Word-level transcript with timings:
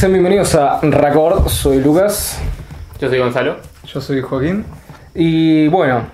Sean 0.00 0.12
bienvenidos 0.12 0.54
a 0.54 0.80
Record, 0.80 1.46
soy 1.48 1.78
Lucas. 1.78 2.38
Yo 2.98 3.10
soy 3.10 3.18
Gonzalo. 3.18 3.56
Yo 3.84 4.00
soy 4.00 4.22
Joaquín. 4.22 4.64
Y 5.14 5.68
bueno, 5.68 6.06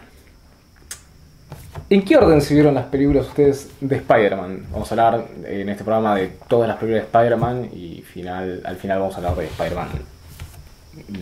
¿en 1.89 2.05
qué 2.05 2.17
orden 2.17 2.41
se 2.41 2.55
vieron 2.55 2.75
las 2.75 2.87
películas 2.87 3.27
ustedes 3.29 3.71
de 3.81 3.95
Spider-Man? 3.95 4.67
Vamos 4.73 4.91
a 4.91 4.95
hablar 4.95 5.27
en 5.47 5.69
este 5.69 5.85
programa 5.85 6.17
de 6.17 6.33
todas 6.49 6.67
las 6.67 6.79
películas 6.79 7.03
de 7.05 7.07
Spider-Man 7.19 7.69
y 7.73 8.03
final, 8.03 8.61
al 8.65 8.75
final 8.75 8.99
vamos 8.99 9.15
a 9.15 9.19
hablar 9.19 9.37
de 9.37 9.45
Spider-Man, 9.45 9.89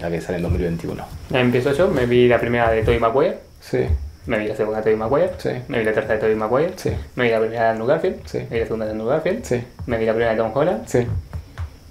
la 0.01 0.11
que 0.11 0.23
sale 0.23 0.39
en 0.39 0.45
2021. 0.45 1.05
Empiezo 1.35 1.71
yo, 1.75 1.89
me 1.89 2.07
vi 2.07 2.29
la 2.29 2.41
primera 2.41 2.71
de 2.71 2.83
Tobey 2.83 2.99
Maguire, 2.99 3.41
Sí, 3.61 3.85
me 4.25 4.39
vi 4.39 4.49
la 4.49 4.57
segunda 4.57 4.79
de 4.79 4.85
Tobey 4.85 4.97
Maguire, 4.97 5.33
Sí. 5.37 5.51
me 5.69 5.81
vi 5.81 5.85
la 5.85 5.93
tercera 5.93 6.15
de 6.15 6.21
Tobey 6.21 6.35
Maguire, 6.35 6.73
Sí. 6.77 6.93
me 7.17 7.25
vi 7.25 7.31
la 7.31 7.41
primera 7.41 7.63
de 7.65 7.69
Andrew 7.69 7.87
Garfield, 7.87 8.21
Sí. 8.25 8.39
me 8.39 8.55
vi 8.55 8.61
la 8.61 8.65
segunda 8.65 8.87
de 8.87 8.93
Andrew 8.93 9.09
Garfield, 9.11 9.45
sí, 9.45 9.63
me 9.85 9.99
vi 9.99 10.07
la 10.07 10.13
primera 10.13 10.31
de 10.33 10.39
Tom 10.39 10.51
Holland, 10.55 10.87
sí. 10.87 11.07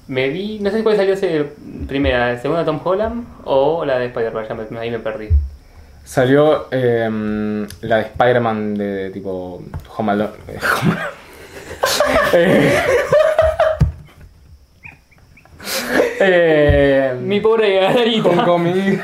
Me 0.08 0.30
vi, 0.30 0.60
no 0.60 0.70
sé 0.72 0.84
cuál 0.84 0.96
salió 0.98 1.14
ese, 1.14 1.46
primera, 1.88 2.34
la 2.34 2.40
segunda 2.40 2.66
Tom 2.66 2.80
Holland 2.84 3.26
o 3.46 3.86
la 3.86 4.00
de 4.00 4.08
Spider-Man, 4.08 4.46
ya 4.48 4.54
me- 4.56 4.80
ahí 4.80 4.92
me 4.92 5.00
perdí. 5.00 5.30
Salió 6.04 6.68
em, 6.72 7.66
la 7.82 7.98
de 7.98 8.02
Spider-Man 8.04 8.76
de, 8.76 8.86
de 8.86 9.10
tipo 9.12 9.64
Home 9.98 10.12
Alone. 10.12 10.34
eh, 10.50 10.60
Home. 10.82 10.98
Eh, 12.34 12.84
eh, 16.20 17.16
Mi 17.22 17.40
pobre 17.40 17.74
gargarita. 17.80 18.30
Homecoming. 18.30 19.00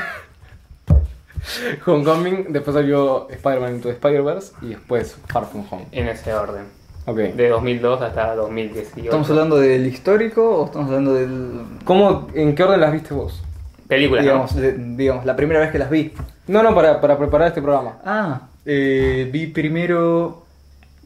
Homecoming, 1.85 2.45
después 2.49 2.75
salió 2.75 3.27
Spider-Man 3.29 3.75
Into 3.75 3.89
Spider-Verse 3.89 4.53
y 4.61 4.69
después 4.69 5.17
Far 5.27 5.45
From 5.45 5.65
Home. 5.71 5.85
En 5.91 6.07
ese 6.09 6.33
orden, 6.33 6.65
De 7.13 7.49
2002 7.49 8.01
hasta 8.01 8.35
2018. 8.35 9.01
¿Estamos 9.03 9.29
hablando 9.29 9.57
del 9.57 9.85
histórico 9.87 10.57
o 10.61 10.65
estamos 10.65 10.87
hablando 10.87 11.13
del. 11.13 11.61
¿Cómo, 11.85 12.27
¿En 12.33 12.55
qué 12.55 12.63
orden 12.63 12.81
las 12.81 12.91
viste 12.91 13.13
vos? 13.13 13.41
Película, 13.87 14.21
digamos, 14.21 14.55
¿no? 14.55 14.61
de- 14.61 14.73
digamos, 14.73 15.25
la 15.25 15.35
primera 15.35 15.59
vez 15.59 15.71
que 15.71 15.79
las 15.79 15.89
vi? 15.89 16.13
No, 16.47 16.61
no, 16.63 16.73
para, 16.75 17.01
para 17.01 17.17
preparar 17.17 17.47
este 17.47 17.61
programa. 17.61 17.97
Ah, 18.05 18.41
eh, 18.65 19.27
vi 19.31 19.47
primero 19.47 20.45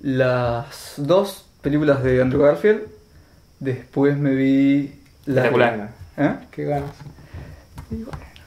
las 0.01 0.95
dos 0.97 1.45
películas 1.61 2.03
de 2.03 2.21
Andrew 2.21 2.41
Garfield. 2.41 2.81
Después 3.59 4.17
me 4.17 4.31
vi 4.35 4.93
la. 5.25 5.45
Espectacular. 5.45 5.89
¿Eh? 6.17 6.33
Qué 6.51 6.63
ganas. 6.65 6.91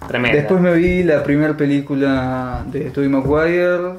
Tremenda. 0.09 0.37
Después 0.39 0.61
me 0.61 0.73
vi 0.75 1.03
la 1.03 1.23
primera 1.23 1.57
película 1.57 2.65
de 2.71 2.91
Tobey 2.91 3.09
Maguire. 3.09 3.95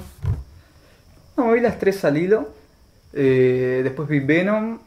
No, 1.35 1.45
me 1.45 1.53
vi 1.55 1.59
las 1.61 1.77
tres 1.79 2.03
al 2.05 2.17
hilo. 2.17 2.49
Eh, 3.19 3.81
después 3.83 4.07
vi 4.07 4.19
Venom. 4.19 4.79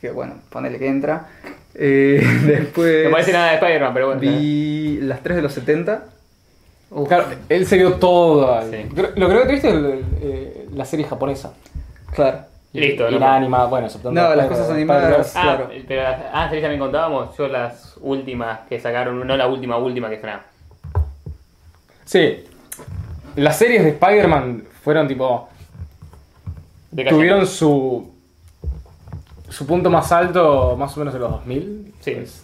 Que 0.00 0.10
bueno, 0.10 0.34
ponele 0.50 0.78
que 0.78 0.86
entra. 0.86 1.26
Eh, 1.74 2.22
después. 2.46 3.04
No 3.06 3.10
parece 3.10 3.32
nada 3.32 3.48
de 3.48 3.54
Spider-Man, 3.56 3.92
pero 3.94 4.06
bueno. 4.06 4.20
Vi 4.20 4.98
las 5.02 5.20
tres 5.22 5.36
de 5.36 5.42
los 5.42 5.52
70. 5.52 6.04
Uf, 6.90 7.08
Claro, 7.08 7.24
él 7.48 7.66
se 7.66 7.76
vio 7.76 7.94
todo. 7.94 8.62
Sí. 8.70 8.88
Lo 9.16 9.28
creo 9.28 9.40
que 9.40 9.46
te 9.46 9.52
viste 9.52 9.68
el- 9.70 9.84
el- 9.86 10.04
eh, 10.22 10.68
la 10.74 10.84
serie 10.84 11.04
japonesa. 11.06 11.52
claro. 12.14 12.40
Listo, 12.72 13.08
y 13.08 13.12
no 13.14 13.18
la 13.20 13.26
más. 13.28 13.36
animada, 13.38 13.66
bueno, 13.68 13.88
No, 14.12 14.34
las 14.34 14.46
cosas 14.48 14.68
animadas-. 14.68 15.34
Ah, 15.34 15.42
Claro. 15.42 15.70
pero 15.88 16.02
ah, 16.30 16.48
sí, 16.52 16.60
también 16.60 16.78
contábamos, 16.78 17.34
yo 17.38 17.48
las 17.48 17.96
últimas 18.02 18.60
que 18.68 18.78
sacaron, 18.78 19.26
no 19.26 19.34
la 19.36 19.46
última, 19.46 19.78
última 19.78 20.10
que 20.10 20.20
sonaba. 20.20 20.42
Sí. 22.04 22.44
Las 23.36 23.58
series 23.58 23.82
de 23.82 23.90
Spider-Man 23.90 24.64
fueron 24.82 25.08
tipo. 25.08 25.48
Tuvieron 26.90 27.46
su. 27.46 28.12
Su 29.48 29.66
punto 29.66 29.88
más 29.90 30.10
alto 30.12 30.76
más 30.76 30.94
o 30.96 31.00
menos 31.00 31.14
de 31.14 31.20
los 31.20 31.30
2000. 31.30 31.94
Sí. 32.00 32.12
Pues, 32.12 32.42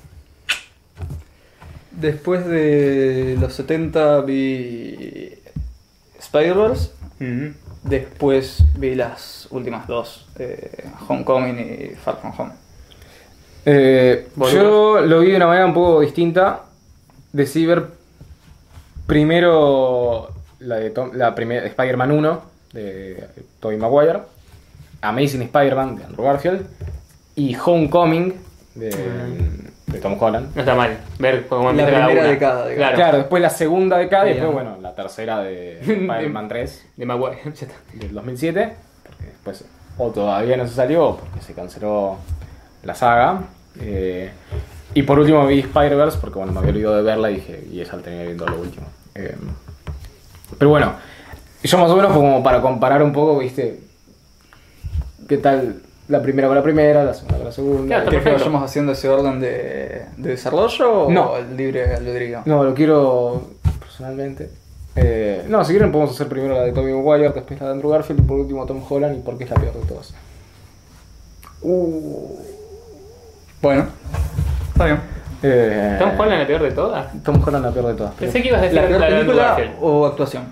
Después 1.91 2.47
de 2.47 3.36
los 3.41 3.53
70 3.55 4.20
vi 4.23 5.35
Spider-Verse. 6.19 6.91
Después 7.83 8.64
vi 8.79 8.95
las 8.95 9.47
últimas 9.51 9.86
dos, 9.86 10.27
eh, 10.39 10.89
Homecoming 11.09 11.59
y 11.59 11.95
Far 11.97 12.19
From 12.20 12.33
Home. 12.39 12.53
Eh, 13.67 14.29
¿Vos, 14.36 14.53
yo 14.53 15.01
lo 15.01 15.20
vi 15.20 15.30
de 15.30 15.36
una 15.36 15.47
manera 15.48 15.67
un 15.67 15.74
poco 15.74 16.01
distinta. 16.01 16.63
Decidí 17.33 17.67
ver 17.67 17.86
primero 19.07 20.29
la 20.61 20.77
de 20.77 20.91
Tom- 20.91 21.11
la 21.14 21.35
primera 21.35 21.67
Spider-Man 21.67 22.11
1 22.13 22.42
de 22.73 23.29
Tobey 23.61 23.77
Maguire, 23.77 24.21
Amazing 25.01 25.43
Spider-Man 25.43 25.97
de 25.97 26.05
Andrew 26.05 26.25
Garfield 26.25 26.67
y 27.35 27.57
Homecoming 27.57 28.35
de, 28.75 28.91
de 29.87 29.99
Tom 30.01 30.17
Holland. 30.21 30.55
No 30.55 30.61
está 30.63 30.75
mal 30.75 30.97
ver 31.19 31.47
cómo 31.47 31.73
La 31.73 31.83
empieza 31.83 31.91
cada 31.93 32.07
primera 32.07 32.29
una. 32.29 32.39
Claro, 32.75 32.97
Claro, 32.97 33.19
después 33.19 33.43
la 33.43 33.51
segunda 33.51 33.99
década 33.99 34.25
y 34.25 34.33
Bien. 34.33 34.37
después, 34.45 34.55
bueno, 34.65 34.79
la 34.81 34.95
tercera 34.95 35.41
de 35.41 35.81
Spider-Man 35.81 36.49
3 36.49 36.87
de 36.97 37.07
Maguire. 37.07 37.39
ya 37.45 37.51
está. 37.51 37.75
del 37.95 38.13
2007, 38.15 38.73
porque 39.07 39.25
después 39.25 39.65
o 39.99 40.11
todavía 40.11 40.57
no 40.57 40.67
se 40.67 40.75
salió 40.75 41.17
porque 41.17 41.41
se 41.45 41.53
canceló 41.53 42.17
la 42.83 42.95
saga. 42.95 43.43
eh, 43.81 44.31
y 44.95 45.03
por 45.05 45.19
último 45.19 45.47
vi 45.47 45.61
Spider-Verse 45.61 46.19
porque 46.21 46.39
bueno, 46.39 46.53
me 46.53 46.59
había 46.61 46.71
olvidado 46.73 46.97
de 46.97 47.03
verla 47.03 47.31
y 47.31 47.37
dije, 47.37 47.65
y 47.71 47.81
esa 47.81 47.97
la 47.97 48.03
tenía 48.03 48.25
viendo 48.25 48.47
lo 48.47 48.59
último. 48.61 48.87
Eh, 49.15 49.35
pero 50.59 50.71
bueno, 50.71 50.95
yo 51.62 51.78
más 51.78 51.90
o 51.90 51.96
menos 51.96 52.12
como 52.12 52.42
para 52.42 52.61
comparar 52.61 53.02
un 53.02 53.12
poco, 53.12 53.39
viste, 53.39 53.80
qué 55.28 55.39
tal 55.39 55.77
la 56.08 56.20
primera 56.20 56.48
con 56.48 56.56
la 56.56 56.62
primera, 56.62 57.05
la 57.05 57.14
segunda 57.14 57.36
con 57.36 57.46
la 57.46 57.52
segunda. 57.52 57.86
Claro, 57.86 58.11
¿Quieres 58.11 58.24
que 58.27 58.33
vayamos 58.34 58.62
haciendo 58.64 58.92
ese 58.92 59.08
orden 59.08 59.40
de, 59.40 60.02
de 60.17 60.30
desarrollo 60.30 61.08
No. 61.08 61.30
o 61.33 61.36
el 61.39 61.56
libre 61.56 61.95
albedrío? 61.95 62.42
No, 62.45 62.64
lo 62.64 62.74
quiero 62.74 63.42
personalmente. 63.80 64.50
Eh, 64.95 65.45
no, 65.48 65.64
si 65.64 65.73
quieren 65.73 65.90
podemos 65.90 66.14
hacer 66.14 66.28
primero 66.28 66.55
la 66.55 66.64
de 66.64 66.73
Tobey 66.73 66.92
Maguire, 66.92 67.30
después 67.30 67.58
la 67.61 67.67
de 67.68 67.73
Andrew 67.73 67.90
Garfield 67.90 68.20
y 68.20 68.23
por 68.24 68.39
último 68.40 68.67
Tom 68.67 68.83
Holland 68.86 69.18
y 69.18 69.20
porque 69.23 69.44
es 69.44 69.50
la 69.50 69.56
peor 69.56 69.73
de 69.74 69.86
todas. 69.86 70.12
Uh. 71.62 72.36
Bueno, 73.62 73.86
está 74.73 74.84
bien. 74.84 75.00
Eh, 75.44 75.96
¿Tom 75.98 76.11
Holland 76.20 76.40
la 76.40 76.46
peor 76.46 76.62
de 76.62 76.70
todas? 76.73 77.23
Tom 77.23 77.42
Holland 77.46 77.64
la 77.64 77.70
peor 77.73 77.86
de 77.86 77.94
todas. 77.94 78.12
Pensé 78.14 78.42
que 78.42 78.48
ibas 78.48 78.61
a 78.61 78.64
decir 78.64 78.80
¿La 78.83 78.89
peor 78.89 79.06
película 79.08 79.56
o 79.80 80.06
actuación? 80.06 80.42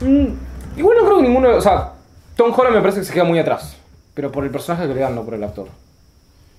Mm, 0.00 0.78
igual 0.78 0.96
no 0.98 1.04
creo 1.04 1.16
que 1.18 1.22
ninguno. 1.22 1.56
O 1.56 1.60
sea, 1.60 1.92
Tom 2.36 2.52
Holland 2.56 2.76
me 2.76 2.80
parece 2.82 3.00
que 3.00 3.06
se 3.06 3.12
queda 3.12 3.24
muy 3.24 3.38
atrás. 3.38 3.76
Pero 4.14 4.32
por 4.32 4.44
el 4.44 4.50
personaje 4.50 4.86
que 4.88 4.94
le 4.94 5.00
dan, 5.00 5.14
no 5.14 5.22
por 5.24 5.34
el 5.34 5.44
actor. 5.44 5.68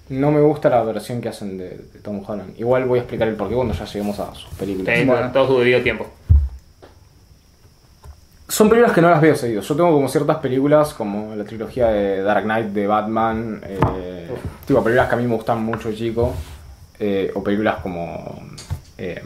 No 0.10 0.32
me 0.32 0.42
gusta 0.42 0.70
la 0.70 0.82
versión 0.84 1.22
que 1.22 1.30
hacen 1.30 1.58
de, 1.58 1.70
de 1.70 2.00
Tom 2.02 2.22
Holland. 2.26 2.58
Igual 2.58 2.86
voy 2.86 3.00
a 3.00 3.02
explicar 3.04 3.28
el 3.28 3.36
porqué 3.36 3.56
cuando 3.56 3.74
ya 3.74 3.86
lleguemos 3.86 4.20
a 4.20 4.34
sus 4.34 4.50
películas. 4.56 4.98
Sí, 4.98 5.06
Bueno. 5.06 5.32
todo 5.32 5.48
su 5.48 5.60
debido 5.60 5.82
tiempo. 5.82 6.08
Son 8.48 8.68
películas 8.68 8.94
que 8.96 9.02
no 9.02 9.10
las 9.12 9.22
veo 9.22 9.36
seguido. 9.36 9.62
Yo 9.62 9.76
tengo 9.76 9.92
como 9.92 10.08
ciertas 10.08 10.38
películas, 10.38 10.94
como 10.96 11.36
la 11.36 11.44
trilogía 11.44 11.88
de 11.90 12.24
Dark 12.24 12.44
Knight 12.46 12.68
de 12.70 12.88
Batman, 12.88 13.62
eh, 13.64 14.28
tipo 14.66 14.84
películas 14.84 15.08
que 15.08 15.16
a 15.16 15.18
mí 15.20 15.28
me 15.28 15.36
gustan 15.36 15.64
mucho, 15.64 15.94
chico, 15.94 16.34
eh, 17.00 17.32
o 17.36 17.44
películas 17.44 17.76
como, 17.84 18.42
eh, 18.98 19.22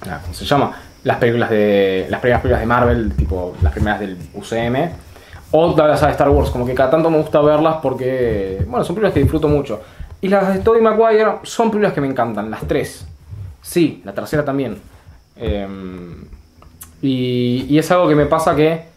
¿cómo 0.00 0.34
se 0.34 0.44
llama? 0.44 0.76
Las 1.04 1.18
películas 1.18 1.50
de, 1.50 2.06
las 2.08 2.20
primeras 2.20 2.42
películas 2.42 2.60
de 2.60 2.66
Marvel, 2.66 3.12
tipo 3.16 3.56
las 3.62 3.72
primeras 3.72 4.00
del 4.00 4.16
UCM, 4.34 4.90
o 5.50 5.74
todas 5.74 5.90
las 5.90 6.00
de 6.00 6.10
Star 6.10 6.30
Wars, 6.30 6.50
como 6.50 6.64
que 6.64 6.74
cada 6.74 6.90
tanto 6.90 7.10
me 7.10 7.18
gusta 7.18 7.40
verlas 7.40 7.76
porque, 7.82 8.64
bueno, 8.66 8.84
son 8.84 8.94
películas 8.94 9.14
que 9.14 9.20
disfruto 9.20 9.48
mucho. 9.48 9.80
Y 10.20 10.28
las 10.28 10.54
de 10.54 10.60
Tobey 10.60 10.80
Maguire 10.80 11.38
son 11.42 11.70
películas 11.70 11.92
que 11.92 12.00
me 12.00 12.06
encantan, 12.06 12.50
las 12.50 12.60
tres. 12.66 13.04
Sí, 13.60 14.00
la 14.04 14.12
tercera 14.12 14.44
también. 14.44 14.78
Em, 15.36 16.24
y, 17.00 17.66
y 17.68 17.78
es 17.78 17.90
algo 17.90 18.08
que 18.08 18.14
me 18.14 18.26
pasa 18.26 18.54
que 18.54 18.92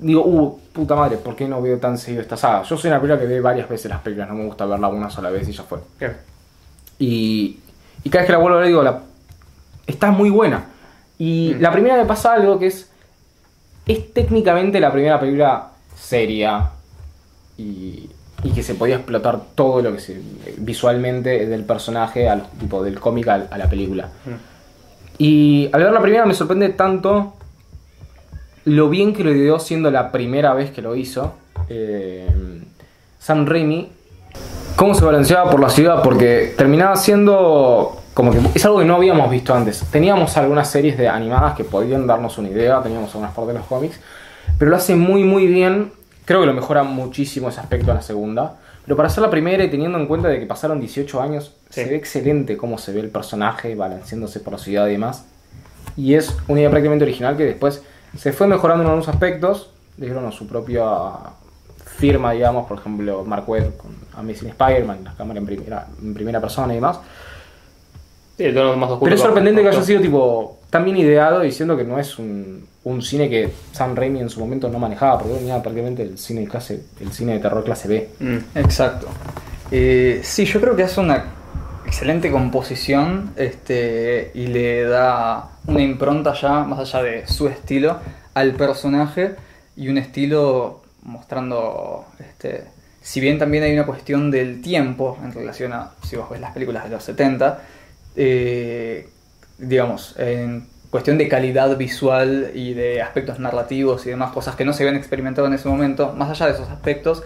digo, 0.00 0.22
uh, 0.24 0.58
puta 0.72 0.94
madre, 0.94 1.18
¿por 1.18 1.36
qué 1.36 1.46
no 1.46 1.60
veo 1.60 1.78
tan 1.78 1.98
seguido 1.98 2.22
esta 2.22 2.36
saga? 2.36 2.62
Yo 2.62 2.76
soy 2.76 2.90
una 2.90 3.00
película 3.00 3.20
que 3.20 3.26
ve 3.26 3.40
varias 3.40 3.68
veces 3.68 3.90
las 3.90 4.00
películas, 4.00 4.28
no 4.28 4.34
me 4.34 4.46
gusta 4.46 4.66
verla 4.66 4.88
una 4.88 5.10
sola 5.10 5.30
vez 5.30 5.48
y 5.48 5.52
ya 5.52 5.62
fue. 5.62 5.78
Y, 6.98 7.60
y 8.02 8.10
cada 8.10 8.22
vez 8.22 8.26
que 8.26 8.32
la 8.32 8.38
vuelvo 8.38 8.56
a 8.56 8.60
ver 8.60 8.68
digo, 8.68 8.82
la, 8.82 9.00
está 9.86 10.10
muy 10.10 10.30
buena. 10.30 10.64
Y 11.20 11.54
Mm. 11.54 11.60
la 11.60 11.70
primera 11.70 11.96
me 11.98 12.06
pasa 12.06 12.32
algo 12.32 12.58
que 12.58 12.66
es, 12.68 12.90
es 13.86 14.12
técnicamente 14.14 14.80
la 14.80 14.90
primera 14.90 15.20
película 15.20 15.68
seria 15.94 16.70
y, 17.58 18.08
y 18.42 18.50
que 18.54 18.62
se 18.62 18.74
podía 18.74 18.96
explotar 18.96 19.38
todo 19.54 19.82
lo 19.82 19.92
que 19.92 20.00
se 20.00 20.18
visualmente 20.56 21.46
del 21.46 21.64
personaje, 21.64 22.26
al, 22.28 22.48
tipo 22.58 22.82
del 22.82 22.98
cómic 22.98 23.28
a 23.28 23.58
la 23.58 23.68
película. 23.68 24.06
Mm. 24.24 24.50
Y 25.18 25.68
al 25.72 25.82
ver 25.84 25.92
la 25.92 26.00
primera 26.00 26.24
me 26.24 26.32
sorprende 26.32 26.70
tanto 26.70 27.34
lo 28.64 28.88
bien 28.88 29.12
que 29.12 29.22
lo 29.22 29.34
ideó 29.34 29.58
siendo 29.58 29.90
la 29.90 30.10
primera 30.12 30.54
vez 30.54 30.70
que 30.70 30.80
lo 30.80 30.96
hizo. 30.96 31.34
Eh, 31.68 32.26
Sam 33.18 33.44
Raimi. 33.44 33.92
Cómo 34.76 34.94
se 34.94 35.04
balanceaba 35.04 35.50
por 35.50 35.60
la 35.60 35.68
ciudad, 35.68 36.02
porque 36.02 36.54
terminaba 36.56 36.96
siendo 36.96 37.99
como 38.20 38.32
que 38.32 38.40
es 38.54 38.64
algo 38.66 38.80
que 38.80 38.84
no 38.84 38.96
habíamos 38.96 39.30
visto 39.30 39.54
antes. 39.54 39.82
Teníamos 39.90 40.36
algunas 40.36 40.68
series 40.70 40.98
de 40.98 41.08
animadas 41.08 41.54
que 41.54 41.64
podían 41.64 42.06
darnos 42.06 42.36
una 42.36 42.50
idea, 42.50 42.82
teníamos 42.82 43.08
algunas 43.14 43.32
partes 43.34 43.54
de 43.54 43.58
los 43.60 43.66
cómics, 43.66 43.98
pero 44.58 44.70
lo 44.70 44.76
hace 44.76 44.94
muy 44.94 45.24
muy 45.24 45.46
bien. 45.46 45.90
Creo 46.26 46.40
que 46.40 46.46
lo 46.46 46.52
mejora 46.52 46.82
muchísimo 46.82 47.48
ese 47.48 47.60
aspecto 47.60 47.90
en 47.92 47.96
la 47.96 48.02
segunda. 48.02 48.56
Pero 48.84 48.94
para 48.94 49.08
hacer 49.08 49.22
la 49.22 49.30
primera 49.30 49.64
y 49.64 49.70
teniendo 49.70 49.98
en 49.98 50.04
cuenta 50.06 50.28
de 50.28 50.38
que 50.38 50.44
pasaron 50.44 50.80
18 50.80 51.18
años, 51.22 51.54
Sí. 51.70 51.82
se 51.82 51.88
ve 51.88 51.96
excelente 51.96 52.58
cómo 52.58 52.76
se 52.76 52.92
ve 52.92 53.00
el 53.00 53.08
personaje 53.08 53.74
balanceándose 53.74 54.40
por 54.40 54.52
la 54.52 54.58
ciudad 54.58 54.86
y 54.88 54.92
demás. 54.92 55.24
Y 55.96 56.12
es 56.14 56.36
una 56.46 56.60
idea 56.60 56.68
prácticamente 56.70 57.04
original 57.06 57.38
que 57.38 57.44
después 57.44 57.82
se 58.18 58.32
fue 58.34 58.46
mejorando 58.46 58.82
en 58.84 58.90
algunos 58.90 59.08
aspectos. 59.08 59.70
Le 59.96 60.06
dieron 60.06 60.26
a 60.26 60.32
su 60.32 60.46
propia 60.46 60.84
firma, 61.86 62.32
digamos, 62.32 62.66
por 62.66 62.78
ejemplo, 62.80 63.24
Mark 63.24 63.48
Webb 63.48 63.78
con 63.78 63.96
Amazing 64.14 64.48
Spider-Man, 64.50 65.04
la 65.04 65.14
cámara 65.14 65.38
en 65.40 65.46
primera, 65.46 65.86
en 66.02 66.12
primera 66.12 66.38
persona 66.40 66.72
y 66.74 66.76
demás. 66.76 66.98
Sí, 68.40 68.46
el 68.46 68.54
tono 68.54 68.74
más 68.74 68.88
oscuro. 68.88 69.04
Pero 69.04 69.16
es 69.16 69.20
sorprendente 69.20 69.60
que 69.60 69.68
haya 69.68 69.82
sido 69.82 70.00
tipo 70.00 70.60
tan 70.70 70.82
bien 70.82 70.96
ideado 70.96 71.40
diciendo 71.40 71.76
que 71.76 71.84
no 71.84 71.98
es 71.98 72.18
un, 72.18 72.66
un 72.84 73.02
cine 73.02 73.28
que 73.28 73.50
Sam 73.72 73.94
Raimi 73.94 74.20
en 74.20 74.30
su 74.30 74.40
momento 74.40 74.70
no 74.70 74.78
manejaba, 74.78 75.18
porque 75.18 75.34
venía 75.34 75.60
prácticamente 75.60 76.04
el 76.04 76.16
cine 76.16 76.40
de 76.40 76.48
clase, 76.48 76.82
el 77.02 77.12
cine 77.12 77.34
de 77.34 77.40
terror 77.40 77.62
clase 77.62 77.88
B. 77.88 78.08
Mm. 78.18 78.58
Exacto. 78.58 79.08
Eh, 79.70 80.20
sí, 80.24 80.46
yo 80.46 80.58
creo 80.58 80.74
que 80.74 80.84
hace 80.84 81.00
una 81.00 81.22
excelente 81.84 82.30
composición 82.30 83.34
este, 83.36 84.30
y 84.32 84.46
le 84.46 84.84
da 84.84 85.50
una 85.66 85.82
impronta 85.82 86.32
ya, 86.32 86.64
más 86.64 86.78
allá 86.78 87.02
de 87.02 87.26
su 87.26 87.46
estilo, 87.46 87.98
al 88.32 88.54
personaje 88.54 89.34
y 89.76 89.90
un 89.90 89.98
estilo 89.98 90.80
mostrando, 91.02 92.06
este, 92.18 92.64
si 93.02 93.20
bien 93.20 93.38
también 93.38 93.64
hay 93.64 93.74
una 93.74 93.84
cuestión 93.84 94.30
del 94.30 94.62
tiempo 94.62 95.18
en 95.22 95.30
relación 95.30 95.74
a, 95.74 95.90
si 96.02 96.16
vos 96.16 96.30
ves 96.30 96.40
las 96.40 96.54
películas 96.54 96.84
de 96.84 96.88
los 96.88 97.04
70, 97.04 97.60
eh, 98.16 99.08
digamos, 99.58 100.14
en 100.18 100.66
cuestión 100.90 101.18
de 101.18 101.28
calidad 101.28 101.76
visual 101.76 102.50
y 102.54 102.74
de 102.74 103.00
aspectos 103.02 103.38
narrativos 103.38 104.06
y 104.06 104.10
demás 104.10 104.32
cosas 104.32 104.56
que 104.56 104.64
no 104.64 104.72
se 104.72 104.82
habían 104.82 104.96
experimentado 104.96 105.46
en 105.46 105.54
ese 105.54 105.68
momento, 105.68 106.12
más 106.16 106.30
allá 106.30 106.46
de 106.46 106.52
esos 106.52 106.68
aspectos, 106.68 107.22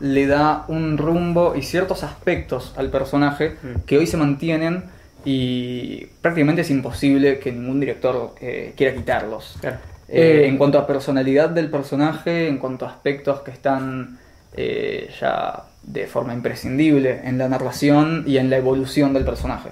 le 0.00 0.26
da 0.28 0.64
un 0.68 0.96
rumbo 0.98 1.54
y 1.56 1.62
ciertos 1.62 2.04
aspectos 2.04 2.72
al 2.76 2.90
personaje 2.90 3.56
Mm. 3.62 3.80
que 3.86 3.98
hoy 3.98 4.06
se 4.06 4.16
mantienen 4.16 4.84
y 5.24 6.06
prácticamente 6.22 6.62
es 6.62 6.70
imposible 6.70 7.40
que 7.40 7.50
ningún 7.50 7.80
director 7.80 8.34
eh, 8.40 8.72
quiera 8.76 8.94
quitarlos. 8.94 9.56
Claro. 9.60 9.76
Eh, 10.08 10.44
Eh, 10.44 10.46
en 10.46 10.56
cuanto 10.56 10.78
a 10.78 10.86
personalidad 10.86 11.50
del 11.50 11.68
personaje, 11.70 12.48
en 12.48 12.58
cuanto 12.58 12.86
a 12.86 12.90
aspectos 12.90 13.40
que 13.40 13.50
están 13.50 14.18
eh, 14.56 15.10
ya 15.20 15.64
de 15.82 16.06
forma 16.06 16.32
imprescindible 16.32 17.20
en 17.24 17.36
la 17.36 17.48
narración 17.48 18.24
y 18.26 18.38
en 18.38 18.48
la 18.50 18.56
evolución 18.56 19.12
del 19.12 19.24
personaje. 19.24 19.70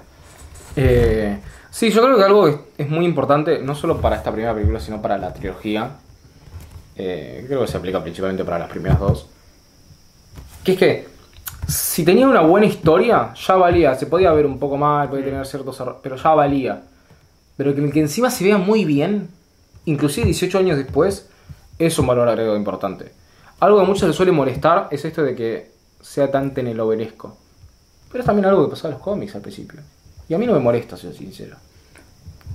Eh, 0.76 1.38
sí, 1.70 1.90
yo 1.90 2.02
creo 2.02 2.16
que 2.16 2.22
algo 2.22 2.48
es, 2.48 2.56
es 2.76 2.88
muy 2.88 3.06
importante, 3.06 3.58
no 3.60 3.74
solo 3.74 4.00
para 4.00 4.16
esta 4.16 4.30
primera 4.30 4.54
película, 4.54 4.78
sino 4.78 5.00
para 5.00 5.16
la 5.18 5.32
trilogía. 5.32 5.90
Eh, 6.96 7.44
creo 7.46 7.62
que 7.62 7.66
se 7.66 7.76
aplica 7.76 8.02
principalmente 8.02 8.44
para 8.44 8.58
las 8.58 8.68
primeras 8.68 8.98
dos. 8.98 9.26
Que 10.62 10.72
es 10.72 10.78
que, 10.78 11.08
si 11.66 12.04
tenía 12.04 12.28
una 12.28 12.42
buena 12.42 12.66
historia, 12.66 13.32
ya 13.34 13.56
valía. 13.56 13.94
Se 13.94 14.06
podía 14.06 14.32
ver 14.32 14.46
un 14.46 14.58
poco 14.58 14.76
mal, 14.76 15.08
podía 15.08 15.24
tener 15.24 15.46
ciertos 15.46 15.78
errores, 15.80 16.00
pero 16.02 16.16
ya 16.16 16.34
valía. 16.34 16.82
Pero 17.56 17.74
que, 17.74 17.90
que 17.90 18.00
encima 18.00 18.30
se 18.30 18.44
vea 18.44 18.58
muy 18.58 18.84
bien, 18.84 19.28
inclusive 19.86 20.26
18 20.26 20.58
años 20.58 20.76
después, 20.76 21.28
es 21.78 21.98
un 21.98 22.06
valor 22.06 22.28
agregado 22.28 22.56
importante. 22.56 23.12
Algo 23.60 23.78
que 23.78 23.84
a 23.84 23.86
muchos 23.86 24.06
les 24.06 24.16
suele 24.16 24.32
molestar 24.32 24.88
es 24.90 25.04
esto 25.04 25.22
de 25.22 25.34
que 25.34 25.70
sea 26.00 26.30
tan 26.30 26.52
telenovelesco. 26.52 27.36
Pero 28.10 28.20
es 28.20 28.26
también 28.26 28.46
algo 28.46 28.64
que 28.64 28.70
pasaba 28.70 28.90
en 28.90 28.94
los 28.94 29.02
cómics 29.02 29.34
al 29.34 29.42
principio. 29.42 29.80
Y 30.28 30.34
a 30.34 30.38
mí 30.38 30.46
no 30.46 30.52
me 30.54 30.58
molesta, 30.60 30.96
soy 30.96 31.14
sincero. 31.14 31.56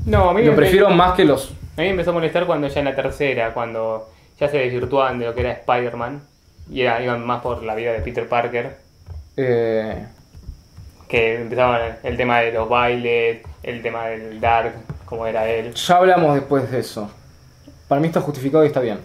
No, 0.05 0.29
a 0.29 0.33
mí 0.33 0.43
Lo 0.43 0.51
me- 0.51 0.57
prefiero 0.57 0.89
más 0.89 1.13
que 1.13 1.25
los. 1.25 1.49
A 1.77 1.81
mí 1.81 1.85
me 1.85 1.89
empezó 1.91 2.09
a 2.11 2.13
molestar 2.13 2.45
cuando 2.45 2.67
ya 2.67 2.79
en 2.79 2.85
la 2.85 2.95
tercera, 2.95 3.53
cuando 3.53 4.09
ya 4.39 4.49
se 4.49 4.57
desvirtuaban 4.57 5.19
de 5.19 5.25
lo 5.25 5.33
que 5.33 5.41
era 5.41 5.51
Spider-Man 5.53 6.21
y 6.69 6.81
era, 6.81 7.01
iban 7.03 7.25
más 7.25 7.41
por 7.41 7.63
la 7.63 7.75
vida 7.75 7.91
de 7.93 7.99
Peter 7.99 8.27
Parker, 8.27 8.77
eh, 9.37 10.05
que 11.07 11.41
empezaban 11.41 11.97
el 12.03 12.17
tema 12.17 12.39
de 12.39 12.51
los 12.51 12.67
bailes, 12.67 13.41
el 13.63 13.81
tema 13.81 14.07
del 14.07 14.39
Dark, 14.41 14.73
como 15.05 15.25
era 15.27 15.47
él. 15.49 15.73
ya 15.73 15.97
hablamos 15.97 16.35
después 16.35 16.69
de 16.71 16.79
eso. 16.79 17.09
Para 17.87 18.01
mí 18.01 18.07
está 18.07 18.21
justificado 18.21 18.63
y 18.63 18.67
está 18.67 18.79
bien. 18.79 18.99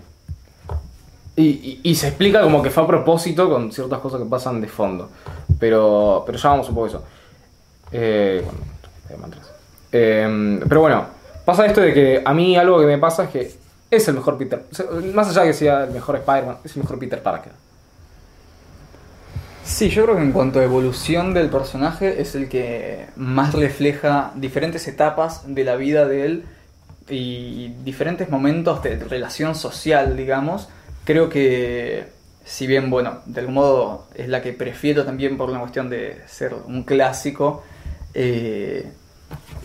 Y, 1.37 1.43
y- 1.45 1.81
y 1.83 1.95
se 1.95 2.09
explica 2.09 2.41
como 2.43 2.63
que 2.63 2.71
fue 2.71 2.83
a 2.85 2.87
propósito 2.87 3.51
con 3.51 3.71
ciertas 3.71 3.99
cosas 4.01 4.21
que 4.21 4.27
pasan 4.27 4.61
de 4.61 4.69
fondo. 4.69 5.11
Pero, 5.61 6.23
pero 6.25 6.39
ya 6.39 6.49
vamos 6.51 6.69
un 6.69 6.75
poco 6.75 6.87
a 6.87 6.89
eso. 6.89 7.05
Eh, 7.93 8.43
bueno, 8.45 8.61
Spider-Man 9.03 9.31
3. 9.31 9.43
Eh, 9.93 10.61
pero 10.69 10.81
bueno, 10.81 11.07
pasa 11.45 11.67
esto 11.67 11.81
de 11.81 11.95
que 11.95 12.23
a 12.25 12.35
mí 12.35 12.57
algo 12.57 12.81
que 12.81 12.87
me 12.87 12.99
pasa 12.99 13.25
es 13.25 13.31
que 13.31 13.53
es 13.91 14.09
el 14.09 14.15
mejor 14.15 14.37
Peter. 14.39 14.65
Más 15.15 15.29
allá 15.29 15.43
de 15.43 15.49
que 15.49 15.55
sea 15.55 15.85
el 15.85 15.91
mejor 15.91 16.17
Spider-Man, 16.17 16.59
es 16.65 16.77
el 16.77 16.83
mejor 16.83 16.99
Peter 16.99 17.23
Parker. 17.23 17.53
Sí, 19.67 19.89
yo 19.89 20.05
creo 20.05 20.17
que 20.17 20.23
en 20.23 20.33
cuanto 20.33 20.61
a 20.61 20.65
evolución 20.65 21.35
del 21.35 21.51
personaje 21.51 22.21
es 22.21 22.37
el 22.37 22.49
que 22.49 23.07
más 23.17 23.53
refleja 23.53 24.31
diferentes 24.37 24.87
etapas 24.87 25.43
de 25.45 25.65
la 25.65 25.75
vida 25.75 26.07
de 26.07 26.25
él 26.25 26.45
y 27.09 27.69
diferentes 27.85 28.31
momentos 28.31 28.83
de 28.83 28.97
relación 28.97 29.57
social, 29.57 30.17
digamos. 30.17 30.69
Creo 31.05 31.29
que, 31.29 32.07
si 32.45 32.69
bien, 32.69 32.91
bueno, 32.91 33.21
de 33.27 33.41
algún 33.41 33.55
modo 33.55 34.07
es 34.15 34.29
la 34.29 34.41
que 34.41 34.53
prefiero 34.53 35.05
también 35.05 35.37
por 35.37 35.51
la 35.51 35.59
cuestión 35.59 35.91
de 35.91 36.23
ser 36.27 36.55
un 36.55 36.85
clásico, 36.85 37.65
eh, 38.19 38.91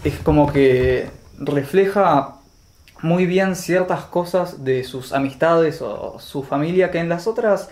es 0.04 0.16
como 0.20 0.52
que 0.52 1.10
refleja 1.40 2.36
muy 3.02 3.26
bien 3.26 3.56
ciertas 3.56 4.04
cosas 4.04 4.64
de 4.64 4.84
sus 4.84 5.14
amistades 5.14 5.82
o 5.82 6.20
su 6.20 6.44
familia 6.44 6.92
que 6.92 7.00
en 7.00 7.10
las 7.10 7.28
otras 7.28 7.70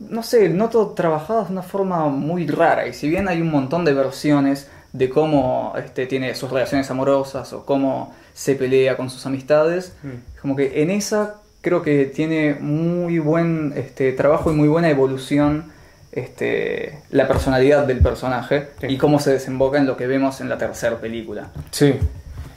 no 0.00 0.22
sé, 0.22 0.48
noto 0.48 0.88
trabajadas 0.88 1.48
de 1.48 1.52
una 1.52 1.62
forma 1.62 2.08
muy 2.08 2.46
rara. 2.46 2.86
Y 2.86 2.92
si 2.92 3.08
bien 3.08 3.28
hay 3.28 3.40
un 3.40 3.50
montón 3.50 3.84
de 3.84 3.94
versiones 3.94 4.68
de 4.92 5.08
cómo 5.08 5.72
este, 5.76 6.06
tiene 6.06 6.34
sus 6.34 6.50
relaciones 6.50 6.90
amorosas 6.90 7.52
o 7.52 7.64
cómo 7.64 8.14
se 8.32 8.54
pelea 8.54 8.96
con 8.96 9.10
sus 9.10 9.24
amistades, 9.26 9.94
Mm. 10.02 10.40
como 10.40 10.56
que 10.56 10.82
en 10.82 10.90
esa 10.90 11.36
creo 11.60 11.82
que 11.82 12.06
tiene 12.06 12.54
muy 12.60 13.18
buen 13.18 13.72
este, 13.76 14.12
trabajo 14.12 14.52
y 14.52 14.54
muy 14.54 14.68
buena 14.68 14.90
evolución 14.90 15.72
este, 16.14 17.00
la 17.10 17.26
personalidad 17.28 17.86
del 17.86 17.98
personaje 17.98 18.68
Sí. 18.80 18.86
y 18.88 18.96
cómo 18.98 19.18
se 19.18 19.32
desemboca 19.32 19.78
en 19.78 19.86
lo 19.86 19.96
que 19.96 20.06
vemos 20.06 20.40
en 20.40 20.48
la 20.48 20.56
tercera 20.58 20.96
película. 20.98 21.48
Sí. 21.70 21.94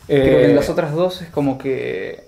Creo 0.08 0.24
que 0.24 0.42
Eh, 0.44 0.50
en 0.50 0.56
las 0.56 0.70
otras 0.70 0.94
dos 0.94 1.22
es 1.22 1.30
como 1.30 1.58
que 1.58 2.24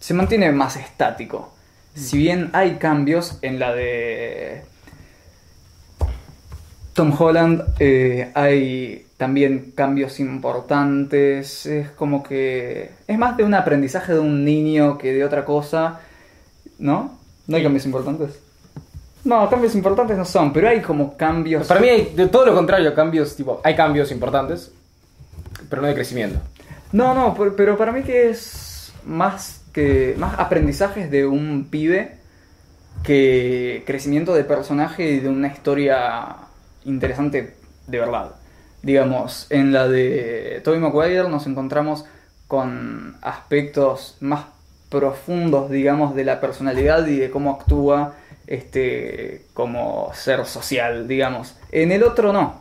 se 0.00 0.14
mantiene 0.14 0.50
más 0.52 0.76
estático. 0.76 1.52
Si 1.94 2.18
bien 2.18 2.50
hay 2.54 2.76
cambios 2.76 3.38
en 3.42 3.58
la 3.60 3.72
de 3.72 4.62
Tom 6.94 7.12
Holland, 7.18 7.62
eh, 7.78 8.30
hay 8.34 9.06
también 9.16 9.72
cambios 9.74 10.18
importantes. 10.20 11.66
Es 11.66 11.90
como 11.90 12.22
que 12.22 12.90
es 13.06 13.18
más 13.18 13.36
de 13.36 13.44
un 13.44 13.54
aprendizaje 13.54 14.12
de 14.12 14.20
un 14.20 14.44
niño 14.44 14.98
que 14.98 15.12
de 15.12 15.24
otra 15.24 15.44
cosa, 15.44 16.00
¿no? 16.78 17.18
¿No 17.46 17.56
hay 17.56 17.62
cambios 17.62 17.84
importantes? 17.86 18.40
No, 19.24 19.48
cambios 19.48 19.74
importantes 19.74 20.18
no 20.18 20.24
son, 20.24 20.52
pero 20.52 20.68
hay 20.68 20.82
como 20.82 21.16
cambios. 21.16 21.66
Para 21.66 21.80
mí 21.80 21.88
hay 21.88 22.12
de 22.14 22.26
todo 22.26 22.46
lo 22.46 22.54
contrario, 22.54 22.94
cambios, 22.94 23.34
tipo, 23.34 23.60
hay 23.64 23.74
cambios 23.74 24.10
importantes, 24.10 24.70
pero 25.70 25.82
no 25.82 25.88
de 25.88 25.94
crecimiento. 25.94 26.38
No, 26.92 27.14
no, 27.14 27.34
pero, 27.34 27.56
pero 27.56 27.76
para 27.76 27.90
mí 27.90 28.02
que 28.02 28.28
es 28.28 28.92
más 29.04 29.62
que 29.72 30.14
más 30.18 30.38
aprendizajes 30.38 31.10
de 31.10 31.26
un 31.26 31.66
pibe 31.70 32.18
que 33.02 33.82
crecimiento 33.86 34.32
de 34.34 34.44
personaje 34.44 35.10
y 35.10 35.20
de 35.20 35.28
una 35.28 35.48
historia 35.48 36.36
interesante 36.84 37.56
de 37.86 37.98
verdad. 37.98 38.36
Digamos, 38.82 39.46
en 39.50 39.72
la 39.72 39.88
de 39.88 40.60
Tobey 40.62 40.78
Maguire 40.78 41.28
nos 41.28 41.46
encontramos 41.46 42.04
con 42.46 43.16
aspectos 43.22 44.16
más 44.20 44.44
profundos, 44.90 45.70
digamos, 45.70 46.14
de 46.14 46.24
la 46.24 46.40
personalidad 46.40 47.06
y 47.06 47.16
de 47.16 47.30
cómo 47.30 47.50
actúa 47.50 48.14
este 48.46 49.46
como 49.54 50.10
ser 50.14 50.44
social, 50.46 51.08
digamos. 51.08 51.56
En 51.72 51.92
el 51.92 52.02
otro 52.02 52.32
no, 52.32 52.60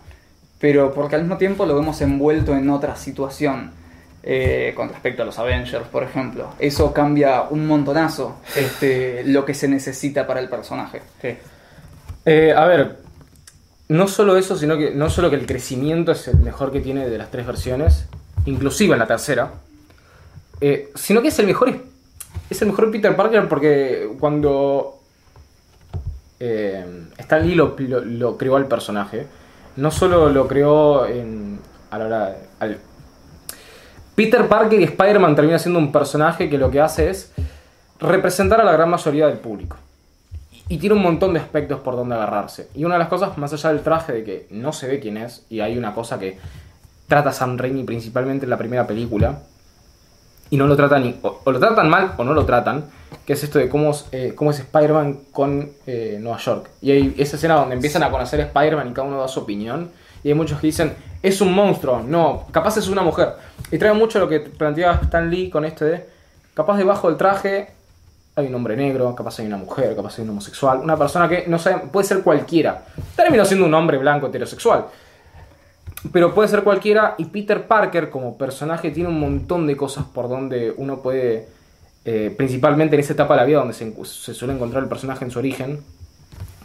pero 0.60 0.94
porque 0.94 1.16
al 1.16 1.22
mismo 1.22 1.38
tiempo 1.38 1.66
lo 1.66 1.75
vemos 1.75 2.02
envuelto 2.02 2.56
en 2.56 2.70
otra 2.70 2.96
situación. 2.96 3.72
eh, 4.25 4.72
con 4.75 4.88
respecto 4.88 5.22
a 5.22 5.25
los 5.25 5.38
Avengers, 5.38 5.86
por 5.88 6.04
ejemplo. 6.04 6.54
Eso 6.58 6.94
cambia 6.94 7.44
un 7.50 7.68
montonazo 7.68 8.38
este, 8.56 9.24
lo 9.25 9.44
que 9.44 9.54
se 9.54 9.68
necesita 9.68 10.25
para 10.25 10.40
el 10.40 10.48
personaje. 10.48 11.02
Sí. 11.22 11.36
Eh, 12.25 12.54
a 12.56 12.66
ver, 12.66 13.00
no 13.90 14.08
solo 14.08 14.38
eso, 14.38 14.56
sino 14.56 14.78
que 14.78 14.92
no 14.92 15.10
solo 15.10 15.30
que 15.30 15.36
el 15.36 15.46
crecimiento 15.46 16.13
es 16.13 16.28
el 16.30 16.38
mejor 16.38 16.72
que 16.72 16.80
tiene 16.80 17.10
de 17.10 17.18
las 17.18 17.32
tres 17.32 17.46
versiones, 17.46 18.06
inclusive 18.46 18.94
en 18.94 19.00
la 19.00 19.08
tercera, 19.08 19.52
eh, 20.62 20.90
sino 20.96 21.22
que 21.22 21.28
es 21.28 21.40
el 21.40 21.48
mejor 21.48 21.78
es 22.50 22.62
el 22.62 22.70
mejor 22.70 22.92
Peter 22.92 23.16
Parker 23.16 23.48
porque 23.50 24.10
cuando 24.20 25.02
eh, 26.46 26.86
Stan 27.20 27.42
Lee 27.48 27.56
lo, 27.56 27.76
creó 28.38 28.56
al 28.58 28.68
personaje, 28.68 29.28
no 29.78 29.92
solo 29.92 30.30
lo 30.30 30.46
creó 30.48 31.06
en, 31.06 31.60
a 31.90 31.98
la 31.98 32.06
hora 32.06 32.36
Peter 34.16 34.48
Parker 34.48 34.80
y 34.80 34.84
Spider-Man 34.84 35.36
termina 35.36 35.58
siendo 35.58 35.80
un 35.80 35.92
personaje 35.92 36.50
que 36.50 36.58
lo 36.58 36.70
que 36.70 36.82
hace 36.82 37.10
es 37.10 37.32
representar 38.00 38.62
a 38.62 38.64
la 38.64 38.74
gran 38.74 38.90
mayoría 38.90 39.28
del 39.28 39.38
público. 39.38 39.78
Y 40.70 40.78
tiene 40.78 40.96
un 40.96 41.02
montón 41.02 41.34
de 41.34 41.40
aspectos 41.40 41.80
por 41.80 41.96
donde 41.96 42.16
agarrarse. 42.16 42.70
Y 42.76 42.86
una 42.86 42.96
de 42.96 43.00
las 43.00 43.08
cosas, 43.08 43.38
más 43.38 43.52
allá 43.54 43.70
del 43.74 43.82
traje, 43.82 44.14
de 44.14 44.24
que 44.24 44.48
no 44.52 44.72
se 44.72 44.88
ve 44.88 45.00
quién 45.00 45.18
es, 45.18 45.46
y 45.50 45.62
hay 45.62 45.78
una 45.78 45.94
cosa 45.94 46.20
que 46.20 46.38
trata 47.08 47.32
Sam 47.32 47.58
Raimi 47.58 47.84
principalmente 47.84 48.46
en 48.46 48.50
la 48.50 48.58
primera 48.58 48.86
película, 48.86 49.40
y 50.50 50.58
no 50.58 50.68
lo 50.68 50.76
tratan, 50.76 51.04
ni- 51.04 51.20
o, 51.22 51.42
o 51.44 51.52
lo 51.52 51.60
tratan 51.60 51.90
mal 51.90 52.14
o 52.18 52.24
no 52.24 52.34
lo 52.34 52.46
tratan, 52.46 52.86
que 53.25 53.34
es 53.34 53.43
esto 53.43 53.60
de 53.60 53.70
cómo, 53.70 53.91
es, 53.91 54.05
eh, 54.12 54.36
Spider-Man 54.38 55.20
con 55.32 55.72
eh, 55.86 56.17
Nueva 56.22 56.38
York. 56.38 56.70
Y 56.82 56.91
hay 56.91 57.15
esa 57.17 57.36
escena 57.36 57.55
donde 57.55 57.75
empiezan 57.75 58.03
a 58.03 58.12
conocer 58.12 58.41
a 58.41 58.43
Spider-Man 58.46 58.89
y 58.89 58.93
cada 58.93 59.08
uno 59.08 59.20
da 59.20 59.27
su 59.27 59.39
opinión, 59.39 59.91
y 60.24 60.29
hay 60.29 60.34
muchos 60.34 60.60
que 60.60 60.67
dicen, 60.67 60.93
es 61.22 61.41
un 61.41 61.53
monstruo, 61.53 62.01
no, 62.01 62.48
capaz 62.51 62.77
es 62.77 62.88
una 62.88 63.01
mujer. 63.01 63.34
Y 63.72 63.77
trae 63.77 63.93
mucho 63.93 64.20
lo 64.20 64.29
que 64.29 64.39
planteaba 64.39 65.00
Stan 65.03 65.29
Lee 65.29 65.50
con 65.50 65.65
esto 65.65 65.86
de, 65.86 66.05
capaz 66.53 66.77
debajo 66.77 67.10
del 67.10 67.17
traje 67.17 67.70
hay 68.36 68.48
un 68.48 68.55
hombre 68.55 68.75
negro, 68.75 69.13
capaz 69.15 69.39
hay 69.39 69.46
una 69.46 69.58
mujer, 69.58 69.96
capaz 69.96 70.17
hay 70.17 70.24
un 70.24 70.32
homosexual, 70.32 70.79
una 70.79 70.98
persona 70.98 71.29
que 71.29 71.46
no 71.48 71.60
sabe, 71.60 71.88
puede 71.91 72.08
ser 72.08 72.22
cualquiera. 72.22 72.86
Terminó 73.15 73.46
siendo 73.46 73.65
un 73.65 73.74
hombre 73.74 73.98
blanco 73.98 74.27
heterosexual. 74.27 74.86
Pero 76.12 76.34
puede 76.34 76.50
ser 76.50 76.63
cualquiera 76.63 77.15
y 77.17 77.25
Peter 77.25 77.65
Parker 77.65 78.10
como 78.10 78.38
personaje 78.38 78.91
tiene 78.91 79.10
un 79.10 79.20
montón 79.20 79.67
de 79.67 79.77
cosas 79.77 80.05
por 80.05 80.27
donde 80.27 80.74
uno 80.75 81.01
puede, 81.01 81.48
eh, 82.05 82.33
principalmente 82.36 82.95
en 82.95 83.00
esa 83.01 83.13
etapa 83.13 83.33
de 83.36 83.39
la 83.41 83.45
vida 83.45 83.60
donde 83.60 83.74
se, 83.74 84.33
suele 84.33 84.53
encontrar 84.53 84.83
el 84.83 84.89
personaje 84.89 85.24
en 85.25 85.31
su 85.31 85.39
origen, 85.39 85.79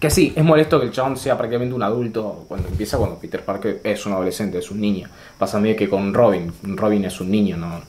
que 0.01 0.11
sí, 0.11 0.33
es 0.37 0.45
molesto 0.45 0.79
que 0.79 0.87
el 0.87 0.93
chabón 0.93 1.17
sea 1.17 1.37
prácticamente 1.37 1.75
un 1.75 1.83
adulto 1.83 2.45
cuando 2.49 2.69
empieza, 2.69 2.99
cuando 2.99 3.19
Peter 3.19 3.43
Parker 3.45 3.81
es 3.83 4.07
un 4.07 4.13
adolescente, 4.13 4.59
es 4.59 4.71
un 4.71 4.81
niño. 4.81 5.09
Pasa 5.39 5.59
medio 5.59 5.77
que 5.77 5.89
con 5.89 6.15
Robin, 6.15 6.53
Robin 6.63 7.05
es 7.05 7.21
un 7.21 7.31
niño, 7.31 7.57
¿no? 7.57 7.81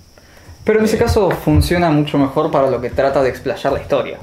Pero 0.64 0.80
en 0.80 0.86
ese 0.86 0.96
Eh. 0.96 1.00
caso 1.00 1.30
funciona 1.32 1.90
mucho 1.92 2.18
mejor 2.18 2.52
para 2.52 2.70
lo 2.70 2.82
que 2.82 2.90
trata 2.90 3.22
de 3.22 3.30
explayar 3.30 3.74
la 3.74 3.82
historia. 3.82 4.18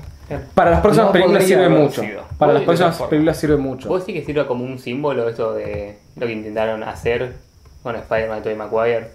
Para 0.54 0.73
las 0.73 0.80
próximas 0.80 1.06
No 1.06 1.12
películas 1.12 1.45
sirve 1.45 1.68
mucho. 1.68 2.02
sido. 2.02 2.23
Para 2.37 2.52
las 2.54 2.62
próximas 2.64 3.00
películas 3.02 3.37
sirve 3.38 3.56
mucho. 3.56 3.88
¿Vos 3.88 4.02
sí 4.04 4.12
que 4.12 4.25
sirve 4.25 4.45
como 4.47 4.64
un 4.64 4.78
símbolo 4.80 5.28
esto 5.28 5.54
de 5.54 5.99
lo 6.16 6.26
que 6.26 6.33
intentaron 6.33 6.83
hacer 6.83 7.35
con 7.85 7.95
Spider-Man 7.95 8.40
y 8.40 8.42
Tobey 8.42 8.56
Maguire? 8.56 9.11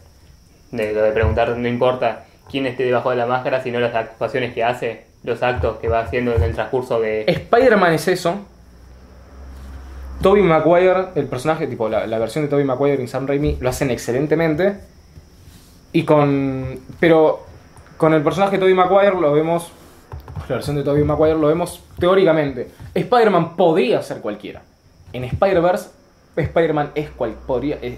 De 0.72 0.94
lo 0.94 1.02
de 1.02 1.12
preguntar, 1.12 1.50
no 1.58 1.68
importa 1.68 2.24
quién 2.52 2.66
esté 2.68 2.84
debajo 2.84 3.10
de 3.10 3.16
la 3.16 3.26
máscara, 3.26 3.64
sino 3.64 3.80
las 3.80 3.96
actuaciones 3.96 4.54
que 4.54 4.64
hace, 4.64 5.06
los 5.24 5.42
actos 5.42 5.78
que 5.78 5.88
va 5.88 6.02
haciendo 6.02 6.36
en 6.36 6.44
el 6.44 6.54
transcurso 6.54 7.00
de... 7.00 7.24
Spider-Man 7.28 7.94
es 7.94 8.08
eso. 8.10 8.36
Tobey 10.22 10.44
Maguire, 10.44 11.08
el 11.16 11.26
personaje, 11.26 11.66
tipo 11.66 11.90
la, 11.90 12.06
versión 12.20 12.44
de 12.44 12.50
Tobey 12.50 12.64
Maguire 12.64 13.02
y 13.02 13.08
Sam 13.08 13.26
Raimi, 13.26 13.58
lo 13.60 13.70
hacen 13.70 13.90
excelentemente. 13.90 14.76
Y 15.94 16.04
con. 16.04 16.80
Pero 17.00 17.44
con 17.98 18.14
el 18.14 18.22
personaje 18.22 18.54
de 18.54 18.60
Tobey 18.60 18.76
Maguire 18.76 19.20
lo 19.20 19.34
vemos. 19.34 19.72
La 20.48 20.56
versión 20.56 20.76
de 20.76 20.84
Tobey 20.84 21.04
Maguire 21.04 21.38
lo 21.38 21.48
vemos 21.48 21.84
teóricamente. 21.98 22.70
Spider-Man 22.94 23.56
podría 23.56 24.02
ser 24.04 24.22
cualquiera. 24.22 24.62
En 25.12 25.24
Spider-Verse, 25.24 25.90
Spider-Man 26.36 26.92
es, 26.94 27.10
cual, 27.10 27.36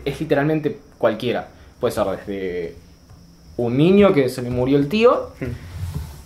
es 0.06 0.22
literalmente 0.22 0.80
cualquiera. 0.98 1.50
Puede 1.80 1.94
ser 1.94 2.06
desde 2.06 2.76
un 3.58 3.78
niño 3.78 4.14
que 4.14 4.30
se 4.30 4.42
le 4.42 4.50
murió 4.50 4.78
el 4.78 4.88
tío 4.90 5.30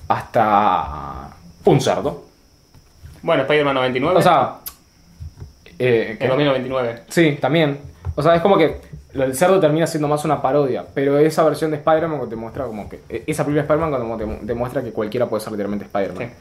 hasta 0.07 1.29
un 1.65 1.81
cerdo. 1.81 2.25
Bueno, 3.21 3.41
Spider-Man 3.43 3.75
99. 3.75 4.17
O 4.17 4.21
sea, 4.21 4.55
eh, 5.79 6.17
en 6.19 6.27
2099. 6.29 7.03
sí, 7.09 7.37
también. 7.41 7.79
O 8.15 8.23
sea, 8.23 8.35
es 8.35 8.41
como 8.41 8.57
que 8.57 8.81
lo 9.13 9.23
del 9.23 9.35
cerdo 9.35 9.59
termina 9.59 9.87
siendo 9.87 10.07
más 10.07 10.23
una 10.25 10.41
parodia, 10.41 10.85
pero 10.93 11.17
esa 11.17 11.43
versión 11.43 11.71
de 11.71 11.77
Spider-Man 11.77 12.29
te 12.29 12.35
muestra 12.35 12.65
como 12.65 12.87
que. 12.89 13.01
eh, 13.09 13.23
Esa 13.27 13.43
de 13.43 13.59
Spider-Man 13.59 13.89
cuando 13.89 14.17
te 14.17 14.45
demuestra 14.45 14.83
que 14.83 14.91
cualquiera 14.91 15.27
puede 15.27 15.41
ser 15.43 15.51
literalmente 15.51 15.85
Spider-Man. 15.85 16.31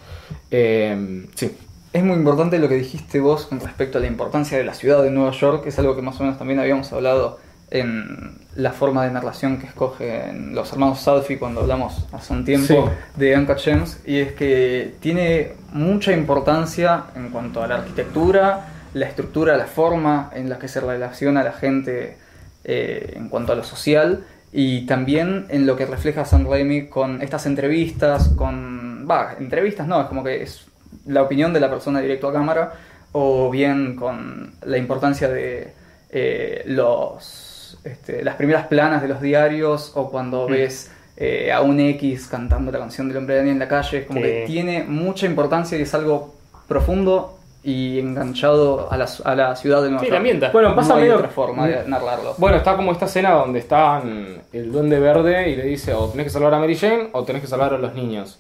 Eh, 0.51 1.27
sí. 1.35 1.57
Es 1.93 2.05
muy 2.05 2.17
importante 2.17 2.59
lo 2.59 2.69
que 2.69 2.75
dijiste 2.75 3.21
vos 3.21 3.47
con 3.47 3.59
respecto 3.59 3.97
a 3.97 4.01
la 4.03 4.07
importancia 4.07 4.59
de 4.59 4.65
la 4.65 4.75
ciudad 4.75 5.03
de 5.03 5.11
Nueva 5.11 5.31
York, 5.31 5.63
que 5.63 5.71
es 5.71 5.79
algo 5.79 5.97
que 5.97 6.03
más 6.03 6.21
o 6.21 6.25
menos 6.25 6.37
también 6.39 6.61
habíamos 6.61 6.93
hablado 6.93 7.39
en 7.71 8.39
la 8.55 8.73
forma 8.73 9.05
de 9.05 9.11
narración 9.11 9.59
que 9.59 9.67
escogen 9.67 10.55
los 10.55 10.73
hermanos 10.73 11.01
Salfi 11.01 11.37
cuando 11.37 11.61
hablamos 11.63 12.07
hace 12.13 12.33
un 12.33 12.45
tiempo 12.45 12.67
Sí. 12.67 13.21
de 13.21 13.37
Uncut 13.37 13.59
Gems, 13.59 14.01
y 14.07 14.19
es 14.21 14.33
que 14.33 14.95
tiene 15.01 15.53
mucha 15.73 16.13
importancia 16.13 17.05
en 17.17 17.31
cuanto 17.31 17.63
a 17.63 17.67
la 17.67 17.77
arquitectura, 17.77 18.69
la 18.95 19.07
estructura, 19.07 19.57
la 19.57 19.67
forma 19.67 20.31
en 20.35 20.49
la 20.49 20.59
que 20.59 20.69
se 20.69 20.81
relaciona 20.81 21.43
la 21.43 21.53
gente 21.53 22.17
eh, 22.65 23.15
en 23.17 23.29
cuanto 23.29 23.53
a 23.53 23.57
lo 23.57 23.65
social, 23.65 24.25
y 24.53 24.87
también 24.87 25.47
en 25.51 25.67
lo 25.67 25.77
que 25.77 25.87
refleja 25.87 26.25
Sam 26.25 26.47
Raimi 26.49 26.87
con 26.87 27.21
estas 27.21 27.47
entrevistas, 27.47 28.29
con... 28.29 29.07
Va, 29.11 29.35
entrevistas 29.39 29.87
no, 29.87 30.01
es 30.01 30.07
como 30.07 30.25
que 30.25 30.43
es 30.43 30.67
la 31.05 31.23
opinión 31.23 31.53
de 31.53 31.61
la 31.61 31.69
persona 31.69 32.01
directo 32.01 32.29
a 32.29 32.33
cámara, 32.33 32.73
o 33.13 33.51
bien 33.51 33.97
con 33.97 34.53
la 34.65 34.79
importancia 34.79 35.29
de 35.29 35.73
eh, 36.11 36.63
los, 36.67 37.46
este, 37.85 38.23
las 38.25 38.37
primeras 38.37 38.67
planas 38.67 39.03
de 39.03 39.09
los 39.09 39.21
diarios, 39.21 39.93
o 39.95 40.11
cuando 40.11 40.47
Mm. 40.49 40.53
ves 40.53 40.91
eh, 41.19 41.51
a 41.51 41.63
un 41.63 41.81
X 41.81 42.29
cantando 42.31 42.71
la 42.71 42.79
canción 42.79 43.09
del 43.09 43.17
hombre 43.17 43.37
de 43.43 43.51
en 43.51 43.59
la 43.59 43.69
calle, 43.69 44.01
es 44.01 44.07
como 44.07 44.21
Sí. 44.21 44.27
que 44.27 44.45
tiene 44.47 44.85
mucha 44.85 45.25
importancia 45.25 45.79
y 45.79 45.83
es 45.83 45.95
algo 45.95 46.35
profundo 46.69 47.39
y 47.63 47.99
enganchado 47.99 48.93
a 48.93 48.97
la, 48.99 49.07
a 49.25 49.35
la 49.35 49.57
ciudad 49.57 49.83
de 49.83 49.89
Nueva 49.89 50.01
Sí, 50.01 50.07
York. 50.09 50.19
ambienta. 50.19 50.51
Bueno, 50.53 50.75
pasa 50.77 50.91
no 50.91 50.95
hay 50.97 51.01
medio- 51.03 51.17
otra 51.17 51.29
forma 51.31 51.67
de 51.67 51.89
narrarlo. 51.89 52.35
Bueno, 52.39 52.59
está 52.59 52.77
como 52.77 52.93
esta 52.93 53.07
escena 53.07 53.31
donde 53.33 53.59
están 53.61 54.43
el 54.53 54.71
duende 54.71 55.01
verde 55.01 55.49
y 55.51 55.57
le 55.57 55.65
dice 55.65 55.95
o 55.95 56.07
tenés 56.09 56.25
que 56.27 56.31
salvar 56.31 56.53
a 56.55 56.59
Mary 56.59 56.77
Jane 56.77 57.09
o 57.13 57.25
tenés 57.25 57.41
que 57.43 57.49
salvar 57.49 57.73
a 57.75 57.79
los 57.79 57.95
niños. 57.95 58.39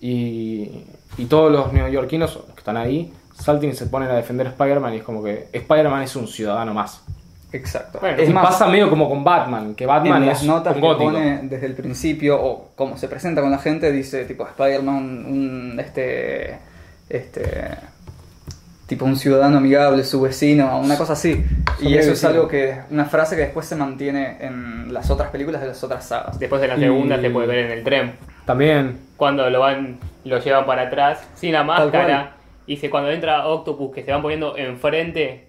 Y, 0.00 0.84
y 1.16 1.24
todos 1.26 1.50
los 1.50 1.72
neoyorquinos 1.72 2.36
que 2.54 2.58
están 2.58 2.76
ahí 2.76 3.12
salten 3.34 3.70
y 3.70 3.74
se 3.74 3.86
ponen 3.86 4.10
a 4.10 4.14
defender 4.16 4.46
a 4.48 4.50
Spider-Man 4.50 4.94
y 4.94 4.96
es 4.98 5.02
como 5.04 5.22
que 5.22 5.48
Spider-Man 5.52 6.02
es 6.02 6.14
un 6.16 6.26
ciudadano 6.28 6.74
más. 6.74 7.02
Exacto. 7.52 7.98
Bueno, 8.00 8.18
es 8.18 8.28
y 8.28 8.32
más, 8.32 8.44
pasa 8.44 8.66
medio 8.66 8.90
como 8.90 9.08
con 9.08 9.24
Batman, 9.24 9.74
que 9.74 9.86
Batman 9.86 10.22
en 10.22 10.28
es 10.28 10.38
las 10.38 10.44
notas 10.44 10.74
un 10.74 10.80
que 10.82 10.86
gótico. 10.86 11.12
pone 11.12 11.40
desde 11.44 11.66
el 11.66 11.74
principio 11.74 12.38
o 12.40 12.70
cómo 12.74 12.96
se 12.98 13.08
presenta 13.08 13.40
con 13.40 13.50
la 13.50 13.58
gente 13.58 13.90
dice 13.90 14.24
tipo 14.26 14.46
Spider-Man 14.46 14.96
un 15.26 15.80
este 15.80 16.58
este 17.08 17.70
tipo 18.86 19.04
un 19.06 19.16
ciudadano 19.16 19.58
amigable 19.58 20.04
su 20.04 20.20
vecino 20.20 20.78
una 20.78 20.96
cosa 20.98 21.14
así 21.14 21.42
Son 21.78 21.88
y 21.88 21.94
eso 21.96 22.12
es 22.12 22.24
algo 22.24 22.48
que 22.48 22.74
una 22.90 23.04
frase 23.06 23.34
que 23.36 23.42
después 23.42 23.66
se 23.66 23.76
mantiene 23.76 24.36
en 24.40 24.92
las 24.92 25.10
otras 25.10 25.30
películas 25.30 25.60
de 25.62 25.68
las 25.68 25.82
otras 25.82 26.04
sagas 26.06 26.38
Después 26.38 26.60
de 26.60 26.68
la 26.68 26.76
Y- 26.76 26.80
segunda 26.80 27.18
se 27.20 27.30
puede 27.30 27.46
ver 27.46 27.58
en 27.66 27.70
el 27.72 27.84
tren. 27.84 28.12
También. 28.44 28.98
Cuando 29.16 29.48
lo 29.50 29.60
van, 29.60 29.98
lo 30.24 30.38
llevan 30.38 30.64
para 30.64 30.82
atrás, 30.82 31.20
sin 31.34 31.52
la 31.52 31.64
máscara. 31.64 32.32
Y 32.66 32.76
se, 32.78 32.88
cuando 32.88 33.10
entra 33.10 33.46
Octopus, 33.46 33.94
que 33.94 34.02
se 34.04 34.10
van 34.12 34.22
poniendo 34.22 34.56
enfrente 34.56 35.47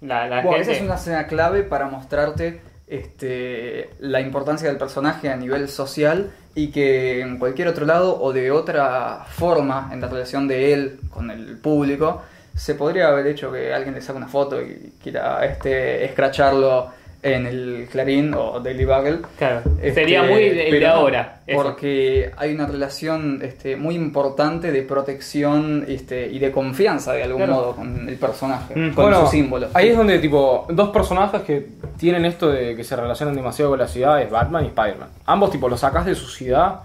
la, 0.00 0.26
la 0.26 0.42
Bueno, 0.42 0.58
gente. 0.58 0.62
esa 0.62 0.72
es 0.72 0.82
una 0.82 0.94
escena 0.96 1.26
clave 1.26 1.62
para 1.62 1.86
mostrarte 1.86 2.60
este, 2.86 3.90
la 4.00 4.20
importancia 4.20 4.68
del 4.68 4.76
personaje 4.78 5.28
a 5.28 5.36
nivel 5.36 5.68
social 5.68 6.30
y 6.54 6.68
que 6.72 7.20
en 7.20 7.38
cualquier 7.38 7.68
otro 7.68 7.86
lado 7.86 8.20
o 8.20 8.32
de 8.32 8.50
otra 8.50 9.24
forma 9.28 9.90
en 9.92 10.00
la 10.00 10.08
relación 10.08 10.48
de 10.48 10.72
él 10.72 11.00
con 11.10 11.30
el 11.30 11.56
público 11.58 12.22
se 12.56 12.74
podría 12.74 13.08
haber 13.08 13.28
hecho 13.28 13.52
que 13.52 13.72
alguien 13.72 13.94
le 13.94 14.02
saque 14.02 14.16
una 14.18 14.26
foto 14.28 14.60
y 14.60 14.94
quiera 15.02 15.44
este, 15.46 16.04
escracharlo 16.04 16.88
en 17.22 17.46
el 17.46 17.86
Clarín 17.92 18.32
o 18.34 18.60
Daily 18.60 18.84
Bugle. 18.86 19.18
Claro, 19.36 19.60
Este, 19.76 19.92
sería 19.94 20.22
muy 20.22 20.48
de, 20.48 20.86
ahora. 20.86 21.40
eso. 21.46 21.62
Porque 21.62 22.30
hay 22.36 22.54
una 22.54 22.66
relación 22.66 23.40
este, 23.42 23.76
muy 23.76 23.94
importante 23.94 24.72
de 24.72 24.82
protección 24.82 25.84
este, 25.86 26.28
y 26.28 26.38
de 26.38 26.50
confianza 26.50 27.12
de 27.12 27.22
algún 27.24 27.42
Claro. 27.42 27.54
modo 27.54 27.76
con 27.76 28.08
el 28.08 28.16
personaje, 28.16 28.74
Mm. 28.74 28.94
con 28.94 29.04
Bueno, 29.04 29.26
su 29.26 29.32
símbolo. 29.32 29.68
Ahí 29.74 29.88
es 29.90 29.96
donde, 29.98 30.18
tipo, 30.18 30.66
dos 30.70 30.88
personajes 30.90 31.42
que 31.42 31.66
tienen 31.98 32.24
esto 32.24 32.50
de 32.50 32.74
que 32.74 32.84
se 32.84 32.96
relacionan 32.96 33.34
demasiado 33.34 33.70
con 33.72 33.80
la 33.80 33.88
ciudad 33.88 34.22
es 34.22 34.30
Batman 34.30 34.64
y 34.64 34.68
Spider-Man. 34.68 35.08
Ambos, 35.26 35.50
tipo, 35.50 35.68
los 35.68 35.80
sacás 35.80 36.06
de 36.06 36.14
su 36.14 36.26
ciudad 36.28 36.76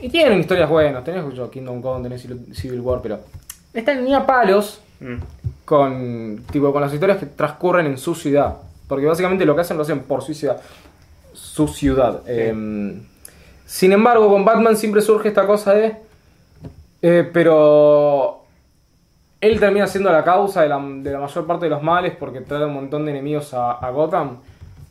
y 0.00 0.08
tienen 0.08 0.40
historias 0.40 0.70
buenas. 0.70 1.04
Tenés 1.04 1.22
yo, 1.34 1.50
Kingdom 1.50 1.82
Come, 1.82 2.02
tenés 2.02 2.22
Civil- 2.22 2.54
Civil 2.54 2.80
War, 2.80 3.00
pero 3.02 3.20
están 3.74 4.02
ni 4.04 4.14
a 4.14 4.24
palos 4.24 4.80
Mm. 5.00 5.16
con, 5.64 6.44
tipo, 6.50 6.72
con 6.72 6.80
las 6.80 6.92
historias 6.92 7.18
que 7.18 7.26
transcurren 7.26 7.86
en 7.86 7.98
su 7.98 8.14
ciudad. 8.14 8.56
Porque 8.92 9.06
básicamente 9.06 9.46
lo 9.46 9.54
que 9.54 9.62
hacen 9.62 9.78
lo 9.78 9.84
hacen 9.84 10.00
por 10.00 10.22
su 10.22 10.34
ciudad. 10.34 10.60
Su 11.32 11.66
ciudad. 11.66 12.20
Eh, 12.26 13.00
sin 13.64 13.92
embargo, 13.92 14.28
con 14.28 14.44
Batman 14.44 14.76
siempre 14.76 15.00
surge 15.00 15.28
esta 15.28 15.46
cosa 15.46 15.72
de... 15.72 15.96
eh, 17.00 17.30
pero 17.32 18.44
él 19.40 19.58
termina 19.58 19.86
siendo 19.86 20.12
la 20.12 20.22
causa 20.22 20.60
de 20.60 20.68
la, 20.68 20.78
de 20.78 21.10
la 21.10 21.20
mayor 21.20 21.46
parte 21.46 21.64
de 21.64 21.70
los 21.70 21.82
males 21.82 22.14
porque 22.18 22.42
trae 22.42 22.66
un 22.66 22.74
montón 22.74 23.06
de 23.06 23.12
enemigos 23.12 23.54
a, 23.54 23.72
a 23.72 23.90
Gotham. 23.90 24.36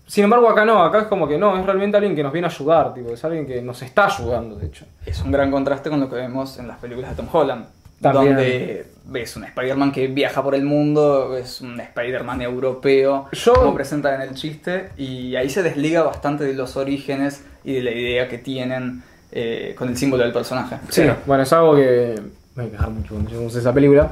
Sin 0.08 0.24
embargo, 0.24 0.50
acá 0.50 0.65
no, 0.65 0.84
acá 0.84 1.01
es 1.01 1.08
como 1.08 1.27
que 1.27 1.38
no, 1.38 1.58
es 1.58 1.65
realmente 1.65 1.96
alguien 1.96 2.15
que 2.15 2.24
nos 2.24 2.34
viene 2.34 2.48
a 2.48 2.50
ayudar, 2.50 2.93
tipo, 2.93 3.12
es 3.12 3.24
alguien 3.24 3.46
que 3.46 3.62
nos 3.62 3.81
está 3.81 4.08
ayudando, 4.08 4.55
de 4.55 4.65
hecho. 4.65 4.86
Es 5.05 5.22
un 5.22 5.31
gran 5.31 5.51
contraste 5.51 5.89
con 5.89 6.00
lo 6.00 6.10
que 6.10 6.15
vemos 6.15 6.58
en 6.58 6.67
las 6.67 6.79
películas 6.79 7.12
de 7.12 7.15
Tom 7.17 7.27
Holland. 7.31 7.65
También. 8.01 8.36
Donde 8.36 8.86
ves 9.05 9.36
un 9.36 9.43
Spider-Man 9.43 9.91
que 9.91 10.08
viaja 10.08 10.41
por 10.43 10.55
el 10.55 10.63
mundo, 10.63 11.38
es 11.38 11.62
un 11.62 11.79
Spider-Man 11.79 12.41
europeo, 12.41 13.27
Yo- 13.31 13.53
como 13.53 13.74
presentan 13.75 14.22
en 14.22 14.29
el 14.29 14.36
chiste, 14.36 14.89
y 14.98 15.36
ahí 15.36 15.50
se 15.50 15.62
desliga 15.63 16.03
bastante 16.03 16.43
de 16.46 16.53
los 16.53 16.77
orígenes 16.77 17.43
y 17.63 17.74
de 17.74 17.81
la 17.84 17.91
idea 17.91 18.27
que 18.27 18.38
tienen 18.38 19.03
eh, 19.34 19.75
con 19.77 19.88
el 19.89 19.96
símbolo 19.98 20.24
del 20.24 20.34
personaje. 20.34 20.77
Sí, 20.89 21.03
bueno, 21.25 21.43
es 21.43 21.53
algo 21.53 21.75
que 21.75 22.15
me 22.55 22.63
voy 22.63 22.67
a 22.67 22.72
quejar 22.72 22.89
mucho 22.89 23.10
cuando 23.13 23.29
lleguemos 23.29 23.55
a 23.55 23.60
esa 23.60 23.74
película. 23.74 24.12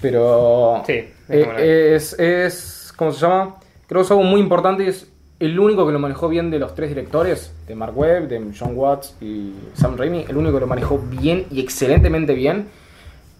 Pero 0.00 0.82
Sí, 0.86 0.92
eh, 0.92 1.12
dejémoslo 1.28 1.58
ahí. 1.58 1.68
es, 1.68 2.18
es, 2.18 2.92
¿cómo 2.96 3.12
se 3.12 3.20
llama? 3.20 3.54
Creo 3.86 4.00
que 4.00 4.04
es 4.04 4.10
algo 4.10 4.22
muy 4.24 4.40
importante 4.40 4.84
y 4.84 4.88
es 4.88 5.06
el 5.38 5.58
único 5.58 5.86
que 5.86 5.92
lo 5.92 5.98
manejó 5.98 6.28
bien 6.28 6.50
de 6.50 6.58
los 6.58 6.74
tres 6.74 6.88
directores, 6.90 7.52
de 7.68 7.74
Mark 7.74 7.96
Webb, 7.96 8.28
de 8.28 8.40
John 8.58 8.72
Watts 8.74 9.14
y 9.20 9.52
Sam 9.74 9.96
Raimi, 9.96 10.24
el 10.28 10.36
único 10.36 10.54
que 10.54 10.60
lo 10.60 10.66
manejó 10.66 10.98
bien 10.98 11.46
y 11.50 11.60
excelentemente 11.60 12.34
bien, 12.34 12.66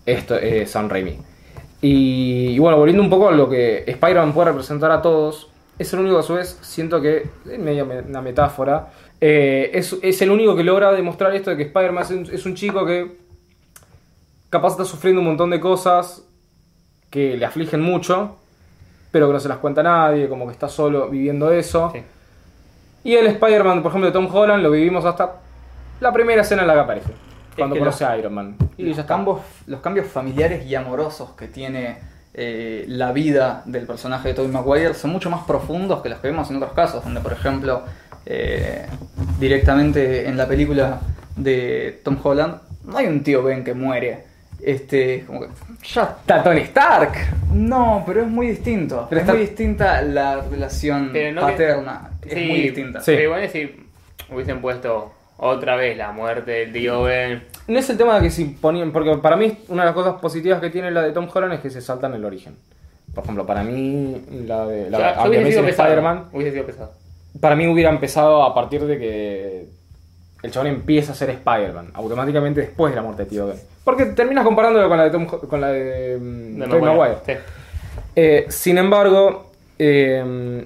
esto 0.06 0.36
es 0.36 0.70
Sam 0.70 0.88
Raimi. 0.88 1.18
Y, 1.82 2.48
y 2.54 2.58
bueno, 2.58 2.78
volviendo 2.78 3.02
un 3.02 3.10
poco 3.10 3.28
a 3.28 3.32
lo 3.32 3.48
que 3.50 3.84
Spider-Man 3.86 4.32
puede 4.32 4.48
representar 4.50 4.90
a 4.90 5.02
todos, 5.02 5.48
es 5.78 5.92
el 5.92 6.00
único 6.00 6.18
a 6.18 6.22
su 6.22 6.34
vez, 6.34 6.58
siento 6.62 7.00
que, 7.02 7.28
es 7.50 7.58
medio 7.58 7.84
me- 7.84 8.00
una 8.00 8.22
metáfora, 8.22 8.88
eh, 9.20 9.70
es, 9.74 9.94
es 10.02 10.22
el 10.22 10.30
único 10.30 10.56
que 10.56 10.64
logra 10.64 10.92
demostrar 10.92 11.34
esto 11.34 11.50
de 11.50 11.56
que 11.58 11.62
Spider-Man 11.64 12.02
es 12.04 12.10
un- 12.10 12.28
es 12.34 12.46
un 12.46 12.54
chico 12.54 12.86
que 12.86 13.16
capaz 14.48 14.70
está 14.72 14.84
sufriendo 14.84 15.20
un 15.20 15.26
montón 15.26 15.50
de 15.50 15.60
cosas 15.60 16.22
que 17.10 17.36
le 17.36 17.44
afligen 17.44 17.80
mucho, 17.82 18.36
pero 19.10 19.26
que 19.26 19.34
no 19.34 19.40
se 19.40 19.48
las 19.48 19.58
cuenta 19.58 19.80
a 19.82 19.84
nadie, 19.84 20.28
como 20.28 20.46
que 20.46 20.52
está 20.52 20.68
solo 20.68 21.08
viviendo 21.08 21.52
eso. 21.52 21.90
Sí. 21.92 22.00
Y 23.04 23.14
el 23.14 23.26
Spider-Man, 23.26 23.82
por 23.82 23.90
ejemplo, 23.90 24.06
de 24.08 24.12
Tom 24.12 24.28
Holland, 24.34 24.62
lo 24.62 24.70
vivimos 24.70 25.04
hasta 25.04 25.36
la 26.00 26.12
primera 26.12 26.42
escena 26.42 26.62
en 26.62 26.68
la 26.68 26.74
que 26.74 26.80
aparece, 26.80 27.12
cuando 27.56 27.74
que 27.74 27.80
conoce 27.80 28.04
a 28.04 28.16
Iron 28.18 28.34
Man. 28.34 28.56
Y 28.76 28.84
los, 28.84 29.04
cambios, 29.06 29.40
los 29.66 29.80
cambios 29.80 30.06
familiares 30.06 30.66
y 30.66 30.74
amorosos 30.74 31.30
que 31.32 31.48
tiene 31.48 31.98
eh, 32.34 32.84
la 32.88 33.12
vida 33.12 33.62
del 33.66 33.86
personaje 33.86 34.28
de 34.28 34.34
Tobey 34.34 34.50
Maguire 34.50 34.94
son 34.94 35.10
mucho 35.10 35.30
más 35.30 35.44
profundos 35.44 36.02
que 36.02 36.08
los 36.10 36.18
que 36.18 36.28
vemos 36.28 36.50
en 36.50 36.56
otros 36.56 36.72
casos, 36.72 37.02
donde 37.04 37.20
por 37.20 37.32
ejemplo 37.32 37.82
eh, 38.26 38.86
directamente 39.38 40.28
en 40.28 40.36
la 40.36 40.46
película 40.46 41.00
de 41.36 42.00
Tom 42.04 42.18
Holland 42.22 42.56
no 42.84 42.96
hay 42.98 43.06
un 43.06 43.22
tío 43.22 43.42
Ben 43.42 43.64
que 43.64 43.74
muere. 43.74 44.24
Este, 44.62 45.24
como 45.26 45.40
que 45.40 45.48
ya 45.84 46.16
Está 46.20 46.42
Tony 46.42 46.60
Stark. 46.62 47.12
No, 47.52 48.02
pero 48.06 48.22
es 48.22 48.26
muy 48.28 48.48
distinto. 48.48 49.06
Pero 49.08 49.20
es 49.20 49.24
está- 49.24 49.32
muy 49.34 49.42
distinta 49.46 50.02
la 50.02 50.40
relación 50.40 51.06
no 51.12 51.12
que- 51.46 51.52
paterna. 51.52 52.10
Es 52.22 52.32
Sí, 52.34 52.46
muy 52.46 52.60
distinta. 52.62 53.00
Sí. 53.00 53.12
Pero 53.12 53.22
igual 53.24 53.48
si 53.50 53.86
hubiesen 54.32 54.60
puesto 54.60 55.12
otra 55.38 55.76
vez 55.76 55.96
la 55.96 56.12
muerte 56.12 56.50
del 56.50 56.72
tío 56.72 57.02
Ben. 57.02 57.44
No 57.68 57.78
es 57.78 57.88
el 57.90 57.96
tema 57.98 58.14
de 58.16 58.22
que 58.22 58.30
si 58.30 58.44
ponían, 58.46 58.92
porque 58.92 59.16
para 59.16 59.36
mí 59.36 59.58
una 59.68 59.82
de 59.82 59.86
las 59.86 59.94
cosas 59.94 60.20
positivas 60.20 60.60
que 60.60 60.70
tiene 60.70 60.90
la 60.90 61.02
de 61.02 61.12
Tom 61.12 61.28
Holland 61.32 61.54
es 61.54 61.60
que 61.60 61.70
se 61.70 61.80
saltan 61.80 62.14
el 62.14 62.24
origen. 62.24 62.56
Por 63.14 63.24
ejemplo, 63.24 63.46
para 63.46 63.62
mí 63.64 64.22
la 64.46 64.66
de 64.66 64.90
la 64.90 64.98
Ya, 64.98 65.10
aunque 65.16 65.38
me 65.40 65.50
sido. 65.50 65.66
Spider-Man, 65.66 66.26
Hubiese 66.32 66.52
sido 66.52 66.66
pesado. 66.66 66.92
para 67.40 67.56
mí 67.56 67.66
hubiera 67.66 67.90
empezado 67.90 68.42
a 68.44 68.54
partir 68.54 68.84
de 68.84 68.98
que 68.98 69.66
el 70.42 70.50
chabón 70.50 70.68
empieza 70.68 71.12
a 71.12 71.14
ser 71.14 71.30
Spider-Man, 71.30 71.90
automáticamente 71.94 72.60
después 72.60 72.92
de 72.92 72.96
la 72.96 73.02
muerte 73.02 73.24
de 73.24 73.30
Tío 73.30 73.46
Ben. 73.46 73.56
Porque 73.84 74.06
terminas 74.06 74.44
comparándolo 74.44 74.88
con 74.88 74.98
la 74.98 75.04
de 75.04 75.10
Tom, 75.10 75.26
con 75.26 75.60
la 75.60 75.68
de, 75.68 76.18
mm, 76.18 76.58
De 76.58 76.66
Tobey 76.66 76.82
Maguire. 76.82 77.16
Sí. 77.24 77.32
Eh, 78.16 78.46
sin 78.48 78.78
embargo, 78.78 79.50
eh, 79.78 80.64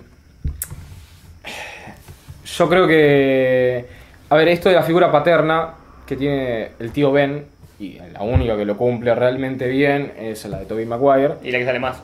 yo 2.44 2.68
creo 2.68 2.86
que. 2.86 4.00
A 4.30 4.37
ver, 4.37 4.46
esto 4.49 4.68
de 4.68 4.76
la 4.76 4.84
figura 4.84 5.10
paterna 5.10 5.75
que 6.06 6.16
tiene 6.16 6.70
el 6.78 6.92
tío 6.92 7.10
Ben, 7.10 7.46
y 7.80 7.99
la 8.12 8.22
única 8.22 8.56
que 8.56 8.64
lo 8.64 8.76
cumple 8.76 9.12
realmente 9.14 9.66
bien 9.66 10.12
es 10.16 10.44
la 10.46 10.60
de 10.60 10.66
Tobey 10.66 10.87
Maguire. 10.87 11.34
Y 11.42 11.50
la 11.50 11.58
que 11.58 11.64
sale 11.64 11.80
más. 11.80 12.00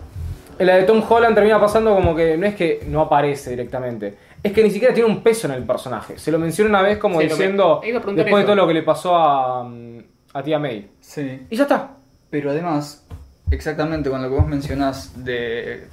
La 0.58 0.74
de 0.76 0.82
Tom 0.82 1.02
Holland 1.08 1.36
termina 1.36 1.60
pasando 1.60 1.94
como 1.94 2.16
que 2.16 2.36
no 2.36 2.46
es 2.46 2.56
que 2.56 2.82
no 2.88 3.02
aparece 3.02 3.50
directamente, 3.50 4.16
es 4.42 4.52
que 4.52 4.62
ni 4.64 4.70
siquiera 4.70 4.92
tiene 4.92 5.08
un 5.08 5.22
peso 5.22 5.46
en 5.46 5.54
el 5.54 5.62
personaje. 5.62 6.18
Se 6.18 6.32
lo 6.32 6.38
menciona 6.40 6.70
una 6.70 6.82
vez 6.82 6.98
como 6.98 7.20
Sí, 7.20 7.28
diciendo, 7.28 7.80
después 7.84 8.16
de 8.16 8.44
todo 8.44 8.56
lo 8.56 8.66
que 8.66 8.74
le 8.74 8.82
pasó 8.82 9.14
a, 9.14 9.62
mm, 9.62 9.98
a 10.32 10.42
tía 10.42 10.58
May. 10.58 10.88
Sí. 11.00 11.46
Y 11.48 11.56
ya 11.56 11.62
está. 11.62 11.90
Pero 12.28 12.50
además, 12.50 13.05
exactamente 13.50 14.10
con 14.10 14.22
lo 14.22 14.28
que 14.28 14.34
vos 14.34 14.46
mencionás 14.46 15.24
de. 15.24 15.88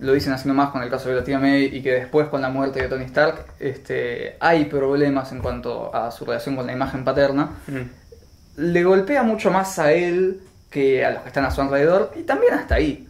Lo 0.00 0.12
dicen 0.12 0.32
así 0.32 0.46
nomás 0.46 0.70
con 0.70 0.82
el 0.82 0.90
caso 0.90 1.08
de 1.08 1.14
la 1.14 1.24
tía 1.24 1.38
May 1.38 1.74
y 1.74 1.82
que 1.82 1.92
después 1.92 2.28
con 2.28 2.42
la 2.42 2.50
muerte 2.50 2.82
de 2.82 2.88
Tony 2.88 3.04
Stark 3.04 3.46
este, 3.58 4.36
hay 4.40 4.66
problemas 4.66 5.32
en 5.32 5.40
cuanto 5.40 5.94
a 5.94 6.10
su 6.10 6.26
relación 6.26 6.54
con 6.54 6.66
la 6.66 6.72
imagen 6.72 7.02
paterna. 7.02 7.50
Mm. 7.66 8.60
Le 8.60 8.84
golpea 8.84 9.22
mucho 9.22 9.50
más 9.50 9.78
a 9.78 9.92
él 9.92 10.40
que 10.70 11.04
a 11.04 11.12
los 11.12 11.22
que 11.22 11.28
están 11.28 11.46
a 11.46 11.50
su 11.50 11.62
alrededor 11.62 12.12
y 12.16 12.24
también 12.24 12.54
hasta 12.54 12.74
ahí. 12.74 13.06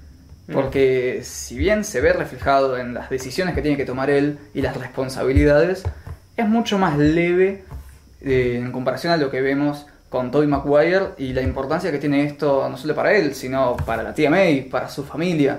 Porque 0.52 1.22
si 1.24 1.58
bien 1.58 1.82
se 1.82 2.00
ve 2.00 2.12
reflejado 2.12 2.78
en 2.78 2.94
las 2.94 3.10
decisiones 3.10 3.56
que 3.56 3.62
tiene 3.62 3.76
que 3.76 3.84
tomar 3.84 4.10
él 4.10 4.38
y 4.54 4.62
las 4.62 4.76
responsabilidades, 4.76 5.82
es 6.36 6.48
mucho 6.48 6.78
más 6.78 6.96
leve 6.96 7.64
eh, 8.20 8.60
en 8.62 8.70
comparación 8.70 9.12
a 9.12 9.16
lo 9.16 9.28
que 9.28 9.40
vemos 9.40 9.86
con 10.08 10.30
Tobey 10.30 10.46
Maguire 10.48 11.08
y 11.18 11.32
la 11.32 11.42
importancia 11.42 11.90
que 11.90 11.98
tiene 11.98 12.24
esto 12.24 12.68
no 12.68 12.76
solo 12.76 12.94
para 12.94 13.12
él, 13.14 13.34
sino 13.34 13.76
para 13.76 14.02
la 14.02 14.14
tía 14.14 14.30
May, 14.30 14.62
para 14.62 14.88
su 14.88 15.04
familia. 15.04 15.58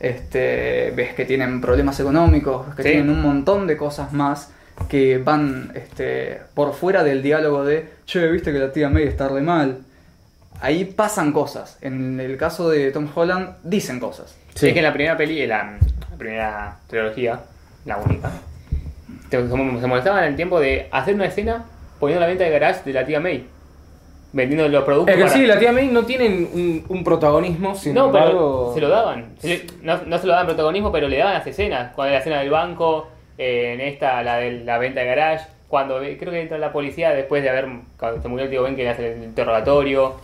Este, 0.00 0.92
ves 0.94 1.14
que 1.14 1.24
tienen 1.24 1.60
problemas 1.60 1.98
económicos, 2.00 2.66
ves 2.66 2.76
que 2.76 2.82
Sí. 2.82 2.88
tienen 2.90 3.10
un 3.10 3.22
montón 3.22 3.66
de 3.66 3.76
cosas 3.76 4.12
más 4.12 4.50
que 4.88 5.18
van 5.18 5.72
este, 5.74 6.40
por 6.54 6.72
fuera 6.74 7.02
del 7.02 7.22
diálogo 7.22 7.64
de, 7.64 7.88
che, 8.06 8.26
viste 8.28 8.52
que 8.52 8.58
la 8.58 8.72
tía 8.72 8.88
May 8.88 9.04
está 9.04 9.28
re 9.28 9.40
mal. 9.40 9.78
Ahí 10.60 10.84
pasan 10.84 11.32
cosas. 11.32 11.78
En 11.80 12.20
el 12.20 12.36
caso 12.36 12.68
de 12.70 12.90
Tom 12.92 13.08
Holland, 13.12 13.56
dicen 13.62 13.98
cosas. 14.00 14.36
Sí. 14.54 14.68
Es 14.68 14.72
que 14.72 14.78
en 14.80 14.84
la 14.84 14.92
primera 14.92 15.16
peli, 15.16 15.42
en 15.42 15.48
la, 15.48 15.78
la 16.10 16.16
primera 16.16 16.76
trilogía, 16.88 17.40
la 17.84 17.96
única, 17.98 18.30
se 19.30 19.38
molestaban 19.86 20.24
en 20.24 20.30
el 20.30 20.36
tiempo 20.36 20.58
de 20.60 20.88
hacer 20.90 21.14
una 21.14 21.26
escena 21.26 21.64
poniendo 22.00 22.20
la 22.20 22.26
venta 22.26 22.44
de 22.44 22.50
garage 22.50 22.80
de 22.84 22.92
la 22.92 23.04
tía 23.06 23.20
May. 23.20 23.46
Vendiendo 24.32 24.68
los 24.68 24.84
productos. 24.84 25.10
Es 25.14 25.16
que 25.16 25.22
para- 25.24 25.34
sí, 25.34 25.46
la 25.46 25.58
tía 25.58 25.72
May 25.72 25.88
no 25.88 26.04
tiene 26.04 26.26
un, 26.28 26.84
un 26.88 27.04
protagonismo, 27.04 27.74
sin 27.74 27.94
no, 27.94 28.12
pero 28.12 28.24
embargo... 28.26 28.70
se 28.74 28.80
lo 28.80 28.88
daban. 28.90 29.26
Se 29.38 29.48
le- 29.48 29.66
no, 29.82 30.00
no 30.06 30.18
se 30.18 30.26
lo 30.26 30.32
daban 30.32 30.46
protagonismo, 30.46 30.92
pero 30.92 31.08
le 31.08 31.16
daban 31.16 31.34
las 31.34 31.46
escenas. 31.46 31.92
Cuando 31.94 32.12
la 32.12 32.18
escena 32.18 32.40
del 32.40 32.50
banco, 32.50 33.08
eh, 33.38 33.72
en 33.74 33.80
esta, 33.80 34.22
la 34.22 34.36
de 34.36 34.64
la 34.64 34.78
venta 34.78 35.00
de 35.00 35.06
garage. 35.06 35.46
Cuando 35.68 35.98
creo 35.98 36.30
que 36.32 36.40
entra 36.40 36.58
la 36.58 36.72
policía 36.72 37.10
después 37.10 37.42
de 37.42 37.50
haber. 37.50 37.66
Cuando 37.98 38.20
se 38.22 38.28
murió 38.28 38.44
el 38.44 38.50
tío 38.50 38.62
Ben, 38.62 38.76
que 38.76 38.82
le 38.84 38.90
hace 38.90 39.12
el 39.14 39.24
interrogatorio. 39.24 40.14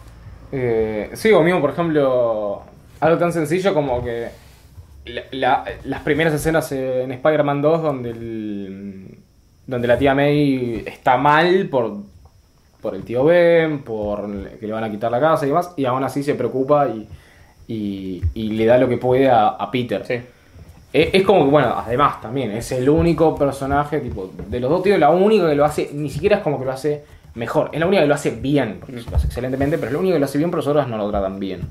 Eh, 0.53 1.11
sí, 1.15 1.33
o 1.33 1.43
mismo, 1.43 1.61
por 1.61 1.71
ejemplo, 1.71 2.63
algo 3.01 3.19
tan 3.19 3.33
sencillo 3.33 3.73
como 3.75 4.05
que 4.05 4.29
la- 5.07 5.23
la- 5.33 5.65
las 5.85 6.01
primeras 6.03 6.33
escenas 6.35 6.71
en 6.73 7.11
Spider-Man 7.11 7.61
2 7.63 7.83
donde, 7.83 8.11
el- 8.11 9.19
donde 9.67 9.89
la 9.89 9.99
tía 9.99 10.15
May 10.15 10.83
está 10.87 11.17
mal 11.17 11.69
por, 11.71 11.97
por 12.85 12.95
el 12.95 13.03
tío 13.03 13.25
Ben, 13.25 13.81
por 13.83 14.31
que 14.61 14.67
le 14.69 14.73
van 14.73 14.85
a 14.85 14.91
quitar 14.91 15.11
la 15.11 15.19
casa 15.19 15.45
y 15.47 15.49
demás, 15.49 15.73
y 15.77 15.85
aún 15.87 16.05
así 16.05 16.23
se 16.23 16.35
preocupa 16.35 16.87
y, 16.89 17.09
y- 17.67 18.23
y 18.35 18.51
le 18.51 18.67
da 18.67 18.79
lo 18.79 18.89
que 18.89 18.99
puede 18.99 19.29
a, 19.29 19.49
a 19.49 19.71
Peter. 19.71 20.05
Sí. 20.07 20.15
Es, 20.93 21.09
es 21.15 21.23
como 21.25 21.45
que, 21.47 21.51
bueno, 21.51 21.75
además 21.77 22.21
también, 22.21 22.53
es 22.53 22.71
el 22.73 22.89
único 22.89 23.35
personaje, 23.35 23.99
tipo, 24.01 24.31
de 24.49 24.61
los 24.61 24.71
dos 24.71 24.83
tíos, 24.85 24.99
la 25.01 25.11
única 25.11 25.49
que 25.49 25.55
lo 25.57 25.65
hace, 25.65 25.91
ni 25.93 26.11
siquiera 26.11 26.37
es 26.37 26.43
como 26.43 26.59
que 26.59 26.65
lo 26.67 26.73
hace 26.73 27.03
mejor, 27.35 27.71
es 27.73 27.81
la 27.81 27.87
única 27.87 28.03
que 28.03 28.09
lo 28.09 28.15
hace 28.15 28.31
bien, 28.31 28.77
porque 28.79 29.01
lo 29.11 29.17
hace 29.17 29.27
excelentemente, 29.27 29.77
pero 29.79 29.89
es 29.89 29.93
la 29.95 29.99
única 29.99 30.15
que 30.15 30.21
lo 30.21 30.27
hace 30.27 30.39
bien, 30.39 30.51
pero 30.51 30.61
las 30.61 30.69
otras 30.69 30.87
no 30.87 30.97
lo 30.99 31.11
tratan 31.11 31.41
bien. 31.41 31.63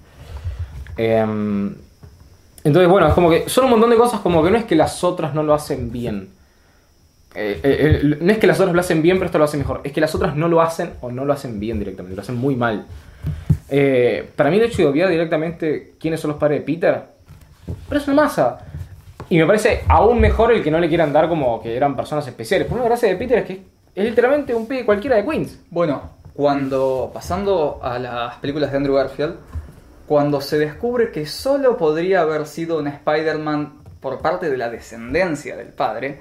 Em, 0.98 1.74
entonces, 2.64 2.90
bueno, 2.90 3.08
es 3.08 3.14
como 3.14 3.30
que 3.30 3.48
son 3.50 3.66
un 3.66 3.72
montón 3.72 3.90
de 3.90 3.98
cosas 3.98 4.20
como 4.22 4.44
que 4.44 4.52
no 4.52 4.58
es 4.58 4.64
que 4.66 4.76
las 4.76 5.04
otras 5.04 5.34
no 5.34 5.44
lo 5.44 5.54
hacen 5.54 5.92
bien. 5.92 6.30
Eh, 7.36 7.60
eh, 7.64 8.02
eh, 8.04 8.18
no 8.22 8.32
es 8.32 8.38
que 8.38 8.48
las 8.48 8.60
otras 8.60 8.76
lo 8.76 8.80
hacen 8.80 9.02
bien, 9.02 9.18
pero 9.18 9.28
esto 9.28 9.38
lo 9.38 9.44
hace 9.46 9.58
mejor. 9.58 9.82
Es 9.84 9.92
que 9.92 10.02
las 10.02 10.14
otras 10.14 10.36
no 10.36 10.48
lo 10.48 10.62
hacen 10.62 10.92
o 11.02 11.12
no 11.12 11.26
lo 11.26 11.34
hacen 11.34 11.60
bien 11.60 11.80
directamente, 11.80 12.16
lo 12.16 12.22
hacen 12.22 12.36
muy 12.36 12.56
mal. 12.56 12.86
Para 14.36 14.52
mí 14.52 14.58
el 14.58 14.64
hecho 14.64 14.84
de 14.84 14.88
obviar 14.88 15.10
directamente 15.10 15.94
quiénes 16.00 16.20
son 16.20 16.30
los 16.32 16.40
padres 16.40 16.60
de 16.60 16.66
Peter, 16.66 17.04
pero 17.90 18.00
es 18.00 18.08
una 18.08 18.24
masa. 18.24 18.60
Y 19.30 19.38
me 19.38 19.48
parece 19.48 19.84
aún 19.88 20.20
mejor 20.20 20.52
el 20.52 20.62
que 20.62 20.70
no 20.70 20.80
le 20.80 20.88
quieran 20.88 21.12
dar 21.12 21.28
como 21.28 21.60
que 21.60 21.76
eran 21.76 21.96
personas 21.96 22.28
especiales. 22.28 22.68
Por 22.68 22.78
una 22.78 22.86
gracia 22.86 23.10
de 23.10 23.16
Peter 23.16 23.40
es 23.40 23.46
que 23.46 23.64
es 23.96 24.06
literalmente 24.06 24.54
un 24.54 24.68
pibe 24.68 24.86
cualquiera 24.86 25.16
de 25.16 25.26
Queens. 25.26 25.60
Bueno, 25.72 26.04
cuando 26.36 27.10
pasando 27.14 27.80
a 27.82 27.98
las 27.98 28.36
películas 28.36 28.70
de 28.72 28.78
Andrew 28.78 28.96
Garfield, 28.96 29.36
cuando 30.08 30.40
se 30.42 30.60
descubre 30.60 31.12
que 31.12 31.26
solo 31.26 31.78
podría 31.78 32.22
haber 32.22 32.46
sido 32.46 32.78
un 32.78 32.88
Spider-Man 32.88 33.82
por 34.00 34.20
parte 34.20 34.50
de 34.50 34.58
la 34.58 34.70
descendencia 34.70 35.56
del 35.56 35.70
padre, 35.70 36.20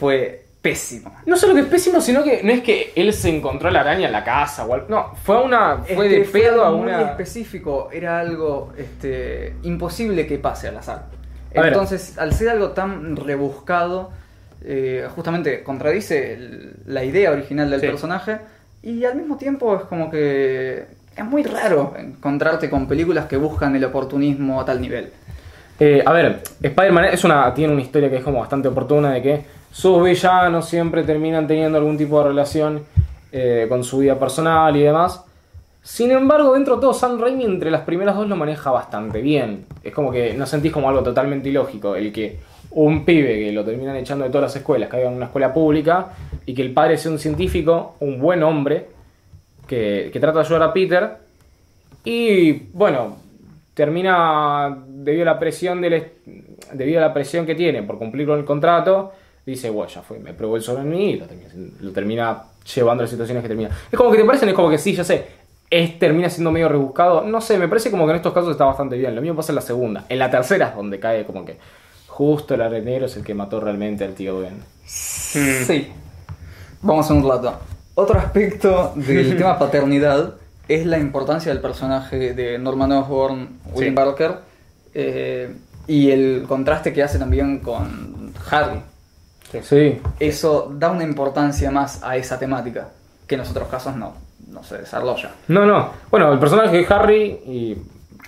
fue 0.00 0.44
pésimo. 0.62 1.14
No 1.26 1.36
solo 1.36 1.54
que 1.54 1.60
es 1.60 1.66
pésimo, 1.66 2.00
sino 2.00 2.24
que 2.24 2.42
no 2.42 2.50
es 2.52 2.62
que 2.62 2.92
él 2.96 3.12
se 3.12 3.28
encontró 3.34 3.70
la 3.70 3.80
araña 3.80 4.06
en 4.06 4.12
la 4.12 4.24
casa 4.24 4.64
o 4.66 4.74
algo. 4.74 4.86
No, 4.88 5.14
fue 5.22 5.42
una. 5.42 5.78
Fue 5.78 6.06
Este, 6.06 6.18
de 6.20 6.24
pedo 6.26 6.64
a 6.64 6.70
muy 6.72 6.82
una. 6.82 7.02
específico, 7.10 7.88
era 7.92 8.18
algo 8.20 8.72
este, 8.76 9.54
imposible 9.62 10.26
que 10.26 10.38
pase 10.38 10.68
al 10.68 10.76
azar. 10.78 11.06
A 11.54 11.60
ver. 11.60 11.72
Entonces, 11.72 12.18
al 12.18 12.32
ser 12.34 12.50
algo 12.50 12.70
tan 12.70 13.16
rebuscado, 13.16 14.10
eh, 14.64 15.06
justamente 15.14 15.62
contradice 15.62 16.34
el- 16.34 16.72
la 16.86 17.04
idea 17.04 17.30
original 17.30 17.70
del 17.70 17.80
Sí. 17.80 17.86
personaje 17.86 18.38
y 18.82 19.04
al 19.04 19.14
mismo 19.16 19.36
tiempo 19.38 19.74
es 19.76 19.82
como 19.84 20.10
que 20.10 20.84
es 21.16 21.24
muy 21.24 21.42
raro 21.42 21.94
encontrarte 21.98 22.68
con 22.70 22.86
películas 22.86 23.26
que 23.26 23.36
buscan 23.38 23.74
el 23.76 23.84
oportunismo 23.84 24.60
a 24.60 24.64
tal 24.66 24.80
nivel. 24.80 25.10
Eh, 25.78 26.02
a 26.04 26.12
ver, 26.12 26.42
Spider-Man 26.62 27.06
es 27.06 27.24
una, 27.24 27.52
tiene 27.54 27.72
una 27.72 27.80
historia 27.82 28.10
que 28.10 28.18
es 28.18 28.22
como 28.22 28.40
bastante 28.40 28.68
oportuna 28.68 29.12
de 29.14 29.22
que 29.22 29.59
sus 29.70 30.02
villanos 30.02 30.68
siempre 30.68 31.02
terminan 31.04 31.46
teniendo 31.46 31.78
algún 31.78 31.96
tipo 31.96 32.18
de 32.22 32.28
relación 32.28 32.82
eh, 33.32 33.66
con 33.68 33.84
su 33.84 33.98
vida 33.98 34.18
personal 34.18 34.76
y 34.76 34.82
demás. 34.82 35.24
Sin 35.82 36.10
embargo, 36.10 36.52
dentro 36.52 36.76
de 36.76 36.80
todo, 36.82 36.92
Sam 36.92 37.20
Raimi 37.20 37.44
entre 37.44 37.70
las 37.70 37.82
primeras 37.82 38.16
dos 38.16 38.28
lo 38.28 38.36
maneja 38.36 38.70
bastante 38.70 39.22
bien. 39.22 39.64
Es 39.82 39.94
como 39.94 40.10
que 40.10 40.34
no 40.34 40.44
sentís 40.46 40.72
como 40.72 40.88
algo 40.88 41.02
totalmente 41.02 41.48
ilógico 41.48 41.96
el 41.96 42.12
que 42.12 42.38
un 42.72 43.04
pibe 43.04 43.38
que 43.38 43.52
lo 43.52 43.64
terminan 43.64 43.96
echando 43.96 44.24
de 44.24 44.30
todas 44.30 44.50
las 44.50 44.56
escuelas, 44.56 44.88
caiga 44.88 45.08
en 45.08 45.16
una 45.16 45.26
escuela 45.26 45.52
pública 45.52 46.08
y 46.46 46.54
que 46.54 46.62
el 46.62 46.72
padre 46.72 46.98
sea 46.98 47.10
un 47.10 47.18
científico, 47.18 47.96
un 48.00 48.20
buen 48.20 48.42
hombre, 48.42 48.86
que, 49.66 50.10
que 50.12 50.20
trata 50.20 50.40
de 50.40 50.44
ayudar 50.44 50.62
a 50.64 50.72
Peter. 50.72 51.16
Y 52.04 52.52
bueno, 52.72 53.16
termina 53.74 54.84
debido 54.86 55.22
a 55.22 55.34
la 55.34 55.38
presión 55.38 55.80
del 55.80 56.04
debido 56.72 56.98
a 56.98 57.02
la 57.08 57.14
presión 57.14 57.46
que 57.46 57.54
tiene 57.54 57.82
por 57.82 57.98
cumplir 57.98 58.26
con 58.26 58.38
el 58.38 58.44
contrato, 58.44 59.12
dice, 59.46 59.70
bueno, 59.70 59.90
ya 59.90 60.02
fue, 60.02 60.18
me 60.18 60.32
probó 60.34 60.56
el 60.56 60.62
sol 60.62 60.78
en 60.78 60.88
mí 60.88 61.10
y 61.10 61.16
lo 61.16 61.26
termina, 61.26 61.50
lo 61.80 61.92
termina 61.92 62.42
llevando 62.74 63.02
a 63.02 63.04
las 63.04 63.10
situaciones 63.10 63.42
que 63.42 63.48
termina. 63.48 63.70
Es 63.90 63.96
como 63.98 64.10
que 64.10 64.18
te 64.18 64.24
parecen, 64.24 64.48
es 64.48 64.54
como 64.54 64.70
que 64.70 64.78
sí, 64.78 64.94
ya 64.94 65.04
sé, 65.04 65.26
es, 65.70 65.98
termina 65.98 66.28
siendo 66.28 66.50
medio 66.50 66.68
rebuscado. 66.68 67.22
No 67.22 67.40
sé, 67.40 67.58
me 67.58 67.68
parece 67.68 67.90
como 67.90 68.04
que 68.04 68.10
en 68.10 68.16
estos 68.16 68.32
casos 68.32 68.50
está 68.50 68.64
bastante 68.64 68.96
bien. 68.96 69.14
Lo 69.14 69.22
mismo 69.22 69.36
pasa 69.36 69.52
en 69.52 69.56
la 69.56 69.62
segunda. 69.62 70.04
En 70.08 70.18
la 70.18 70.30
tercera 70.30 70.68
es 70.68 70.76
donde 70.76 70.98
cae 70.98 71.24
como 71.24 71.44
que 71.44 71.58
justo 72.08 72.54
el 72.54 72.60
arenero 72.62 73.06
es 73.06 73.16
el 73.16 73.24
que 73.24 73.34
mató 73.34 73.60
realmente 73.60 74.04
al 74.04 74.14
tío 74.14 74.40
Ben. 74.40 74.62
Sí. 74.84 75.88
Vamos 76.82 77.10
a 77.10 77.14
un 77.14 77.28
rato. 77.28 77.58
Otro 77.94 78.18
aspecto 78.18 78.92
del 78.96 79.36
tema 79.38 79.58
paternidad 79.58 80.34
es 80.68 80.86
la 80.86 80.98
importancia 80.98 81.52
del 81.52 81.60
personaje 81.60 82.34
de 82.34 82.58
Norman 82.58 82.92
Osborn, 82.92 83.60
William 83.72 83.94
Sí. 83.94 83.96
Barker, 83.96 84.34
eh, 84.94 85.54
y 85.86 86.10
el 86.10 86.44
contraste 86.46 86.92
que 86.92 87.02
hace 87.02 87.18
también 87.18 87.60
con 87.60 88.32
Harry. 88.50 88.80
Sí. 89.62 90.00
Eso 90.18 90.72
da 90.74 90.90
una 90.90 91.04
importancia 91.04 91.70
más 91.70 92.02
a 92.02 92.16
esa 92.16 92.38
temática, 92.38 92.88
que 93.26 93.34
en 93.34 93.40
los 93.40 93.50
otros 93.50 93.68
casos 93.68 93.96
no, 93.96 94.14
no 94.48 94.62
se 94.62 94.78
desarrolla. 94.78 95.30
No, 95.48 95.66
no. 95.66 95.90
Bueno, 96.10 96.32
el 96.32 96.38
personaje 96.38 96.78
de 96.78 96.86
Harry 96.94 97.40
y... 97.46 97.76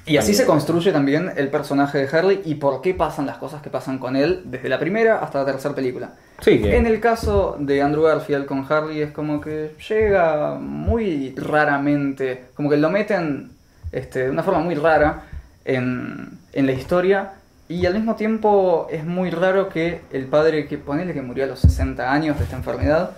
Y 0.05 0.17
así 0.17 0.35
se 0.35 0.45
construye 0.47 0.91
también 0.91 1.31
el 1.37 1.49
personaje 1.49 1.99
de 1.99 2.19
Harry 2.19 2.43
y 2.45 2.57
por 2.57 2.81
qué 2.81 2.93
pasan 2.93 3.25
las 3.25 3.37
cosas 3.37 3.63
que 3.63 3.71
pasan 3.71 3.99
con 3.99 4.17
él 4.17 4.43
desde 4.47 4.69
la 4.69 4.81
primera 4.81 5.21
hasta 5.21 5.39
la 5.39 5.45
tercera 5.45 5.77
película. 5.77 6.11
Sí, 6.41 6.61
que... 6.61 6.77
En 6.77 6.87
el 6.87 6.99
caso 6.99 7.57
de 7.61 7.81
Andrew 7.83 8.03
Garfield 8.03 8.47
con 8.47 8.67
Harry 8.69 9.01
es 9.01 9.13
como 9.13 9.41
que 9.41 9.77
llega 9.89 10.57
muy 10.57 11.33
raramente, 11.37 12.47
como 12.55 12.69
que 12.69 12.79
lo 12.79 12.91
meten 12.91 13.53
este, 13.93 14.25
de 14.25 14.31
una 14.31 14.43
forma 14.43 14.59
muy 14.59 14.75
rara 14.75 15.23
en, 15.65 16.37
en 16.53 16.67
la 16.67 16.73
historia 16.73 17.35
y 17.69 17.87
al 17.87 17.95
mismo 17.95 18.17
tiempo 18.17 18.87
es 18.91 19.05
muy 19.05 19.31
raro 19.31 19.69
que 19.69 20.03
el 20.13 20.27
padre 20.27 20.67
que 20.67 20.79
ponele 20.79 21.15
que 21.15 21.23
murió 21.23 21.45
a 21.45 21.47
los 21.47 21.61
60 21.61 22.13
años 22.13 22.39
de 22.39 22.45
esta 22.45 22.57
enfermedad, 22.57 23.11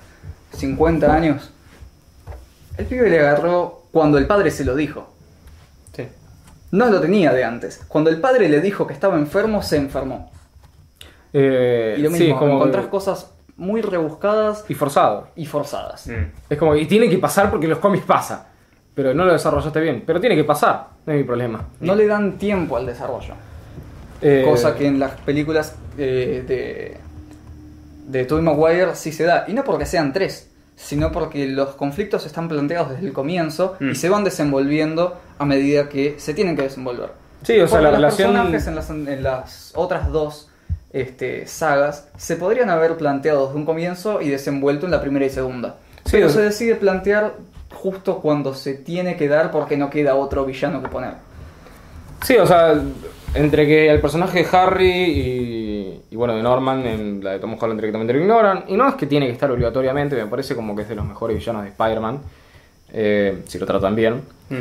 50 0.53 1.13
años, 1.13 1.51
el 2.77 2.87
pibe 2.87 3.11
le 3.11 3.21
agarró 3.21 3.83
cuando 3.93 4.19
el 4.19 4.27
padre 4.27 4.51
se 4.51 4.65
lo 4.65 4.75
dijo. 4.77 5.09
Sí. 5.95 6.07
No 6.73 6.87
lo 6.87 7.01
tenía 7.01 7.33
de 7.33 7.45
antes. 7.45 7.85
Cuando 7.89 8.11
el 8.11 8.21
padre 8.21 8.49
le 8.49 8.61
dijo 8.61 8.87
que 8.87 8.93
estaba 8.93 9.17
enfermo, 9.17 9.63
se 9.63 9.77
enfermó. 9.77 10.31
eh, 11.33 11.97
Y 11.99 12.03
lo 12.03 12.11
sí, 12.11 12.25
mismo, 12.25 12.39
como... 12.39 12.55
encontrás 12.57 12.87
cosas 12.87 13.31
muy 13.57 13.83
rebuscadas 13.83 14.65
Y 14.69 14.75
forzado. 14.75 15.29
y 15.37 15.47
forzadas. 15.47 16.09
Mm. 16.09 16.33
Es 16.51 16.59
como, 16.59 16.75
y 16.77 16.87
tiene 16.87 17.09
que 17.09 17.19
pasar 17.19 17.51
porque 17.51 17.67
en 17.67 17.71
los 17.71 17.79
cómics 17.79 18.05
pasa. 18.05 18.49
Pero 18.95 19.15
no 19.15 19.25
lo 19.25 19.33
desarrollaste 19.33 19.81
bien. 19.81 20.03
Pero 20.07 20.21
tiene 20.21 20.37
que 20.37 20.45
pasar, 20.45 20.89
no 21.07 21.13
es 21.13 21.19
mi 21.19 21.25
problema. 21.25 21.65
No 21.81 21.95
le 21.97 22.07
dan 22.07 22.39
tiempo 22.39 22.77
al 22.77 22.87
desarrollo. 22.87 23.35
Eh, 24.23 24.43
Cosa 24.49 24.75
que 24.75 24.87
en 24.87 24.99
las 24.99 25.13
películas 25.21 25.75
eh, 25.99 26.45
de, 26.47 26.97
de 28.09 28.25
Tobey 28.25 28.43
Maguire 28.43 28.95
sí 28.95 29.13
se 29.13 29.25
da. 29.25 29.45
Y 29.49 29.53
no 29.53 29.65
porque 29.65 29.87
sean 29.87 30.13
tres, 30.13 30.49
sino 30.77 31.13
porque 31.13 31.47
los 31.47 31.75
conflictos 31.75 32.27
están 32.27 32.49
planteados 32.49 32.91
desde 32.91 33.07
el 33.07 33.13
comienzo 33.13 33.77
y 33.81 33.85
Mm. 33.85 33.95
se 33.95 34.09
van 34.09 34.25
desenvolviendo 34.25 35.19
a 35.39 35.45
medida 35.45 35.89
que 35.89 36.15
se 36.19 36.33
tienen 36.35 36.57
que 36.57 36.63
desenvolver. 36.63 37.11
Sí, 37.43 37.59
o 37.61 37.69
sea, 37.69 37.79
Porque 37.81 37.83
la 37.83 37.91
los 37.91 37.99
relación... 38.19 38.33
personajes 38.33 38.67
en 38.69 38.75
las, 38.75 38.91
en 38.91 39.23
las 39.23 39.73
otras 39.75 40.11
dos 40.11 40.49
este, 40.93 41.47
sagas 41.47 42.09
se 42.17 42.37
podrían 42.37 42.71
haber 42.71 42.97
planteado 42.97 43.47
desde 43.47 43.59
un 43.59 43.67
comienzo 43.67 44.21
y 44.23 44.31
desenvuelto 44.31 44.87
en 44.87 44.93
la 44.93 45.01
primera 45.01 45.27
y 45.27 45.31
segunda. 45.31 45.77
Sí, 46.05 46.13
Pero 46.13 46.29
o- 46.29 46.31
se 46.31 46.41
decide 46.41 46.77
plantear 46.77 47.35
justo 47.73 48.21
cuando 48.21 48.55
se 48.55 48.75
tiene 48.75 49.17
que 49.17 49.29
dar 49.29 49.51
porque 49.51 49.77
no 49.77 49.91
queda 49.91 50.15
otro 50.15 50.45
villano 50.47 50.81
que 50.83 50.89
poner. 50.89 51.15
Sí, 52.25 52.37
o 52.37 52.47
sea, 52.47 52.81
entre 53.35 53.67
que 53.67 53.91
el 53.91 54.01
personaje 54.01 54.45
de 54.45 54.57
Harry 54.57 54.91
y, 54.91 56.03
y, 56.11 56.17
bueno, 56.17 56.35
de 56.37 56.43
Norman 56.43 56.87
en 56.87 57.25
la 57.25 57.33
de 57.33 57.39
Tom 57.41 57.57
Holland 57.61 57.81
directamente 57.81 58.13
lo 58.13 58.21
ignoran. 58.21 58.65
Y 58.69 58.77
no 58.77 58.89
es 58.89 58.95
que 58.95 59.07
tiene 59.07 59.27
que 59.27 59.33
estar 59.33 59.51
obligatoriamente, 59.51 60.17
me 60.17 60.27
parece 60.27 60.55
como 60.55 60.75
que 60.77 60.83
es 60.83 60.89
de 60.89 60.95
los 60.95 61.05
mejores 61.07 61.37
villanos 61.37 61.63
de 61.65 61.69
Spider-Man. 61.71 62.21
eh, 62.97 63.43
si 63.49 63.59
lo 63.59 63.67
tratan 63.67 63.97
bien. 63.97 64.23
Mm. 64.51 64.59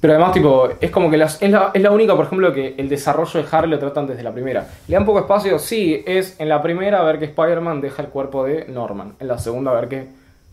Pero 0.00 0.14
además, 0.14 0.32
tipo, 0.32 0.70
es 0.80 0.90
como 0.90 1.10
que 1.10 1.18
las- 1.18 1.42
es, 1.42 1.50
la, 1.50 1.72
es 1.74 1.82
la 1.82 1.90
única, 1.90 2.16
por 2.16 2.24
ejemplo, 2.24 2.54
que 2.54 2.74
el 2.78 2.88
desarrollo 2.88 3.42
de 3.42 3.46
Harry 3.52 3.68
lo 3.68 3.78
tratan 3.78 4.06
desde 4.06 4.22
la 4.22 4.32
primera. 4.32 4.66
Le 4.88 4.94
dan 4.94 5.04
poco 5.04 5.18
espacio, 5.18 5.58
sí, 5.58 6.02
es 6.06 6.40
en 6.40 6.48
la 6.48 6.62
primera 6.62 7.02
ver 7.02 7.18
que 7.18 7.26
Spider-Man 7.26 7.82
deja 7.82 8.00
el 8.02 8.08
cuerpo 8.08 8.44
de 8.44 8.64
Norman. 8.68 9.12
En 9.20 9.28
la 9.28 9.38
segunda 9.38 9.72
ver 9.72 9.88
que 9.88 10.06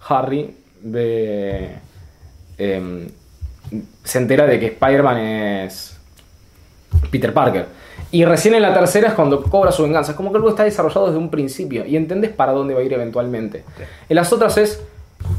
Harry 0.10 0.54
ve... 0.82 1.70
em, 2.58 3.08
se 4.04 4.18
entera 4.18 4.46
de 4.46 4.60
que 4.60 4.66
Spider-Man 4.68 5.18
es 5.18 5.97
Peter 7.12 7.34
Parker. 7.34 7.68
Y 8.12 8.24
recién 8.26 8.56
en 8.56 8.62
la 8.62 8.74
tercera 8.74 9.10
es 9.10 9.14
cuando 9.14 9.44
cobra 9.44 9.72
su 9.72 9.84
venganza. 9.84 10.12
Es 10.12 10.18
como 10.18 10.32
que 10.32 10.38
algo 10.38 10.50
está 10.50 10.64
desarrollado 10.64 11.08
desde 11.08 11.20
un 11.20 11.30
principio 11.30 11.86
y 11.86 11.98
entendés 11.98 12.32
para 12.32 12.54
dónde 12.54 12.74
va 12.74 12.80
a 12.80 12.84
ir 12.84 12.94
eventualmente. 12.94 13.64
En 14.08 14.16
las 14.16 14.32
otras 14.32 14.58
es, 14.58 14.82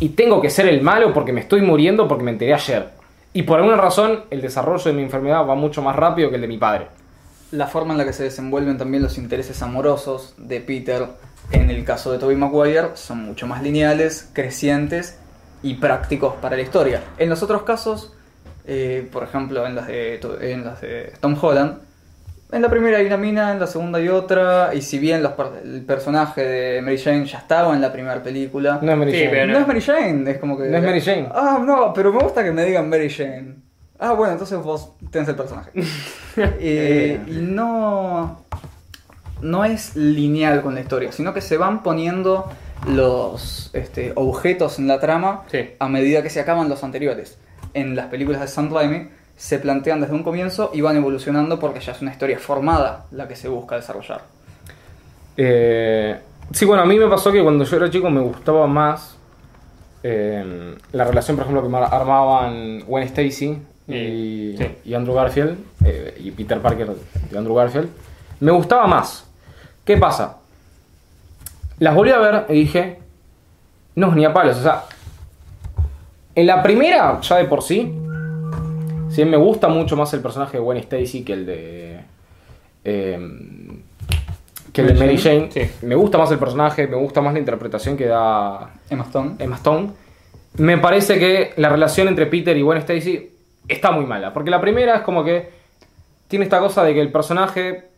y 0.00 0.11
tengo 0.11 0.40
que 0.40 0.50
ser 0.50 0.66
el 0.66 0.82
malo 0.82 1.12
porque 1.14 1.32
me 1.32 1.40
estoy 1.40 1.62
muriendo 1.62 2.06
porque 2.06 2.24
me 2.24 2.32
enteré 2.32 2.54
ayer. 2.54 2.90
Y 3.32 3.42
por 3.42 3.58
alguna 3.58 3.76
razón 3.76 4.24
el 4.30 4.40
desarrollo 4.40 4.84
de 4.84 4.92
mi 4.92 5.02
enfermedad 5.02 5.46
va 5.46 5.54
mucho 5.54 5.82
más 5.82 5.96
rápido 5.96 6.28
que 6.28 6.37
el 6.37 6.42
de 6.42 6.48
mi 6.48 6.58
padre. 6.58 6.88
La 7.52 7.66
forma 7.66 7.92
en 7.92 7.98
la 7.98 8.04
que 8.04 8.12
se 8.12 8.24
desenvuelven 8.24 8.76
también 8.76 9.02
los 9.02 9.16
intereses 9.16 9.62
amorosos 9.62 10.34
de 10.37 10.61
Peter 10.61 11.06
en 11.50 11.70
el 11.70 11.84
caso 11.84 12.12
de 12.12 12.18
Tobey 12.18 12.37
Maguire 12.37 12.90
son 12.94 13.22
mucho 13.22 13.46
más 13.46 13.62
lineales, 13.62 14.28
crecientes 14.34 15.18
y 15.62 15.74
prácticos 15.74 16.34
para 16.34 16.56
la 16.56 16.62
historia. 16.62 17.02
En 17.16 17.30
los 17.30 17.42
otros 17.42 17.62
casos, 17.62 18.12
eh, 18.68 19.09
por 19.11 19.24
ejemplo 19.24 19.66
en 19.66 19.74
las, 19.74 19.87
de, 19.88 20.20
en 20.42 20.64
las 20.64 20.81
de 20.81 21.12
Tom 21.20 21.37
Holland, 21.40 21.78
en 22.52 22.62
la 22.62 22.70
primera 22.70 22.98
hay 22.98 23.07
una 23.07 23.16
mina, 23.16 23.52
en 23.52 23.61
la 23.61 23.66
segunda 23.66 23.98
hay 23.98 24.09
otra, 24.09 24.70
y 24.74 24.81
si 24.83 24.98
bien 24.98 25.22
los 25.22 25.33
el 25.64 25.83
personaje 25.85 26.42
de 26.44 26.81
Mary 26.83 26.96
Jane 26.98 27.26
ya 27.26 27.38
estaba 27.38 27.74
en 27.74 27.81
la 27.81 27.92
primera 27.92 28.22
película, 28.22 28.78
No 28.81 28.92
es 28.92 28.96
Mary 28.98 29.12
Sí, 29.12 29.18
Jane. 29.18 29.31
pero 29.31 29.46
no 29.52 29.59
es 29.59 29.66
Mary 29.66 29.81
Jane, 29.83 30.31
es 30.31 30.38
como 30.38 30.57
que... 30.57 30.64
No 30.68 30.78
es 30.78 30.83
Mary 30.85 31.00
Jane. 31.00 31.28
Ah, 31.33 31.61
no, 31.62 31.92
pero 31.92 32.12
me 32.12 32.20
gusta 32.20 32.42
que 32.44 32.50
me 32.52 32.64
digan 32.64 32.88
Mary 32.88 33.11
Jane. 33.11 33.57
Ah, 33.98 34.12
bueno, 34.12 34.33
entonces 34.33 34.59
vos 34.62 34.92
tenés 35.11 35.28
el 35.28 35.35
personaje. 35.37 35.70
Eh, 36.61 37.20
y 37.26 37.33
no. 37.33 38.44
No 39.42 39.64
es 39.64 39.96
lineal 39.96 40.62
con 40.62 40.74
la 40.74 40.81
historia, 40.81 41.11
sino 41.11 41.35
que 41.35 41.40
se 41.40 41.57
van 41.57 41.83
poniendo 41.83 42.48
los 42.87 43.70
este, 43.72 44.12
objetos 44.14 44.78
en 44.78 44.87
la 44.87 45.00
trama 45.00 45.42
Sí. 45.50 45.70
a 45.78 45.88
medida 45.88 46.22
que 46.22 46.31
se 46.31 46.38
acaban 46.40 46.68
los 46.68 46.85
anteriores. 46.85 47.37
En 47.79 47.95
las 47.97 48.07
películas 48.07 48.41
de 48.41 48.49
Sam 48.49 48.73
Raimi 48.73 49.09
se 49.37 49.59
plantean 49.59 50.01
desde 50.01 50.14
un 50.14 50.23
comienzo 50.25 50.71
y 50.75 50.81
van 50.81 50.97
evolucionando 50.97 51.59
porque 51.61 51.81
ya 51.81 51.93
es 51.93 52.03
una 52.03 52.11
historia 52.11 52.38
formada 52.38 53.05
la 53.12 53.29
que 53.29 53.37
se 53.37 53.49
busca 53.49 53.77
desarrollar. 53.77 54.23
Eh, 55.37 56.19
sí, 56.53 56.64
bueno, 56.64 56.83
a 56.83 56.87
mí 56.87 56.99
me 56.99 57.07
pasó 57.09 57.31
que 57.31 57.43
cuando 57.43 57.64
yo 57.64 57.77
era 57.77 57.91
chico 57.91 58.11
me 58.11 58.21
gustaba 58.21 58.67
más 58.67 59.17
eh, 60.03 60.75
la 60.93 61.05
relación, 61.05 61.37
por 61.37 61.47
ejemplo, 61.47 61.69
que 61.69 61.77
armaban 61.95 62.81
Gwen 62.81 63.05
Stacy 63.05 63.59
y, 63.87 63.95
Y- 63.95 64.57
sí. 64.59 64.67
y 64.87 64.95
Andrew 64.95 65.14
Garfield, 65.14 65.57
eh, 65.85 66.17
y 66.21 66.31
Peter 66.33 66.61
Parker 66.61 66.91
y 67.33 67.37
Andrew 67.37 67.55
Garfield. 67.55 67.88
Me 68.41 68.51
gustaba 68.53 68.87
más. 68.87 69.25
¿Qué 69.85 69.97
pasa? 69.97 70.37
Las 71.79 71.95
volví 71.95 72.11
a 72.11 72.19
ver 72.19 72.47
y 72.49 72.55
dije, 72.55 72.99
no, 73.95 74.14
ni 74.14 74.25
a 74.25 74.33
palos. 74.33 74.59
O 74.59 74.62
sea, 74.62 74.83
en 76.38 76.46
la 76.46 76.62
primera, 76.62 77.20
ya 77.20 77.37
de 77.37 77.46
por 77.46 77.62
sí, 77.62 77.92
si 79.11 79.24
me 79.24 79.37
gusta 79.37 79.66
mucho 79.66 79.96
más 79.96 80.14
el 80.14 80.20
personaje 80.20 80.59
de 80.59 80.62
Gwen 80.62 80.79
Stacy 80.79 81.24
que 81.24 81.33
el 81.33 81.46
de. 81.46 82.01
eh, 82.85 83.18
que 84.72 84.83
el 84.83 84.87
de 84.87 84.94
Mary 84.94 85.07
Mary 85.07 85.18
Jane. 85.18 85.51
Sí. 85.51 85.62
Me 85.83 85.96
gusta 85.96 86.16
más 86.16 86.31
el 86.31 86.38
personaje, 86.38 86.87
me 86.87 86.96
gusta 86.96 87.20
más 87.20 87.33
la 87.33 87.40
interpretación 87.40 87.96
que 87.96 88.07
da 88.07 88.70
Emma 88.88 89.03
Stone. 89.05 89.35
Emma 89.40 89.57
Stone. 89.57 89.90
Me 90.59 90.79
parece 90.79 91.18
que 91.18 91.55
la 91.57 91.70
relación 91.70 92.07
entre 92.07 92.27
Peter 92.27 92.57
y 92.57 92.62
Gwen 92.62 92.79
Stacy 92.79 93.31
está 93.66 93.90
muy 93.90 94.07
mala. 94.07 94.33
Porque 94.33 94.51
la 94.51 94.61
primera 94.61 94.96
es 94.96 95.03
como 95.03 95.24
que 95.24 95.51
tiene 96.29 96.44
esta 96.44 96.61
cosa 96.61 96.85
de 96.85 96.94
que 96.94 97.01
el 97.01 97.11
personaje. 97.11 97.88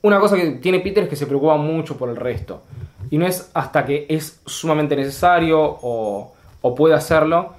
Una 0.00 0.20
cosa 0.20 0.36
que 0.36 0.52
tiene 0.52 0.80
Peter 0.80 1.04
es 1.04 1.10
que 1.10 1.16
se 1.16 1.26
preocupa 1.26 1.58
mucho 1.58 1.98
por 1.98 2.08
el 2.08 2.16
resto. 2.16 2.62
Y 3.10 3.18
no 3.18 3.26
es 3.26 3.50
hasta 3.52 3.84
que 3.84 4.06
es 4.08 4.40
sumamente 4.46 4.96
necesario 4.96 5.60
o, 5.60 6.33
o 6.66 6.74
puede 6.74 6.94
hacerlo 6.94 7.52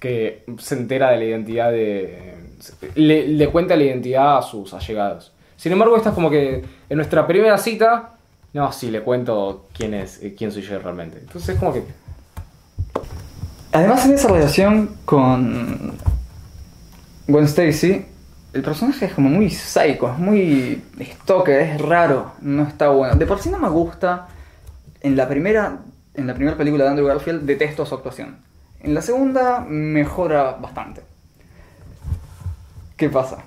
que 0.00 0.42
se 0.58 0.74
entera 0.74 1.10
de 1.10 1.18
la 1.18 1.24
identidad 1.24 1.70
de. 1.70 2.34
Le, 2.94 3.48
cuenta 3.50 3.76
la 3.76 3.82
identidad 3.82 4.38
a 4.38 4.42
sus 4.42 4.72
allegados. 4.72 5.32
Sin 5.56 5.70
embargo, 5.70 5.98
esta 5.98 6.08
es 6.08 6.14
como 6.14 6.30
que 6.30 6.64
en 6.88 6.96
nuestra 6.96 7.26
primera 7.26 7.58
cita. 7.58 8.14
No, 8.54 8.72
sí, 8.72 8.90
le 8.90 9.02
cuento 9.02 9.66
quién 9.74 9.92
es, 9.92 10.22
eh, 10.22 10.34
quién 10.34 10.50
soy 10.50 10.62
yo 10.62 10.78
realmente. 10.78 11.18
Entonces 11.18 11.50
es 11.50 11.58
como 11.60 11.74
que. 11.74 11.82
Además, 13.72 14.06
en 14.06 14.14
esa 14.14 14.28
relación 14.28 14.96
con 15.04 15.92
Gwen 17.26 17.44
Stacy, 17.44 18.06
el 18.54 18.62
personaje 18.62 19.04
es 19.04 19.12
como 19.12 19.28
muy 19.28 19.50
psycho, 19.50 20.10
es 20.10 20.18
muy 20.18 20.84
stalker, 21.02 21.60
es 21.60 21.80
raro, 21.82 22.32
no 22.40 22.62
está 22.62 22.88
bueno. 22.88 23.14
De 23.16 23.26
por 23.26 23.40
sí 23.40 23.50
no 23.50 23.58
me 23.58 23.68
gusta. 23.68 24.28
En 25.02 25.18
la 25.18 25.28
primera, 25.28 25.80
en 26.18 26.26
la 26.26 26.34
primera 26.34 26.56
película 26.56 26.84
de 26.84 26.90
Andrew 26.90 27.06
Garfield 27.06 27.42
detesto 27.42 27.86
su 27.86 27.94
actuación. 27.94 28.38
En 28.80 28.92
la 28.94 29.02
segunda 29.02 29.60
mejora 29.68 30.56
bastante. 30.60 31.02
¿Qué 32.96 33.08
pasa? 33.08 33.44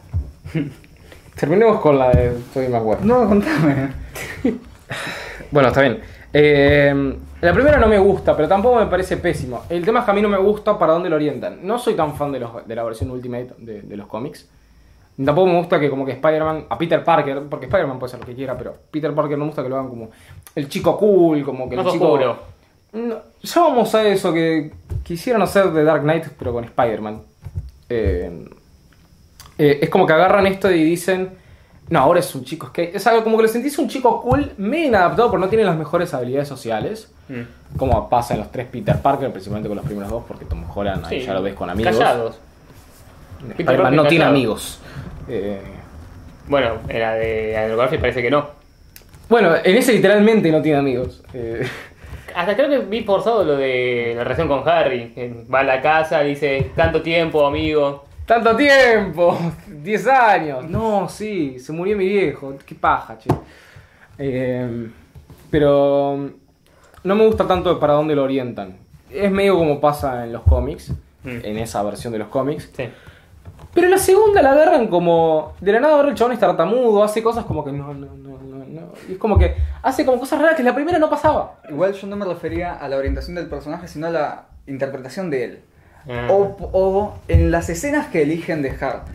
Terminemos 1.36 1.80
con 1.82 1.98
la 1.98 2.12
de 2.12 2.32
Tobey 2.54 2.70
Maguire. 2.70 3.02
No, 3.04 3.28
contame. 3.28 3.90
Bueno, 5.52 5.68
está 5.68 5.82
bien. 5.82 6.00
Eh, 6.32 7.18
la 7.42 7.54
primera 7.54 7.78
no 7.78 7.88
me 7.88 7.98
gusta, 8.00 8.36
pero 8.38 8.48
tampoco 8.48 8.80
me 8.80 8.86
parece 8.86 9.18
pésimo. 9.18 9.64
El 9.68 9.84
tema 9.84 10.00
es 10.00 10.06
que 10.06 10.12
a 10.12 10.14
mí 10.14 10.22
no 10.22 10.30
me 10.30 10.38
gusta 10.38 10.80
para 10.80 10.94
dónde 10.94 11.10
lo 11.10 11.18
orientan. 11.18 11.60
No 11.64 11.78
soy 11.78 11.94
tan 11.94 12.16
fan 12.16 12.32
de, 12.32 12.40
los- 12.40 12.66
de 12.66 12.74
la 12.76 12.84
versión 12.84 13.12
Ultimate 13.12 13.56
de, 13.58 13.82
de 13.82 13.98
los 13.98 14.08
cómics. 14.08 14.48
Tampoco 15.26 15.48
me 15.48 15.58
gusta 15.58 15.78
que 15.78 15.90
como 15.90 16.06
que 16.06 16.14
Spider-Man, 16.14 16.66
a 16.70 16.78
Peter 16.78 17.04
Parker, 17.04 17.44
porque 17.50 17.66
Spider-Man 17.66 18.00
puede 18.00 18.12
ser 18.12 18.22
lo 18.22 18.26
que 18.26 18.34
quiera, 18.34 18.58
pero 18.58 18.76
Peter 18.92 19.14
Parker 19.14 19.38
no 19.38 19.44
me 19.44 19.50
gusta 19.50 19.62
que 19.62 19.68
lo 19.70 19.76
hagan 19.76 19.90
como 19.90 20.10
el 20.56 20.70
chico 20.70 20.98
cool, 20.98 21.44
como 21.44 21.68
que 21.68 21.76
el 21.76 21.84
Más 21.84 21.92
chico... 21.94 22.06
oscuro. 22.14 22.38
No, 22.94 23.22
ya 23.42 23.62
vamos 23.62 23.96
a 23.96 24.08
eso, 24.08 24.34
que 24.34 24.72
quisieron 25.04 25.42
hacer 25.42 25.72
de 25.72 25.84
Dark 25.84 26.02
Knight, 26.04 26.26
pero 26.38 26.54
con 26.54 26.64
Spider-Man. 26.66 27.22
Eh, 27.90 28.46
eh, 29.58 29.80
es 29.82 29.90
como 29.90 30.06
que 30.06 30.14
agarran 30.14 30.48
esto 30.48 30.70
y 30.72 30.84
dicen, 30.84 31.30
no, 31.90 32.00
ahora 32.00 32.20
es 32.20 32.34
un 32.36 32.44
chico 32.44 32.68
skate. 32.68 32.96
Es 32.96 33.06
algo 33.08 33.24
como 33.24 33.38
que 33.38 33.44
lo 33.44 33.50
sentís 33.50 33.78
un 33.78 33.88
chico 33.88 34.22
cool, 34.22 34.52
medio 34.58 34.88
inadaptado, 34.88 35.30
porque 35.30 35.46
no 35.46 35.50
tiene 35.50 35.64
las 35.66 35.78
mejores 35.78 36.14
habilidades 36.14 36.48
sociales. 36.48 37.12
Mm. 37.30 37.78
Como 37.78 38.10
pasa 38.10 38.34
en 38.34 38.42
los 38.42 38.52
tres 38.52 38.68
Peter 38.68 38.98
Parker, 39.02 39.32
principalmente 39.32 39.70
con 39.70 39.78
los 39.78 39.86
primeros 39.86 40.10
dos, 40.10 40.24
porque 40.28 40.46
Tom 40.46 40.64
Holland 40.74 41.06
ahí 41.06 41.22
Sí, 41.22 41.26
ya 41.26 41.34
lo 41.34 41.42
ves 41.42 41.54
con 41.54 41.70
amigos. 41.70 41.98
Callados. 41.98 42.40
Spider-Man 43.58 43.96
no 43.96 44.08
tiene 44.08 44.26
amigos. 44.26 44.80
Eh, 45.28 45.62
Bueno, 46.48 46.74
en 46.88 47.00
la 47.00 47.14
de 47.14 47.58
Andrew 47.58 47.78
Garfield 47.78 48.02
parece 48.02 48.22
que 48.22 48.30
no. 48.30 48.50
bueno, 49.30 49.54
en 49.64 49.78
ese 49.78 49.94
literalmente 49.94 50.52
no 50.52 50.62
tiene 50.62 50.80
amigos. 50.80 51.24
Eh, 51.34 51.66
Hasta 52.36 52.56
creo 52.56 52.70
que 52.70 52.80
vi 52.80 53.04
forzado 53.04 53.44
lo 53.44 53.56
de 53.58 54.14
la 54.16 54.24
relación 54.24 54.48
con 54.48 54.68
Harry. 54.68 55.14
Va 55.54 55.60
a 55.60 55.64
la 55.64 55.82
casa, 55.82 56.22
dice, 56.22 56.72
tanto 56.76 57.02
tiempo, 57.02 57.46
amigo. 57.46 58.06
¡Tanto 58.26 58.56
tiempo! 58.56 59.38
¡10 59.68 60.08
años! 60.08 60.70
No, 60.70 61.10
sí, 61.10 61.60
se 61.60 61.74
murió 61.74 61.98
mi 61.98 62.08
viejo. 62.08 62.54
¡Qué 62.66 62.76
paja, 62.76 63.18
che! 63.18 63.30
Eh, 64.18 64.90
pero 65.50 66.30
no 67.04 67.16
me 67.16 67.26
gusta 67.26 67.48
tanto 67.48 67.80
para 67.80 67.94
dónde 67.94 68.16
lo 68.16 68.24
orientan. 68.24 68.78
Es 69.10 69.30
medio 69.32 69.58
como 69.58 69.80
pasa 69.82 70.24
en 70.26 70.34
los 70.34 70.44
cómics, 70.44 70.94
Mm. 71.24 71.38
en 71.44 71.58
esa 71.60 71.84
versión 71.84 72.12
de 72.14 72.20
los 72.20 72.30
cómics. 72.30 72.72
Sí. 72.76 72.86
Pero 73.76 73.88
la 73.90 73.98
segunda 74.00 74.42
la 74.42 74.54
agarran 74.54 74.88
como. 74.88 75.54
De 75.62 75.72
la 75.72 75.80
nada 75.80 75.96
ahora 75.96 76.10
el 76.10 76.16
chabón 76.16 76.34
es 76.34 76.40
tartamudo, 76.40 77.04
hace 77.04 77.22
cosas 77.22 77.46
como 77.46 77.64
que 77.64 77.72
no, 77.72 77.94
no, 77.94 78.08
no, 78.16 78.38
no. 78.82 78.94
Y 79.08 79.14
es 79.14 79.18
como 79.18 79.38
que 79.38 79.56
hace 79.82 80.06
como 80.06 80.20
cosas 80.20 80.40
raras 80.40 80.56
que 80.56 80.64
la 80.64 80.76
primera 80.76 81.00
no 81.00 81.10
pasaba. 81.10 81.62
Igual 81.70 81.94
yo 81.94 82.08
no 82.08 82.16
me 82.16 82.26
refería 82.26 82.74
a 82.74 82.88
la 82.88 82.98
orientación 82.98 83.36
del 83.36 83.48
personaje, 83.48 83.88
sino 83.88 84.08
a 84.08 84.10
la 84.12 84.46
interpretación 84.68 85.30
de 85.30 85.44
él. 85.44 85.60
Ah. 86.10 86.28
O, 86.30 86.58
o 86.74 87.20
en 87.28 87.52
las 87.52 87.70
escenas 87.70 88.08
que 88.08 88.24
eligen 88.24 88.62
dejar. 88.62 89.06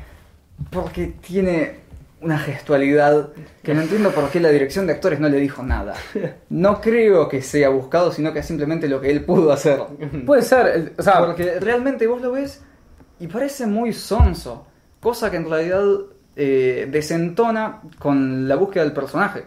Porque 0.70 1.06
tiene 1.08 1.86
una 2.20 2.38
gestualidad 2.38 3.28
que 3.62 3.74
no 3.74 3.82
entiendo 3.82 4.10
por 4.10 4.30
qué 4.30 4.40
la 4.40 4.48
dirección 4.48 4.86
de 4.86 4.94
actores 4.94 5.20
no 5.20 5.28
le 5.28 5.38
dijo 5.38 5.62
nada. 5.62 5.94
No 6.48 6.80
creo 6.80 7.28
que 7.28 7.42
sea 7.42 7.68
buscado, 7.68 8.12
sino 8.12 8.32
que 8.32 8.38
es 8.38 8.46
simplemente 8.46 8.88
lo 8.88 9.00
que 9.00 9.10
él 9.10 9.24
pudo 9.24 9.52
hacer. 9.52 9.80
Puede 10.24 10.42
ser, 10.42 10.94
o 10.96 11.02
sea, 11.02 11.24
Porque 11.24 11.60
realmente 11.60 12.06
vos 12.06 12.22
lo 12.22 12.32
ves 12.32 12.62
y 13.18 13.26
parece 13.26 13.66
muy 13.66 13.92
sonso. 13.92 14.66
Cosa 15.00 15.30
que 15.30 15.36
en 15.36 15.48
realidad 15.48 15.84
eh, 16.34 16.88
desentona 16.90 17.80
con 17.98 18.48
la 18.48 18.56
búsqueda 18.56 18.84
del 18.84 18.92
personaje. 18.92 19.44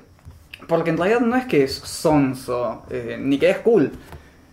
Porque 0.70 0.92
en 0.92 0.98
realidad 0.98 1.20
no 1.20 1.36
es 1.36 1.46
que 1.46 1.64
es 1.64 1.74
sonso, 1.74 2.84
eh, 2.90 3.18
ni 3.20 3.38
que 3.38 3.50
es 3.50 3.58
cool. 3.58 3.92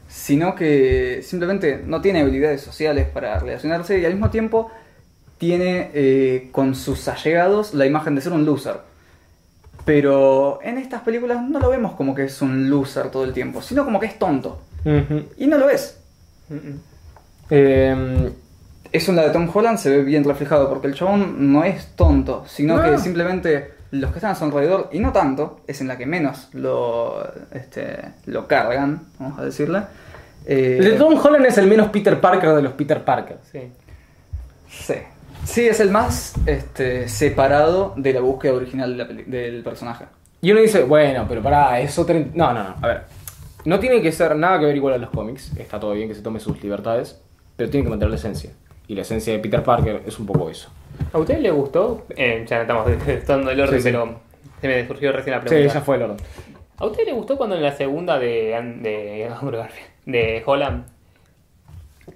Sino 0.09 0.55
que 0.57 1.21
simplemente 1.23 1.83
no 1.87 2.01
tiene 2.01 2.23
habilidades 2.23 2.63
sociales 2.63 3.07
para 3.07 3.39
relacionarse 3.39 3.99
y 4.01 4.05
al 4.05 4.13
mismo 4.15 4.31
tiempo 4.31 4.71
tiene 5.39 5.91
eh, 5.93 6.49
con 6.53 6.75
sus 6.75 7.07
allegados 7.07 7.75
la 7.75 7.87
imagen 7.87 8.15
de 8.15 8.23
ser 8.23 8.33
un 8.33 8.45
loser. 8.47 8.79
Pero 9.85 10.59
en 10.63 10.79
estas 10.79 11.03
películas 11.03 11.43
no 11.43 11.61
lo 11.61 11.71
vemos 11.71 11.93
como 11.95 12.15
que 12.15 12.25
es 12.25 12.43
un 12.43 12.71
loser 12.71 13.11
todo 13.11 13.25
el 13.25 13.33
tiempo, 13.33 13.61
sino 13.63 13.85
como 13.85 14.01
que 14.01 14.07
es 14.07 14.19
tonto. 14.19 14.59
Y 15.37 15.47
no 15.47 15.59
lo 15.59 15.69
es. 15.69 15.99
Eh, 17.51 18.31
Eso 18.93 19.11
en 19.11 19.17
la 19.17 19.25
de 19.25 19.31
Tom 19.31 19.51
Holland 19.53 19.79
se 19.79 19.91
ve 19.91 20.03
bien 20.03 20.25
reflejado 20.25 20.69
porque 20.69 20.87
el 20.87 20.95
chabón 20.95 21.53
no 21.53 21.65
es 21.65 21.89
tonto, 21.97 22.45
sino 22.47 22.77
No. 22.77 22.83
que 22.91 22.99
simplemente 22.99 23.73
los 23.91 24.11
que 24.11 24.19
están 24.19 24.33
a 24.33 24.35
su 24.35 24.45
alrededor, 24.45 24.89
y 24.93 24.99
no 24.99 25.13
tanto, 25.13 25.61
es 25.67 25.81
en 25.81 25.89
la 25.89 25.97
que 25.97 26.07
menos 26.07 26.49
lo, 26.53 27.23
este, 27.53 27.99
lo 28.27 28.47
cargan, 28.47 29.03
vamos 29.19 29.39
a 29.39 29.45
decirle. 29.45 29.83
Eh, 30.47 30.79
el 30.81 30.85
de 30.85 30.93
Tom 30.93 31.15
Holland 31.23 31.47
es 31.47 31.59
el 31.59 31.67
menos 31.67 31.89
Peter 31.91 32.21
Parker 32.21 32.55
de 32.55 32.63
los 32.63 32.73
Peter 32.73 33.03
Parker. 33.05 33.39
Sí. 33.51 33.61
Sí. 34.69 34.95
Sí, 35.45 35.69
es 35.69 35.79
el 35.81 35.91
más 35.91 36.35
este, 36.47 37.09
separado 37.09 37.95
de 37.97 38.13
la 38.13 38.21
búsqueda 38.21 38.55
original 38.55 38.91
de 38.93 38.97
la 38.97 39.09
peli- 39.09 39.25
del 39.25 39.63
personaje. 39.63 40.07
Y 40.41 40.51
uno 40.51 40.61
dice, 40.61 40.83
bueno, 40.83 41.25
pero 41.29 41.43
pará, 41.43 41.81
es 41.81 41.99
otra... 41.99 42.17
No, 42.35 42.53
no, 42.53 42.63
no, 42.65 42.75
a 42.83 42.87
ver. 42.87 43.03
No 43.65 43.79
tiene 43.81 44.03
que 44.03 44.13
ser 44.13 44.37
nada 44.37 44.59
que 44.59 44.67
ver 44.67 44.77
igual 44.77 44.95
a 44.95 44.99
los 44.99 45.11
cómics. 45.11 45.53
Está 45.57 45.81
todo 45.81 45.93
bien 45.93 46.09
que 46.09 46.15
se 46.15 46.23
tome 46.23 46.41
sus 46.41 46.63
libertades, 46.63 47.21
pero 47.57 47.71
tiene 47.71 47.85
que 47.85 47.91
mantener 47.91 48.11
la 48.11 48.17
esencia. 48.17 48.51
Y 48.89 48.95
la 48.95 49.03
esencia 49.03 49.33
de 49.33 49.39
Peter 49.41 49.63
Parker 49.63 50.03
es 50.07 50.19
un 50.19 50.27
poco 50.27 50.49
eso. 50.51 50.71
¿A 51.13 51.19
usted 51.19 51.39
le 51.41 51.51
gustó? 51.51 52.07
Eh, 52.17 52.45
ya 52.49 52.63
estamos 52.63 52.89
estando 53.07 53.51
el 53.51 53.61
orden, 53.61 53.81
Sí, 53.81 53.89
sí. 53.89 53.93
pero 53.93 54.21
se 54.61 54.69
me 54.69 54.87
surgió 54.87 55.13
recién 55.13 55.35
la 55.37 55.43
Sí, 55.43 55.49
pregunta. 55.49 55.75
ya 55.75 55.81
fue 55.81 55.97
el 55.97 56.03
orden. 56.03 56.17
¿A 56.79 56.87
usted 56.87 57.05
le 57.07 57.13
gustó 57.13 57.37
cuando 57.37 57.57
en 57.57 57.63
la 57.63 57.73
segunda 57.73 58.19
de, 58.19 58.55
An- 58.55 58.83
de, 58.83 59.31
de 60.07 60.43
Holland 60.45 60.85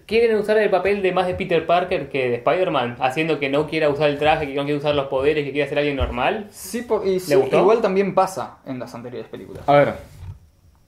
quieren 0.07 0.37
usar 0.39 0.59
el 0.59 0.71
papel 0.71 1.03
de 1.03 1.13
más 1.13 1.27
de 1.27 1.35
Peter 1.35 1.67
Parker 1.67 2.09
que 2.09 2.29
de 2.31 2.35
Spider-Man, 2.37 2.97
haciendo 3.01 3.39
que 3.41 3.49
no 3.49 3.67
quiera 3.67 3.89
usar 3.89 4.09
el 4.11 4.19
traje, 4.19 4.47
que 4.47 4.55
no 4.55 4.65
quiera 4.65 4.79
usar 4.79 4.95
los 4.95 5.07
poderes, 5.09 5.45
que 5.45 5.53
quiera 5.53 5.69
ser 5.69 5.79
alguien 5.79 5.97
normal? 5.97 6.47
Sí, 6.51 6.83
por- 6.83 7.07
y 7.07 7.19
sí, 7.19 7.35
gustó? 7.35 7.59
igual 7.59 7.81
también 7.81 8.15
pasa 8.15 8.59
en 8.67 8.79
las 8.79 8.95
anteriores 8.95 9.29
películas. 9.29 9.63
A 9.69 9.73
ver, 9.73 9.95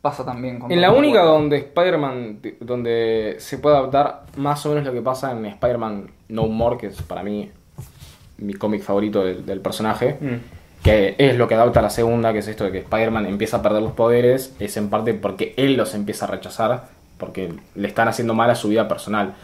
Pasa 0.03 0.25
también 0.25 0.59
con 0.59 0.71
en 0.73 0.81
la 0.81 0.91
única 0.91 1.23
donde 1.23 1.57
Spider-Man, 1.59 2.41
donde 2.61 3.37
se 3.39 3.59
puede 3.59 3.77
adaptar 3.77 4.25
más 4.37 4.67
o 4.67 4.71
menos 4.71 4.85
lo 4.85 4.93
que 4.93 5.01
pasa 5.01 5.31
en 5.31 5.47
Spider-Man 5.47 6.11
No 6.29 6.49
More, 6.49 6.77
que 6.77 6.89
es 6.89 7.01
para 7.03 7.23
mí 7.23 7.51
mi 8.39 8.55
cómic 8.55 8.83
favorito 8.83 9.25
del, 9.25 9.47
del 9.47 9.61
personaje, 9.61 10.17
Mm. 10.21 10.83
que 10.83 11.15
es 11.19 11.37
lo 11.37 11.47
que 11.47 11.55
adapta 11.55 11.79
a 11.79 11.83
la 11.85 11.91
segunda, 11.91 12.33
que 12.33 12.41
es 12.41 12.49
esto 12.49 12.65
de 12.65 12.73
que 12.73 12.79
Spider-Man 12.79 13.27
empieza 13.27 13.59
a 13.59 13.63
perder 13.63 13.81
los 13.83 13.93
poderes, 13.93 14.53
es 14.59 14.77
en 14.77 14.91
parte 14.91 15.15
porque 15.15 15.55
él 15.57 15.77
los 15.77 15.95
empieza 15.95 16.25
a 16.25 16.29
rechazar, 16.29 16.89
porque 17.19 17.53
le 17.77 17.87
están 17.87 18.09
haciendo 18.09 18.35
mal 18.35 18.51
a 18.51 18.57
su 18.57 18.67
vida 18.69 18.89
personal. 18.89 19.35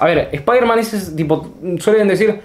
A 0.00 0.06
ver, 0.06 0.30
Spider-Man 0.32 0.78
es 0.78 0.94
ese 0.94 1.12
tipo, 1.14 1.54
suelen 1.80 2.08
decir, 2.08 2.40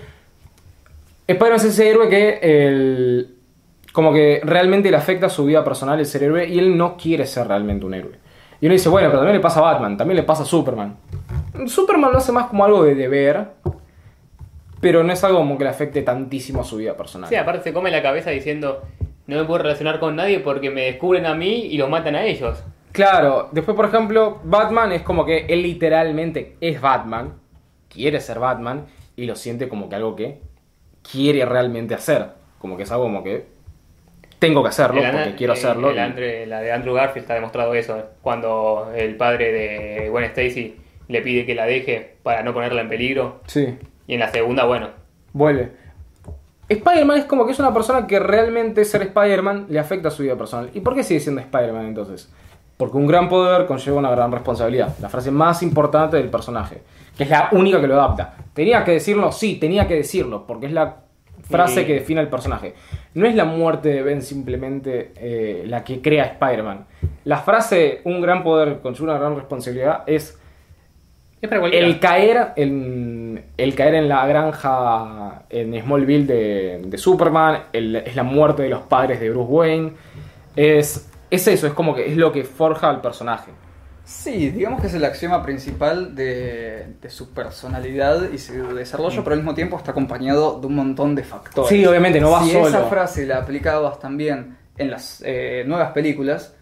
Spider-Man 1.28 1.56
es 1.60 1.64
ese 1.64 1.90
héroe 1.90 2.10
que 2.10 2.40
el, 2.42 3.33
como 3.94 4.12
que 4.12 4.42
realmente 4.44 4.92
le 4.92 4.98
afecta 4.98 5.28
a 5.28 5.30
su 5.30 5.46
vida 5.46 5.64
personal 5.64 6.00
el 6.00 6.06
ser 6.06 6.24
héroe 6.24 6.48
y 6.48 6.60
él 6.60 6.76
no 6.76 6.98
quiere 6.98 7.26
ser 7.26 7.48
realmente 7.48 7.86
un 7.86 7.94
héroe. 7.94 8.18
Y 8.60 8.66
uno 8.66 8.74
dice, 8.74 8.90
bueno, 8.90 9.08
pero 9.08 9.20
también 9.20 9.38
le 9.38 9.42
pasa 9.42 9.60
a 9.60 9.64
Batman, 9.64 9.96
también 9.96 10.18
le 10.18 10.24
pasa 10.24 10.44
a 10.44 10.46
Superman. 10.46 10.98
Superman 11.68 12.12
lo 12.12 12.18
hace 12.18 12.32
más 12.32 12.48
como 12.48 12.66
algo 12.66 12.84
de 12.84 12.96
deber, 12.96 13.50
pero 14.82 15.04
no 15.04 15.14
es 15.14 15.24
algo 15.24 15.38
como 15.38 15.58
que 15.58 15.64
le 15.64 15.70
afecte 15.70 16.02
tantísimo 16.02 16.62
a 16.62 16.64
su 16.64 16.78
vida 16.78 16.98
personal. 16.98 17.30
Sí, 17.30 17.36
aparte 17.36 17.64
se 17.64 17.74
come 17.74 17.92
la 17.92 18.02
cabeza 18.02 18.32
diciendo 18.32 18.82
no 19.28 19.38
me 19.38 19.44
puedo 19.46 19.62
relacionar 19.64 20.00
con 20.00 20.16
nadie 20.16 20.40
porque 20.40 20.72
me 20.72 20.82
descubren 20.86 21.28
a 21.28 21.36
mí 21.36 21.68
y 21.68 21.78
los 21.78 21.90
matan 21.90 22.16
a 22.16 22.26
ellos. 22.26 22.64
Claro, 22.92 23.50
después 23.52 23.78
por 23.78 23.86
ejemplo, 23.86 24.40
Batman 24.44 24.92
es 24.92 25.04
como 25.04 25.24
que 25.24 25.46
él 25.50 25.62
literalmente 25.62 26.58
es 26.62 26.82
Batman, 26.82 27.34
quiere 27.90 28.20
ser 28.20 28.40
Batman 28.40 28.88
y 29.16 29.26
lo 29.26 29.36
siente 29.36 29.70
como 29.70 29.88
que 29.88 29.96
algo 29.96 30.16
que 30.16 30.42
quiere 31.10 31.46
realmente 31.46 31.94
hacer, 31.94 32.30
como 32.58 32.76
que 32.76 32.84
es 32.84 32.92
algo 32.92 33.04
como 33.04 33.24
que 33.24 33.53
tengo 34.44 34.62
que 34.62 34.70
hacerlo 34.70 35.02
El 35.02 35.12
porque 35.12 35.36
quiero 35.36 35.54
eh, 35.54 35.58
hacerlo. 35.58 35.92
el 35.92 36.50
la 36.50 36.60
de 36.60 36.72
Andrew 36.74 36.94
Garfield 36.94 37.24
está 37.24 37.36
demostrado 37.36 37.74
eso. 37.76 37.98
Cuando 38.22 38.92
el 38.94 39.16
padre 39.16 39.52
de 39.54 40.10
Gwen 40.10 40.26
Stacy 40.26 40.76
le 41.08 41.22
pide 41.22 41.46
que 41.46 41.56
la 41.56 41.66
deje 41.66 42.16
para 42.24 42.44
no 42.44 42.54
ponerla 42.54 42.82
en 42.82 42.90
peligro. 42.90 43.42
Sí, 43.48 43.78
Y 44.06 44.16
en 44.16 44.20
la 44.20 44.32
segunda, 44.32 44.66
bueno, 44.66 44.90
vuelve. 45.32 45.72
Spider-Man 46.68 47.20
es 47.20 47.26
como 47.26 47.46
que 47.46 47.54
es 47.54 47.60
una 47.60 47.74
persona 47.74 48.06
que 48.06 48.20
realmente 48.20 48.84
ser 48.84 49.04
Spider-Man 49.04 49.68
le 49.70 49.80
afecta 49.80 50.10
a 50.10 50.12
su 50.12 50.24
vida 50.24 50.36
personal. 50.36 50.70
¿Y 50.74 50.82
por 50.82 50.94
qué 50.96 51.04
sigue 51.04 51.20
siendo 51.22 51.40
Spider-Man 51.40 51.86
entonces? 51.86 52.30
Porque 52.76 52.98
un 52.98 53.08
gran 53.08 53.30
poder 53.30 53.66
conlleva 53.66 53.98
una 53.98 54.12
gran 54.12 54.32
responsabilidad. 54.32 54.94
La 55.00 55.08
frase 55.08 55.32
más 55.32 55.64
importante 55.64 56.18
del 56.18 56.30
personaje. 56.30 56.82
Que 57.18 57.24
es 57.24 57.30
la 57.30 57.50
única 57.52 57.80
que 57.80 57.88
lo 57.88 57.94
adapta. 57.94 58.36
Tenía 58.54 58.84
que 58.84 58.92
decirlo, 58.92 59.32
sí, 59.32 59.56
tenía 59.56 59.88
que 59.88 59.96
decirlo. 59.96 60.46
Porque 60.48 60.66
es 60.66 60.72
la 60.74 61.04
frase 61.58 61.86
que 61.86 61.94
define 61.94 62.20
al 62.20 62.30
personaje. 62.30 62.74
No 63.14 63.26
es 63.26 63.36
la 63.36 63.46
muerte 63.46 63.90
de 63.90 64.02
Ben 64.02 64.22
simplemente 64.22 65.12
eh, 65.16 65.64
la 65.68 65.84
que 65.84 66.02
crea 66.02 66.26
Spider-Man. 66.26 66.86
La 67.26 67.38
frase 67.38 68.02
un 68.06 68.22
gran 68.22 68.44
poder 68.44 68.80
conlleva 68.82 69.12
una 69.12 69.18
gran 69.20 69.36
responsabilidad 69.36 70.04
es 70.08 70.40
Es 71.42 71.50
para 71.50 71.60
cualquiera. 71.62 71.86
el 71.88 72.00
caer 72.00 72.48
en, 72.56 73.44
el 73.58 73.76
caer 73.76 73.96
en 73.96 74.08
la 74.10 74.26
granja 74.26 75.44
en 75.50 75.80
Smallville 75.82 76.26
de, 76.26 76.82
de 76.86 76.98
Superman, 76.98 77.64
el- 77.74 77.98
es 77.98 78.16
la 78.16 78.24
muerte 78.24 78.64
de 78.64 78.70
los 78.70 78.82
padres 78.84 79.20
de 79.20 79.30
Bruce 79.30 79.52
Wayne, 79.52 79.92
es, 80.56 81.10
es 81.30 81.48
eso, 81.48 81.68
es 81.68 81.74
como 81.74 81.94
que 81.96 82.10
es 82.10 82.16
lo 82.18 82.32
que 82.32 82.44
forja 82.44 82.90
al 82.90 83.02
personaje. 83.02 83.52
Sí, 84.06 84.50
digamos 84.50 84.82
que 84.82 84.88
es 84.88 84.94
el 84.94 85.06
axioma 85.06 85.44
principal 85.44 86.14
de, 86.14 86.88
de 87.02 87.10
su 87.10 87.30
personalidad 87.30 88.32
y 88.32 88.38
su 88.38 88.76
desarrollo, 88.76 89.24
pero 89.24 89.34
al 89.34 89.40
mismo 89.40 89.54
tiempo 89.54 89.78
está 89.78 89.92
acompañado 89.92 90.60
de 90.60 90.68
un 90.68 90.76
montón 90.76 91.16
de 91.16 91.24
factores. 91.24 91.70
Sí, 91.70 91.86
obviamente, 91.86 92.20
no 92.20 92.32
va 92.32 92.44
si 92.44 92.52
solo. 92.52 92.68
esa 92.68 92.84
frase 92.86 93.26
la 93.26 93.38
aplicabas 93.38 94.00
también 94.00 94.58
en 94.78 94.92
las 94.92 95.24
eh, 95.26 95.64
nuevas 95.66 95.92
películas, 95.92 96.54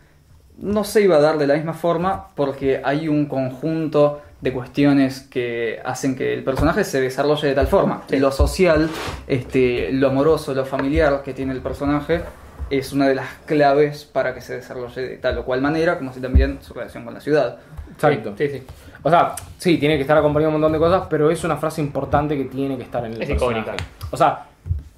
no 0.57 0.83
se 0.83 1.01
iba 1.01 1.17
a 1.17 1.19
dar 1.19 1.39
de 1.39 1.47
la 1.47 1.55
misma 1.55 1.73
forma 1.73 2.27
porque 2.35 2.81
hay 2.83 3.07
un 3.07 3.25
conjunto 3.25 4.21
de 4.41 4.53
cuestiones 4.53 5.21
que 5.21 5.79
hacen 5.83 6.15
que 6.15 6.33
el 6.33 6.43
personaje 6.43 6.83
se 6.83 7.01
desarrolle 7.01 7.47
de 7.47 7.55
tal 7.55 7.67
forma. 7.67 8.03
Lo 8.09 8.31
social, 8.31 8.89
este, 9.27 9.91
lo 9.91 10.09
amoroso, 10.09 10.53
lo 10.53 10.65
familiar 10.65 11.21
que 11.23 11.33
tiene 11.33 11.53
el 11.53 11.61
personaje 11.61 12.21
es 12.71 12.93
una 12.93 13.07
de 13.07 13.15
las 13.15 13.27
claves 13.45 14.05
para 14.05 14.33
que 14.33 14.41
se 14.41 14.55
desarrolle 14.55 15.01
de 15.01 15.17
tal 15.17 15.37
o 15.37 15.45
cual 15.45 15.61
manera, 15.61 15.97
como 15.97 16.11
así 16.11 16.19
también 16.19 16.59
su 16.61 16.73
relación 16.73 17.03
con 17.05 17.13
la 17.13 17.19
ciudad. 17.21 17.57
Exacto. 17.93 18.33
Sí, 18.37 18.47
sí. 18.49 18.63
O 19.03 19.09
sea, 19.09 19.35
sí, 19.57 19.77
tiene 19.77 19.95
que 19.95 20.01
estar 20.01 20.17
acompañado 20.17 20.51
de 20.51 20.55
un 20.55 20.61
montón 20.61 20.73
de 20.73 20.79
cosas, 20.79 21.07
pero 21.09 21.29
es 21.31 21.43
una 21.43 21.57
frase 21.57 21.81
importante 21.81 22.37
que 22.37 22.45
tiene 22.45 22.77
que 22.77 22.83
estar 22.83 23.03
en 23.05 23.13
el 23.13 23.21
Es 23.21 23.29
personaje. 23.29 23.59
icónica. 23.61 23.83
O 24.11 24.17
sea, 24.17 24.45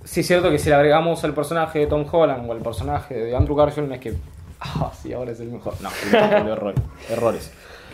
sí 0.04 0.20
es 0.22 0.28
cierto 0.28 0.50
que 0.52 0.60
si 0.60 0.70
le 0.70 0.76
agregamos 0.76 1.24
al 1.24 1.34
personaje 1.34 1.80
de 1.80 1.88
Tom 1.88 2.06
Holland 2.12 2.50
o 2.50 2.54
al 2.54 2.60
personaje 2.60 3.16
de 3.16 3.36
Andrew 3.36 3.56
Garfield, 3.56 3.88
no 3.90 3.96
es 3.96 4.02
que. 4.02 4.14
Ah, 4.66 4.92
sí, 5.02 5.12
ahora 5.12 5.32
es 5.32 5.40
el 5.42 5.50
mejor. 5.50 5.74
No, 5.82 5.90
errores. 7.10 7.52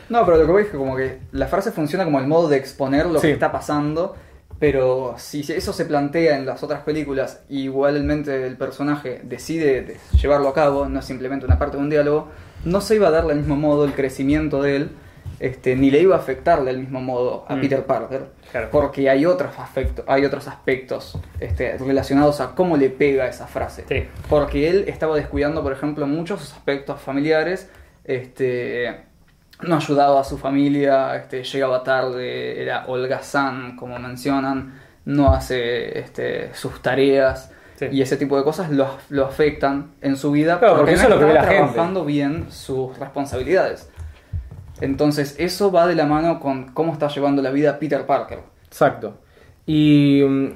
No, 0.09 0.25
pero 0.25 0.37
lo 0.37 0.45
que 0.45 0.51
voy 0.51 0.61
es 0.63 0.69
que 0.69 0.77
como 0.77 0.95
que 0.95 1.19
la 1.31 1.47
frase 1.47 1.71
funciona 1.71 2.03
como 2.05 2.19
el 2.19 2.27
modo 2.27 2.47
de 2.47 2.57
exponer 2.57 3.05
lo 3.07 3.19
Sí. 3.19 3.27
que 3.27 3.33
está 3.33 3.51
pasando, 3.51 4.15
pero 4.59 5.15
si 5.17 5.39
eso 5.51 5.71
se 5.73 5.85
plantea 5.85 6.35
en 6.37 6.45
las 6.45 6.63
otras 6.63 6.81
películas, 6.81 7.41
y 7.49 7.61
igualmente 7.63 8.45
el 8.45 8.57
personaje 8.57 9.21
decide 9.23 9.81
de- 9.81 9.97
llevarlo 10.21 10.49
a 10.49 10.53
cabo, 10.53 10.87
no 10.87 10.99
es 10.99 11.05
simplemente 11.05 11.45
una 11.45 11.57
parte 11.57 11.77
de 11.77 11.83
un 11.83 11.89
diálogo, 11.89 12.27
no 12.65 12.81
se 12.81 12.95
iba 12.95 13.07
a 13.07 13.11
dar 13.11 13.25
del 13.25 13.37
mismo 13.37 13.55
modo 13.55 13.85
el 13.85 13.93
crecimiento 13.93 14.61
de 14.61 14.75
él, 14.75 14.89
este, 15.39 15.77
ni 15.77 15.89
le 15.89 16.01
iba 16.01 16.17
a 16.17 16.19
afectar 16.19 16.65
del 16.65 16.79
mismo 16.79 16.99
modo 16.99 17.45
a 17.47 17.55
Mm. 17.55 17.61
Peter 17.61 17.83
Parker, 17.85 18.25
Claro. 18.51 18.67
porque 18.71 19.09
hay 19.09 19.25
otros 19.25 19.57
aspectos, 19.57 20.03
hay 20.09 20.25
otros 20.25 20.49
aspectos 20.49 21.17
este, 21.39 21.77
relacionados 21.77 22.41
a 22.41 22.55
cómo 22.55 22.75
le 22.75 22.89
pega 22.89 23.27
esa 23.27 23.47
frase. 23.47 23.85
Sí. 23.87 24.03
Porque 24.29 24.69
él 24.69 24.83
estaba 24.89 25.15
descuidando, 25.15 25.63
por 25.63 25.71
ejemplo, 25.71 26.05
muchos 26.07 26.51
aspectos 26.51 26.99
familiares. 26.99 27.69
Este, 28.03 28.97
no 29.61 29.75
ayudaba 29.75 30.21
a 30.21 30.23
su 30.23 30.37
familia, 30.37 31.15
este, 31.15 31.43
llegaba 31.43 31.83
tarde, 31.83 32.61
era 32.61 32.85
holgazán, 32.87 33.75
como 33.75 33.99
mencionan, 33.99 34.79
no 35.05 35.33
hace 35.33 35.99
este, 35.99 36.53
sus 36.53 36.81
tareas. 36.81 37.51
Sí. 37.75 37.87
Y 37.91 38.01
ese 38.01 38.17
tipo 38.17 38.37
de 38.37 38.43
cosas 38.43 38.69
lo, 38.71 38.87
lo 39.09 39.25
afectan 39.25 39.91
en 40.01 40.17
su 40.17 40.31
vida 40.31 40.59
Claro, 40.59 40.77
porque 40.77 40.91
no 40.91 40.97
eso 40.97 41.03
es 41.05 41.09
lo 41.09 41.19
que 41.19 41.25
ve 41.25 41.31
está 41.31 41.43
la 41.43 41.47
gente. 41.47 41.73
trabajando 41.73 42.05
bien 42.05 42.51
sus 42.51 42.97
responsabilidades. 42.99 43.89
Entonces, 44.81 45.35
eso 45.39 45.71
va 45.71 45.87
de 45.87 45.95
la 45.95 46.05
mano 46.05 46.39
con 46.39 46.71
cómo 46.73 46.93
está 46.93 47.07
llevando 47.09 47.41
la 47.41 47.51
vida 47.51 47.79
Peter 47.79 48.05
Parker. 48.05 48.39
Exacto. 48.67 49.15
Y. 49.65 50.23
mm, 50.27 50.49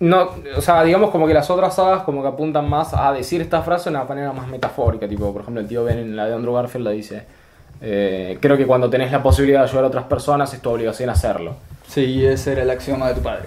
No, 0.00 0.30
o 0.56 0.60
sea, 0.60 0.82
digamos 0.84 1.10
como 1.10 1.26
que 1.26 1.34
las 1.34 1.50
otras 1.50 1.74
sagas 1.74 2.02
como 2.02 2.22
que 2.22 2.28
apuntan 2.28 2.68
más 2.68 2.92
a 2.94 3.12
decir 3.12 3.40
esta 3.40 3.62
frase 3.62 3.90
de 3.90 3.96
una 3.96 4.04
manera 4.04 4.32
más 4.32 4.46
metafórica, 4.48 5.08
tipo, 5.08 5.32
por 5.32 5.42
ejemplo, 5.42 5.60
el 5.62 5.68
tío 5.68 5.84
Ben 5.84 5.98
en 5.98 6.16
la 6.16 6.26
de 6.26 6.34
Andrew 6.34 6.52
Garfield 6.54 6.84
la 6.84 6.90
dice, 6.92 7.26
eh, 7.80 8.38
creo 8.40 8.56
que 8.56 8.66
cuando 8.66 8.90
tenés 8.90 9.10
la 9.12 9.22
posibilidad 9.22 9.60
de 9.60 9.64
ayudar 9.66 9.84
a 9.84 9.88
otras 9.88 10.04
personas 10.04 10.52
es 10.54 10.60
tu 10.60 10.70
obligación 10.70 11.10
hacerlo. 11.10 11.56
Sí, 11.86 12.24
ese 12.24 12.52
era 12.52 12.62
el 12.62 12.70
axioma 12.70 13.08
de 13.08 13.14
tu 13.14 13.20
padre. 13.22 13.44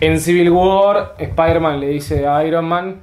En 0.00 0.18
Civil 0.20 0.50
War, 0.50 1.14
Spider-Man 1.18 1.80
le 1.80 1.88
dice 1.88 2.26
a 2.26 2.44
Iron 2.44 2.64
Man, 2.64 2.96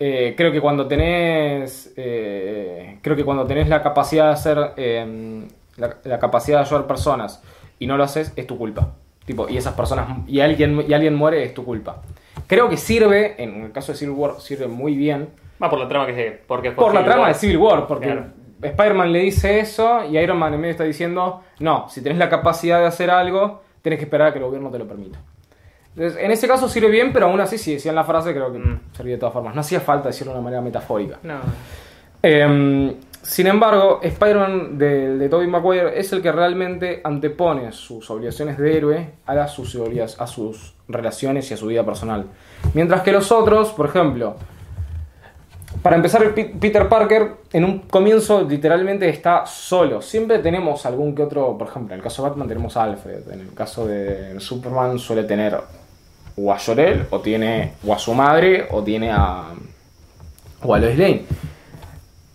eh, 0.00 0.34
creo 0.36 0.50
que 0.50 0.60
cuando 0.60 0.86
tenés, 0.88 1.92
eh, 1.96 2.98
creo 3.02 3.14
que 3.14 3.24
cuando 3.24 3.44
tenés 3.46 3.68
la 3.68 3.82
capacidad 3.82 4.26
de 4.26 4.32
hacer, 4.32 4.58
eh, 4.76 5.44
la, 5.76 5.96
la 6.04 6.18
capacidad 6.18 6.58
de 6.58 6.64
ayudar 6.64 6.86
personas 6.86 7.42
y 7.78 7.86
no 7.86 7.96
lo 7.96 8.04
haces, 8.04 8.32
es 8.34 8.46
tu 8.46 8.58
culpa. 8.58 8.88
Tipo, 9.24 9.48
y 9.48 9.56
esas 9.56 9.74
personas, 9.74 10.08
y 10.26 10.40
alguien, 10.40 10.84
y 10.88 10.92
alguien 10.92 11.14
muere, 11.14 11.44
es 11.44 11.54
tu 11.54 11.64
culpa. 11.64 12.02
Creo 12.48 12.68
que 12.68 12.76
sirve, 12.76 13.40
en 13.40 13.62
el 13.62 13.70
caso 13.72 13.92
de 13.92 13.98
Civil 13.98 14.14
War, 14.16 14.40
sirve 14.40 14.66
muy 14.66 14.96
bien 14.96 15.28
Va 15.62 15.70
por 15.70 15.78
la 15.78 15.86
trama 15.88 16.06
que 16.06 16.14
se. 16.14 16.40
Porque 16.48 16.72
por 16.72 16.86
la 16.92 17.00
Civil 17.00 17.04
trama 17.04 17.22
War. 17.22 17.32
de 17.32 17.38
Civil 17.38 17.56
War, 17.58 17.86
porque 17.86 18.06
Claro. 18.06 18.24
Spider-Man 18.62 19.12
le 19.12 19.18
dice 19.20 19.58
eso 19.60 20.04
y 20.04 20.16
Iron 20.18 20.38
Man 20.38 20.54
en 20.54 20.60
medio 20.60 20.72
está 20.72 20.84
diciendo, 20.84 21.42
no, 21.58 21.88
si 21.88 22.00
tenés 22.02 22.18
la 22.18 22.28
capacidad 22.28 22.78
de 22.80 22.86
hacer 22.86 23.10
algo, 23.10 23.62
tenés 23.82 23.98
que 23.98 24.04
esperar 24.04 24.28
a 24.28 24.32
que 24.32 24.38
el 24.38 24.44
gobierno 24.44 24.70
te 24.70 24.78
lo 24.78 24.86
permita. 24.86 25.18
Entonces, 25.94 26.22
en 26.22 26.30
ese 26.30 26.48
caso 26.48 26.68
sirve 26.68 26.88
bien, 26.88 27.12
pero 27.12 27.26
aún 27.26 27.40
así, 27.40 27.58
si 27.58 27.74
decían 27.74 27.94
la 27.94 28.04
frase, 28.04 28.32
creo 28.32 28.50
que 28.52 28.58
Mm. 28.58 28.80
servía 28.92 29.14
de 29.14 29.20
todas 29.20 29.32
formas. 29.34 29.54
No 29.54 29.60
hacía 29.60 29.80
falta 29.80 30.08
decirlo 30.08 30.32
de 30.32 30.38
una 30.38 30.44
manera 30.44 30.62
metafórica. 30.62 31.18
No. 31.22 31.40
Eh, 32.22 32.96
sin 33.22 33.46
embargo, 33.46 34.00
Spider-Man 34.02 34.78
de, 34.78 35.16
de 35.16 35.28
Tobey 35.28 35.46
Maguire 35.46 35.98
es 35.98 36.12
el 36.12 36.22
que 36.22 36.32
realmente 36.32 37.00
antepone 37.04 37.70
sus 37.72 38.10
obligaciones 38.10 38.58
de 38.58 38.76
héroe 38.76 39.10
a, 39.26 39.34
las, 39.34 39.52
sus, 39.52 39.76
a 40.18 40.26
sus 40.26 40.74
relaciones 40.88 41.50
y 41.50 41.54
a 41.54 41.56
su 41.56 41.66
vida 41.66 41.84
personal. 41.84 42.26
Mientras 42.74 43.02
que 43.02 43.12
los 43.12 43.30
otros, 43.30 43.70
por 43.72 43.86
ejemplo, 43.86 44.36
para 45.80 45.96
empezar, 45.96 46.34
Pe- 46.34 46.52
Peter 46.60 46.88
Parker 46.88 47.32
en 47.52 47.64
un 47.64 47.78
comienzo 47.80 48.42
literalmente 48.42 49.08
está 49.08 49.46
solo. 49.46 50.02
Siempre 50.02 50.38
tenemos 50.40 50.84
algún 50.86 51.14
que 51.14 51.22
otro, 51.22 51.56
por 51.56 51.68
ejemplo, 51.68 51.94
en 51.94 52.00
el 52.00 52.04
caso 52.04 52.22
de 52.22 52.28
Batman 52.28 52.48
tenemos 52.48 52.76
a 52.76 52.84
Alfred, 52.84 53.30
en 53.32 53.40
el 53.40 53.54
caso 53.54 53.86
de 53.86 54.38
Superman 54.40 54.98
suele 54.98 55.24
tener 55.24 55.56
o 56.36 56.52
a 56.52 56.58
Jor-El, 56.58 57.06
o 57.10 57.20
tiene 57.20 57.72
o 57.86 57.92
a 57.94 57.98
su 57.98 58.14
madre, 58.14 58.66
o 58.70 58.82
tiene 58.82 59.10
a, 59.10 59.44
o 60.62 60.74
a 60.74 60.78
Lois 60.78 60.98
Lane. 60.98 61.22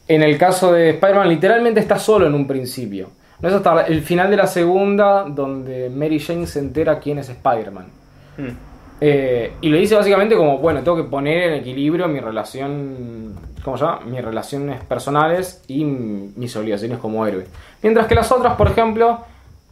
En 0.08 0.24
el 0.24 0.38
caso 0.38 0.72
de 0.72 0.92
Spider-Man, 0.92 1.28
literalmente 1.30 1.80
está 1.80 2.00
solo 2.00 2.28
en 2.28 2.34
un 2.34 2.48
principio. 2.48 3.10
No 3.42 3.50
es 3.50 3.56
hasta 3.56 3.82
el 3.88 4.02
final 4.02 4.30
de 4.30 4.38
la 4.38 4.48
segunda 4.48 5.24
donde 5.28 5.90
Mary 5.90 6.20
Jane 6.20 6.48
se 6.48 6.60
entera 6.60 7.00
quién 7.00 7.20
es 7.20 7.30
Spider-Man. 7.30 7.88
Mm. 8.38 8.77
Eh, 9.00 9.54
y 9.62 9.70
lo 9.70 9.78
dice 9.78 9.96
básicamente 9.96 10.36
como, 10.36 10.58
bueno, 10.58 10.82
tengo 10.82 10.98
que 10.98 11.04
poner 11.04 11.50
en 11.50 11.54
equilibrio 11.56 12.08
mi 12.08 12.20
relación, 12.20 13.36
¿cómo 13.64 13.78
se 13.78 13.86
llama? 13.86 14.02
Mis 14.06 14.24
relaciones 14.24 14.84
personales 14.84 15.64
y 15.68 15.84
mis 15.84 16.56
obligaciones 16.56 16.98
como 16.98 17.26
héroe. 17.26 17.46
Mientras 17.82 18.08
que 18.08 18.16
las 18.16 18.32
otras, 18.32 18.56
por 18.56 18.68
ejemplo, 18.68 19.20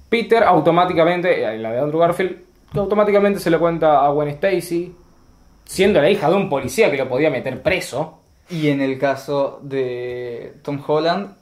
Peter 0.09 0.43
automáticamente, 0.43 1.43
en 1.43 1.63
la 1.63 1.71
de 1.71 1.79
Andrew 1.79 1.99
Garfield, 1.99 2.38
automáticamente 2.75 3.39
se 3.39 3.49
le 3.49 3.57
cuenta 3.57 4.05
a 4.05 4.09
Gwen 4.09 4.29
Stacy, 4.29 4.95
siendo 5.65 6.01
la 6.01 6.09
hija 6.09 6.29
de 6.29 6.35
un 6.35 6.49
policía 6.49 6.91
que 6.91 6.97
lo 6.97 7.09
podía 7.09 7.29
meter 7.29 7.61
preso. 7.61 8.19
Y 8.49 8.67
en 8.69 8.79
el 8.79 8.99
caso 8.99 9.59
de 9.63 10.53
Tom 10.61 10.79
Holland, 10.85 11.33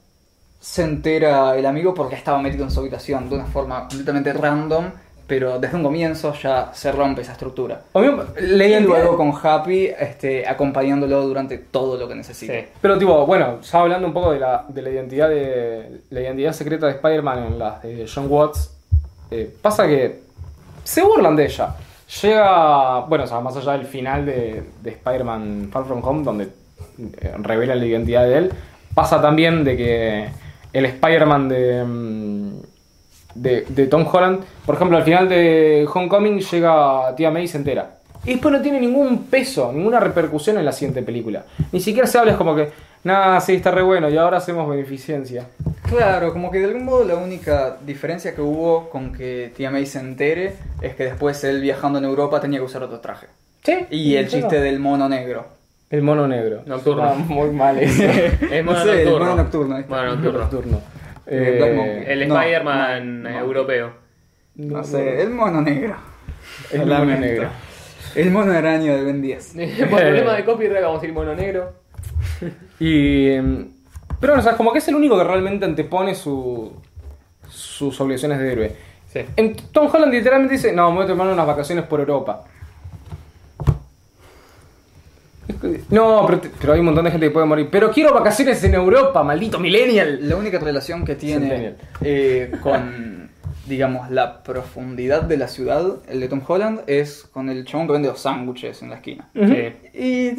se 0.63 0.83
entera 0.83 1.57
el 1.57 1.65
amigo 1.65 1.93
porque 1.93 2.15
estaba 2.15 2.41
metido 2.41 2.63
en 2.63 2.71
su 2.71 2.79
habitación 2.79 3.29
de 3.29 3.35
una 3.35 3.45
forma 3.45 3.81
completamente 3.89 4.31
random, 4.31 4.85
pero 5.25 5.59
desde 5.59 5.77
un 5.77 5.83
comienzo 5.83 6.33
ya 6.33 6.71
se 6.73 6.91
rompe 6.91 7.21
esa 7.21 7.31
estructura. 7.31 7.81
O 7.93 7.99
mismo, 8.01 8.23
la 8.39 8.65
Y 8.65 8.71
identidad- 8.71 8.81
luego 9.03 9.17
con 9.17 9.33
Happy 9.41 9.85
este, 9.87 10.47
acompañándolo 10.47 11.21
durante 11.27 11.57
todo 11.57 11.97
lo 11.97 12.07
que 12.07 12.15
necesite. 12.15 12.61
Sí. 12.61 12.67
Pero 12.81 12.97
tipo, 12.97 13.25
bueno, 13.25 13.61
ya 13.61 13.79
hablando 13.79 14.07
un 14.07 14.13
poco 14.13 14.31
de 14.33 14.39
la, 14.39 14.65
de 14.67 14.81
la 14.81 14.89
identidad 14.89 15.29
de 15.29 16.01
la 16.09 16.21
identidad 16.21 16.51
secreta 16.53 16.87
de 16.87 16.93
Spider-Man 16.93 17.43
en 17.45 17.59
las 17.59 17.81
de 17.83 18.05
John 18.13 18.27
Watts, 18.29 18.69
eh, 19.31 19.53
pasa 19.61 19.87
que 19.87 20.21
se 20.83 21.01
burlan 21.01 21.35
de 21.35 21.45
ella. 21.45 21.75
Llega, 22.21 22.99
bueno, 23.01 23.23
o 23.23 23.27
sea, 23.27 23.39
más 23.39 23.55
allá 23.57 23.71
del 23.71 23.85
final 23.85 24.25
de, 24.25 24.63
de 24.81 24.89
Spider-Man 24.91 25.69
Far 25.71 25.85
From 25.85 26.03
Home, 26.05 26.23
donde 26.23 26.43
eh, 26.45 27.33
revelan 27.39 27.79
la 27.79 27.85
identidad 27.85 28.25
de 28.25 28.37
él, 28.37 28.51
pasa 28.93 29.21
también 29.21 29.63
de 29.63 29.77
que 29.77 30.27
el 30.73 30.85
Spider-Man 30.85 31.49
de, 31.49 31.83
mm, 31.83 32.51
de, 33.35 33.65
de 33.67 33.87
Tom 33.87 34.05
Holland, 34.11 34.41
por 34.65 34.75
ejemplo, 34.75 34.97
al 34.97 35.03
final 35.03 35.27
de 35.29 35.87
Homecoming 35.91 36.39
llega 36.39 37.15
Tía 37.15 37.31
May 37.31 37.43
y 37.43 37.47
se 37.47 37.57
entera. 37.57 37.95
Y 38.25 38.31
después 38.33 38.53
no 38.53 38.61
tiene 38.61 38.79
ningún 38.79 39.25
peso, 39.25 39.71
ninguna 39.73 39.99
repercusión 39.99 40.57
en 40.57 40.65
la 40.65 40.71
siguiente 40.71 41.01
película. 41.03 41.43
Ni 41.71 41.81
siquiera 41.81 42.07
se 42.07 42.17
habla, 42.17 42.31
es 42.31 42.37
como 42.37 42.55
que, 42.55 42.69
nada, 43.03 43.39
sí, 43.41 43.55
está 43.55 43.71
re 43.71 43.81
bueno 43.81 44.09
y 44.09 44.15
ahora 44.17 44.37
hacemos 44.37 44.69
beneficencia. 44.69 45.47
Claro, 45.89 46.31
como 46.31 46.49
que 46.49 46.59
de 46.59 46.65
algún 46.65 46.85
modo 46.85 47.03
la 47.03 47.15
única 47.15 47.77
diferencia 47.85 48.33
que 48.33 48.41
hubo 48.41 48.89
con 48.89 49.11
que 49.11 49.51
Tia 49.55 49.69
May 49.69 49.85
se 49.85 49.99
entere 49.99 50.53
es 50.81 50.95
que 50.95 51.03
después 51.03 51.43
él 51.43 51.59
viajando 51.59 51.99
en 51.99 52.05
Europa 52.05 52.39
tenía 52.39 52.59
que 52.59 52.65
usar 52.65 52.81
otro 52.83 52.99
traje. 53.01 53.27
Sí. 53.63 53.77
Y 53.91 54.15
el 54.15 54.27
chiste 54.29 54.59
del 54.61 54.79
mono 54.79 55.09
negro. 55.09 55.45
El 55.89 56.01
mono 56.01 56.27
negro. 56.27 56.61
Nocturno. 56.65 57.03
Suena 57.09 57.25
muy 57.25 57.49
mal 57.51 57.77
ese. 57.77 58.37
Es 58.51 58.65
No 58.65 58.71
mono 58.71 58.83
sé, 58.83 59.01
el 59.01 59.05
nocturno. 59.05 59.19
mono 59.25 59.35
nocturno, 59.43 59.75
ahí 59.75 59.81
está. 59.81 59.95
Mono 59.95 60.15
nocturno. 60.15 60.39
Nocturno. 60.39 60.81
Eh, 61.25 61.55
Black 61.57 61.73
Monkey. 61.75 62.03
El 62.07 62.27
No, 62.27 62.39
Spider-Man 62.41 63.23
no, 63.23 63.29
no. 63.29 63.39
europeo. 63.39 63.93
No, 64.55 64.83
sé, 64.83 65.21
el 65.21 65.29
mono 65.29 65.61
negro. 65.61 65.95
El 66.71 66.85
mono 66.85 67.05
negro. 67.05 67.49
El 68.15 68.29
mono 68.31 68.51
araña 68.51 68.95
de 68.95 69.03
Ben 69.03 69.21
10. 69.21 69.55
Por 69.89 69.89
problema 69.99 70.33
de 70.37 70.45
copyright 70.45 70.83
vamos 70.83 71.01
a 71.01 71.05
ir 71.05 71.13
mono 71.13 71.33
negro. 71.35 71.73
Y. 72.79 73.29
em, 73.29 73.69
Pero 74.19 74.33
bueno, 74.33 74.39
o 74.41 74.43
sea, 74.43 74.55
como 74.57 74.71
que 74.71 74.79
es 74.79 74.87
el 74.87 74.95
único 74.95 75.17
que 75.17 75.23
realmente 75.23 75.65
antepone 75.65 76.13
su, 76.15 76.73
sus 77.49 77.99
obligaciones 78.01 78.39
de 78.39 78.51
héroe. 78.51 78.75
Sí. 79.11 79.21
En 79.35 79.55
Tom 79.71 79.89
Holland 79.93 80.11
literalmente 80.13 80.53
dice, 80.55 80.73
no, 80.73 80.89
me 80.91 80.97
voy 80.97 81.05
a 81.05 81.07
tomar 81.07 81.27
unas 81.27 81.45
vacaciones 81.47 81.85
por 81.85 81.99
Europa. 81.99 82.43
No, 85.89 86.23
pero, 86.25 86.39
te- 86.39 86.49
pero 86.59 86.73
hay 86.73 86.79
un 86.79 86.85
montón 86.85 87.05
de 87.05 87.11
gente 87.11 87.27
que 87.27 87.31
puede 87.31 87.45
morir. 87.45 87.67
Pero 87.71 87.91
quiero 87.91 88.13
vacaciones 88.13 88.63
en 88.63 88.73
Europa, 88.75 89.23
maldito 89.23 89.59
millennial. 89.59 90.19
La 90.27 90.35
única 90.35 90.59
relación 90.59 91.03
que 91.05 91.15
tiene 91.15 91.75
eh, 92.01 92.51
con, 92.61 93.29
digamos, 93.67 94.09
la 94.09 94.41
profundidad 94.43 95.23
de 95.23 95.37
la 95.37 95.47
ciudad, 95.47 95.83
el 96.07 96.19
de 96.19 96.27
Tom 96.27 96.41
Holland, 96.47 96.81
es 96.87 97.23
con 97.31 97.49
el 97.49 97.65
chabón 97.65 97.87
que 97.87 97.93
vende 97.93 98.07
los 98.09 98.19
sándwiches 98.19 98.81
en 98.81 98.89
la 98.89 98.95
esquina. 98.97 99.29
Sí. 99.33 99.73
Y. 99.93 100.29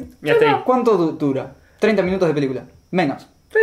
¿cuánto 0.64 0.96
du- 0.96 1.12
dura? 1.18 1.52
30 1.78 2.02
minutos 2.02 2.28
de 2.28 2.34
película. 2.34 2.64
Menos. 2.90 3.26
Sí. 3.52 3.58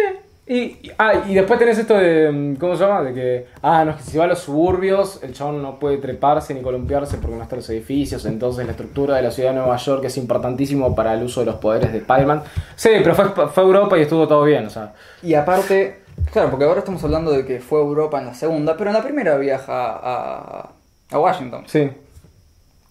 Y, 0.51 0.91
ah, 0.97 1.13
y 1.29 1.33
después 1.33 1.57
tenés 1.59 1.77
esto 1.77 1.93
de. 1.97 2.29
mm, 2.29 2.55
¿Cómo 2.57 2.75
se 2.75 2.83
llama? 2.83 3.03
De 3.03 3.13
que. 3.13 3.47
Ah, 3.61 3.85
no, 3.85 3.91
es 3.91 3.97
que 3.97 4.03
si 4.03 4.17
va 4.17 4.25
a 4.25 4.27
los 4.27 4.39
suburbios, 4.39 5.23
el 5.23 5.31
chabón 5.31 5.61
no 5.61 5.79
puede 5.79 5.95
treparse 5.97 6.53
ni 6.53 6.61
columpiarse 6.61 7.19
porque 7.19 7.37
no 7.37 7.43
están 7.43 7.59
los 7.59 7.69
edificios. 7.69 8.25
Entonces 8.25 8.65
la 8.65 8.71
estructura 8.71 9.15
de 9.15 9.21
la 9.21 9.31
ciudad 9.31 9.51
de 9.51 9.59
Nueva 9.59 9.77
York 9.77 10.03
es 10.03 10.17
importantísimo 10.17 10.93
para 10.93 11.13
el 11.13 11.23
uso 11.23 11.39
de 11.39 11.45
los 11.45 11.55
poderes 11.55 11.93
de 11.93 11.99
Spider-Man. 11.99 12.43
Sí, 12.75 12.89
pero 13.01 13.15
fue, 13.15 13.47
fue 13.47 13.63
Europa 13.63 13.97
y 13.97 14.01
estuvo 14.01 14.27
todo 14.27 14.43
bien, 14.43 14.65
o 14.65 14.69
sea. 14.69 14.93
Y 15.23 15.35
aparte, 15.35 16.01
claro, 16.33 16.49
porque 16.49 16.65
ahora 16.65 16.79
estamos 16.79 17.01
hablando 17.05 17.31
de 17.31 17.45
que 17.45 17.61
fue 17.61 17.79
Europa 17.79 18.19
en 18.19 18.25
la 18.25 18.33
segunda, 18.33 18.75
pero 18.75 18.89
en 18.89 18.97
la 18.97 19.03
primera 19.03 19.37
viaja 19.37 19.99
a, 20.03 20.69
a 21.11 21.17
Washington. 21.17 21.63
Sí. 21.67 21.89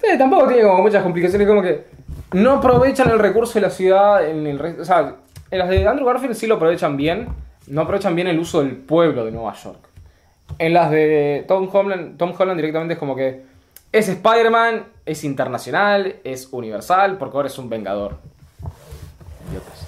Sí, 0.03 0.17
tampoco 0.17 0.47
tiene 0.47 0.63
como 0.63 0.81
muchas 0.81 1.03
complicaciones, 1.03 1.47
como 1.47 1.61
que 1.61 1.85
no 2.33 2.53
aprovechan 2.53 3.11
el 3.11 3.19
recurso 3.19 3.53
de 3.53 3.61
la 3.61 3.71
ciudad 3.71 4.27
en 4.27 4.47
el 4.47 4.59
resto. 4.59 4.81
O 4.81 4.85
sea, 4.87 5.17
en 5.51 5.59
las 5.59 5.69
de 5.69 5.87
Andrew 5.87 6.07
Garfield 6.07 6.35
sí 6.35 6.47
lo 6.47 6.55
aprovechan 6.55 6.97
bien, 6.97 7.29
no 7.69 7.83
aprovechan 7.83 8.15
bien 8.15 8.27
el 8.29 8.39
uso 8.39 8.63
del 8.63 8.77
pueblo 8.77 9.25
de 9.25 9.31
Nueva 9.33 9.55
York. 9.55 9.79
En 10.59 10.73
las 10.75 10.91
de 10.91 11.45
Tom 11.47 11.69
Holland, 11.73 12.17
Tom 12.19 12.33
Holland 12.37 12.57
directamente 12.59 12.95
es 12.95 12.99
como 12.99 13.15
que 13.15 13.43
es 13.93 14.09
Spider-Man, 14.09 14.85
es 15.07 15.25
internacional, 15.25 16.17
es 16.25 16.49
universal, 16.53 17.17
porque 17.19 17.37
ahora 17.37 17.49
es 17.49 17.59
un 17.59 17.69
vengador. 17.69 18.19
Idiotas. 19.49 19.87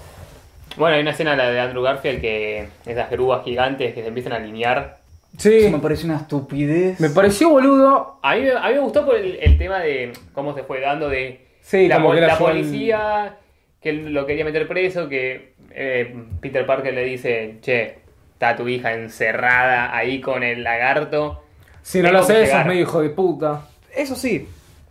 Bueno, 0.77 0.95
hay 0.97 1.03
una 1.03 1.11
escena 1.11 1.37
la 1.37 1.51
de 1.51 1.61
Andrew 1.61 1.83
Garfield 1.83 2.20
que 2.20 2.68
esas 2.87 3.11
grúas 3.11 3.45
gigantes 3.45 3.93
que 3.95 4.01
se 4.03 4.09
empiezan 4.09 4.33
a 4.33 4.37
alinear. 4.37 4.99
Eso 5.37 5.49
Sí, 5.51 5.68
me 5.70 5.79
parece 5.79 6.05
una 6.07 6.16
estupidez. 6.16 7.01
me 7.01 7.11
pareció 7.11 7.51
boludo. 7.51 8.18
A 8.23 8.35
mí, 8.37 8.43
me- 8.43 8.53
a 8.53 8.68
mí 8.68 8.75
me 8.75 8.81
gustó 8.81 9.05
por 9.05 9.16
el, 9.16 9.37
el 9.41 9.59
tema 9.59 9.81
de 9.81 10.12
cómo 10.33 10.55
se 10.55 10.62
fue 10.62 10.81
dando 10.81 11.09
de 11.09 11.47
Sí, 11.61 11.89
la, 11.89 11.97
como 11.97 12.09
pol- 12.09 12.16
que 12.16 12.20
la 12.23 12.27
la 12.29 12.39
policía 12.39 13.37
que 13.81 13.93
lo 13.93 14.27
quería 14.27 14.45
meter 14.45 14.66
preso, 14.68 15.09
que 15.09 15.51
eh, 15.75 16.14
Peter 16.41 16.64
Parker 16.66 16.93
le 16.95 17.05
dice, 17.05 17.57
che, 17.61 17.99
está 18.33 18.57
tu 18.57 18.66
hija 18.68 18.93
encerrada 18.95 19.97
ahí 19.97 20.20
con 20.20 20.43
el 20.43 20.62
lagarto. 20.64 21.45
Si 21.83 22.01
no 22.03 22.11
lo 22.12 22.23
sos 22.23 22.37
llegar". 22.37 22.66
medio 22.66 22.83
hijo 22.83 23.01
de 23.03 23.11
puta. 23.11 23.62
Eso 23.95 24.14
sí, 24.14 24.49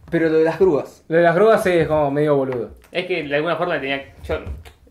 pero 0.10 0.30
lo 0.30 0.38
de 0.40 0.44
las 0.44 0.60
grúas. 0.60 1.04
Lo 1.08 1.18
de 1.18 1.24
las 1.24 1.36
grúas 1.36 1.64
sí 1.64 1.70
es 1.72 1.88
como 1.88 2.12
medio 2.12 2.36
boludo. 2.36 2.72
Es 2.92 3.06
que 3.06 3.24
de 3.24 3.36
alguna 3.36 3.56
forma 3.56 3.80
tenía. 3.80 4.04
Yo, 4.28 4.40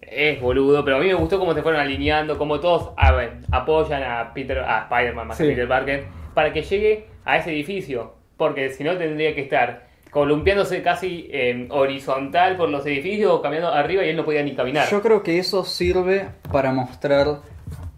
es 0.01 0.41
boludo, 0.41 0.85
pero 0.85 0.97
a 0.97 1.01
mí 1.01 1.07
me 1.07 1.15
gustó 1.15 1.39
cómo 1.39 1.55
se 1.55 1.63
fueron 1.63 1.81
alineando, 1.81 2.37
cómo 2.37 2.59
todos 2.59 2.91
a 2.97 3.13
ver, 3.13 3.35
apoyan 3.53 4.03
a 4.03 4.33
Peter, 4.35 4.59
a 4.59 4.83
Spider-Man 4.91 5.29
más 5.29 5.37
que 5.39 5.45
Sí. 5.45 5.51
Peter 5.51 5.69
Parker, 5.69 6.05
para 6.35 6.53
que 6.53 6.63
llegue 6.63 7.07
a 7.25 7.37
ese 7.37 7.51
edificio. 7.51 8.15
Porque 8.37 8.71
si 8.71 8.83
no 8.83 8.97
tendría 8.97 9.35
que 9.35 9.43
estar 9.43 9.90
columpiándose 10.11 10.83
casi 10.83 11.29
en 11.33 11.71
horizontal 11.71 12.57
por 12.57 12.69
los 12.69 12.85
edificios 12.87 13.31
o 13.33 13.41
caminando 13.43 13.73
arriba 13.73 14.05
y 14.05 14.09
él 14.11 14.17
no 14.17 14.25
podía 14.25 14.43
ni 14.43 14.55
caminar. 14.55 14.89
Yo 14.91 15.01
creo 15.03 15.23
que 15.23 15.39
eso 15.39 15.65
sirve 15.65 16.29
para 16.51 16.73
mostrar 16.73 17.41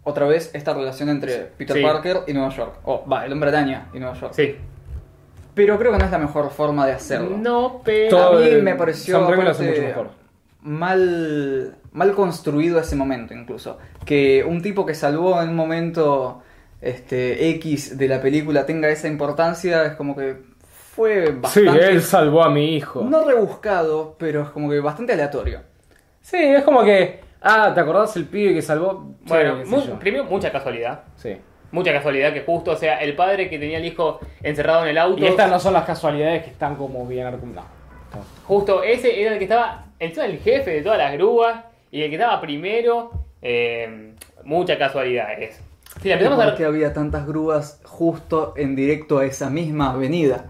otra 0.03 0.25
vez 0.27 0.51
esta 0.53 0.73
relación 0.73 1.09
entre 1.09 1.37
Peter 1.57 1.77
Sí. 1.77 1.81
Parker 1.81 2.17
y 2.27 2.33
Nueva 2.33 2.49
York. 2.49 2.75
O, 2.83 3.05
va, 3.07 3.25
el 3.25 3.33
hombre 3.33 3.49
araña 3.49 3.87
y 3.93 3.99
Nueva 3.99 4.13
York. 4.19 4.33
Sí. 4.35 4.55
Pero 5.55 5.77
creo 5.77 5.91
que 5.91 5.97
no 5.99 6.05
es 6.05 6.11
la 6.11 6.17
mejor 6.19 6.49
forma 6.49 6.85
de 6.85 6.93
hacerlo. 6.93 7.37
No, 7.37 7.81
pero. 7.83 8.09
Todo- 8.09 8.37
A 8.37 8.41
mí 8.41 8.61
me 8.61 8.75
pareció 8.75 9.17
Sam 9.19 9.27
Raimi 9.29 9.43
lo 9.45 9.49
hace 9.51 9.63
aparte, 9.63 9.81
mucho 9.81 9.87
mejor. 10.01 10.09
mal 10.61 11.75
mal 11.91 12.11
construido 12.13 12.79
ese 12.79 12.95
momento 12.95 13.33
incluso 13.35 13.77
que 14.05 14.43
un 14.43 14.61
tipo 14.63 14.85
que 14.85 14.95
salvó 14.95 15.39
en 15.41 15.49
un 15.49 15.55
momento 15.55 16.41
este 16.81 17.49
X 17.51 17.97
de 17.97 18.07
la 18.07 18.19
película 18.19 18.65
tenga 18.65 18.89
esa 18.89 19.07
importancia 19.07 19.85
es 19.85 19.93
como 19.93 20.15
que 20.15 20.37
fue 20.95 21.25
Sí, 21.27 21.33
bastante 21.65 21.89
él 21.89 22.01
salvó 22.01 22.43
a 22.43 22.49
mi 22.49 22.75
hijo. 22.75 23.01
no 23.03 23.23
rebuscado 23.25 24.15
pero 24.17 24.41
es 24.43 24.49
como 24.49 24.69
que 24.69 24.79
bastante 24.79 25.13
aleatorio 25.13 25.61
Sí, 26.21 26.37
es 26.37 26.63
como 26.63 26.83
que. 26.83 27.19
Ah, 27.41 27.71
¿te 27.73 27.81
acordás 27.81 28.15
el 28.15 28.25
pibe 28.25 28.53
que 28.53 28.61
salvó? 28.61 29.13
Sí, 29.19 29.25
Bueno, 29.27 29.57
mu- 29.65 29.99
primero, 29.99 30.23
mucha 30.23 30.49
casualidad. 30.53 31.01
Sí. 31.17 31.35
Mucha 31.71 31.91
casualidad 31.91 32.31
que 32.31 32.41
justo, 32.43 32.71
o 32.71 32.75
sea, 32.77 33.01
el 33.01 33.13
padre 33.15 33.49
que 33.49 33.59
tenía 33.59 33.79
el 33.79 33.85
hijo 33.85 34.19
encerrado 34.41 34.83
en 34.83 34.91
el 34.91 34.97
auto. 34.99 35.21
Y 35.21 35.25
estas 35.27 35.49
no 35.51 35.59
son 35.59 35.73
las 35.73 35.83
casualidades 35.83 36.43
que 36.43 36.51
están 36.51 36.75
como 36.77 37.05
bien 37.05 37.25
argumentadas. 37.27 37.69
Justo 38.45 38.83
ese 38.83 39.21
era 39.21 39.33
el 39.33 39.37
que 39.39 39.43
estaba, 39.45 39.85
encima 39.99 40.25
el 40.27 40.37
jefe 40.39 40.71
de 40.71 40.81
todas 40.81 40.97
las 40.97 41.11
grúas 41.13 41.65
y 41.91 42.03
el 42.03 42.09
que 42.09 42.15
estaba 42.15 42.39
primero. 42.39 43.11
eh, 43.41 44.13
mucha 44.45 44.77
casualidad 44.77 45.33
es. 45.41 45.59
Si 46.01 46.07
la 46.07 46.13
empezamos 46.13 46.39
a 46.39 46.45
¿Por 46.45 46.55
qué 46.55 46.63
había 46.65 46.93
tantas 46.93 47.27
grúas 47.27 47.81
justo 47.83 48.53
en 48.55 48.75
directo 48.77 49.19
a 49.19 49.25
esa 49.25 49.49
misma 49.49 49.91
avenida? 49.91 50.45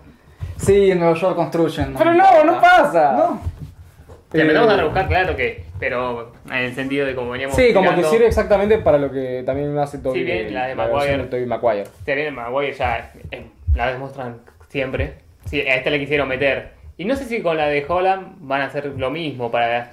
Sí, 0.66 0.92
en 0.92 1.00
Nueva 1.00 1.16
York 1.16 1.36
construyen. 1.36 1.94
Pero 1.98 2.14
no, 2.14 2.24
importa. 2.26 2.44
no 2.46 2.62
pasa. 2.62 3.12
No. 3.14 3.42
empezamos 4.34 4.70
Eh, 4.70 4.74
a 4.74 4.78
rebuscar, 4.78 5.08
claro 5.08 5.36
que. 5.36 5.64
Pero 5.80 6.34
en 6.50 6.54
el 6.56 6.74
sentido 6.76 7.06
de 7.06 7.14
como 7.16 7.32
veníamos. 7.32 7.56
Sí, 7.56 7.74
como 7.74 7.94
que 7.96 8.04
sirve 8.06 8.28
exactamente 8.28 8.78
para 8.78 8.98
lo 8.98 9.12
que 9.12 9.44
también 9.46 9.78
hace 9.78 9.98
Toby. 9.98 10.20
Sí, 10.20 10.26
bien, 10.26 10.54
la 10.54 10.68
de 10.68 10.76
Maguire. 10.76 11.18
de 11.18 11.24
Tobey 11.26 11.46
Maguire. 11.46 11.84
Bien 12.06 12.34
Maguire 12.34 12.74
ya 12.74 13.12
eh, 13.32 13.46
la 13.76 13.92
demuestran 13.92 14.38
siempre. 14.70 15.16
Sí, 15.46 15.60
a 15.62 15.76
esta 15.76 15.90
le 15.90 16.00
quisieron 16.00 16.28
meter. 16.30 16.72
Y 16.98 17.06
no 17.06 17.16
sé 17.16 17.26
si 17.26 17.42
con 17.42 17.58
la 17.58 17.68
de 17.68 17.84
Holland 17.88 18.36
van 18.40 18.62
a 18.62 18.66
hacer 18.66 18.86
lo 18.98 19.10
mismo 19.10 19.52
para 19.52 19.92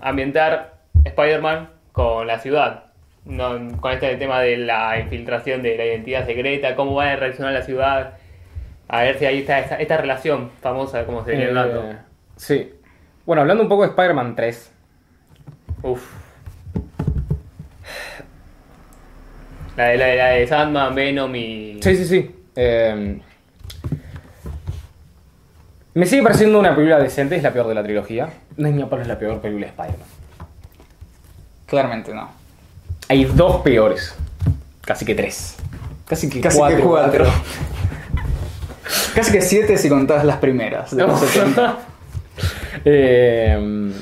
ambientar 0.00 0.74
Spider-Man 1.04 1.68
con 1.92 2.26
la 2.26 2.38
ciudad. 2.38 2.84
No, 3.24 3.56
con 3.80 3.92
este 3.92 4.16
tema 4.16 4.40
de 4.40 4.56
la 4.56 4.98
infiltración 4.98 5.62
de 5.62 5.76
la 5.76 5.84
identidad 5.86 6.26
secreta, 6.26 6.74
cómo 6.74 6.94
va 6.94 7.10
a 7.12 7.16
reaccionar 7.16 7.52
la 7.52 7.62
ciudad. 7.62 8.14
A 8.88 9.02
ver 9.02 9.18
si 9.18 9.24
ahí 9.26 9.38
está 9.40 9.58
esta, 9.60 9.76
esta 9.76 9.96
relación 9.96 10.50
famosa, 10.60 11.04
como 11.06 11.24
se 11.24 11.30
viene 11.32 11.46
Eh, 11.46 11.48
hablando. 11.48 11.94
sí. 12.36 12.70
Bueno, 13.26 13.40
hablando 13.42 13.62
un 13.62 13.68
poco 13.70 13.82
de 13.82 13.88
Spider-Man 13.88 14.36
3. 14.36 14.70
Uf. 15.82 16.02
La 19.76 19.84
de, 19.86 19.96
la, 19.96 20.06
de, 20.06 20.16
la 20.16 20.26
de 20.28 20.46
Sandman, 20.46 20.94
Venom 20.94 21.34
y. 21.34 21.80
Sí, 21.82 21.96
sí, 21.96 22.04
sí. 22.06 22.34
Eh, 22.54 23.20
me 25.94 26.06
sigue 26.06 26.22
pareciendo 26.22 26.58
una 26.60 26.74
película 26.74 26.98
decente, 27.00 27.36
es 27.36 27.42
la 27.42 27.52
peor 27.52 27.66
de 27.68 27.74
la 27.74 27.82
trilogía. 27.82 28.28
No 28.56 28.68
es 28.68 28.84
palo, 28.86 29.02
es 29.02 29.08
la 29.08 29.18
peor 29.18 29.40
película 29.40 29.66
de 29.66 29.70
Spider-Man. 29.70 30.08
Claramente 31.66 32.14
no. 32.14 32.30
Hay 33.08 33.24
dos 33.24 33.62
peores. 33.62 34.14
Casi 34.82 35.04
que 35.04 35.14
tres. 35.14 35.56
Casi 36.06 36.28
que 36.28 36.40
Casi 36.40 36.58
cuatro. 36.58 36.76
que 36.76 36.82
cuatro. 36.84 37.24
Casi 39.14 39.32
que 39.32 39.40
siete 39.40 39.76
si 39.78 39.88
contás 39.88 40.24
las 40.24 40.36
primeras. 40.38 40.94
De 40.94 41.06
los 41.06 41.18
70. 41.20 41.78
Eh, 42.84 43.92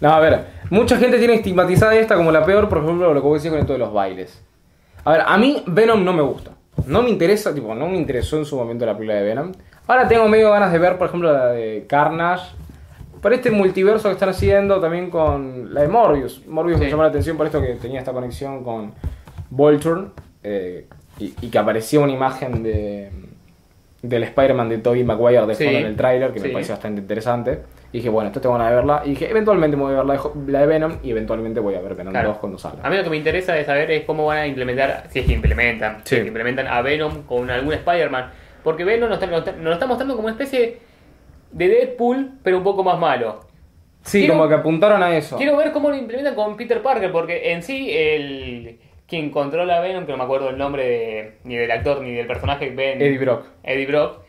no, 0.00 0.08
a 0.10 0.18
ver, 0.20 0.46
mucha 0.70 0.96
gente 0.96 1.18
tiene 1.18 1.34
estigmatizada 1.34 1.94
esta 1.94 2.16
como 2.16 2.32
la 2.32 2.44
peor, 2.44 2.68
por 2.68 2.78
ejemplo, 2.78 3.12
lo 3.12 3.20
que 3.20 3.26
vos 3.28 3.42
decís 3.42 3.50
con 3.50 3.60
esto 3.60 3.74
de 3.74 3.78
los 3.78 3.92
bailes. 3.92 4.42
A 5.04 5.12
ver, 5.12 5.20
a 5.26 5.36
mí 5.36 5.62
Venom 5.66 6.02
no 6.04 6.12
me 6.12 6.22
gusta. 6.22 6.52
No 6.86 7.02
me 7.02 7.10
interesa, 7.10 7.54
tipo, 7.54 7.74
no 7.74 7.86
me 7.86 7.96
interesó 7.96 8.38
en 8.38 8.44
su 8.44 8.56
momento 8.56 8.84
la 8.86 8.94
película 8.94 9.18
de 9.18 9.24
Venom. 9.24 9.52
Ahora 9.86 10.08
tengo 10.08 10.26
medio 10.28 10.50
ganas 10.50 10.72
de 10.72 10.78
ver, 10.78 10.96
por 10.98 11.08
ejemplo, 11.08 11.32
la 11.32 11.48
de 11.48 11.84
Carnage. 11.86 12.54
Por 13.20 13.32
este 13.32 13.50
multiverso 13.50 14.08
que 14.08 14.14
están 14.14 14.30
haciendo 14.30 14.80
también 14.80 15.10
con 15.10 15.72
la 15.72 15.82
de 15.82 15.88
Morbius. 15.88 16.46
Morbius 16.46 16.78
me 16.80 16.88
llamó 16.90 17.02
la 17.02 17.10
atención 17.10 17.36
por 17.36 17.46
esto 17.46 17.60
que 17.60 17.74
tenía 17.74 18.00
esta 18.00 18.12
conexión 18.12 18.64
con 18.64 18.92
Volturn. 19.50 20.12
eh, 20.42 20.86
y, 21.18 21.34
y 21.42 21.48
que 21.48 21.58
aparecía 21.58 22.00
una 22.00 22.12
imagen 22.12 22.62
de 22.64 23.10
del 24.06 24.22
Spider-Man 24.24 24.68
de 24.68 24.78
Tobey 24.78 25.02
Maguire 25.04 25.46
de 25.46 25.54
Sí. 25.54 25.64
en 25.66 25.86
el 25.86 25.96
tráiler, 25.96 26.32
que 26.32 26.38
Sí. 26.40 26.46
me 26.48 26.52
pareció 26.52 26.74
bastante 26.74 27.00
interesante. 27.00 27.60
Y 27.92 27.98
dije, 27.98 28.08
bueno, 28.10 28.28
esto 28.28 28.40
tengo 28.40 28.54
ganas 28.54 28.70
de 28.70 28.76
verla. 28.76 29.02
Y 29.04 29.10
dije, 29.10 29.30
eventualmente 29.30 29.76
me 29.76 29.84
voy 29.84 29.92
a 29.94 29.96
ver 29.98 30.04
la 30.06 30.12
de, 30.14 30.18
Jo- 30.18 30.34
la 30.46 30.60
de 30.60 30.66
Venom 30.66 30.96
y 31.02 31.10
eventualmente 31.10 31.60
voy 31.60 31.74
a 31.74 31.80
ver 31.80 31.94
Venom 31.94 32.12
Claro. 32.12 32.28
2 32.30 32.38
cuando 32.38 32.58
salga. 32.58 32.80
A 32.86 32.90
mí 32.90 32.96
lo 32.96 33.04
que 33.04 33.10
me 33.10 33.16
interesa 33.16 33.54
de 33.54 33.64
saber 33.64 33.90
es 33.90 34.04
cómo 34.04 34.26
van 34.26 34.38
a 34.38 34.46
implementar, 34.46 35.04
si 35.10 35.20
es 35.20 35.26
que 35.26 35.32
implementan, 35.32 35.98
si 36.04 36.16
es 36.16 36.20
que 36.22 36.26
implementan 36.28 36.66
a 36.66 36.82
Venom 36.82 37.22
con 37.22 37.48
algún 37.50 37.72
Spider-Man. 37.72 38.30
Porque 38.62 38.84
Venom 38.84 39.08
nos 39.08 39.22
está, 39.22 39.26
nos 39.30 39.46
nos 39.46 39.56
lo 39.64 39.72
está 39.72 39.86
mostrando 39.86 40.16
como 40.16 40.26
una 40.26 40.32
especie 40.36 40.78
de 41.52 41.68
Deadpool, 41.68 42.32
pero 42.42 42.58
un 42.58 42.64
poco 42.64 42.82
más 42.84 42.98
malo. 42.98 43.40
Sí, 44.02 44.18
quiero- 44.20 44.34
como 44.34 44.48
que 44.48 44.54
apuntaron 44.54 45.02
a 45.02 45.16
eso. 45.16 45.36
Quiero 45.38 45.56
ver 45.56 45.72
cómo 45.72 45.88
lo 45.88 45.96
implementan 45.96 46.34
con 46.34 46.56
Peter 46.58 46.82
Parker, 46.82 47.10
porque 47.10 47.52
en 47.52 47.62
sí, 47.62 47.88
el 47.90 48.78
quien 49.14 49.30
controla 49.30 49.78
a 49.78 49.80
Venom, 49.80 50.04
que 50.06 50.12
no 50.12 50.18
me 50.18 50.24
acuerdo 50.24 50.50
el 50.50 50.58
nombre 50.58 50.84
de- 50.88 51.38
ni 51.44 51.56
del 51.56 51.70
actor 51.70 52.00
ni 52.02 52.12
del 52.12 52.26
personaje, 52.26 52.70
Ben, 52.70 53.00
Eddie 53.00 53.18
Brock. 53.18 53.46
Eddie 53.62 53.86
Brock, 53.86 54.20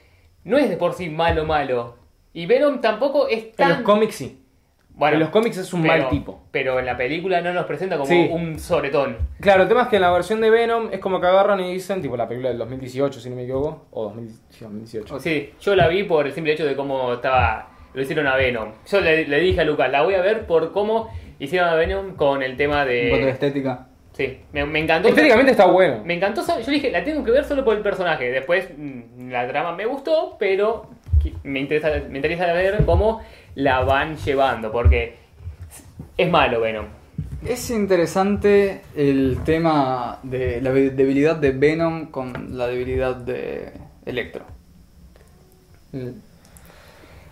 no 0.43 0.57
es 0.57 0.69
de 0.69 0.77
por 0.77 0.93
sí 0.93 1.09
malo 1.09 1.45
malo. 1.45 1.95
Y 2.33 2.45
Venom 2.45 2.81
tampoco 2.81 3.27
es 3.27 3.45
En 3.45 3.51
tan... 3.53 3.69
los 3.69 3.79
cómics 3.81 4.15
sí. 4.15 4.41
Bueno, 4.97 5.15
en 5.15 5.19
los 5.21 5.29
cómics 5.29 5.57
es 5.57 5.73
un 5.73 5.81
pero- 5.81 5.93
mal 6.03 6.09
tipo. 6.09 6.43
Pero 6.51 6.79
en 6.79 6.85
la 6.85 6.95
película 6.95 7.41
no 7.41 7.51
nos 7.51 7.65
presenta 7.65 7.97
como 7.97 8.07
Sí. 8.09 8.29
un 8.31 8.57
sobretón. 8.59 9.17
Claro, 9.41 9.63
el 9.63 9.67
tema 9.67 9.81
es 9.83 9.87
que 9.89 9.97
en 9.97 10.01
la 10.03 10.11
versión 10.11 10.39
de 10.39 10.49
Venom 10.49 10.87
es 10.91 10.99
como 10.99 11.19
que 11.19 11.27
agarran 11.27 11.59
y 11.59 11.73
dicen, 11.73 12.01
tipo 12.01 12.15
la 12.15 12.27
película 12.27 12.49
del 12.49 12.57
2018, 12.59 13.19
si 13.19 13.29
no 13.29 13.35
me 13.35 13.43
equivoco, 13.43 13.87
o 13.91 14.03
2000 14.05 14.29
sí, 14.49 14.63
2018. 14.63 15.19
Sí, 15.19 15.53
yo 15.59 15.75
la 15.75 15.87
vi 15.89 16.03
por 16.03 16.25
el 16.27 16.31
simple 16.33 16.53
hecho 16.53 16.65
de 16.65 16.75
cómo 16.77 17.13
estaba. 17.13 17.71
Lo 17.93 18.01
hicieron 18.01 18.27
a 18.27 18.35
Venom. 18.35 18.71
Yo 18.89 19.01
le, 19.01 19.25
le 19.27 19.39
dije 19.39 19.61
a 19.61 19.63
Lucas, 19.65 19.89
la 19.91 20.01
voy 20.01 20.13
a 20.15 20.21
ver 20.21 20.45
por 20.45 20.71
cómo 20.71 21.09
hicieron 21.39 21.69
a 21.69 21.75
Venom 21.75 22.15
con 22.15 22.41
el 22.43 22.55
tema 22.55 22.83
En 22.89 23.09
cuanto 23.09 23.23
a 23.23 23.27
de. 23.27 23.31
estética. 23.31 23.87
Sí, 24.15 24.39
me, 24.53 24.65
me 24.65 24.79
encantó. 24.79 25.09
Estéticamente 25.09 25.51
está 25.51 25.65
bueno. 25.65 26.01
Me 26.05 26.13
encantó, 26.13 26.41
solo- 26.41 26.61
yo 26.61 26.71
dije, 26.71 26.89
la 26.89 27.03
tengo 27.03 27.23
que 27.23 27.31
ver 27.31 27.43
solo 27.43 27.65
por 27.65 27.75
el 27.75 27.83
personaje. 27.83 28.31
Después 28.31 28.69
mm, 28.77 29.29
la 29.29 29.47
trama 29.47 29.73
me 29.75 29.85
gustó, 29.85 30.37
pero 30.39 30.89
me 31.43 31.59
interesa, 31.59 31.89
me 32.09 32.17
interesa 32.19 32.45
ver 32.53 32.83
cómo 32.85 33.21
la 33.55 33.81
van 33.81 34.15
llevando, 34.17 34.71
porque 34.71 35.15
es 36.17 36.29
malo 36.29 36.61
Venom. 36.61 36.85
Es 37.45 37.69
interesante 37.69 38.81
el 38.95 39.39
tema 39.43 40.19
de 40.23 40.61
la 40.61 40.71
de- 40.71 40.91
debilidad 40.91 41.35
de 41.35 41.51
Venom 41.51 42.05
con 42.07 42.57
la 42.57 42.67
debilidad 42.67 43.15
de 43.17 43.69
Electro. 44.05 44.45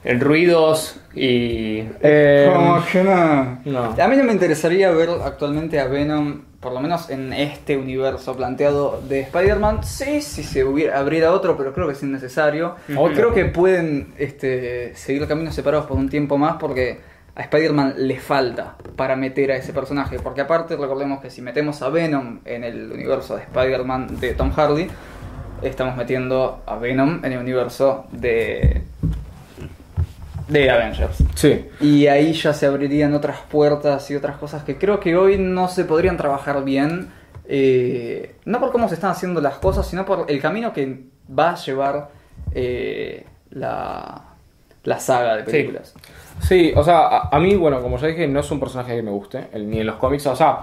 En 0.03 0.19
ruidos 0.19 0.99
y... 1.15 1.79
Eh, 2.01 2.49
Como 2.53 2.83
que 2.85 3.03
no. 3.03 3.59
no. 3.65 3.83
A 3.97 4.07
mí 4.07 4.17
no 4.17 4.23
me 4.25 4.33
interesaría 4.33 4.91
ver 4.91 5.09
actualmente 5.23 5.79
a 5.79 5.85
Venom, 5.87 6.41
por 6.63 6.71
lo 6.71 6.79
menos 6.79 7.09
en 7.09 7.33
este 7.33 7.77
universo 7.77 8.35
planteado 8.35 9.01
de 9.07 9.19
Spider-Man. 9.19 9.83
Sí, 9.83 10.21
si 10.21 10.43
se 10.43 10.63
hubiera, 10.63 10.97
abriera 10.97 11.33
otro, 11.33 11.57
pero 11.57 11.73
creo 11.73 11.87
que 11.87 11.93
es 11.93 12.01
innecesario. 12.01 12.77
O 12.95 13.01
Otro. 13.01 13.15
creo 13.15 13.33
que 13.33 13.45
pueden 13.45 14.13
este, 14.17 14.95
seguir 14.95 15.27
caminos 15.27 15.53
separados 15.53 15.85
por 15.85 15.97
un 15.97 16.09
tiempo 16.09 16.37
más 16.37 16.55
porque 16.55 17.01
a 17.35 17.41
Spider-Man 17.41 17.95
le 17.97 18.19
falta 18.19 18.75
para 18.95 19.15
meter 19.17 19.51
a 19.51 19.57
ese 19.57 19.73
personaje. 19.73 20.17
Porque 20.19 20.41
aparte, 20.41 20.77
recordemos 20.77 21.21
que 21.21 21.29
si 21.29 21.41
metemos 21.41 21.81
a 21.81 21.89
Venom 21.89 22.39
en 22.45 22.63
el 22.63 22.91
universo 22.91 23.35
de 23.35 23.41
Spider-Man 23.43 24.19
de 24.21 24.33
Tom 24.33 24.51
Hardy, 24.51 24.87
estamos 25.61 25.97
metiendo 25.97 26.63
a 26.65 26.77
Venom 26.77 27.23
en 27.25 27.33
el 27.33 27.39
universo 27.39 28.05
de, 28.11 28.83
de 30.53 30.69
Avengers. 30.69 31.17
Sí. 31.35 31.65
Y 31.81 32.07
ahí 32.07 32.33
ya 32.33 32.53
se 32.53 32.65
abrirían 32.65 33.13
otras 33.13 33.39
puertas 33.49 34.09
y 34.11 34.15
otras 34.15 34.37
cosas 34.37 34.63
que 34.63 34.77
creo 34.77 34.99
que 34.99 35.15
hoy 35.17 35.37
no 35.37 35.67
se 35.67 35.83
podrían 35.85 36.15
trabajar 36.17 36.63
bien. 36.63 37.09
eh, 37.45 38.35
no 38.45 38.59
por 38.59 38.71
cómo 38.71 38.87
se 38.87 38.95
están 38.95 39.11
haciendo 39.11 39.41
las 39.41 39.55
cosas, 39.55 39.85
sino 39.87 40.05
por 40.05 40.25
el 40.29 40.39
camino 40.41 40.71
que 40.71 41.03
va 41.37 41.51
a 41.51 41.55
llevar 41.55 42.09
eh, 42.53 43.25
la, 43.49 44.21
la 44.83 44.99
saga 44.99 45.35
de 45.37 45.43
películas. 45.43 45.93
Sí, 46.41 46.71
o 46.75 46.83
sea, 46.83 46.99
a, 47.07 47.29
a 47.35 47.39
mí, 47.39 47.55
bueno, 47.55 47.81
como 47.81 47.97
ya 47.97 48.07
dije, 48.07 48.27
no 48.27 48.39
es 48.39 48.49
un 48.51 48.59
personaje 48.59 48.95
que 48.95 49.01
me 49.01 49.11
guste, 49.11 49.47
el- 49.53 49.69
ni 49.69 49.79
en 49.81 49.87
los 49.87 49.95
cómics, 49.97 50.25
o 50.27 50.35
sea, 50.35 50.59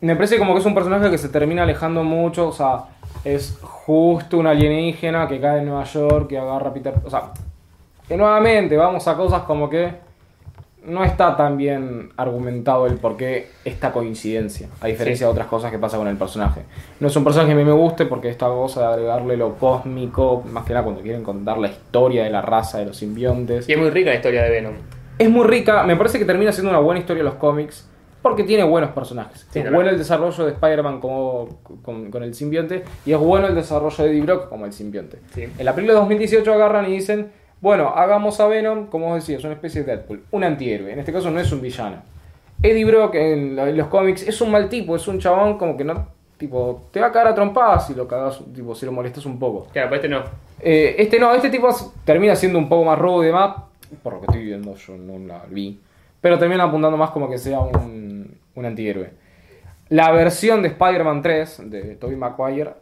me 0.00 0.16
parece 0.16 0.38
como 0.38 0.54
que 0.54 0.60
es 0.60 0.66
un 0.66 0.74
personaje 0.74 1.10
que 1.10 1.18
se 1.18 1.28
termina 1.28 1.62
alejando 1.62 2.02
mucho, 2.04 2.48
o 2.48 2.52
sea, 2.52 2.84
es 3.24 3.58
justo 3.62 4.38
un 4.38 4.46
alienígena 4.48 5.28
que 5.28 5.40
cae 5.40 5.58
en 5.60 5.66
Nueva 5.66 5.84
York, 5.84 6.28
que 6.28 6.38
agarra 6.38 6.70
a 6.70 6.74
Peter, 6.74 6.94
o 7.04 7.10
sea, 7.10 7.30
que 8.12 8.18
nuevamente 8.18 8.76
vamos 8.76 9.08
a 9.08 9.16
cosas 9.16 9.42
como 9.42 9.70
que 9.70 9.90
no 10.84 11.02
está 11.04 11.36
tan 11.36 11.56
bien 11.56 12.10
argumentado 12.16 12.86
el 12.86 12.96
por 12.96 13.16
qué 13.16 13.48
esta 13.64 13.92
coincidencia, 13.92 14.68
a 14.80 14.88
diferencia 14.88 15.24
Sí. 15.26 15.28
de 15.28 15.30
otras 15.30 15.46
cosas 15.46 15.70
que 15.70 15.78
pasa 15.78 15.96
con 15.96 16.08
el 16.08 16.16
personaje. 16.16 16.62
No 17.00 17.06
es 17.08 17.16
un 17.16 17.24
personaje 17.24 17.48
que 17.54 17.60
a 17.60 17.64
mí 17.64 17.64
me 17.64 17.72
guste 17.76 18.04
porque 18.04 18.28
esta 18.28 18.48
cosa 18.48 18.80
de 18.80 18.86
agregarle 18.94 19.36
lo 19.36 19.54
cósmico, 19.54 20.42
más 20.52 20.64
que 20.64 20.72
nada 20.74 20.84
cuando 20.84 21.00
quieren 21.00 21.22
contar 21.22 21.56
la 21.58 21.68
historia 21.68 22.24
de 22.24 22.30
la 22.30 22.42
raza 22.42 22.78
de 22.78 22.86
los 22.86 22.96
simbiontes. 22.96 23.68
Y 23.68 23.72
es 23.72 23.78
muy 23.78 23.90
rica 23.90 24.10
la 24.10 24.16
historia 24.16 24.42
de 24.42 24.50
Venom. 24.50 24.74
Es 25.18 25.30
muy 25.30 25.46
rica, 25.46 25.84
me 25.84 25.96
parece 25.96 26.18
que 26.18 26.24
termina 26.24 26.52
siendo 26.52 26.70
una 26.70 26.80
buena 26.80 26.98
historia 27.00 27.22
de 27.22 27.28
los 27.30 27.38
cómics, 27.38 27.88
porque 28.20 28.42
tiene 28.42 28.64
buenos 28.64 28.90
personajes. 28.90 29.46
Sí, 29.50 29.60
es 29.60 29.70
bueno 29.72 29.88
el 29.90 29.98
desarrollo 29.98 30.44
de 30.44 30.50
Spider-Man 30.52 31.00
como- 31.00 31.48
con, 31.82 32.10
con 32.10 32.22
el 32.24 32.34
simbionte, 32.34 32.82
y 33.06 33.12
es 33.12 33.18
bueno 33.18 33.46
el 33.46 33.54
desarrollo 33.54 34.04
de 34.04 34.10
Eddie 34.10 34.22
Brock 34.22 34.48
como 34.48 34.66
el 34.66 34.72
simbionte. 34.72 35.18
Sí. 35.34 35.44
En 35.56 35.64
la 35.64 35.74
película 35.74 35.94
de 35.94 36.00
2018 36.00 36.52
agarran 36.52 36.86
y 36.88 36.92
dicen, 36.94 37.30
bueno, 37.62 37.92
hagamos 37.94 38.40
a 38.40 38.48
Venom, 38.48 38.88
como 38.88 39.06
vos 39.06 39.14
decías, 39.14 39.44
una 39.44 39.54
especie 39.54 39.84
de 39.84 39.92
Deadpool, 39.96 40.24
un 40.32 40.42
antihéroe, 40.42 40.92
en 40.92 40.98
este 40.98 41.12
caso 41.12 41.30
no 41.30 41.38
es 41.38 41.50
un 41.52 41.62
villano. 41.62 42.02
Eddie 42.60 42.84
Brock 42.84 43.14
en, 43.14 43.76
los 43.76 43.86
cómics 43.86 44.26
es 44.26 44.40
un 44.40 44.50
mal 44.50 44.68
tipo, 44.68 44.96
es 44.96 45.06
un 45.06 45.20
chabón 45.20 45.58
como 45.58 45.76
que 45.76 45.84
no, 45.84 46.08
tipo, 46.36 46.88
te 46.90 47.00
va 47.00 47.06
a 47.06 47.12
cagar 47.12 47.28
a 47.28 47.34
trompadas 47.36 47.86
si 47.86 47.94
lo 47.94 48.08
cagas, 48.08 48.40
tipo, 48.52 48.74
si 48.74 48.84
lo 48.84 48.90
molestas 48.90 49.24
un 49.26 49.38
poco. 49.38 49.68
Claro, 49.72 49.90
pero 49.90 50.02
este 50.02 50.08
no. 50.08 50.24
Eh, 50.60 50.96
este 50.98 51.20
no, 51.20 51.32
este 51.32 51.50
tipo 51.50 51.68
termina 52.04 52.34
siendo 52.34 52.58
un 52.58 52.68
poco 52.68 52.84
más 52.84 52.98
rudo 52.98 53.22
y 53.22 53.26
demás, 53.26 53.54
por 54.02 54.14
lo 54.14 54.20
que 54.20 54.26
estoy 54.26 54.44
viendo, 54.44 54.74
yo 54.74 54.96
no 54.96 55.24
la 55.24 55.44
vi. 55.48 55.78
Pero 56.20 56.40
termina 56.40 56.64
apuntando 56.64 56.96
más 56.96 57.10
como 57.10 57.30
que 57.30 57.38
sea 57.38 57.60
un, 57.60 58.38
un 58.56 58.64
antihéroe. 58.64 59.10
La 59.88 60.10
versión 60.10 60.62
de 60.62 60.68
Spider-Man 60.68 61.22
3 61.22 61.70
de 61.70 61.94
Tobey 61.94 62.16
Maguire 62.16 62.72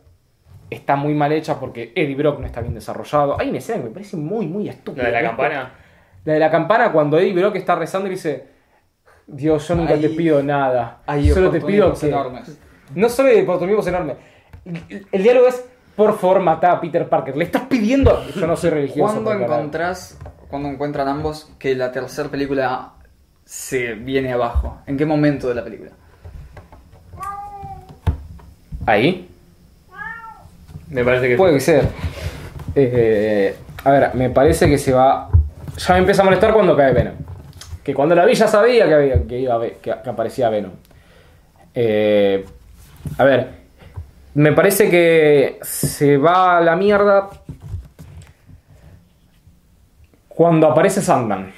está 0.70 0.96
muy 0.96 1.14
mal 1.14 1.32
hecha 1.32 1.58
porque 1.58 1.92
Eddie 1.94 2.14
Brock 2.14 2.38
no 2.40 2.46
está 2.46 2.60
bien 2.60 2.74
desarrollado. 2.74 3.38
Hay 3.40 3.48
una 3.50 3.58
escena 3.58 3.78
que 3.78 3.84
me 3.88 3.90
parece 3.90 4.16
muy, 4.16 4.46
muy 4.46 4.68
estúpida. 4.68 5.02
La 5.04 5.08
de 5.10 5.22
la 5.22 5.28
campana. 5.28 5.72
La 6.24 6.32
de 6.34 6.38
la 6.38 6.50
campana 6.50 6.92
cuando 6.92 7.18
Eddie 7.18 7.34
Brock 7.34 7.56
está 7.56 7.74
rezando 7.74 8.06
y 8.08 8.12
dice, 8.12 8.46
Dios, 9.26 9.66
yo 9.68 9.74
nunca 9.74 9.94
Hay- 9.94 10.00
te 10.00 10.10
pido 10.10 10.42
nada. 10.42 11.02
Hay 11.06 11.30
Solo 11.30 11.50
te 11.50 11.60
pido 11.60 11.92
que... 11.94 12.08
enormes. 12.08 12.58
No 12.94 13.08
solo 13.08 13.28
hay 13.30 13.40
oportunismos 13.42 13.86
enormes. 13.86 14.16
El, 14.64 15.06
el 15.10 15.22
diálogo 15.22 15.46
es, 15.48 15.64
por 15.96 16.18
favor, 16.18 16.40
matá 16.40 16.72
a 16.72 16.80
Peter 16.80 17.08
Parker. 17.08 17.36
Le 17.36 17.44
estás 17.44 17.62
pidiendo... 17.62 18.24
Yo 18.34 18.46
no 18.46 18.56
soy 18.56 18.70
religioso. 18.70 19.22
¿Cuándo 19.22 19.32
encontrás, 19.32 20.18
cuando 20.48 20.68
encuentran 20.68 21.08
ambos 21.08 21.52
que 21.58 21.74
la 21.74 21.92
tercera 21.92 22.28
película 22.28 22.92
se 23.44 23.94
viene 23.94 24.32
abajo? 24.32 24.78
¿En 24.86 24.96
qué 24.96 25.06
momento 25.06 25.48
de 25.48 25.54
la 25.54 25.64
película? 25.64 25.92
Ahí. 28.86 29.29
Me 30.91 31.05
parece 31.05 31.28
que 31.28 31.36
Puede 31.36 31.61
ser. 31.61 31.88
Eh, 32.74 33.55
a 33.84 33.91
ver, 33.91 34.14
me 34.14 34.30
parece 34.30 34.68
que 34.68 34.78
se 34.78 34.93
va. 34.93 35.28
Ya 35.76 35.95
me 35.95 36.01
empieza 36.01 36.22
a 36.22 36.24
molestar 36.24 36.53
cuando 36.53 36.76
cae 36.76 36.93
Venom. 36.93 37.14
Que 37.82 37.95
cuando 37.95 38.14
la 38.14 38.24
vi 38.26 38.34
ya 38.34 38.47
sabía 38.47 38.86
que, 38.86 38.95
había, 38.95 39.26
que, 39.26 39.38
iba 39.38 39.55
a 39.55 39.59
ver- 39.59 39.76
que, 39.76 39.95
que 40.03 40.11
aparecía 40.11 40.51
Venom. 40.51 40.72
Eh, 41.74 42.45
a 43.16 43.24
ver, 43.24 43.49
me 44.34 44.53
parece 44.53 44.91
que 44.91 45.59
se 45.62 46.16
va 46.18 46.59
a 46.59 46.61
la 46.61 46.76
mierda 46.76 47.30
cuando 50.28 50.66
aparece 50.68 51.01
Sandman. 51.01 51.53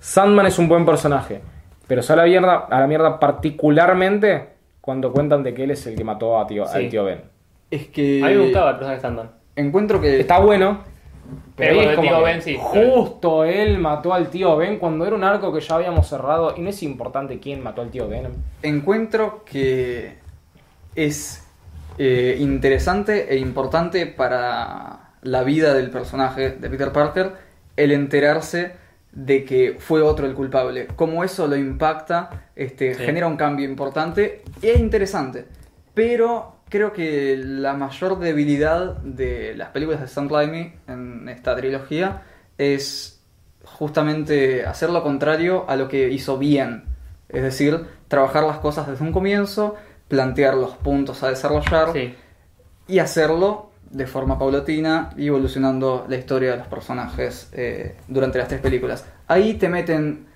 Sandman 0.00 0.46
es 0.46 0.58
un 0.58 0.68
buen 0.68 0.84
personaje, 0.86 1.40
pero 1.86 2.02
se 2.02 2.14
va 2.14 2.22
a 2.22 2.26
la 2.26 2.30
mierda, 2.30 2.54
a 2.70 2.80
la 2.80 2.86
mierda 2.86 3.18
particularmente 3.18 4.48
cuando 4.80 5.12
cuentan 5.12 5.42
de 5.42 5.52
que 5.54 5.64
él 5.64 5.72
es 5.72 5.86
el 5.86 5.96
que 5.96 6.04
mató 6.04 6.38
a 6.38 6.46
tío, 6.46 6.66
Sí. 6.66 6.76
al 6.76 6.88
tío 6.90 7.04
Ben. 7.04 7.22
Es 7.70 7.88
que. 7.88 8.22
A 8.24 8.28
mí 8.28 8.34
me 8.34 8.42
gustaba 8.44 8.70
el 8.70 8.76
personaje 8.76 8.96
de 8.96 9.02
Sandman. 9.02 9.30
Encuentro 9.56 10.00
que. 10.00 10.20
Está 10.20 10.38
bueno. 10.38 10.80
Pero 11.56 11.80
es 11.80 11.88
el 11.88 11.96
como 11.96 12.08
tío 12.08 12.18
que 12.18 12.24
Ben, 12.24 12.42
sí. 12.42 12.56
Justo 12.60 13.44
él 13.44 13.78
mató 13.78 14.14
al 14.14 14.28
tío 14.30 14.56
Ben 14.56 14.78
cuando 14.78 15.04
era 15.06 15.16
un 15.16 15.24
arco 15.24 15.52
que 15.52 15.60
ya 15.60 15.74
habíamos 15.76 16.06
cerrado. 16.08 16.54
Y 16.56 16.60
no 16.60 16.70
es 16.70 16.82
importante 16.82 17.40
quién 17.40 17.62
mató 17.62 17.82
al 17.82 17.90
tío 17.90 18.08
Ben. 18.08 18.28
encuentro 18.62 19.42
que 19.44 20.18
es 20.94 21.44
eh, 21.98 22.36
interesante 22.38 23.32
e 23.32 23.38
importante 23.38 24.06
para 24.06 25.14
la 25.22 25.42
vida 25.42 25.74
del 25.74 25.90
personaje 25.90 26.50
de 26.50 26.70
Peter 26.70 26.92
Parker 26.92 27.32
el 27.76 27.90
enterarse 27.90 28.72
de 29.12 29.44
que 29.44 29.76
fue 29.78 30.02
otro 30.02 30.26
el 30.26 30.34
culpable. 30.34 30.86
Como 30.94 31.24
eso 31.24 31.46
lo 31.48 31.56
impacta, 31.56 32.48
este, 32.54 32.94
Sí. 32.94 33.02
genera 33.04 33.26
un 33.26 33.36
cambio 33.36 33.66
importante 33.68 34.42
y 34.62 34.68
es 34.68 34.78
interesante. 34.78 35.46
Pero 35.94 36.55
creo 36.68 36.92
que 36.92 37.36
la 37.42 37.74
mayor 37.74 38.18
debilidad 38.18 38.96
de 38.98 39.54
las 39.56 39.70
películas 39.70 40.00
de 40.00 40.08
Sam 40.08 40.28
Raimi 40.28 40.72
en 40.88 41.28
esta 41.28 41.54
trilogía 41.56 42.22
es 42.58 43.20
justamente 43.64 44.64
hacer 44.66 44.90
lo 44.90 45.02
contrario 45.02 45.64
a 45.68 45.76
lo 45.76 45.88
que 45.88 46.08
hizo 46.10 46.38
bien. 46.38 46.84
Es 47.28 47.42
decir, 47.42 47.84
trabajar 48.08 48.44
las 48.44 48.58
cosas 48.58 48.86
desde 48.86 49.04
un 49.04 49.12
comienzo, 49.12 49.74
plantear 50.08 50.54
los 50.54 50.76
puntos 50.76 51.22
a 51.22 51.28
desarrollar 51.28 51.92
Sí. 51.92 52.14
y 52.88 52.98
hacerlo 53.00 53.70
de 53.90 54.06
forma 54.06 54.38
paulatina 54.38 55.10
y 55.16 55.26
evolucionando 55.28 56.06
la 56.08 56.16
historia 56.16 56.52
de 56.52 56.56
los 56.58 56.66
personajes 56.68 57.48
eh, 57.52 57.96
durante 58.08 58.38
las 58.38 58.48
tres 58.48 58.60
películas. 58.60 59.04
Ahí 59.28 59.54
te 59.54 59.68
meten 59.68 60.26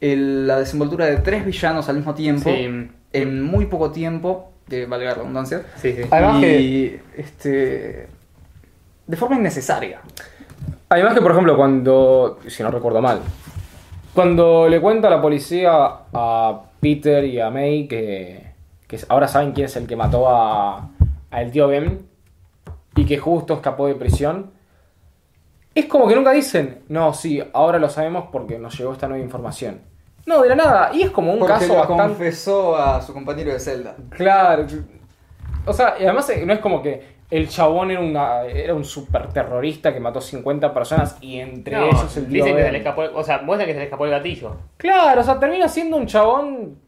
el- 0.00 0.46
la 0.46 0.58
desenvoltura 0.58 1.06
de 1.06 1.16
tres 1.18 1.44
villanos 1.44 1.88
al 1.88 1.96
mismo 1.96 2.14
tiempo, 2.14 2.50
Sí. 2.50 2.90
en 3.12 3.42
muy 3.42 3.66
poco 3.66 3.90
tiempo, 3.92 4.51
que 4.68 4.86
valga 4.86 5.10
la 5.10 5.14
redundancia, 5.14 5.64
Sí, 5.76 5.92
sí. 5.92 6.02
Además 6.10 6.42
y 6.42 7.00
este, 7.16 8.08
de 9.06 9.16
forma 9.16 9.36
innecesaria. 9.36 10.00
Además 10.88 11.14
que, 11.14 11.20
por 11.20 11.32
ejemplo, 11.32 11.56
cuando, 11.56 12.38
si 12.48 12.62
no 12.62 12.70
recuerdo 12.70 13.00
mal, 13.00 13.20
cuando 14.14 14.68
le 14.68 14.80
cuenta 14.80 15.08
a 15.08 15.10
la 15.10 15.22
policía 15.22 15.70
a 16.12 16.62
Peter 16.80 17.24
y 17.24 17.40
a 17.40 17.50
May 17.50 17.88
que, 17.88 18.52
que 18.86 18.98
ahora 19.08 19.26
saben 19.26 19.52
quién 19.52 19.66
es 19.66 19.76
el 19.76 19.86
que 19.86 19.96
mató 19.96 20.28
a, 20.28 20.90
a 21.30 21.42
el 21.42 21.50
tío 21.50 21.68
Ben 21.68 22.06
y 22.94 23.06
que 23.06 23.18
justo 23.18 23.54
escapó 23.54 23.86
de 23.86 23.94
prisión, 23.94 24.50
es 25.74 25.86
como 25.86 26.06
que 26.06 26.14
nunca 26.14 26.32
dicen, 26.32 26.82
no, 26.88 27.14
sí, 27.14 27.42
ahora 27.54 27.78
lo 27.78 27.88
sabemos 27.88 28.26
porque 28.30 28.58
nos 28.58 28.78
llegó 28.78 28.92
esta 28.92 29.08
nueva 29.08 29.24
información. 29.24 29.80
No, 30.26 30.42
de 30.42 30.48
la 30.50 30.54
nada. 30.54 30.90
Y 30.94 31.02
es 31.02 31.10
como 31.10 31.32
un 31.32 31.38
Porque 31.40 31.54
caso 31.54 31.68
lo 31.68 31.74
bastante. 31.80 32.02
confesó 32.04 32.76
a 32.76 33.02
su 33.02 33.12
compañero 33.12 33.52
de 33.52 33.58
celda. 33.60 33.96
Claro. 34.10 34.66
O 35.66 35.72
sea, 35.72 35.94
y 35.98 36.04
además 36.04 36.28
eh, 36.30 36.44
no 36.46 36.52
es 36.52 36.58
como 36.60 36.82
que 36.82 37.12
el 37.30 37.48
chabón 37.48 37.90
era, 37.90 38.00
una, 38.00 38.42
era 38.44 38.74
un 38.74 38.84
super 38.84 39.28
terrorista 39.28 39.92
que 39.92 40.00
mató 40.00 40.20
50 40.20 40.72
personas 40.74 41.16
y 41.20 41.38
entre 41.40 41.76
No, 41.76 41.86
ellos 41.86 42.16
el 42.16 42.28
dicen 42.28 42.46
que 42.54 42.58
se 42.58 42.62
Ben. 42.64 42.72
le 42.72 42.78
escapó, 42.78 43.02
o 43.14 43.24
sea, 43.24 43.38
muestran 43.42 43.66
que 43.66 43.72
se 43.72 43.78
le 43.78 43.84
escapó 43.86 44.04
el 44.04 44.10
gatillo. 44.10 44.56
Claro, 44.76 45.20
o 45.20 45.24
sea, 45.24 45.40
termina 45.40 45.68
siendo 45.68 45.96
un 45.96 46.06
chabón 46.06 46.78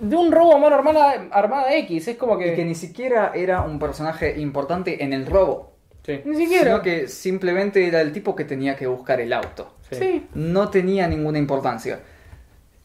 de 0.00 0.16
un 0.16 0.32
robo 0.32 0.56
a 0.56 0.58
mano 0.58 0.74
armada, 0.74 1.26
armada 1.30 1.74
X. 1.76 2.08
Es 2.08 2.16
como 2.16 2.38
que. 2.38 2.52
Y 2.52 2.56
que 2.56 2.64
ni 2.64 2.74
siquiera 2.74 3.32
era 3.34 3.60
un 3.60 3.78
personaje 3.78 4.40
importante 4.40 5.04
en 5.04 5.12
el 5.12 5.26
robo. 5.26 5.72
Sí. 6.04 6.20
Ni 6.24 6.34
siquiera. 6.36 6.64
Sino 6.64 6.82
que 6.82 7.06
simplemente 7.06 7.86
era 7.86 8.00
el 8.00 8.12
tipo 8.12 8.34
que 8.34 8.44
tenía 8.44 8.74
que 8.74 8.86
buscar 8.88 9.20
el 9.20 9.32
auto. 9.32 9.74
Sí. 9.90 10.26
No 10.34 10.70
tenía 10.70 11.06
ninguna 11.06 11.38
importancia. 11.38 12.00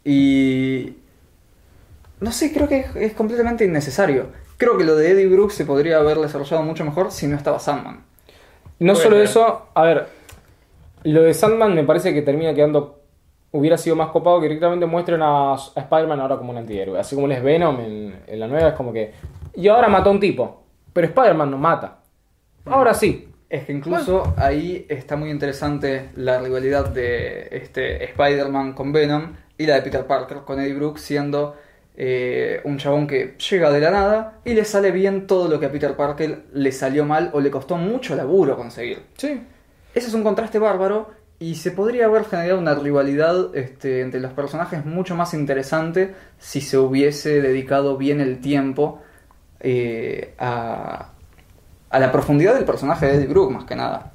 Y... 0.09 0.95
No 2.21 2.31
sé, 2.31 2.53
creo 2.53 2.69
que 2.69 2.79
es, 2.79 2.95
es 2.95 3.13
completamente 3.13 3.65
innecesario. 3.65 4.27
Creo 4.55 4.77
que 4.77 4.85
lo 4.85 4.95
de 4.95 5.11
Eddie 5.11 5.27
Brooks 5.27 5.53
se 5.53 5.65
podría 5.65 5.97
haber 5.97 6.17
desarrollado 6.17 6.63
mucho 6.63 6.85
mejor 6.85 7.11
si 7.11 7.27
no 7.27 7.35
estaba 7.35 7.59
Sandman. 7.59 8.05
No 8.79 8.93
Puede 8.93 9.03
solo 9.03 9.15
ser. 9.17 9.25
eso, 9.25 9.67
a 9.73 9.83
ver, 9.83 10.07
lo 11.03 11.23
de 11.23 11.33
Sandman 11.33 11.75
me 11.75 11.83
parece 11.83 12.13
que 12.13 12.21
termina 12.21 12.53
quedando. 12.53 13.01
Hubiera 13.51 13.77
sido 13.77 13.97
más 13.97 14.09
copado 14.09 14.39
que 14.39 14.47
directamente 14.47 14.85
muestren 14.85 15.21
a, 15.21 15.53
a 15.53 15.57
Spider-Man 15.75 16.21
ahora 16.21 16.37
como 16.37 16.51
un 16.51 16.57
antihéroe. 16.57 16.99
Así 16.99 17.15
como 17.15 17.27
él 17.27 17.33
es 17.33 17.43
Venom 17.43 17.79
en, 17.81 18.15
en 18.27 18.39
la 18.39 18.47
nueva, 18.47 18.69
es 18.69 18.75
como 18.75 18.93
que. 18.93 19.13
Y 19.55 19.67
ahora 19.67 19.89
mató 19.89 20.09
a 20.09 20.13
un 20.13 20.19
tipo, 20.21 20.63
pero 20.93 21.07
Spider-Man 21.07 21.51
no 21.51 21.57
mata. 21.57 21.99
Ahora 22.65 22.93
sí. 22.93 23.27
Es 23.49 23.65
que 23.65 23.71
incluso 23.73 24.33
ahí 24.37 24.85
está 24.89 25.15
muy 25.15 25.29
interesante 25.31 26.09
la 26.15 26.39
rivalidad 26.39 26.89
de 26.89 27.47
este 27.51 28.03
Spider-Man 28.03 28.73
con 28.73 28.91
Venom 28.91 29.33
y 29.57 29.65
la 29.65 29.75
de 29.75 29.81
Peter 29.81 30.05
Parker 30.05 30.39
con 30.45 30.59
Eddie 30.59 30.73
Brooks 30.73 31.01
siendo 31.01 31.55
eh, 31.95 32.61
un 32.63 32.77
chabón 32.77 33.07
que 33.07 33.35
llega 33.49 33.71
de 33.71 33.79
la 33.79 33.91
nada 33.91 34.39
y 34.45 34.53
le 34.53 34.65
sale 34.65 34.91
bien 34.91 35.25
todo 35.25 35.47
lo 35.47 35.59
que 35.59 35.65
a 35.65 35.71
Peter 35.71 35.95
Parker 35.95 36.43
le 36.53 36.71
salió 36.71 37.05
mal 37.05 37.31
o 37.33 37.41
le 37.41 37.49
costó 37.49 37.75
mucho 37.77 38.15
laburo 38.15 38.55
conseguir. 38.55 39.01
Sí. 39.17 39.41
Ese 39.95 40.07
es 40.07 40.13
un 40.13 40.23
contraste 40.23 40.59
bárbaro 40.59 41.09
y 41.39 41.55
se 41.55 41.71
podría 41.71 42.05
haber 42.05 42.25
generado 42.25 42.59
una 42.59 42.75
rivalidad 42.75 43.55
este, 43.55 44.01
entre 44.01 44.19
los 44.19 44.31
personajes 44.33 44.85
mucho 44.85 45.15
más 45.15 45.33
interesante 45.33 46.13
si 46.37 46.61
se 46.61 46.77
hubiese 46.77 47.41
dedicado 47.41 47.97
bien 47.97 48.21
el 48.21 48.41
tiempo 48.41 49.01
eh, 49.59 50.35
a, 50.37 51.13
a 51.89 51.99
la 51.99 52.11
profundidad 52.11 52.53
del 52.53 52.65
personaje 52.65 53.07
de 53.07 53.15
Eddie 53.15 53.27
Brooke, 53.27 53.53
más 53.53 53.65
que 53.65 53.75
nada. 53.75 54.11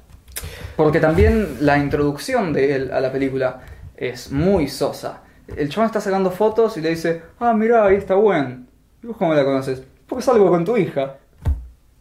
Porque 0.75 0.99
también 0.99 1.57
la 1.59 1.77
introducción 1.77 2.53
de 2.53 2.75
él 2.75 2.91
a 2.91 2.99
la 2.99 3.11
película 3.11 3.61
es 3.95 4.31
muy 4.31 4.67
sosa. 4.67 5.21
El 5.55 5.69
chabón 5.69 5.87
está 5.87 5.99
sacando 6.01 6.31
fotos 6.31 6.77
y 6.77 6.81
le 6.81 6.89
dice, 6.89 7.21
ah, 7.39 7.53
mirá, 7.53 7.85
ahí 7.85 7.95
está 7.95 8.15
Gwen. 8.15 8.67
¿Y 9.01 9.07
vos 9.07 9.17
cómo 9.17 9.33
la 9.33 9.43
conoces? 9.43 9.83
Porque 10.07 10.23
salgo 10.23 10.49
con 10.49 10.63
tu 10.65 10.77
hija. 10.77 11.15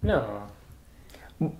No. 0.02 0.22
No, 1.38 1.52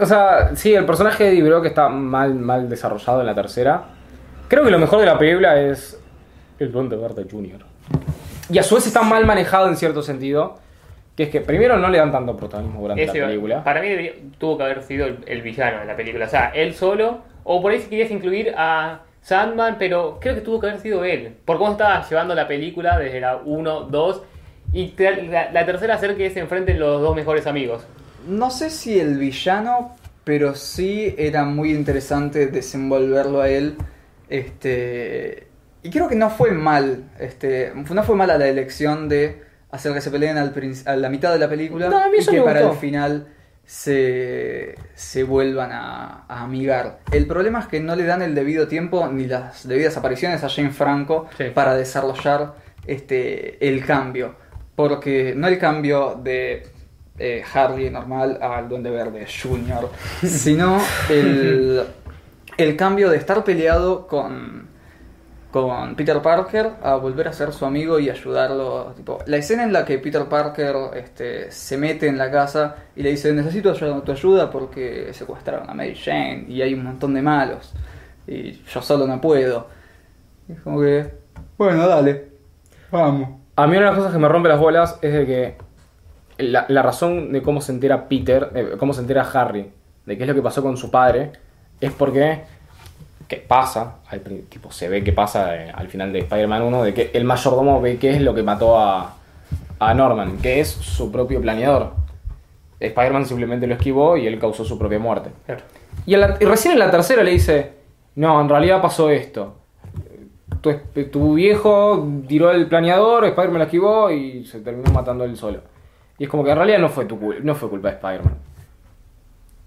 O 0.00 0.06
sea, 0.06 0.54
sí, 0.54 0.74
el 0.74 0.84
personaje 0.84 1.24
de 1.24 1.30
Eddie 1.30 1.42
Brock 1.42 1.64
está 1.66 1.88
mal, 1.88 2.34
mal 2.34 2.68
desarrollado 2.68 3.20
en 3.20 3.26
la 3.26 3.34
tercera. 3.34 3.84
Creo 4.48 4.64
que 4.64 4.70
lo 4.70 4.78
mejor 4.78 5.00
de 5.00 5.06
la 5.06 5.18
película 5.18 5.58
es 5.60 5.98
el 6.58 6.70
Duende 6.70 6.96
Verde 6.96 7.26
Jr. 7.30 7.60
Y 8.50 8.58
a 8.58 8.62
su 8.62 8.74
vez 8.74 8.86
está 8.86 9.02
mal 9.02 9.24
manejado 9.24 9.68
en 9.68 9.76
cierto 9.76 10.02
sentido. 10.02 10.58
Que 11.16 11.22
es 11.24 11.28
que 11.30 11.40
primero 11.40 11.78
no 11.78 11.88
le 11.88 11.98
dan 11.98 12.10
tanto 12.10 12.36
protagonismo 12.36 12.80
durante 12.82 13.04
Ese- 13.04 13.20
la 13.20 13.28
película. 13.28 13.62
Para 13.64 13.80
mí 13.80 13.88
debería- 13.88 14.14
tuvo 14.36 14.58
que 14.58 14.64
haber 14.64 14.82
sido 14.82 15.06
el, 15.06 15.18
el 15.26 15.42
villano 15.42 15.78
de 15.80 15.86
la 15.86 15.94
película. 15.96 16.26
O 16.26 16.28
sea, 16.28 16.46
él 16.50 16.74
solo. 16.74 17.20
O 17.44 17.62
por 17.62 17.70
ahí 17.70 17.78
si 17.80 17.88
querías 17.88 18.10
incluir 18.10 18.52
a 18.56 19.00
Sandman, 19.24 19.76
pero 19.78 20.18
creo 20.20 20.34
que 20.34 20.42
tuvo 20.42 20.60
que 20.60 20.66
haber 20.66 20.80
sido 20.80 21.02
él. 21.02 21.34
Por 21.46 21.56
cómo 21.56 21.72
estaba 21.72 22.06
llevando 22.06 22.34
la 22.34 22.46
película 22.46 22.98
desde 22.98 23.20
la 23.20 23.36
1, 23.36 23.80
2. 23.84 24.22
Y 24.74 24.94
la, 24.98 25.50
la 25.50 25.64
tercera 25.64 25.94
hacer 25.94 26.14
que 26.14 26.30
se 26.30 26.40
enfrenten 26.40 26.78
los 26.78 27.00
dos 27.00 27.16
mejores 27.16 27.46
amigos. 27.46 27.84
No 28.28 28.50
sé 28.50 28.68
si 28.68 29.00
el 29.00 29.16
villano, 29.16 29.96
pero 30.24 30.54
sí 30.54 31.14
era 31.16 31.44
muy 31.44 31.72
interesante 31.72 32.48
desenvolverlo 32.48 33.40
a 33.40 33.48
él. 33.48 33.76
Este. 34.28 35.48
Y 35.82 35.88
creo 35.88 36.06
que 36.06 36.16
no 36.16 36.28
fue 36.28 36.50
mal. 36.50 37.04
Este. 37.18 37.72
No 37.74 38.02
fue 38.02 38.16
mala 38.16 38.36
la 38.36 38.46
elección 38.46 39.08
de 39.08 39.42
hacer 39.70 39.94
que 39.94 40.02
se 40.02 40.10
peleen 40.10 40.36
al 40.36 40.52
a 40.84 40.96
la 40.96 41.08
mitad 41.08 41.32
de 41.32 41.38
la 41.38 41.48
película. 41.48 41.88
No, 41.88 41.96
a 41.96 42.08
mí 42.08 42.18
y 42.20 42.24
que 42.26 42.32
me 42.32 42.42
para 42.42 42.60
gustó. 42.60 42.74
el 42.74 42.78
final 42.78 43.26
se, 43.66 44.74
se 44.94 45.22
vuelvan 45.24 45.72
a, 45.72 46.24
a 46.28 46.42
amigar. 46.42 47.00
El 47.12 47.26
problema 47.26 47.60
es 47.60 47.66
que 47.66 47.80
no 47.80 47.96
le 47.96 48.04
dan 48.04 48.22
el 48.22 48.34
debido 48.34 48.68
tiempo 48.68 49.06
ni 49.08 49.26
las 49.26 49.66
debidas 49.66 49.96
apariciones 49.96 50.44
a 50.44 50.48
Jane 50.48 50.70
Franco 50.70 51.28
Sí. 51.36 51.44
para 51.54 51.74
desarrollar 51.74 52.54
este, 52.86 53.66
el 53.66 53.84
cambio. 53.84 54.34
Porque 54.76 55.34
no 55.36 55.46
el 55.48 55.58
cambio 55.58 56.20
de 56.22 56.66
eh, 57.18 57.42
Harley 57.52 57.90
normal 57.90 58.38
al 58.42 58.68
Duende 58.68 58.90
Verde 58.90 59.26
Junior, 59.42 59.90
sino 60.22 60.80
el, 61.08 61.84
el 62.56 62.76
cambio 62.76 63.08
de 63.10 63.16
estar 63.16 63.44
peleado 63.44 64.06
con, 64.06 64.68
con 65.54 65.94
Peter 65.94 66.20
Parker 66.20 66.72
a 66.82 66.96
volver 66.96 67.28
a 67.28 67.32
ser 67.32 67.52
su 67.52 67.64
amigo 67.64 68.00
y 68.00 68.10
ayudarlo. 68.10 68.92
Tipo, 68.96 69.20
la 69.26 69.36
escena 69.36 69.62
en 69.62 69.72
la 69.72 69.84
que 69.84 70.00
Peter 70.00 70.24
Parker 70.24 70.74
este, 70.96 71.48
se 71.52 71.78
mete 71.78 72.08
en 72.08 72.18
la 72.18 72.28
casa 72.28 72.74
y 72.96 73.04
le 73.04 73.10
dice, 73.10 73.32
necesito 73.32 73.72
tu 73.72 74.10
ayuda 74.10 74.50
porque 74.50 75.12
secuestraron 75.12 75.70
a 75.70 75.74
Mary 75.74 75.94
Jane 75.94 76.46
y 76.48 76.60
hay 76.60 76.74
un 76.74 76.82
montón 76.82 77.14
de 77.14 77.22
malos 77.22 77.72
y 78.26 78.64
yo 78.64 78.82
solo 78.82 79.06
no 79.06 79.20
puedo. 79.20 79.68
Es 80.48 80.60
como 80.60 80.80
que, 80.80 81.14
bueno, 81.56 81.86
dale, 81.86 82.30
vamos. 82.90 83.28
A 83.54 83.68
mí 83.68 83.76
una 83.76 83.86
de 83.86 83.90
las 83.92 83.96
cosas 83.96 84.12
que 84.12 84.18
me 84.18 84.26
rompe 84.26 84.48
las 84.48 84.58
bolas 84.58 84.98
es 85.02 85.12
de 85.12 85.24
que 85.24 85.56
la, 86.38 86.66
la 86.68 86.82
razón 86.82 87.30
de 87.30 87.42
cómo 87.42 87.60
se 87.60 87.70
entera 87.70 88.08
Peter, 88.08 88.50
eh, 88.56 88.74
cómo 88.76 88.92
se 88.92 89.02
entera 89.02 89.22
Harry, 89.22 89.70
de 90.04 90.16
qué 90.16 90.24
es 90.24 90.28
lo 90.28 90.34
que 90.34 90.42
pasó 90.42 90.64
con 90.64 90.76
su 90.76 90.90
padre, 90.90 91.30
es 91.80 91.92
porque, 91.92 92.42
que 93.28 93.36
pasa, 93.36 93.96
tipo, 94.48 94.70
se 94.70 94.88
ve 94.88 95.02
que 95.02 95.12
pasa 95.12 95.56
eh, 95.56 95.72
al 95.74 95.88
final 95.88 96.12
de 96.12 96.20
Spider-Man 96.20 96.62
1, 96.62 96.82
de 96.84 96.94
que 96.94 97.10
el 97.14 97.24
mayordomo 97.24 97.80
ve 97.80 97.96
qué 97.98 98.10
es 98.10 98.20
lo 98.22 98.34
que 98.34 98.42
mató 98.42 98.78
a, 98.78 99.14
a 99.78 99.94
Norman, 99.94 100.38
que 100.38 100.60
es 100.60 100.68
su 100.68 101.10
propio 101.10 101.40
planeador. 101.40 101.92
Spider-Man 102.80 103.24
simplemente 103.26 103.66
lo 103.66 103.74
esquivó 103.74 104.16
y 104.16 104.26
él 104.26 104.38
causó 104.38 104.64
su 104.64 104.78
propia 104.78 104.98
muerte. 104.98 105.30
Claro. 105.46 105.62
Y, 106.06 106.14
a 106.14 106.18
la- 106.18 106.36
y 106.40 106.44
recién 106.44 106.72
en 106.74 106.80
la 106.80 106.90
tercera 106.90 107.22
le 107.22 107.30
dice, 107.30 107.72
no, 108.16 108.40
en 108.40 108.48
realidad 108.48 108.82
pasó 108.82 109.08
esto. 109.10 109.56
Tu, 110.60 111.34
viejo 111.34 112.06
tiró 112.26 112.50
el 112.50 112.66
planeador, 112.68 113.24
Spider-Man 113.26 113.58
lo 113.58 113.64
esquivó 113.64 114.10
y 114.10 114.44
se 114.46 114.60
terminó 114.60 114.90
matando 114.92 115.24
él 115.24 115.36
solo. 115.36 115.60
Y 116.18 116.24
es 116.24 116.30
como 116.30 116.44
que 116.44 116.50
en 116.50 116.56
realidad 116.56 116.78
no 116.78 116.88
fue, 116.88 117.04
tu, 117.06 117.18
no 117.42 117.54
fue 117.54 117.68
culpa 117.68 117.88
de 117.88 117.94
Spider-Man. 117.96 118.34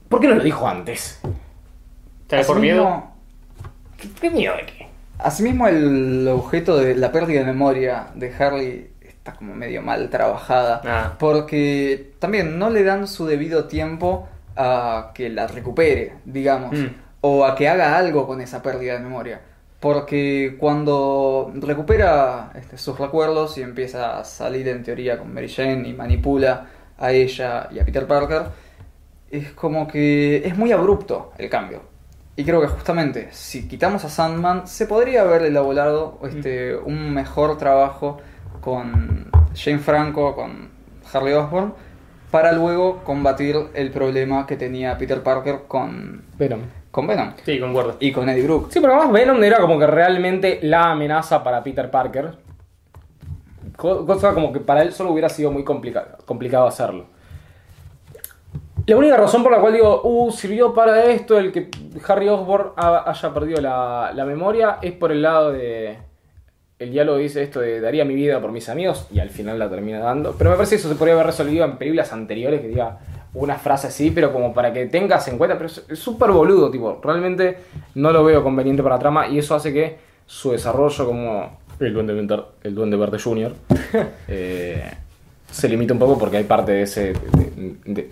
¿Por 0.10 0.20
qué 0.22 0.28
no 0.28 0.36
lo 0.36 0.44
dijo 0.44 0.68
antes? 0.68 1.20
¿Sabes 2.30 2.48
por 2.48 2.60
miedo? 2.60 3.04
¿Qué, 3.98 4.30
miedo 4.30 4.56
de 4.56 4.66
qué? 4.66 4.88
Asimismo, 5.20 5.68
el 5.68 6.28
objeto 6.28 6.78
de 6.78 6.96
la 6.96 7.12
pérdida 7.12 7.40
de 7.40 7.46
memoria 7.46 8.08
de 8.16 8.34
Harley 8.34 8.92
está 9.02 9.34
como 9.34 9.56
medio 9.56 9.82
mal 9.82 10.10
trabajada. 10.10 10.82
Ah. 10.86 11.14
Porque 11.18 12.14
también 12.20 12.60
no 12.60 12.70
le 12.70 12.84
dan 12.84 13.08
su 13.08 13.26
debido 13.26 13.66
tiempo 13.66 14.28
a 14.56 15.12
que 15.14 15.30
la 15.30 15.48
recupere, 15.48 16.14
digamos. 16.26 16.74
Mm. 16.74 16.88
O 17.22 17.46
a 17.46 17.56
que 17.56 17.68
haga 17.68 17.98
algo 17.98 18.28
con 18.28 18.42
esa 18.42 18.62
pérdida 18.62 18.94
de 18.94 19.00
memoria. 19.00 19.42
Porque 19.80 20.56
cuando 20.60 21.52
recupera 21.56 22.52
este, 22.56 22.78
sus 22.78 22.98
recuerdos 22.98 23.58
y 23.58 23.62
empieza 23.62 24.20
a 24.20 24.24
salir 24.24 24.68
en 24.68 24.84
teoría 24.84 25.18
con 25.18 25.34
Mary 25.34 25.50
Jane 25.50 25.88
y 25.88 25.94
manipula 25.94 26.68
a 26.98 27.12
ella 27.12 27.68
y 27.72 27.80
a 27.80 27.86
Peter 27.86 28.08
Parker, 28.08 28.44
es 29.30 29.52
como 29.52 29.88
que 29.88 30.38
es 30.48 30.58
muy 30.58 30.72
abrupto 30.72 31.32
el 31.38 31.50
cambio. 31.50 31.97
Y 32.38 32.46
creo 32.46 32.62
que 32.62 32.68
justamente 32.68 33.28
si 33.32 33.68
quitamos 33.68 34.06
a 34.06 34.10
Sandman, 34.10 34.68
se 34.68 34.86
podría 34.86 35.22
haber 35.24 35.42
elaborado 35.42 36.20
este, 36.24 36.76
un 36.78 37.12
mejor 37.14 37.58
trabajo 37.58 38.20
con 38.62 39.30
Jane 39.56 39.80
Franco, 39.80 40.36
con 40.36 40.70
Harley 41.12 41.34
Osborn, 41.34 41.74
para 42.30 42.52
luego 42.52 43.04
combatir 43.04 43.56
el 43.74 43.90
problema 43.92 44.46
que 44.46 44.56
tenía 44.56 44.98
Peter 44.98 45.24
Parker 45.24 45.62
con, 45.68 46.24
Venom. 46.38 46.62
con 46.92 47.08
Venom 47.08 47.32
Sí, 47.44 47.60
concuerdo. 47.60 47.96
y 48.00 48.12
con 48.12 48.30
Eddie 48.30 48.44
Brooke. 48.44 48.72
Sí, 48.72 48.80
pero 48.82 48.94
además 48.94 49.12
Venom 49.14 49.44
era 49.44 49.58
como 49.60 49.80
que 49.80 49.88
realmente 49.88 50.60
la 50.62 50.92
amenaza 50.92 51.44
para 51.44 51.64
Peter 51.64 51.90
Parker. 51.90 52.38
Co- 53.76 54.06
Cosa 54.06 54.34
como 54.34 54.52
que 54.54 54.60
para 54.60 54.82
él 54.84 54.92
solo 54.94 55.12
hubiera 55.12 55.30
sido 55.30 55.52
muy 55.52 55.64
complica- 55.64 56.18
complicado 56.26 56.68
hacerlo. 56.68 57.08
La 58.88 58.96
única 58.96 59.18
razón 59.18 59.44
por 59.44 59.52
la 59.52 59.60
cual 59.60 59.74
digo, 59.74 60.02
uh, 60.04 60.32
sirvió 60.32 60.74
para 60.74 61.04
esto 61.06 61.38
el 61.38 61.52
que 61.52 61.70
Harry 62.08 62.30
Osborn 62.30 62.70
ha- 62.78 63.10
haya 63.10 63.34
perdido 63.34 63.60
la, 63.62 64.12
la 64.16 64.26
memoria 64.26 64.78
es 64.82 64.94
por 64.94 65.12
el 65.12 65.22
lado 65.22 65.52
de. 65.52 65.98
El 66.80 66.92
diálogo 66.92 67.18
dice 67.18 67.42
esto 67.44 67.60
de 67.60 67.82
daría 67.82 68.06
mi 68.06 68.14
vida 68.16 68.40
por 68.40 68.52
mis 68.52 68.70
amigos 68.70 69.08
y 69.12 69.20
al 69.20 69.30
final 69.30 69.58
la 69.60 69.70
termina 69.70 70.00
dando. 70.00 70.36
Pero 70.38 70.52
me 70.52 70.56
parece 70.56 70.76
que 70.76 70.80
eso 70.80 70.90
se 70.90 70.96
podría 70.96 71.16
haber 71.16 71.26
resolvido 71.26 71.66
en 71.66 71.78
películas 71.78 72.14
anteriores 72.14 72.62
que 72.62 72.68
diga, 72.68 73.00
una 73.34 73.56
frase 73.58 73.88
así, 73.88 74.12
pero 74.12 74.32
como 74.32 74.54
para 74.54 74.72
que 74.72 74.86
tengas 74.86 75.28
en 75.28 75.38
cuenta, 75.38 75.58
pero 75.58 75.68
es 75.70 76.00
súper 76.00 76.32
boludo, 76.32 76.70
tipo, 76.72 77.00
realmente 77.04 77.58
no 77.96 78.12
lo 78.12 78.24
veo 78.24 78.44
conveniente 78.44 78.84
para 78.84 78.96
la 78.96 79.00
trama 79.00 79.28
y 79.28 79.40
eso 79.40 79.54
hace 79.56 79.74
que 79.74 79.98
su 80.28 80.52
desarrollo 80.52 81.06
como 81.06 81.58
el 81.80 81.94
Duende, 81.94 82.14
Venter- 82.14 82.46
el 82.64 82.74
Duende 82.76 82.96
Verde 82.96 83.20
Junior 83.20 83.54
eh, 84.28 84.90
se 85.52 85.68
limita 85.70 85.94
un 85.94 86.00
poco 86.00 86.18
porque 86.18 86.38
hay 86.38 86.44
parte 86.44 86.72
de 86.74 86.82
ese 86.84 87.14
de, 87.14 87.16
de- 87.56 87.76
de 87.86 88.10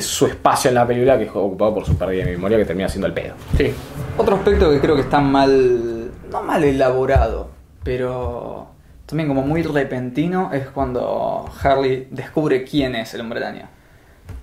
su 0.00 0.26
espacio 0.26 0.68
en 0.68 0.74
la 0.74 0.86
película 0.86 1.18
que 1.18 1.24
es 1.24 1.30
ocupado 1.30 1.74
por 1.74 1.86
su 1.86 1.96
pérdida 1.96 2.24
de 2.24 2.32
memoria 2.32 2.58
que 2.58 2.64
termina 2.64 2.88
siendo 2.88 3.06
el 3.06 3.14
pedo. 3.14 3.34
Sí. 3.56 3.72
Otro 4.16 4.36
aspecto 4.36 4.70
que 4.70 4.80
creo 4.80 4.94
que 4.96 5.02
está 5.02 5.20
mal, 5.20 6.10
no 6.30 6.42
mal 6.42 6.64
elaborado, 6.64 7.50
pero 7.82 8.68
también 9.06 9.28
como 9.28 9.42
muy 9.42 9.62
repentino 9.62 10.50
es 10.52 10.68
cuando 10.68 11.50
Harley 11.62 12.08
descubre 12.10 12.64
quién 12.64 12.94
es 12.94 13.12
el 13.14 13.22
hombre 13.22 13.40
araña. 13.40 13.70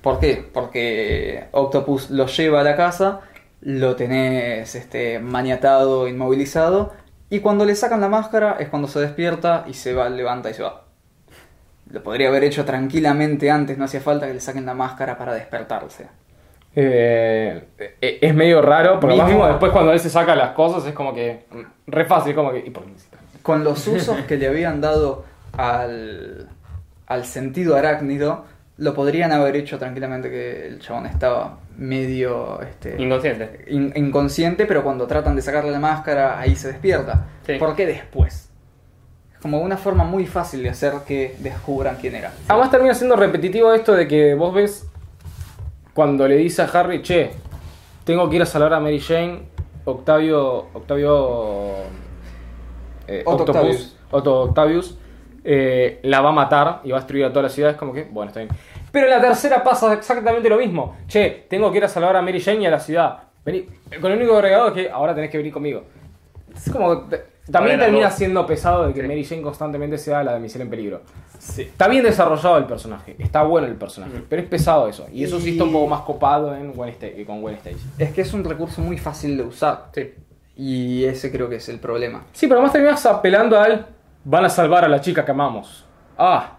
¿Por 0.01 0.19
qué? 0.19 0.49
Porque 0.53 1.47
Octopus 1.51 2.09
lo 2.09 2.28
lleva 2.28 2.61
a 2.61 2.63
la 2.63 2.75
casa, 2.75 3.21
lo 3.61 3.95
tenés 3.95 4.75
este, 4.75 5.19
maniatado, 5.19 6.07
inmovilizado, 6.07 6.93
y 7.30 7.39
cuando 7.39 7.65
le 7.65 7.75
sacan 7.75 7.99
la 7.99 8.09
máscara 8.09 8.57
es 8.59 8.69
cuando 8.69 8.88
se 8.88 8.99
despierta 8.99 9.65
y 9.67 9.73
se 9.73 9.93
va, 9.93 10.09
levanta 10.09 10.49
y 10.49 10.53
se 10.53 10.63
va. 10.63 10.87
Lo 11.90 12.04
podría 12.04 12.28
haber 12.30 12.44
hecho 12.44 12.66
tranquilamente 12.66 13.50
antes, 13.50 13.78
no 13.78 13.86
hacía 13.86 14.02
falta 14.02 14.28
que 14.28 14.34
le 14.34 14.40
saquen 14.40 14.66
la 14.66 14.74
máscara 14.74 15.18
para 15.18 15.34
despertarse. 15.34 16.08
Eh, 16.80 17.64
es 18.22 18.36
medio 18.36 18.62
raro, 18.62 19.00
pero 19.00 19.14
Mismo- 19.14 19.28
mismo 19.28 19.48
después 19.48 19.72
cuando 19.72 19.92
él 19.94 20.00
se 20.00 20.10
saca 20.10 20.36
las 20.36 20.52
cosas 20.52 20.86
es 20.86 20.94
como 20.94 21.14
que 21.14 21.46
mm, 21.52 21.62
re 21.92 22.06
fácil, 22.06 22.36
como 22.36 22.52
que... 22.52 22.60
¿y 22.60 22.70
por 22.70 22.84
con 23.42 23.64
los 23.64 23.88
usos 23.88 24.18
que 24.28 24.38
le 24.38 24.48
habían 24.48 24.80
dado 24.82 25.26
al, 25.58 26.50
al 27.08 27.26
sentido 27.26 27.76
arácnido, 27.78 28.46
lo 28.78 28.94
podrían 28.94 29.32
haber 29.32 29.56
hecho 29.56 29.80
tranquilamente 29.80 30.30
que 30.30 30.68
el 30.68 30.80
chabón 30.80 31.08
estaba 31.08 31.58
medio 31.78 32.62
este, 32.62 33.02
Inconsciente. 33.02 33.66
in- 33.70 33.94
inconsciente, 33.96 34.66
pero 34.68 34.84
cuando 34.84 35.08
tratan 35.08 35.36
de 35.36 35.42
sacarle 35.42 35.72
la 35.72 35.80
máscara, 35.80 36.38
ahí 36.40 36.56
se 36.56 36.68
despierta. 36.68 37.26
Sí. 37.46 37.54
¿Por 37.58 37.76
qué 37.76 37.86
después? 37.88 38.47
Como 39.42 39.60
una 39.62 39.78
forma 39.78 40.04
muy 40.04 40.26
fácil 40.26 40.64
de 40.64 40.70
hacer 40.70 40.94
que 41.08 41.36
descubran 41.40 41.98
quién 42.02 42.16
era. 42.16 42.34
Además 42.48 42.72
termina 42.72 42.94
siendo 42.94 43.16
repetitivo 43.16 43.74
esto 43.74 43.94
de 43.94 44.08
que 44.08 44.34
vos 44.34 44.54
ves 44.54 44.88
cuando 45.94 46.28
le 46.28 46.38
dice 46.38 46.62
a 46.62 46.66
Harry, 46.66 47.02
che, 47.02 47.32
tengo 48.04 48.30
que 48.30 48.36
ir 48.36 48.42
a 48.42 48.46
salvar 48.46 48.74
a 48.74 48.80
Mary 48.80 49.00
Jane, 49.00 49.42
Octavio, 49.84 50.68
Octavio, 50.74 51.72
eh, 53.08 53.24
Otto 53.26 53.44
Octopus, 53.44 53.50
Octavius. 53.50 53.98
Otto 54.12 54.42
Octavius, 54.42 54.98
eh, 55.44 56.00
la 56.04 56.22
va 56.22 56.30
a 56.30 56.34
matar 56.34 56.82
y 56.84 56.92
va 56.92 56.98
a 56.98 57.00
destruir 57.00 57.26
a 57.26 57.30
toda 57.30 57.44
la 57.44 57.50
ciudad. 57.50 57.72
Es 57.72 57.78
como 57.78 57.94
que, 57.94 58.04
bueno, 58.04 58.30
está 58.30 58.42
bien. 58.42 58.52
Pero 58.92 59.08
en 59.08 59.12
la 59.12 59.22
tercera 59.22 59.64
pasa 59.64 59.94
exactamente 59.94 60.50
lo 60.50 60.58
mismo. 60.58 60.98
Che, 61.08 61.46
tengo 61.50 61.72
que 61.72 61.78
ir 61.78 61.86
a 61.86 61.88
salvar 61.88 62.16
a 62.16 62.22
Mary 62.22 62.42
Jane 62.42 62.62
y 62.62 62.66
a 62.66 62.72
la 62.72 62.80
ciudad. 62.80 63.20
Vení. 63.44 63.66
Con 64.02 64.12
el 64.12 64.18
único 64.18 64.36
agregado 64.36 64.68
es 64.68 64.74
que 64.74 64.90
ahora 64.92 65.16
tenés 65.16 65.30
que 65.30 65.38
venir 65.38 65.54
conmigo. 65.54 65.84
Es 66.56 66.72
como. 66.72 67.06
También 67.52 67.80
termina 67.80 68.10
siendo 68.12 68.45
pesado 68.45 68.88
de 68.88 68.93
que 68.93 69.02
Sí. 69.02 69.08
Mary 69.08 69.24
Jane 69.26 69.41
constantemente 69.41 69.98
sea 69.98 70.24
la 70.24 70.34
damisela 70.34 70.64
en 70.66 70.70
peligro. 70.70 71.02
Sí. 71.39 71.62
Está 71.64 71.88
bien 71.88 72.04
desarrollado 72.04 72.58
el 72.58 72.66
personaje, 72.66 73.16
está 73.20 73.43
bueno 73.43 73.68
el 73.68 73.76
personaje, 73.76 74.24
pero 74.28 74.41
es 74.41 74.48
pesado 74.48 74.88
eso. 74.88 75.06
Y 75.14 75.24
eso 75.24 75.39
sí 75.39 75.52
está 75.52 75.64
un 75.64 75.72
poco 75.72 75.88
más 75.88 76.02
copado 76.02 76.54
en 76.56 76.74
Gwen 76.74 76.93
Sta- 76.93 77.26
con 77.26 77.41
Gwen 77.41 77.56
Stacy. 77.56 77.78
Es 77.98 78.12
que 78.12 78.22
es 78.22 78.34
un 78.34 78.43
recurso 78.43 78.82
muy 78.82 78.98
fácil 78.98 79.38
de 79.38 79.43
usar. 79.43 79.89
Sí. 79.93 80.14
Y 80.56 81.06
ese 81.06 81.32
creo 81.32 81.48
que 81.48 81.58
es 81.58 81.70
el 81.70 81.80
problema. 81.80 82.26
Sí, 82.34 82.48
pero 82.48 82.60
además 82.60 82.74
terminas 82.74 83.06
apelando 83.06 83.60
al. 83.60 83.86
Van 84.24 84.43
a 84.43 84.50
salvar 84.50 84.84
a 84.84 84.88
la 84.89 85.00
chica 85.00 85.24
que 85.24 85.32
amamos. 85.32 85.86
Ah, 86.18 86.58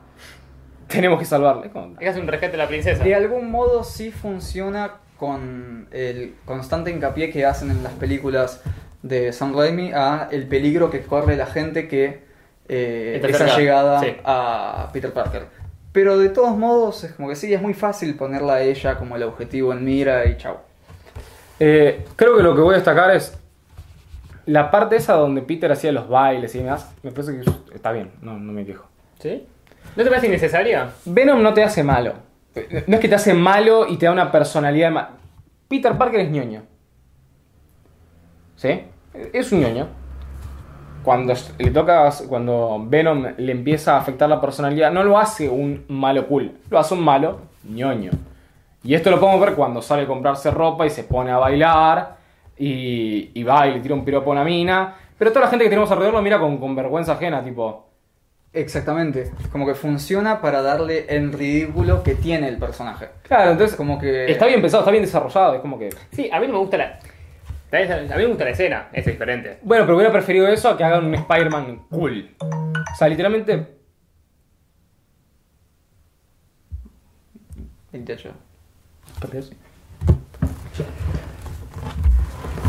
tenemos 0.86 1.18
que 1.18 1.24
salvarla. 1.26 1.66
Es 1.66 1.72
que 1.98 2.08
hace 2.08 2.20
un 2.20 2.28
rescate 2.28 2.52
de 2.52 2.58
la 2.58 2.68
princesa. 2.68 3.04
De 3.04 3.14
algún 3.14 3.50
modo 3.50 3.84
sí 3.84 4.10
funciona 4.10 4.92
con 5.18 5.88
el 5.90 6.36
constante 6.44 6.90
hincapié 6.92 7.30
que 7.30 7.44
hacen 7.44 7.70
en 7.72 7.82
las 7.82 7.92
películas 7.94 8.62
de 9.02 9.32
Sam 9.32 9.56
Raimi 9.56 9.92
a 9.92 10.28
el 10.30 10.46
peligro 10.46 10.90
que 10.90 11.00
corre 11.02 11.36
la 11.36 11.46
gente 11.46 11.88
que 11.88 12.22
eh, 12.68 13.12
Está 13.16 13.28
esa 13.28 13.38
cerca, 13.38 13.56
llegada 13.58 14.00
sí. 14.00 14.16
a 14.24 14.90
Peter 14.92 15.12
Parker. 15.12 15.46
Pero 15.92 16.18
de 16.18 16.28
todos 16.28 16.56
modos 16.56 17.04
es 17.04 17.12
como 17.12 17.28
que 17.28 17.36
sí, 17.36 17.52
es 17.54 17.62
muy 17.62 17.74
fácil 17.74 18.14
ponerla 18.16 18.54
a 18.54 18.62
ella 18.62 18.96
como 18.96 19.16
el 19.16 19.22
objetivo 19.22 19.72
en 19.72 19.84
mira 19.84 20.26
y 20.26 20.36
chau. 20.36 20.56
Eh, 21.60 22.04
creo 22.16 22.36
que 22.36 22.42
lo 22.42 22.54
que 22.54 22.60
voy 22.60 22.74
a 22.74 22.76
destacar 22.76 23.10
es. 23.14 23.36
La 24.46 24.70
parte 24.70 24.96
esa 24.96 25.14
donde 25.14 25.42
Peter 25.42 25.70
hacía 25.70 25.92
los 25.92 26.08
bailes 26.08 26.54
y 26.54 26.58
demás, 26.58 26.90
me 27.02 27.10
parece 27.10 27.38
que 27.38 27.74
está 27.74 27.92
bien, 27.92 28.12
no, 28.22 28.38
no 28.38 28.52
me 28.52 28.64
quejo. 28.64 28.86
¿Sí? 29.18 29.46
¿No 29.94 30.04
te 30.04 30.08
parece 30.08 30.26
innecesaria? 30.28 30.90
Venom 31.04 31.42
no 31.42 31.52
te 31.52 31.62
hace 31.62 31.82
malo. 31.82 32.14
No 32.86 32.94
es 32.96 33.00
que 33.00 33.08
te 33.08 33.14
hace 33.14 33.34
malo 33.34 33.86
y 33.88 33.96
te 33.98 34.06
da 34.06 34.12
una 34.12 34.32
personalidad 34.32 34.90
ma- 34.90 35.10
Peter 35.68 35.96
Parker 35.98 36.20
es 36.20 36.30
ñoño. 36.30 36.62
¿Sí? 38.58 38.82
Es 39.32 39.52
un 39.52 39.60
ñoño. 39.60 39.86
Cuando 41.04 41.32
le 41.58 41.70
toca, 41.70 42.10
cuando 42.28 42.84
Venom 42.86 43.24
le 43.36 43.52
empieza 43.52 43.94
a 43.94 44.00
afectar 44.00 44.28
la 44.28 44.40
personalidad, 44.40 44.90
no 44.92 45.04
lo 45.04 45.16
hace 45.16 45.48
un 45.48 45.84
malo 45.88 46.26
cool, 46.26 46.52
lo 46.68 46.78
hace 46.78 46.94
un 46.94 47.00
malo 47.00 47.38
ñoño. 47.62 48.10
Y 48.82 48.94
esto 48.94 49.10
lo 49.10 49.20
podemos 49.20 49.40
ver 49.40 49.54
cuando 49.54 49.80
sale 49.80 50.02
a 50.02 50.06
comprarse 50.06 50.50
ropa 50.50 50.84
y 50.86 50.90
se 50.90 51.04
pone 51.04 51.30
a 51.30 51.38
bailar 51.38 52.16
y, 52.58 53.30
y 53.32 53.42
va 53.44 53.68
y 53.68 53.74
le 53.74 53.80
tira 53.80 53.94
un 53.94 54.04
piropo 54.04 54.30
a 54.30 54.32
una 54.32 54.44
mina. 54.44 54.96
Pero 55.16 55.30
toda 55.30 55.44
la 55.44 55.50
gente 55.50 55.64
que 55.64 55.70
tenemos 55.70 55.90
alrededor 55.90 56.14
lo 56.14 56.22
mira 56.22 56.40
con, 56.40 56.58
con 56.58 56.74
vergüenza 56.74 57.12
ajena, 57.12 57.42
tipo, 57.44 57.86
Exactamente. 58.52 59.30
Como 59.52 59.66
que 59.66 59.74
funciona 59.74 60.40
para 60.40 60.62
darle 60.62 61.06
el 61.08 61.32
ridículo 61.32 62.02
que 62.02 62.16
tiene 62.16 62.48
el 62.48 62.56
personaje. 62.56 63.08
Claro, 63.22 63.52
entonces 63.52 63.76
Como 63.76 64.00
que. 64.00 64.30
está 64.30 64.46
bien 64.46 64.60
pensado, 64.60 64.82
está 64.82 64.90
bien 64.90 65.04
desarrollado, 65.04 65.54
es 65.54 65.60
como 65.60 65.78
que... 65.78 65.90
Sí, 66.12 66.28
a 66.32 66.40
mí 66.40 66.46
no 66.48 66.54
me 66.54 66.58
gusta 66.58 66.76
la. 66.76 66.98
¿Sabes? 67.70 67.90
A 67.90 68.16
mí 68.16 68.22
me 68.22 68.26
gusta 68.26 68.44
la 68.44 68.50
escena, 68.50 68.88
es 68.92 69.06
diferente. 69.06 69.58
Bueno, 69.62 69.84
pero 69.84 69.96
hubiera 69.96 70.12
preferido 70.12 70.48
eso 70.48 70.70
a 70.70 70.76
que 70.76 70.84
hagan 70.84 71.06
un 71.06 71.14
Spider-Man 71.14 71.86
cool. 71.90 72.34
O 72.40 72.94
sea, 72.96 73.08
literalmente... 73.08 73.78
28. 77.92 78.30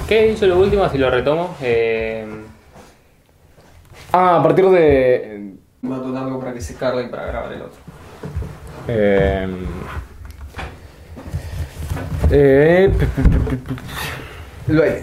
¿Qué 0.08 0.28
hizo 0.32 0.48
lo 0.48 0.60
último? 0.60 0.88
Si 0.90 0.98
lo 0.98 1.10
retomo. 1.12 1.56
Eh, 1.62 2.26
Ah, 4.12 4.38
a 4.38 4.44
partir 4.44 4.68
de... 4.70 5.54
Mato 5.82 6.18
algo 6.18 6.40
para 6.40 6.54
que 6.54 6.62
se 6.62 6.76
cargue 6.76 7.04
y 7.04 7.10
para 7.10 7.28
grabar 7.28 7.54
el 7.54 7.62
otro. 7.62 7.80
Eh, 8.88 9.48
eh, 12.32 12.92
El 14.70 14.78
baile. 14.78 15.02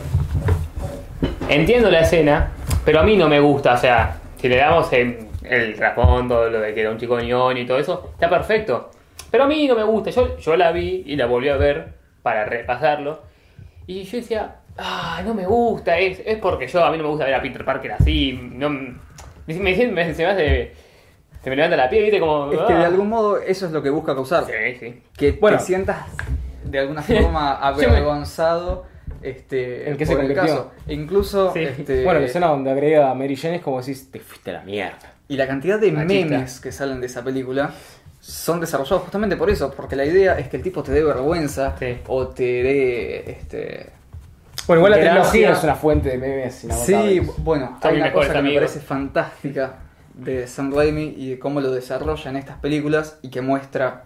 entiendo 1.48 1.90
la 1.90 2.00
escena, 2.00 2.52
pero 2.84 3.00
a 3.00 3.02
mí 3.02 3.16
no 3.16 3.28
me 3.28 3.40
gusta. 3.40 3.74
O 3.74 3.76
sea, 3.76 4.16
si 4.40 4.48
le 4.48 4.56
damos 4.56 4.92
el, 4.92 5.26
el 5.42 5.74
trasfondo, 5.74 6.48
lo 6.48 6.60
de 6.60 6.72
que 6.74 6.80
era 6.82 6.90
un 6.90 6.98
chico 6.98 7.18
ñoño 7.18 7.60
y 7.60 7.66
todo 7.66 7.78
eso, 7.78 8.10
está 8.14 8.28
perfecto. 8.30 8.90
Pero 9.30 9.44
a 9.44 9.46
mí 9.46 9.66
no 9.66 9.74
me 9.74 9.82
gusta. 9.82 10.10
Yo, 10.10 10.38
yo 10.38 10.56
la 10.56 10.70
vi 10.72 11.02
y 11.06 11.16
la 11.16 11.26
volví 11.26 11.48
a 11.48 11.56
ver 11.56 11.88
para 12.22 12.44
repasarlo. 12.44 13.22
Y 13.88 14.04
yo 14.04 14.18
decía, 14.18 14.56
ah, 14.78 15.20
no 15.24 15.34
me 15.34 15.46
gusta. 15.46 15.98
Es, 15.98 16.20
es 16.24 16.38
porque 16.38 16.68
yo, 16.68 16.84
a 16.84 16.90
mí 16.90 16.96
no 16.96 17.04
me 17.04 17.10
gusta 17.10 17.24
ver 17.24 17.34
a 17.34 17.42
Peter 17.42 17.64
Parker 17.64 17.92
así. 17.92 18.38
No, 18.52 18.70
me, 18.70 18.94
me, 19.46 19.86
me- 19.88 20.14
se 20.14 20.22
me 20.24 20.30
hace. 20.30 20.72
Se 21.42 21.50
me 21.50 21.56
levanta 21.56 21.76
la 21.76 21.88
piel, 21.88 22.04
¿viste? 22.04 22.18
Como. 22.20 22.52
Es 22.52 22.60
que 22.60 22.72
de 22.72 22.84
ah. 22.84 22.86
algún 22.86 23.08
modo 23.08 23.38
eso 23.38 23.66
es 23.66 23.72
lo 23.72 23.82
que 23.82 23.90
busca 23.90 24.14
causar. 24.14 24.44
Sí, 24.46 24.52
sí. 24.80 25.02
Que 25.16 25.32
Bueno. 25.32 25.58
te 25.58 25.64
sientas 25.64 26.06
de 26.64 26.78
alguna 26.80 27.02
forma 27.02 27.52
avergonzado 27.60 28.84
este, 29.22 29.90
¿En 29.90 29.96
qué 29.96 30.06
se 30.06 30.12
por 30.14 30.24
el 30.24 30.28
convirtió? 30.34 30.54
caso. 30.56 30.70
E 30.86 30.94
incluso. 30.94 31.52
Sí. 31.52 31.60
este, 31.62 32.04
Bueno, 32.04 32.20
la 32.20 32.26
escena 32.26 32.46
donde 32.48 32.70
agrega 32.70 33.10
a 33.10 33.14
Mary 33.14 33.36
Jane 33.36 33.56
es 33.56 33.62
como 33.62 33.80
decís, 33.80 34.10
te 34.10 34.20
fuiste 34.20 34.50
a 34.50 34.54
la 34.54 34.62
mierda. 34.62 35.14
Y 35.28 35.36
la 35.36 35.46
cantidad 35.46 35.78
de 35.78 35.90
Machista. 35.92 36.28
memes 36.36 36.60
que 36.60 36.70
salen 36.72 37.00
de 37.00 37.06
esa 37.06 37.22
película 37.24 37.72
son 38.20 38.60
desarrollados 38.60 39.02
justamente 39.02 39.36
por 39.36 39.50
eso. 39.50 39.72
Porque 39.76 39.96
la 39.96 40.04
idea 40.04 40.38
es 40.38 40.48
que 40.48 40.56
el 40.56 40.62
tipo 40.62 40.82
te 40.82 40.92
dé 40.92 41.02
vergüenza 41.02 41.74
Sí. 41.78 41.98
o 42.06 42.28
te 42.28 42.42
dé. 42.44 43.30
Este, 43.30 43.90
Bueno, 44.66 44.80
igual 44.80 44.92
la 44.92 45.10
trilogía 45.10 45.52
es 45.52 45.62
una 45.64 45.74
fuente 45.74 46.10
de 46.10 46.18
memes 46.18 46.54
Sí, 46.84 47.20
bueno, 47.38 47.78
hay 47.82 47.96
una 47.96 48.12
cosa 48.12 48.32
que 48.32 48.42
me 48.42 48.54
parece 48.54 48.80
fantástica 48.80 49.76
de 50.14 50.46
Sam 50.46 50.72
Raimi 50.74 51.14
y 51.16 51.30
de 51.30 51.38
cómo 51.38 51.60
lo 51.60 51.70
desarrolla 51.70 52.30
en 52.30 52.36
estas 52.36 52.56
películas 52.58 53.18
y 53.22 53.28
que 53.28 53.42
muestra 53.42 54.04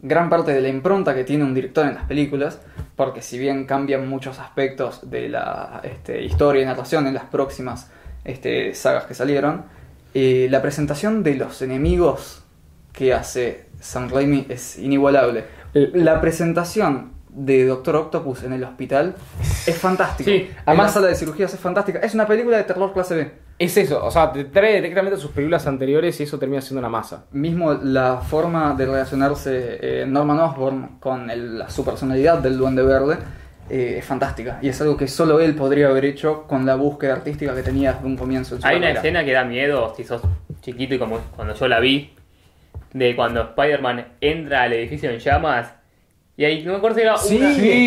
gran 0.00 0.28
parte 0.28 0.52
de 0.52 0.60
la 0.60 0.68
impronta 0.68 1.14
que 1.14 1.24
tiene 1.24 1.44
un 1.44 1.54
director 1.54 1.86
en 1.86 1.94
las 1.94 2.04
películas, 2.04 2.60
porque 2.96 3.22
si 3.22 3.38
bien 3.38 3.64
cambian 3.66 4.08
muchos 4.08 4.38
aspectos 4.38 5.10
de 5.10 5.28
la 5.28 5.80
este, 5.82 6.22
historia 6.22 6.62
y 6.62 6.64
narración 6.66 7.06
en 7.06 7.14
las 7.14 7.24
próximas 7.24 7.90
este, 8.24 8.74
sagas 8.74 9.04
que 9.04 9.14
salieron, 9.14 9.64
eh, 10.14 10.48
la 10.50 10.62
presentación 10.62 11.22
de 11.22 11.34
los 11.34 11.60
enemigos 11.62 12.42
que 12.92 13.12
hace 13.12 13.66
Sam 13.80 14.08
Raimi 14.08 14.46
es 14.48 14.78
inigualable. 14.78 15.44
La 15.74 16.20
presentación 16.20 17.12
de 17.28 17.66
Doctor 17.66 17.96
Octopus 17.96 18.44
en 18.44 18.54
el 18.54 18.64
hospital 18.64 19.14
es 19.66 19.76
fantástica. 19.76 20.30
Sí, 20.30 20.50
además- 20.64 20.86
la 20.86 20.92
sala 20.92 21.06
de 21.08 21.14
cirugías 21.14 21.52
es 21.52 21.60
fantástica. 21.60 21.98
Es 21.98 22.14
una 22.14 22.26
película 22.26 22.56
de 22.56 22.64
terror 22.64 22.92
clase 22.94 23.14
B. 23.14 23.30
Es 23.58 23.76
eso, 23.78 24.04
o 24.04 24.10
sea, 24.10 24.32
te 24.32 24.44
trae 24.44 24.74
directamente 24.76 25.16
a 25.16 25.20
sus 25.20 25.30
películas 25.30 25.66
anteriores 25.66 26.20
y 26.20 26.24
eso 26.24 26.38
termina 26.38 26.60
siendo 26.60 26.80
una 26.80 26.90
masa. 26.90 27.24
Mismo 27.32 27.72
la 27.72 28.18
forma 28.18 28.74
de 28.74 28.84
relacionarse 28.84 29.78
eh, 29.80 30.04
Norman 30.06 30.38
Osborn 30.40 30.98
con 31.00 31.30
el- 31.30 31.60
la, 31.60 31.70
su 31.70 31.82
personalidad 31.82 32.38
del 32.38 32.58
Duende 32.58 32.82
Verde 32.82 33.16
eh, 33.70 33.96
es 33.98 34.04
fantástica. 34.04 34.58
Y 34.60 34.68
es 34.68 34.78
algo 34.82 34.96
que 34.98 35.08
solo 35.08 35.40
él 35.40 35.54
podría 35.54 35.88
haber 35.88 36.04
hecho 36.04 36.42
con 36.46 36.66
la 36.66 36.74
búsqueda 36.74 37.14
artística 37.14 37.54
que 37.54 37.62
tenía 37.62 37.94
desde 37.94 38.06
un 38.06 38.16
comienzo 38.18 38.56
en 38.56 38.60
su 38.60 38.66
Hay 38.66 38.76
una 38.76 38.88
carrera. 38.88 39.00
escena 39.00 39.24
que 39.24 39.32
da 39.32 39.44
miedo 39.44 39.94
si 39.96 40.04
sos 40.04 40.20
chiquito 40.60 40.94
y 40.94 40.98
como 40.98 41.18
cuando 41.34 41.54
yo 41.54 41.66
la 41.66 41.80
vi, 41.80 42.12
de 42.92 43.16
cuando 43.16 43.40
Spider-Man 43.40 44.06
entra 44.20 44.64
al 44.64 44.74
edificio 44.74 45.08
en 45.10 45.18
llamas. 45.18 45.72
Y 46.38 46.44
ahí 46.44 46.62
no 46.64 46.72
me 46.72 46.78
acuerdo 46.78 46.96
si 46.96 47.02
era 47.02 47.16
Sí, 47.16 47.36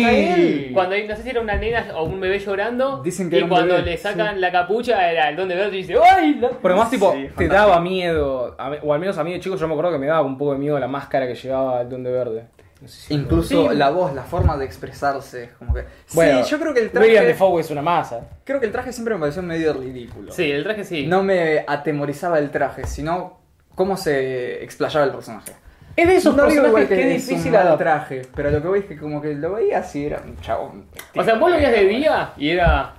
una. 0.02 0.10
él. 0.10 0.70
Cuando 0.74 0.96
hay, 0.96 1.06
no 1.06 1.14
sé 1.14 1.22
si 1.22 1.30
era 1.30 1.40
una 1.40 1.54
nena 1.54 1.86
o 1.96 2.02
un 2.04 2.18
bebé 2.18 2.38
llorando. 2.40 3.00
Dicen 3.00 3.30
que 3.30 3.36
y 3.36 3.38
era 3.38 3.44
un 3.44 3.50
cuando 3.50 3.74
bebé, 3.74 3.90
le 3.92 3.96
sacan 3.96 4.40
la 4.40 4.50
capucha 4.50 5.08
era 5.10 5.28
el 5.28 5.36
donde 5.36 5.54
verde 5.54 5.76
y 5.76 5.82
dice 5.82 5.94
¡Ay! 6.02 6.34
la-". 6.34 6.50
Pero 6.60 6.76
más 6.76 6.90
tipo, 6.90 7.12
Sí, 7.12 7.18
te 7.18 7.28
fantástico. 7.28 7.54
daba 7.54 7.80
miedo, 7.80 8.56
a 8.58 8.70
mí- 8.70 8.76
o 8.82 8.92
al 8.92 8.98
menos 8.98 9.16
a 9.18 9.22
mí 9.24 9.32
de 9.32 9.38
chico 9.40 9.54
yo 9.54 9.68
me 9.68 9.74
acuerdo 9.74 9.92
que 9.92 9.98
me 9.98 10.06
daba 10.08 10.22
un 10.22 10.36
poco 10.36 10.52
de 10.54 10.58
miedo 10.58 10.78
la 10.80 10.88
máscara 10.88 11.28
que 11.28 11.34
llevaba 11.36 11.80
el 11.82 11.88
Duende 11.88 12.10
Verde. 12.10 12.44
No 12.80 12.88
sé 12.88 13.00
si- 13.02 13.14
Incluso 13.14 13.70
Sí. 13.70 13.76
la 13.76 13.90
voz, 13.90 14.14
la 14.14 14.22
forma 14.24 14.56
de 14.56 14.64
expresarse, 14.64 15.44
es 15.44 15.52
como 15.52 15.72
que... 15.74 15.84
Bueno, 16.14 16.42
sí, 16.42 16.50
yo 16.50 16.58
creo 16.58 16.74
que 16.74 16.80
el 16.80 16.86
William 16.88 17.02
traje... 17.14 17.26
Defoe 17.26 17.60
es 17.60 17.70
una 17.70 17.82
masa. 17.82 18.20
Creo 18.42 18.58
que 18.58 18.66
el 18.66 18.72
traje 18.72 18.92
siempre 18.92 19.14
me 19.14 19.20
pareció 19.20 19.42
medio 19.42 19.74
ridículo. 19.74 20.32
Sí, 20.32 20.50
el 20.50 20.64
traje 20.64 20.82
sí. 20.84 21.06
No 21.06 21.22
me 21.22 21.62
atemorizaba 21.68 22.38
el 22.40 22.50
traje, 22.50 22.84
sino 22.86 23.38
cómo 23.76 23.96
se 23.96 24.64
explayaba 24.64 25.04
el 25.04 25.12
personaje. 25.12 25.52
Es 25.96 26.06
de 26.08 26.16
esos 26.16 26.36
no 26.36 26.44
personajes 26.44 26.88
que 26.88 26.94
que 26.94 27.14
es 27.16 27.26
difícil 27.26 27.54
adaptar. 27.54 27.78
traje, 27.78 28.22
pero 28.34 28.50
lo 28.50 28.62
que 28.62 28.68
voy 28.68 28.78
es 28.80 28.84
que 28.86 28.96
como 28.96 29.20
que 29.20 29.34
lo 29.34 29.54
veía 29.54 29.78
así, 29.78 30.06
era 30.06 30.22
un 30.24 30.38
chabón. 30.40 30.86
o 31.16 31.24
sea, 31.24 31.34
vos 31.34 31.50
lo 31.50 31.56
veías 31.56 31.72
de 31.72 31.84
día 31.86 32.32
y 32.36 32.50
era. 32.50 32.94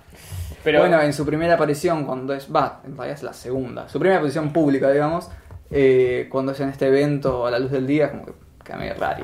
Pero. 0.63 0.79
Bueno, 0.79 1.01
en 1.01 1.13
su 1.13 1.25
primera 1.25 1.55
aparición, 1.55 2.05
cuando 2.05 2.33
es. 2.33 2.47
Va, 2.53 2.81
en 2.85 2.95
realidad 2.95 3.17
es 3.17 3.23
la 3.23 3.33
segunda. 3.33 3.89
Su 3.89 3.99
primera 3.99 4.17
aparición 4.19 4.51
pública, 4.53 4.91
digamos. 4.91 5.29
eh, 5.71 6.27
cuando 6.29 6.51
es 6.51 6.59
en 6.59 6.69
este 6.69 6.87
evento 6.87 7.47
a 7.47 7.51
la 7.51 7.57
luz 7.59 7.71
del 7.71 7.87
día, 7.87 8.11
como 8.11 8.25
que 8.25 8.33
queda 8.63 8.77
medio 8.77 8.93
rari. 8.95 9.23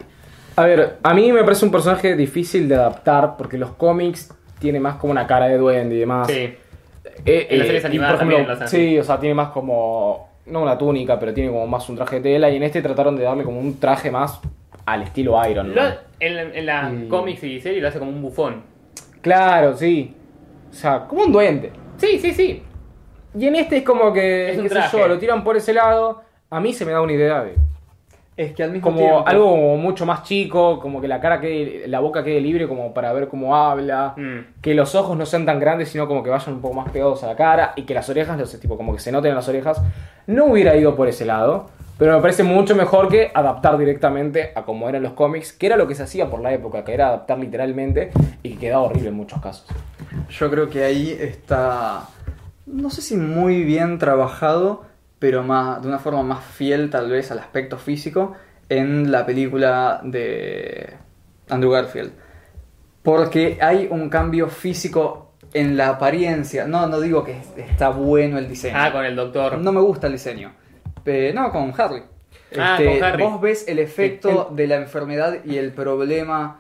A 0.56 0.64
ver, 0.66 0.98
a 1.04 1.14
mí 1.14 1.32
me 1.32 1.44
parece 1.44 1.66
un 1.66 1.72
personaje 1.72 2.16
difícil 2.16 2.68
de 2.68 2.76
adaptar 2.76 3.36
porque 3.38 3.58
los 3.60 3.72
cómics 3.74 4.34
tiene 4.60 4.80
más 4.80 4.96
como 4.96 5.12
una 5.12 5.28
cara 5.28 5.48
de 5.48 5.58
duende 5.58 5.96
y 5.96 6.00
demás. 6.00 6.28
sí. 6.28 6.56
Eh, 7.26 7.48
En 7.50 7.58
las 7.60 7.68
series 7.68 7.84
y, 7.84 7.88
animadas 7.88 8.20
también 8.20 8.48
lo 8.48 8.54
hacen 8.54 8.68
Sí, 8.68 8.98
o 9.00 9.04
sea, 9.04 9.20
tiene 9.20 9.36
más 9.36 9.50
como. 9.50 10.30
No 10.48 10.62
una 10.62 10.78
túnica, 10.78 11.20
pero 11.20 11.34
tiene 11.34 11.50
como 11.52 11.68
más 11.68 11.88
un 11.90 11.96
traje 11.96 12.18
de 12.18 12.22
tela. 12.22 12.50
Y 12.50 12.56
en 12.58 12.64
este 12.64 12.82
trataron 12.82 13.16
de 13.16 13.24
darle 13.24 13.44
como 13.44 13.60
un 13.60 13.80
traje 13.80 14.10
más 14.12 14.40
al 14.86 15.02
estilo 15.04 15.38
Iron 15.50 15.76
Lo- 15.76 15.82
en, 16.20 16.56
en 16.56 16.66
las 16.66 16.94
Y- 16.94 17.08
cómics 17.08 17.44
y 17.44 17.60
series 17.60 17.82
lo 17.82 17.88
hace 17.90 18.00
como 18.00 18.12
un 18.12 18.22
bufón. 18.22 18.64
Claro, 19.22 19.76
sí. 19.76 20.14
O 20.70 20.74
sea, 20.74 21.06
como 21.08 21.24
un 21.24 21.32
duende. 21.32 21.72
Sí, 21.98 22.20
sí, 22.20 22.34
sí. 22.34 22.64
Y 23.38 23.46
en 23.48 23.56
este 23.56 23.78
es 23.78 23.84
como 23.84 24.14
que. 24.14 24.52
Es 24.52 24.62
qué 24.62 24.70
sé 24.70 24.80
yo, 24.98 25.08
lo 25.08 25.20
tiran 25.20 25.44
por 25.44 25.58
ese 25.58 25.74
lado. 25.74 26.22
A 26.50 26.60
mí 26.62 26.74
se 26.74 26.86
me 26.86 26.92
da 26.94 27.02
una 27.02 27.14
idea 27.14 27.44
de. 27.44 27.56
Es 28.38 28.54
que 28.54 28.62
al 28.64 28.70
mismo 28.72 28.84
Como 28.92 29.00
tiempo. 29.00 29.24
algo 29.28 29.50
como 29.50 29.78
mucho 29.78 30.06
más 30.06 30.22
chico, 30.22 30.80
como 30.80 31.02
que 31.02 31.08
la 31.08 31.20
cara 31.20 31.42
quede, 31.42 31.88
la 31.88 32.00
boca 32.00 32.24
quede 32.24 32.40
libre 32.40 32.68
como 32.68 32.94
para 32.94 33.12
ver 33.12 33.28
cómo 33.28 33.56
habla, 33.56 34.14
Mm. 34.16 34.62
que 34.62 34.76
los 34.76 34.94
ojos 34.94 35.18
no 35.18 35.26
sean 35.26 35.44
tan 35.46 35.60
grandes, 35.60 35.90
sino 35.90 36.08
como 36.08 36.22
que 36.22 36.30
vayan 36.30 36.54
un 36.54 36.62
poco 36.62 36.76
más 36.76 36.90
pegados 36.92 37.24
a 37.24 37.28
la 37.28 37.36
cara 37.36 37.74
y 37.76 37.82
que 37.82 37.96
las 37.96 38.08
orejas, 38.10 38.38
no 38.38 38.46
sé, 38.46 38.60
tipo 38.60 38.78
como 38.78 38.94
que 38.94 39.00
se 39.00 39.12
noten 39.12 39.30
en 39.32 39.36
las 39.36 39.50
orejas. 39.50 39.82
No 40.28 40.46
hubiera 40.46 40.76
ido 40.76 40.96
por 40.96 41.08
ese 41.08 41.26
lado, 41.26 41.72
pero 41.98 42.16
me 42.16 42.22
parece 42.22 42.44
mucho 42.44 42.76
mejor 42.76 43.10
que 43.10 43.32
adaptar 43.34 43.76
directamente 43.76 44.52
a 44.54 44.62
como 44.66 44.88
eran 44.88 45.02
los 45.02 45.14
cómics, 45.14 45.52
que 45.52 45.66
era 45.66 45.76
lo 45.76 45.88
que 45.88 45.96
se 45.96 46.04
hacía 46.04 46.30
por 46.30 46.40
la 46.42 46.54
época, 46.54 46.84
que 46.84 46.94
era 46.94 47.08
adaptar 47.08 47.40
literalmente 47.40 48.12
y 48.44 48.52
que 48.52 48.58
quedaba 48.60 48.84
horrible 48.84 49.10
en 49.10 49.16
muchos 49.16 49.42
casos. 49.42 49.66
Yo 50.30 50.52
creo 50.52 50.70
que 50.70 50.84
ahí 50.84 51.18
está. 51.20 52.02
No 52.68 52.92
sé 52.92 53.02
si 53.02 53.16
muy 53.18 53.64
bien 53.64 53.98
trabajado, 53.98 54.84
pero 55.20 55.44
más, 55.44 55.82
de 55.82 55.88
una 55.88 56.00
forma 56.00 56.22
más 56.24 56.44
fiel, 56.44 56.90
tal 56.90 57.10
vez, 57.10 57.32
al 57.32 57.40
aspecto 57.40 57.78
físico, 57.78 58.34
en 58.70 59.12
la 59.12 59.26
película 59.26 60.02
de 60.04 60.94
Andrew 61.50 61.72
Garfield. 61.72 62.12
Porque 63.04 63.58
hay 63.62 63.88
un 63.90 64.10
cambio 64.10 64.50
físico 64.50 65.32
en 65.54 65.78
la 65.78 65.90
apariencia. 65.90 66.66
No, 66.66 66.88
no 66.88 67.00
digo 67.00 67.24
que 67.24 67.38
está 67.58 67.90
bueno 67.90 68.38
el 68.38 68.50
diseño. 68.50 68.76
Ah, 68.78 68.92
con 68.92 69.06
el 69.06 69.16
doctor. 69.16 69.58
No 69.60 69.72
me 69.72 69.80
gusta 69.82 70.08
el 70.08 70.14
diseño. 70.14 70.52
Pe- 71.04 71.32
no, 71.34 71.52
con 71.52 71.74
Harry. 71.80 72.04
Ah, 72.58 72.78
Este, 72.80 73.00
con 73.00 73.04
Harry. 73.08 73.24
Vos 73.24 73.40
ves 73.42 73.66
el 73.68 73.80
efecto 73.80 74.48
El- 74.50 74.56
de 74.58 74.68
la 74.68 74.76
enfermedad 74.76 75.38
y 75.46 75.58
el 75.58 75.72
problema 75.72 76.60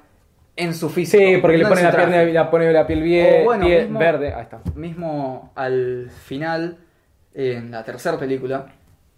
en 0.55 0.73
su 0.73 0.89
físico. 0.89 1.21
Sí, 1.21 1.37
porque 1.41 1.57
le 1.57 1.63
no 1.63 1.69
pone 1.69 1.83
la, 1.83 1.91
pierna, 1.91 2.23
la 2.23 2.49
pone 2.49 2.71
la 2.71 2.87
piel 2.87 3.01
bien, 3.03 3.41
O 3.41 3.43
bueno, 3.43 3.65
piel 3.65 3.83
mismo- 3.83 3.99
verde, 3.99 4.33
ahí 4.33 4.41
está. 4.43 4.59
Mismo 4.75 5.51
al 5.55 6.09
final, 6.23 6.77
en 7.37 7.69
la 7.71 7.83
tercera 7.83 8.17
película 8.17 8.65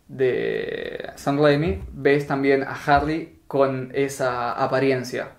de 0.07 1.09
Sam 1.15 1.39
Raimi, 1.41 1.79
ves 1.93 2.27
también 2.27 2.63
a 2.63 2.75
Harry 2.85 3.39
con 3.47 3.91
esa 3.93 4.51
apariencia. 4.53 5.29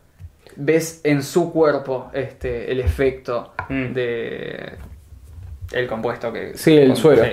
Ves 0.57 1.01
en 1.05 1.23
su 1.23 1.53
cuerpo 1.53 2.11
este, 2.13 2.73
el 2.73 2.81
efecto 2.81 3.53
Mm. 3.69 3.93
de 3.93 4.73
el 5.73 5.87
compuesto 5.87 6.33
que... 6.33 6.57
Sí, 6.57 6.77
el 6.77 6.97
suero. 6.97 7.23
sí. 7.25 7.31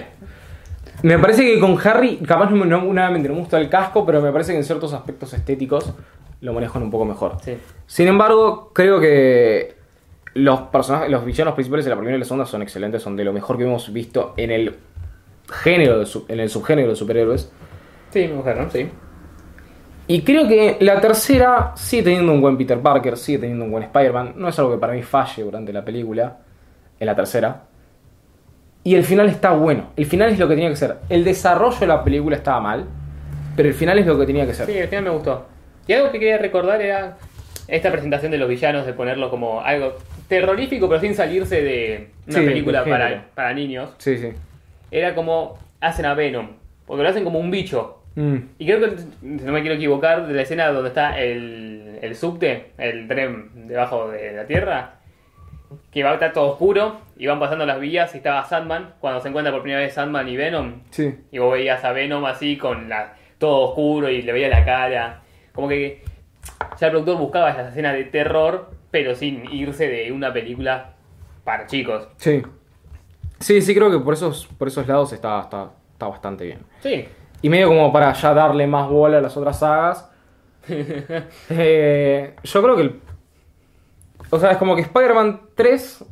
Me 1.02 1.18
parece 1.18 1.44
que 1.44 1.60
con 1.60 1.78
Harry, 1.84 2.18
capaz 2.18 2.50
no, 2.52 2.64
no, 2.66 2.82
nuevamente 2.84 3.28
no 3.30 3.36
me 3.36 3.40
gusta 3.42 3.58
el 3.60 3.70
casco, 3.70 4.06
pero 4.06 4.22
me 4.22 4.32
parece 4.32 4.52
que 4.52 4.58
en 4.60 4.64
ciertos 4.64 4.94
aspectos 4.94 5.34
estéticos 5.34 5.94
lo 6.42 6.54
manejan 6.54 6.84
un 6.84 6.92
poco 6.92 7.06
mejor. 7.06 7.38
Sí. 7.44 7.58
Sin 7.88 8.08
embargo, 8.08 8.72
creo 8.74 9.00
que 9.00 9.76
los 10.36 10.62
personajes, 10.64 11.10
los 11.10 11.26
villanos 11.26 11.54
principales 11.56 11.86
de 11.86 11.90
la 11.90 11.96
primera 11.98 12.18
y 12.18 12.20
la 12.20 12.26
segunda 12.26 12.46
son 12.46 12.62
excelentes, 12.62 13.02
son 13.02 13.16
de 13.16 13.24
lo 13.24 13.34
mejor 13.34 13.58
que 13.58 13.64
hemos 13.64 13.92
visto 13.94 14.34
en 14.38 14.52
el 14.52 14.76
género, 15.52 16.00
de 16.00 16.06
su- 16.06 16.26
en 16.28 16.40
el 16.40 16.50
subgénero 16.50 16.90
de 16.90 16.96
superhéroes. 16.96 17.52
Sí, 18.12 18.28
mujer, 18.28 18.58
¿no? 18.58 18.70
Sí. 18.70 18.90
Y 20.08 20.22
creo 20.22 20.48
que 20.48 20.78
la 20.80 21.02
tercera 21.02 21.74
sigue 21.76 22.04
teniendo 22.04 22.32
un 22.32 22.40
buen 22.42 22.58
Peter 22.58 22.80
Parker, 22.80 23.18
sigue 23.18 23.40
teniendo 23.40 23.66
un 23.66 23.72
buen 23.72 23.84
Spider-Man. 23.84 24.34
No 24.38 24.48
es 24.48 24.58
algo 24.60 24.72
que 24.72 24.78
para 24.78 24.94
mí 24.94 25.04
falle 25.04 25.44
durante 25.44 25.74
la 25.74 25.84
película, 25.84 26.38
en 27.00 27.06
la 27.06 27.16
tercera. 27.16 27.64
Y 28.84 28.96
el 28.96 29.04
final 29.04 29.28
está 29.28 29.52
bueno. 29.52 29.92
El 29.98 30.06
final 30.06 30.30
es 30.30 30.40
lo 30.40 30.48
que 30.48 30.56
tenía 30.56 30.70
que 30.70 30.78
ser. 30.78 30.98
El 31.10 31.26
desarrollo 31.26 31.78
de 31.78 31.88
la 31.88 32.04
película 32.06 32.38
estaba 32.38 32.62
mal, 32.62 32.86
pero 33.56 33.68
el 33.68 33.76
final 33.76 34.00
es 34.00 34.06
lo 34.06 34.18
que 34.18 34.26
tenía 34.26 34.46
que 34.46 34.54
ser. 34.54 34.66
Sí, 34.66 34.80
al 34.80 34.88
final 34.88 35.04
me 35.04 35.10
gustó. 35.10 35.46
Y 35.88 35.94
algo 35.94 36.10
que 36.12 36.20
quería 36.20 36.38
recordar 36.38 36.82
era 36.82 37.18
esta 37.68 37.92
presentación 37.92 38.32
de 38.32 38.38
los 38.38 38.48
villanos, 38.48 38.86
de 38.86 38.94
ponerlo 38.94 39.30
como 39.30 39.60
algo 39.60 39.98
terrorífico, 40.30 40.88
pero 40.88 41.02
sin 41.02 41.16
salirse 41.16 41.62
de 41.62 42.10
una 42.28 42.40
Sí, 42.40 42.46
película 42.46 42.86
para, 42.86 43.26
para 43.36 43.54
niños. 43.54 43.90
Sí, 43.98 44.18
sí. 44.18 44.30
Era 44.92 45.16
como 45.16 45.58
hacen 45.82 46.06
a 46.06 46.14
Venom, 46.14 46.50
porque 46.86 47.04
lo 47.04 47.10
hacen 47.10 47.24
como 47.24 47.40
un 47.40 47.52
bicho. 47.52 48.02
Mm. 48.16 48.38
Y 48.58 48.66
creo 48.66 48.80
que, 48.82 48.98
si 48.98 49.08
no 49.22 49.52
me 49.52 49.62
quiero 49.62 49.76
equivocar, 49.76 50.26
de 50.28 50.34
la 50.34 50.42
escena 50.42 50.68
donde 50.70 50.90
está 50.90 51.20
el, 51.20 52.00
el 52.02 52.16
subte, 52.16 52.72
el 52.78 53.08
tren 53.08 53.68
debajo 53.68 54.10
de 54.10 54.32
la 54.34 54.46
tierra, 54.46 54.94
que 55.92 56.04
va 56.04 56.12
a 56.12 56.14
estar 56.14 56.34
todo 56.34 56.52
oscuro 56.52 57.02
y 57.18 57.28
van 57.28 57.40
pasando 57.40 57.66
las 57.66 57.80
vías 57.80 58.14
y 58.16 58.18
estaba 58.18 58.44
Sandman, 58.46 58.94
cuando 59.00 59.22
se 59.22 59.28
encuentra 59.30 59.52
por 59.52 59.62
primera 59.62 59.82
vez 59.82 59.94
Sandman 59.94 60.28
y 60.30 60.38
Venom, 60.38 60.82
Sí. 60.92 61.14
y 61.32 61.38
vos 61.40 61.54
veías 61.54 61.84
a 61.84 61.92
Venom 61.92 62.26
así 62.26 62.58
con 62.58 62.90
la, 62.90 63.14
todo 63.38 63.70
oscuro 63.70 64.10
y 64.10 64.22
le 64.22 64.32
veía 64.32 64.50
la 64.50 64.64
cara. 64.66 65.22
Como 65.54 65.68
que 65.68 66.02
ya 66.80 66.88
el 66.88 66.92
productor 66.92 67.18
buscaba 67.18 67.52
esas 67.52 67.70
escenas 67.70 67.94
de 67.94 68.06
terror, 68.06 68.72
pero 68.92 69.14
sin 69.16 69.44
irse 69.52 69.88
de 69.90 70.12
una 70.12 70.32
película 70.34 70.94
para 71.44 71.66
chicos. 71.68 72.08
Sí. 72.18 72.42
Sí, 73.40 73.62
sí, 73.62 73.74
creo 73.76 73.92
que 73.92 74.00
por 74.00 74.14
esos, 74.14 74.48
por 74.58 74.68
esos 74.68 74.88
lados 74.88 75.14
está, 75.14 75.40
está, 75.42 75.72
está 75.94 76.08
bastante 76.08 76.46
bien. 76.46 76.60
Sí, 76.82 77.06
Y 77.42 77.50
medio 77.50 77.68
como 77.68 77.92
para 77.94 78.12
ya 78.14 78.34
darle 78.34 78.66
más 78.68 78.90
bola 78.90 79.20
a 79.20 79.22
las 79.22 79.36
otras 79.38 79.60
sagas. 79.60 80.10
Eh, 81.50 82.36
yo 82.44 82.62
creo 82.64 82.76
que 82.76 82.82
el. 82.82 83.00
O 84.30 84.40
sea, 84.40 84.52
es 84.52 84.58
como 84.58 84.76
que 84.76 84.82
Spider-Man 84.82 85.42
3 85.56 86.04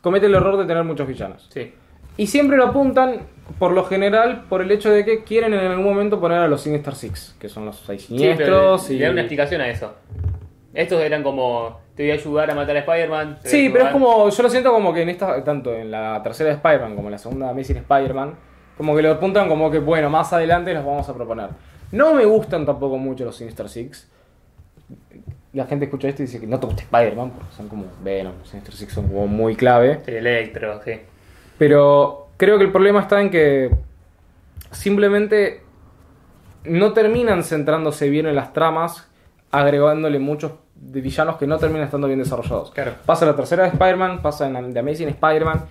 comete 0.00 0.26
el 0.26 0.34
error 0.34 0.56
de 0.56 0.64
tener 0.64 0.84
muchos 0.84 1.06
villanos. 1.06 1.48
sí. 1.52 1.74
Y 2.18 2.28
siempre 2.28 2.56
lo 2.56 2.64
apuntan, 2.68 3.26
por 3.58 3.72
lo 3.72 3.84
general, 3.84 4.44
por 4.48 4.62
el 4.62 4.70
hecho 4.70 4.90
de 4.90 5.04
que 5.04 5.22
quieren 5.22 5.52
en 5.52 5.60
algún 5.70 5.84
momento 5.84 6.18
poner 6.18 6.38
a 6.38 6.48
los 6.48 6.62
Sinister 6.62 6.94
Six, 6.94 7.36
que 7.38 7.50
son 7.50 7.66
los 7.66 7.76
seis 7.86 8.06
Sí, 8.06 8.16
pero 8.38 8.78
siniestros. 8.78 8.88
le, 8.88 8.94
y... 8.94 8.98
le 9.00 9.04
da 9.04 9.10
una 9.10 9.20
explicación 9.20 9.60
a 9.60 9.68
eso. 9.68 9.92
Estos 10.76 11.00
eran 11.00 11.22
como, 11.22 11.80
te 11.94 12.02
voy 12.02 12.10
a 12.10 12.14
ayudar 12.14 12.50
a 12.50 12.54
matar 12.54 12.76
a 12.76 12.80
Spider-Man. 12.80 13.38
Sí, 13.44 13.70
pero 13.72 13.86
es 13.86 13.92
como, 13.92 14.28
yo 14.28 14.42
lo 14.42 14.50
siento 14.50 14.70
como 14.70 14.92
que 14.92 15.00
en 15.00 15.08
esta, 15.08 15.42
tanto 15.42 15.74
en 15.74 15.90
la 15.90 16.20
tercera 16.22 16.50
de 16.50 16.56
Spider-Man 16.56 16.94
como 16.94 17.08
en 17.08 17.12
la 17.12 17.18
segunda 17.18 17.48
Amazing 17.48 17.78
Spider-Man, 17.78 18.34
como 18.76 18.94
que 18.94 19.00
lo 19.00 19.12
apuntan 19.12 19.48
como 19.48 19.70
que, 19.70 19.78
bueno, 19.78 20.10
más 20.10 20.34
adelante 20.34 20.74
los 20.74 20.84
vamos 20.84 21.08
a 21.08 21.14
proponer. 21.14 21.48
No 21.92 22.12
me 22.12 22.26
gustan 22.26 22.66
tampoco 22.66 22.98
mucho 22.98 23.24
los 23.24 23.36
Sinister 23.36 23.70
Six. 23.70 24.06
La 25.54 25.64
gente 25.64 25.86
escucha 25.86 26.08
esto 26.08 26.22
y 26.22 26.26
dice 26.26 26.40
que 26.40 26.46
no 26.46 26.60
te 26.60 26.66
gusta 26.66 26.82
Spider-Man, 26.82 27.30
porque 27.30 27.54
son 27.54 27.68
como 27.68 27.86
Venom, 28.04 28.34
los 28.38 28.50
Sinister 28.50 28.74
Six 28.74 28.92
son 28.92 29.08
como 29.08 29.26
muy 29.26 29.56
clave. 29.56 30.02
Electro, 30.06 30.82
sí. 30.84 31.00
Pero 31.56 32.28
creo 32.36 32.58
que 32.58 32.64
el 32.64 32.70
problema 32.70 33.00
está 33.00 33.22
en 33.22 33.30
que 33.30 33.70
simplemente 34.72 35.62
no 36.64 36.92
terminan 36.92 37.44
centrándose 37.44 38.10
bien 38.10 38.26
en 38.26 38.36
las 38.36 38.52
tramas, 38.52 39.10
agregándole 39.50 40.18
muchos 40.18 40.52
de 40.80 41.00
villanos 41.00 41.36
que 41.36 41.46
no 41.46 41.58
terminan 41.58 41.84
estando 41.84 42.06
bien 42.06 42.18
desarrollados. 42.18 42.70
Claro. 42.70 42.94
Pasa 43.04 43.26
la 43.26 43.34
tercera 43.34 43.64
de 43.64 43.70
Spider-Man, 43.70 44.22
pasa 44.22 44.46
en 44.46 44.72
The 44.72 44.78
Amazing 44.78 45.08
Spider-Man. 45.08 45.64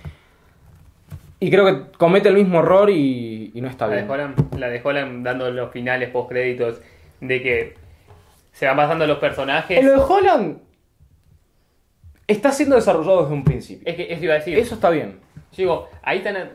Y 1.40 1.52
creo 1.52 1.66
que 1.66 1.98
comete 1.98 2.30
el 2.30 2.36
mismo 2.36 2.60
error 2.60 2.90
y, 2.90 3.52
y 3.54 3.62
no 3.62 3.68
está 3.68 3.88
La 3.88 3.96
de 3.96 4.02
bien. 4.02 4.12
Holland, 4.12 4.56
la 4.58 4.70
de 4.70 4.82
Holland 4.84 5.26
dando 5.26 5.52
los 5.52 5.72
finales 5.72 6.10
post 6.10 6.30
créditos 6.30 6.80
de 7.22 7.42
que 7.42 7.76
se 8.52 8.66
van 8.66 8.78
pasando 8.78 9.06
los 9.06 9.18
personajes. 9.20 9.78
En 9.78 9.86
lo 9.86 9.92
de 9.94 10.00
Holland 10.00 10.58
está 12.28 12.52
siendo 12.52 12.76
desarrollado 12.76 13.24
desde 13.24 13.34
un 13.34 13.44
principio. 13.44 13.88
Es 13.88 13.96
que 13.96 14.12
eso 14.12 14.24
iba 14.24 14.34
a 14.34 14.38
decir. 14.38 14.58
Eso 14.58 14.76
está 14.76 14.90
bien. 14.90 15.20
Yo 15.52 15.58
digo, 15.58 15.90
ahí 16.02 16.18
están, 16.18 16.52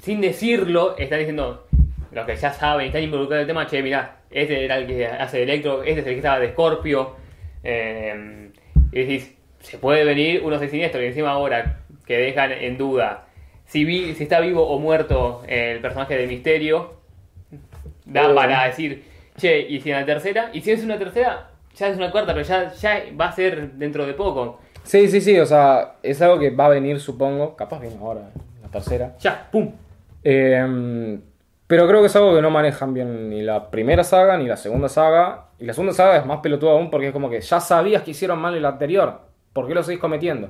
sin 0.00 0.20
decirlo, 0.20 0.96
están 0.98 1.18
diciendo 1.20 1.66
los 2.12 2.26
que 2.26 2.36
ya 2.36 2.52
saben, 2.52 2.86
están 2.88 3.02
involucrados 3.02 3.44
en 3.44 3.50
el 3.50 3.54
tema, 3.54 3.66
che, 3.66 3.82
mirá, 3.82 4.16
este 4.30 4.64
era 4.64 4.78
el 4.78 4.86
que 4.86 5.06
hace 5.06 5.38
de 5.38 5.42
Electro, 5.44 5.82
este 5.82 6.00
es 6.00 6.06
el 6.06 6.12
que 6.12 6.16
estaba 6.16 6.38
de 6.40 6.50
Scorpio. 6.50 7.19
Eh, 7.62 8.50
y 8.92 9.00
decís, 9.00 9.34
se 9.60 9.78
puede 9.78 10.04
venir 10.04 10.42
unos 10.44 10.60
de 10.60 10.68
siniestro 10.68 11.02
y 11.02 11.06
encima 11.06 11.30
ahora 11.30 11.80
que 12.06 12.16
dejan 12.16 12.52
en 12.52 12.78
duda 12.78 13.26
si, 13.70 13.84
vi, 13.84 14.14
si 14.16 14.24
está 14.24 14.40
vivo 14.40 14.66
o 14.66 14.80
muerto 14.80 15.42
el 15.46 15.80
personaje 15.80 16.16
de 16.16 16.26
Misterio, 16.26 16.94
da 18.04 18.34
para 18.34 18.66
decir, 18.66 19.04
che, 19.36 19.60
y 19.60 19.80
si 19.80 19.92
en 19.92 20.00
la 20.00 20.04
tercera, 20.04 20.50
y 20.52 20.60
si 20.60 20.72
es 20.72 20.82
una 20.82 20.98
tercera, 20.98 21.50
ya 21.76 21.86
es 21.86 21.96
una 21.96 22.10
cuarta, 22.10 22.34
pero 22.34 22.44
ya, 22.44 22.72
ya 22.72 23.04
va 23.18 23.26
a 23.26 23.32
ser 23.32 23.74
dentro 23.74 24.06
de 24.06 24.14
poco. 24.14 24.58
Sí, 24.82 25.06
sí, 25.06 25.20
sí, 25.20 25.38
o 25.38 25.46
sea, 25.46 25.98
es 26.02 26.20
algo 26.20 26.40
que 26.40 26.50
va 26.50 26.66
a 26.66 26.70
venir, 26.70 26.98
supongo. 26.98 27.54
Capaz 27.54 27.78
viene 27.78 27.96
ahora, 28.00 28.30
la 28.60 28.68
tercera. 28.70 29.16
Ya, 29.20 29.48
pum. 29.52 29.70
Eh, 30.24 31.18
pero 31.70 31.86
creo 31.86 32.00
que 32.00 32.08
es 32.08 32.16
algo 32.16 32.34
que 32.34 32.42
no 32.42 32.50
manejan 32.50 32.92
bien 32.92 33.30
ni 33.30 33.42
la 33.42 33.70
primera 33.70 34.02
saga 34.02 34.36
ni 34.36 34.48
la 34.48 34.56
segunda 34.56 34.88
saga. 34.88 35.50
Y 35.56 35.66
la 35.66 35.72
segunda 35.72 35.92
saga 35.92 36.16
es 36.16 36.26
más 36.26 36.40
pelotuda 36.40 36.72
aún 36.72 36.90
porque 36.90 37.06
es 37.06 37.12
como 37.12 37.30
que 37.30 37.40
ya 37.40 37.60
sabías 37.60 38.02
que 38.02 38.10
hicieron 38.10 38.40
mal 38.40 38.56
el 38.56 38.64
anterior. 38.64 39.20
¿Por 39.52 39.68
qué 39.68 39.74
lo 39.74 39.84
seguís 39.84 40.00
cometiendo? 40.00 40.48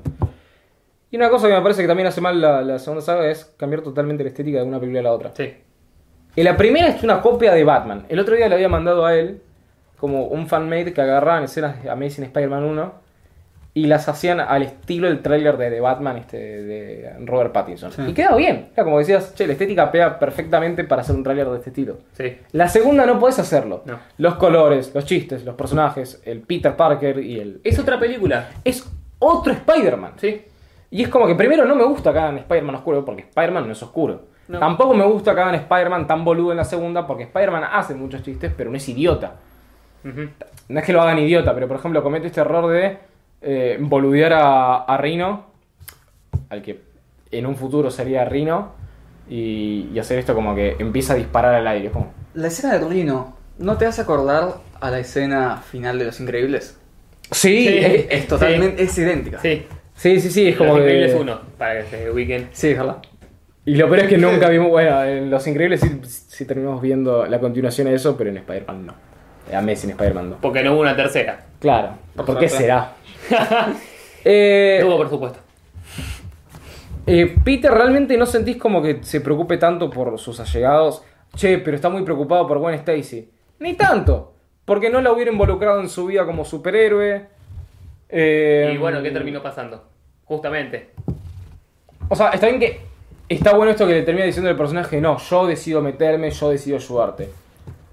Y 1.11 1.19
una 1.19 1.29
cosa 1.29 1.47
que 1.47 1.53
me 1.53 1.61
parece 1.61 1.83
que 1.83 1.89
también 1.89 2.07
hace 2.07 2.23
mal 2.23 2.41
la, 2.41 2.63
la 2.63 2.79
segunda 2.79 3.03
saga 3.03 3.31
es 3.31 3.45
cambiar 3.59 3.83
totalmente 3.83 4.25
la 4.25 4.31
estética 4.31 4.61
de 4.61 4.65
una 4.65 4.81
película 4.81 5.01
a 5.01 5.03
la 5.03 5.13
otra. 5.13 5.33
Sí. 5.35 5.55
Y 6.37 6.43
la 6.43 6.57
primera 6.57 6.89
es 6.89 7.03
una 7.03 7.21
copia 7.21 7.53
de 7.53 7.65
Batman. 7.65 8.07
El 8.09 8.19
otro 8.19 8.35
día 8.35 8.49
le 8.49 8.55
había 8.55 8.71
mandado 8.71 9.05
a 9.05 9.15
él 9.15 9.43
como 9.99 10.25
un 10.25 10.47
fanmade 10.47 10.95
que 10.95 11.03
agarraban 11.03 11.45
escenas 11.45 11.83
de 11.83 11.91
Amazing 11.91 12.25
Spider-Man 12.25 12.65
1 12.65 12.95
y 13.73 13.87
las 13.87 14.09
hacían 14.09 14.41
al 14.41 14.63
estilo 14.63 15.07
del 15.07 15.23
tráiler 15.23 15.57
de, 15.57 15.71
de 15.71 15.81
Batman 15.81 16.17
este, 16.17 16.37
de 16.37 17.15
Robert 17.25 17.53
Pattinson. 17.53 17.93
Sí. 17.93 18.03
Y 18.09 18.13
quedaba 18.15 18.37
bien. 18.37 18.71
Era 18.75 18.85
como 18.85 18.99
decías, 18.99 19.35
che, 19.35 19.47
la 19.47 19.53
estética 19.53 19.93
pega 19.93 20.19
perfectamente 20.19 20.83
para 20.85 21.03
hacer 21.03 21.15
un 21.15 21.23
tráiler 21.23 21.49
de 21.49 21.59
este 21.59 21.71
estilo. 21.71 21.99
Sí. 22.13 22.37
La 22.53 22.69
segunda 22.69 23.07
no 23.07 23.19
puedes 23.21 23.39
hacerlo. 23.39 23.83
No. 23.85 23.99
Los 24.19 24.35
colores, 24.35 24.93
los 24.95 25.05
chistes, 25.05 25.45
los 25.45 25.55
personajes, 25.55 26.21
el 26.25 26.41
Peter 26.41 26.75
Parker 26.75 27.21
y 27.21 27.39
el... 27.39 27.61
Es 27.63 27.79
otra 27.79 27.99
película. 27.99 28.49
Es 28.65 28.91
otro 29.21 29.53
Spider-Man. 29.53 30.15
Sí. 30.17 30.43
Y 30.91 31.03
es 31.05 31.09
como 31.09 31.29
que 31.29 31.37
primero 31.37 31.65
no 31.65 31.77
me 31.77 31.85
gusta 31.85 32.13
que 32.13 32.19
hagan 32.19 32.39
Spider-Man 32.39 32.75
oscuro 32.75 33.05
porque 33.05 33.23
Spider-Man 33.23 33.67
no 33.67 33.73
es 33.73 33.83
oscuro. 33.83 34.23
No. 34.49 34.59
Tampoco 34.59 34.95
me 34.95 35.05
gusta 35.05 35.33
que 35.33 35.41
hagan 35.41 35.55
Spider-Man 35.55 36.09
tan 36.09 36.25
boludo 36.25 36.51
en 36.51 36.57
la 36.57 36.65
segunda 36.65 37.07
porque 37.07 37.23
Spider-Man 37.23 37.63
hace 37.73 37.95
muchos 37.95 38.25
chistes 38.25 38.53
pero 38.57 38.69
no 38.69 38.77
es 38.77 38.89
idiota. 38.89 39.37
No 40.03 40.81
es 40.81 40.85
que 40.85 40.93
lo 40.93 41.03
hagan 41.03 41.19
idiota, 41.19 41.55
pero 41.55 41.69
por 41.69 41.77
ejemplo 41.77 42.03
comete 42.03 42.27
este 42.27 42.41
error 42.41 42.67
de 42.73 42.99
eh, 43.43 43.77
boludear 43.81 44.33
a, 44.35 44.77
a 44.85 44.97
Rino, 44.97 45.47
al 46.49 46.63
que 46.63 46.81
en 47.31 47.47
un 47.47 47.57
futuro 47.57 47.91
sería 47.91 48.25
Rino, 48.25 48.73
y, 49.29 49.89
y 49.95 49.99
hacer 49.99 50.19
esto 50.19 50.35
como 50.35 50.55
que 50.55 50.77
empieza 50.79 51.13
a 51.13 51.17
disparar 51.17 51.55
al 51.55 51.67
aire. 51.69 51.91
La 52.35 52.49
escena 52.49 52.77
de 52.79 52.87
Rino, 52.89 53.37
¿no 53.59 53.77
te 53.77 53.87
hace 53.87 54.03
acordar 54.03 54.55
a 54.81 54.91
la 54.91 54.99
escena 54.99 55.59
final 55.59 55.99
de 55.99 56.07
Los 56.07 56.21
Increíbles? 56.21 56.77
Sí, 57.31 57.67
Sí. 57.69 57.79
es- 57.79 58.07
Es 58.11 58.27
totalmente, 58.29 58.83
es 58.83 58.99
idéntica. 58.99 59.39
Sí. 59.41 59.65
sí, 59.95 60.21
sí, 60.21 60.31
sí, 60.31 60.49
es 60.49 60.57
como 60.57 60.71
Los 60.71 60.79
que... 60.79 60.83
Increíbles 60.95 61.17
uno, 61.21 61.41
para 61.57 61.81
que 61.83 61.87
se 61.91 62.11
ubiquen. 62.11 62.49
Sí, 62.53 62.71
es 62.71 62.79
verdad. 62.79 62.97
Y 63.65 63.77
lo 63.77 63.87
peor 63.89 64.01
es 64.01 64.09
que 64.09 64.19
nunca 64.19 64.49
vimos, 64.49 64.69
bueno, 64.71 65.05
en 65.05 65.31
Los 65.31 65.47
Increíbles 65.47 65.81
sí, 65.81 66.01
sí 66.03 66.45
terminamos 66.45 66.83
viendo 66.83 67.27
la 67.27 67.39
continuación 67.39 67.87
de 67.87 67.95
eso, 67.95 68.17
pero 68.17 68.31
en 68.31 68.39
Spider-Man 68.39 68.87
no. 68.87 68.95
Eh, 69.49 69.55
Amazing 69.55 69.91
Spider-Man 69.91 70.31
no. 70.31 70.37
Porque 70.41 70.63
no 70.65 70.73
hubo 70.73 70.81
una 70.81 70.97
tercera. 70.97 71.45
Claro, 71.61 71.91
Por 72.17 72.25
¿por, 72.27 72.39
qué 72.39 72.49
será? 72.49 72.95
Eh, 74.23 74.83
por 74.85 75.09
supuesto. 75.09 75.39
eh, 77.07 77.37
Peter, 77.43 77.73
¿realmente 77.73 78.17
no 78.19 78.27
sentís 78.27 78.59
como 78.59 78.83
que 78.83 79.03
se 79.03 79.21
preocupe 79.23 79.57
tanto 79.57 79.89
por 79.89 80.19
sus 80.19 80.39
allegados? 80.41 81.03
Che, 81.35 81.59
pero 81.59 81.77
está 81.77 81.89
muy 81.89 82.03
preocupado 82.03 82.47
por 82.47 82.59
Gwen 82.59 82.75
Stacy. 82.75 83.31
Ni 83.61 83.75
tanto, 83.75 84.35
porque 84.67 84.91
no 84.91 85.01
la 85.01 85.13
hubiera 85.13 85.33
involucrado 85.33 85.81
en 85.81 85.89
su 85.89 86.07
vida 86.07 86.27
como 86.27 86.45
superhéroe. 86.45 87.27
Eh, 88.11 88.73
Y 88.75 88.79
bueno, 88.79 89.03
¿qué 89.03 89.11
terminó 89.11 89.43
pasando? 89.43 89.85
Justamente. 90.25 90.91
O 92.09 92.17
sea, 92.17 92.31
está 92.31 92.47
bien 92.49 92.61
que 92.61 92.81
está 93.29 93.55
bueno 93.55 93.71
esto 93.71 93.87
que 93.87 93.95
le 93.95 94.03
termina 94.03 94.27
diciendo 94.27 94.51
el 94.51 94.57
personaje, 94.57 95.01
no, 95.01 95.17
yo 95.19 95.47
decido 95.47 95.81
meterme, 95.81 96.31
yo 96.31 96.51
decido 96.51 96.77
ayudarte. 96.77 97.31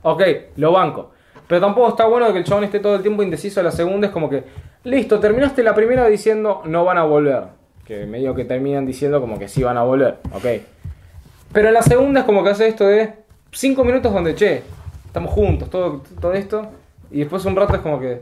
Ok, 0.02 0.24
lo 0.58 0.72
banco. 0.74 1.12
Pero 1.48 1.62
tampoco 1.62 1.90
está 1.90 2.06
bueno 2.08 2.32
que 2.34 2.40
el 2.40 2.44
chabón 2.44 2.66
esté 2.66 2.80
todo 2.80 2.96
el 2.96 3.02
tiempo 3.02 3.24
indeciso 3.24 3.60
a 3.62 3.64
la 3.64 3.72
segunda, 3.72 4.08
es 4.08 4.14
como 4.14 4.30
que, 4.30 4.44
listo, 4.84 5.20
terminaste 5.20 5.64
la 5.64 5.76
primera 5.76 6.06
diciendo 6.08 6.62
no 6.66 6.86
van 6.86 6.98
a 6.98 7.04
volver. 7.04 7.44
Que 7.86 8.06
medio 8.06 8.36
que 8.36 8.44
terminan 8.46 8.86
diciendo 8.86 9.22
como 9.22 9.40
que 9.40 9.48
sí 9.48 9.64
van 9.64 9.78
a 9.78 9.84
volver, 9.84 10.18
ok. 10.34 10.46
Pero 11.54 11.70
en 11.70 11.74
la 11.74 11.82
segunda 11.82 12.22
es 12.22 12.26
como 12.26 12.44
que 12.44 12.50
hace 12.50 12.68
esto 12.68 12.86
de 12.86 13.14
5 13.52 13.84
minutos 13.84 14.14
donde, 14.14 14.36
che, 14.36 14.64
estamos 15.06 15.32
juntos, 15.32 15.70
todo, 15.70 16.04
todo 16.20 16.34
esto. 16.34 16.70
Y 17.10 17.20
después 17.20 17.46
un 17.46 17.56
rato 17.56 17.76
es 17.76 17.82
como 17.82 18.00
que, 18.00 18.22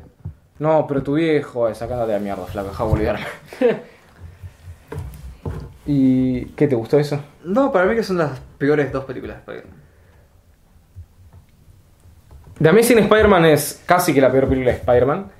no, 0.59 0.85
pero 0.87 1.01
tu 1.01 1.15
viejo, 1.15 1.67
eh, 1.67 1.75
sacándote 1.75 2.13
de 2.13 2.19
mierda, 2.19 2.45
flaco, 2.45 2.69
deja 2.69 2.83
de 2.83 2.89
boludearme. 2.89 3.25
¿Y 5.87 6.45
qué 6.45 6.67
te 6.67 6.75
gustó 6.75 6.97
eso? 6.97 7.19
No, 7.43 7.71
para 7.71 7.85
mí 7.85 7.95
que 7.95 8.03
son 8.03 8.17
las 8.17 8.39
peores 8.57 8.91
dos 8.91 9.05
películas 9.05 9.37
de 9.37 9.39
Spider-Man. 9.39 9.85
The 12.61 12.69
Amazing 12.69 12.99
Spider-Man 12.99 13.45
es 13.45 13.83
casi 13.85 14.13
que 14.13 14.21
la 14.21 14.31
peor 14.31 14.47
película 14.47 14.71
de 14.71 14.77
Spider-Man. 14.77 15.31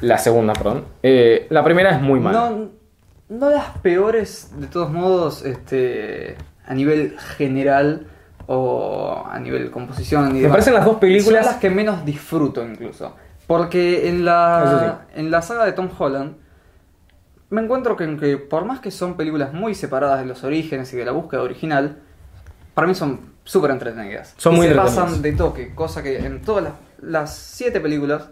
La 0.00 0.18
segunda, 0.18 0.52
perdón. 0.52 0.84
Eh, 1.02 1.46
la 1.50 1.64
primera 1.64 1.90
es 1.90 2.00
muy 2.00 2.20
mala. 2.20 2.50
No, 2.50 2.68
no 3.28 3.50
las 3.50 3.78
peores, 3.78 4.50
de 4.58 4.66
todos 4.68 4.90
modos, 4.90 5.44
este, 5.44 6.36
a 6.66 6.74
nivel 6.74 7.18
general 7.36 8.06
o 8.46 9.24
a 9.28 9.38
nivel 9.38 9.70
composición. 9.70 10.30
y 10.30 10.32
Me 10.34 10.38
demás. 10.40 10.50
parecen 10.52 10.74
las 10.74 10.84
dos 10.84 10.96
películas- 10.98 11.44
Son 11.44 11.52
las 11.52 11.60
que 11.60 11.70
menos 11.70 12.04
disfruto 12.04 12.64
incluso. 12.64 13.14
Porque 13.46 14.08
en 14.08 14.24
la, 14.24 15.06
en 15.14 15.30
la 15.30 15.42
saga 15.42 15.64
de 15.64 15.72
Tom 15.72 15.88
Holland 15.98 16.36
me 17.50 17.62
encuentro 17.62 17.96
que, 17.96 18.16
que 18.18 18.36
por 18.36 18.64
más 18.66 18.80
que 18.80 18.90
son 18.90 19.16
películas 19.16 19.52
muy 19.54 19.74
separadas 19.74 20.20
de 20.20 20.26
los 20.26 20.44
orígenes 20.44 20.92
y 20.92 20.96
de 20.96 21.04
la 21.04 21.12
búsqueda 21.12 21.42
original, 21.42 21.96
para 22.74 22.86
mí 22.86 22.94
son 22.94 23.32
súper 23.44 23.70
entretenidas. 23.70 24.34
Son 24.36 24.54
Y 24.54 24.56
muy 24.58 24.68
se 24.68 24.74
pasan 24.74 25.22
de 25.22 25.32
toque, 25.32 25.74
cosa 25.74 26.02
que 26.02 26.18
en 26.18 26.42
todas 26.42 26.62
las, 26.64 26.72
las 27.00 27.34
siete 27.34 27.80
películas 27.80 28.28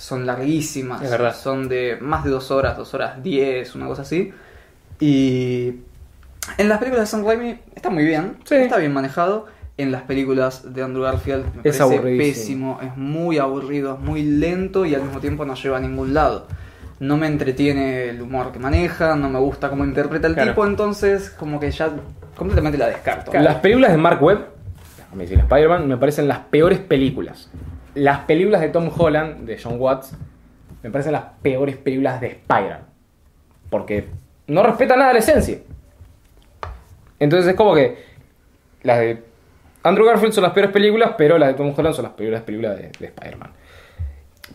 son 0.00 0.24
larguísimas. 0.26 1.02
Es 1.02 1.10
verdad. 1.10 1.34
Son 1.36 1.68
de 1.68 1.98
más 2.00 2.24
de 2.24 2.30
dos 2.30 2.50
horas, 2.50 2.76
dos 2.76 2.92
horas 2.94 3.22
diez, 3.22 3.74
una 3.74 3.86
cosa 3.86 4.02
así. 4.02 4.32
Y 4.98 5.74
en 6.58 6.68
las 6.68 6.78
películas 6.78 7.04
de 7.04 7.06
Sam 7.18 7.24
Raimi 7.26 7.58
está 7.74 7.90
muy 7.90 8.04
bien, 8.04 8.36
Sí. 8.44 8.54
está 8.56 8.78
bien 8.78 8.92
manejado. 8.92 9.46
En 9.76 9.92
las 9.92 10.02
películas 10.02 10.74
de 10.74 10.82
Andrew 10.82 11.02
Garfield 11.04 11.44
me 11.54 11.70
Es 11.70 11.78
parece 11.78 12.00
pésimo, 12.18 12.78
es 12.82 12.94
muy 12.98 13.38
aburrido, 13.38 13.94
es 13.94 14.00
muy 14.00 14.22
lento 14.22 14.84
y 14.84 14.94
al 14.94 15.02
mismo 15.02 15.20
tiempo 15.20 15.44
no 15.46 15.54
lleva 15.54 15.78
a 15.78 15.80
ningún 15.80 16.12
lado. 16.12 16.46
No 16.98 17.16
me 17.16 17.26
entretiene 17.28 18.10
el 18.10 18.20
humor 18.20 18.52
que 18.52 18.58
maneja, 18.58 19.16
no 19.16 19.30
me 19.30 19.38
gusta 19.38 19.70
cómo 19.70 19.84
interpreta 19.86 20.26
el 20.26 20.34
Claro. 20.34 20.50
tipo, 20.50 20.66
entonces 20.66 21.30
como 21.30 21.58
que 21.58 21.70
ya 21.70 21.90
completamente 22.36 22.76
la 22.76 22.88
descarto. 22.88 23.32
Las 23.32 23.56
películas 23.56 23.92
de 23.92 23.96
Mark 23.96 24.22
Webb, 24.22 24.44
Amazing 25.14 25.40
Spider-Man, 25.40 25.88
me 25.88 25.96
parecen 25.96 26.28
las 26.28 26.40
peores 26.40 26.78
películas. 26.78 27.48
Las 27.94 28.20
películas 28.20 28.60
de 28.60 28.68
Tom 28.68 28.90
Holland, 28.96 29.46
de 29.46 29.58
John 29.62 29.76
Watts, 29.78 30.16
me 30.82 30.90
parecen 30.90 31.12
las 31.12 31.24
peores 31.42 31.76
películas 31.76 32.20
de 32.20 32.28
Spider-Man. 32.28 32.82
Porque 33.68 34.08
no 34.46 34.62
respetan 34.62 34.98
nada 34.98 35.12
la 35.12 35.18
esencia. 35.18 35.58
Entonces 37.18 37.50
es 37.50 37.56
como 37.56 37.74
que 37.74 37.98
las 38.82 38.98
de 38.98 39.22
Andrew 39.82 40.06
Garfield 40.06 40.32
son 40.32 40.44
las 40.44 40.52
peores 40.52 40.70
películas, 40.70 41.12
pero 41.16 41.38
las 41.38 41.48
de 41.50 41.54
Tom 41.54 41.72
Holland 41.76 41.94
son 41.94 42.04
las 42.04 42.12
peores 42.12 42.40
películas 42.42 42.76
de, 42.76 42.90
de 42.98 43.06
Spider-Man. 43.06 43.50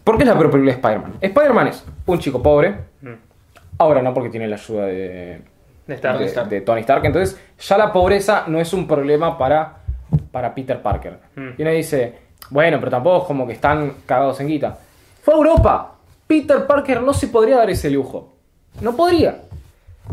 ¿Por 0.03 0.17
qué 0.17 0.23
es 0.23 0.29
la 0.29 0.37
peor 0.37 0.51
película 0.51 0.71
de 0.71 0.77
Spider-Man? 0.79 1.13
Spider-Man 1.21 1.67
es 1.67 1.85
un 2.05 2.19
chico 2.19 2.41
pobre. 2.41 2.75
Mm. 3.01 3.13
Ahora 3.77 4.01
no 4.01 4.13
porque 4.13 4.29
tiene 4.29 4.47
la 4.47 4.55
ayuda 4.55 4.85
de, 4.85 5.41
De 5.87 5.93
Stark. 5.95 6.19
de, 6.19 6.55
de 6.55 6.61
Tony 6.61 6.81
Stark. 6.81 7.05
Entonces, 7.05 7.39
ya 7.59 7.77
la 7.77 7.91
pobreza 7.91 8.45
no 8.47 8.59
es 8.59 8.71
un 8.73 8.87
problema 8.87 9.37
para, 9.37 9.77
para 10.31 10.53
Peter 10.53 10.81
Parker. 10.81 11.19
Mm. 11.35 11.49
Y 11.57 11.61
uno 11.61 11.71
dice, 11.71 12.13
bueno, 12.49 12.77
pero 12.79 12.91
tampoco 12.91 13.23
es 13.23 13.27
como 13.27 13.47
que 13.47 13.53
están 13.53 13.93
cagados 14.05 14.39
en 14.39 14.47
guita. 14.47 14.77
Fue 15.21 15.33
a 15.33 15.37
Europa. 15.37 15.95
Peter 16.27 16.65
Parker 16.65 17.01
no 17.01 17.13
se 17.13 17.27
podría 17.27 17.57
dar 17.57 17.69
ese 17.69 17.89
lujo. 17.89 18.33
No 18.81 18.95
podría. 18.95 19.41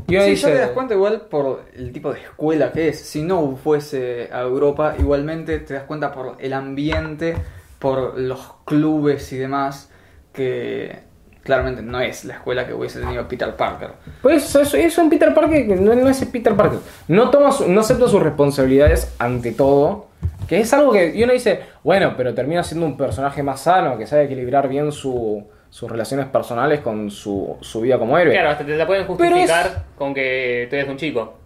Y 0.08 0.16
Sí, 0.16 0.30
dice, 0.30 0.48
ya 0.48 0.54
te 0.54 0.60
das 0.60 0.70
cuenta 0.70 0.94
igual 0.94 1.22
por 1.22 1.64
el 1.74 1.92
tipo 1.92 2.12
de 2.12 2.20
escuela 2.20 2.72
que 2.72 2.88
es. 2.88 3.00
Si 3.00 3.22
no 3.22 3.56
fuese 3.56 4.30
a 4.32 4.40
Europa, 4.40 4.94
igualmente 4.98 5.58
te 5.58 5.74
das 5.74 5.84
cuenta 5.84 6.12
por 6.12 6.36
el 6.38 6.52
ambiente, 6.52 7.36
por 7.78 8.18
los 8.18 8.40
clubes 8.64 9.32
y 9.32 9.36
demás, 9.38 9.90
que 10.32 11.00
claramente 11.42 11.82
no 11.82 12.00
es 12.00 12.24
la 12.24 12.34
escuela 12.34 12.66
que 12.66 12.72
hubiese 12.74 13.00
tenido 13.00 13.26
Peter 13.28 13.54
Parker. 13.56 13.90
Pues 14.22 14.54
eso 14.54 14.76
es 14.76 14.98
un 14.98 15.10
Peter 15.10 15.34
Parker 15.34 15.66
que 15.66 15.76
no, 15.76 15.94
no 15.94 16.08
es 16.08 16.24
Peter 16.26 16.54
Parker. 16.54 16.78
No, 17.08 17.30
toma 17.30 17.50
su- 17.52 17.68
no 17.68 17.80
acepta 17.80 18.08
sus 18.08 18.22
responsabilidades 18.22 19.14
ante 19.18 19.52
todo. 19.52 20.06
Que 20.48 20.60
es 20.60 20.72
algo 20.72 20.92
que 20.92 21.14
y 21.16 21.22
uno 21.24 21.32
dice, 21.32 21.60
bueno, 21.82 22.14
pero 22.16 22.34
termina 22.34 22.62
siendo 22.62 22.86
un 22.86 22.96
personaje 22.96 23.42
más 23.42 23.60
sano, 23.62 23.96
que 23.98 24.06
sabe 24.06 24.24
equilibrar 24.24 24.68
bien 24.68 24.92
su- 24.92 25.44
sus 25.70 25.90
relaciones 25.90 26.26
personales 26.26 26.80
con 26.80 27.10
su, 27.10 27.56
su 27.60 27.80
vida 27.80 27.98
como 27.98 28.18
héroe. 28.18 28.34
Claro, 28.34 28.50
hasta 28.50 28.64
te 28.66 28.76
la 28.76 28.86
pueden 28.86 29.02
es- 29.02 29.08
justificar 29.08 29.84
con 29.96 30.12
que 30.14 30.66
tú 30.68 30.76
eres 30.76 30.88
un 30.88 30.96
chico. 30.96 31.38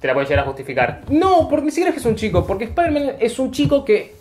Te 0.00 0.06
la 0.06 0.12
pueden 0.12 0.28
llegar 0.28 0.44
a 0.44 0.46
justificar. 0.48 1.00
No, 1.08 1.48
porque 1.48 1.64
ni 1.66 1.70
siquiera 1.72 1.88
es 1.90 1.94
que 1.94 2.00
es 2.00 2.06
un 2.06 2.14
chico, 2.16 2.46
porque 2.46 2.64
Spider-Man 2.64 3.16
es 3.18 3.38
un 3.38 3.50
chico 3.50 3.84
que 3.84 4.14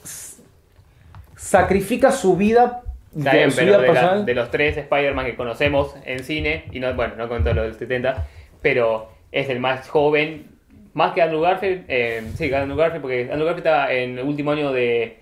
sacrifica 1.36 2.12
su 2.12 2.36
vida, 2.38 2.82
Está 3.18 3.32
de- 3.32 3.38
bien, 3.38 3.52
su 3.52 3.58
pero 3.58 3.68
vida 3.68 3.78
de, 3.78 3.88
la- 3.88 3.94
personal. 3.94 4.26
de 4.26 4.34
los 4.36 4.52
tres 4.52 4.78
Spider-Man 4.78 5.26
que 5.26 5.36
conocemos 5.36 5.96
en 6.06 6.20
cine, 6.24 6.66
y 6.72 6.80
no, 6.80 6.94
bueno, 6.94 7.16
no 7.18 7.30
con 7.30 7.44
todos 7.44 7.56
los 7.56 7.66
del 7.66 7.76
70, 7.76 8.26
pero 8.62 9.10
es 9.32 9.50
el 9.50 9.60
más 9.60 9.88
joven, 9.90 10.48
más 10.94 11.14
que 11.14 11.22
Andrew 11.22 11.42
Garfield, 11.42 11.86
eh, 11.88 12.24
sí, 12.36 12.50
que 12.50 12.56
Andrew 12.56 12.78
Garfield, 12.78 13.02
porque 13.02 13.22
Andrew 13.32 13.46
Garfield 13.46 13.66
estaba 13.68 13.92
en 13.94 14.18
el 14.20 14.26
último 14.26 14.52
año 14.52 14.72
de, 14.72 15.18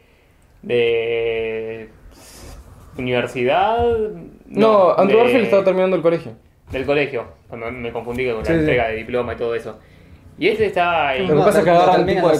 de 0.61 1.89
universidad. 2.97 3.77
No, 4.47 4.91
Andrew 4.97 5.17
de- 5.19 5.23
Garfield 5.23 5.43
estaba 5.45 5.63
terminando 5.63 5.95
el 5.95 6.01
colegio. 6.01 6.33
Del 6.71 6.85
colegio, 6.85 7.25
me, 7.51 7.71
me 7.71 7.91
confundí 7.91 8.25
con 8.25 8.39
la 8.39 8.45
Sí, 8.45 8.53
sí. 8.53 8.59
entrega 8.59 8.87
de 8.87 8.95
diploma 8.95 9.33
y 9.33 9.35
todo 9.35 9.53
eso. 9.55 9.79
Y 10.39 10.47
este 10.47 10.65
está 10.67 11.15
en... 11.15 11.27
Lo 11.27 11.35
que 11.35 11.41
pasa 11.43 11.59
es 11.59 11.65
que 11.65 11.71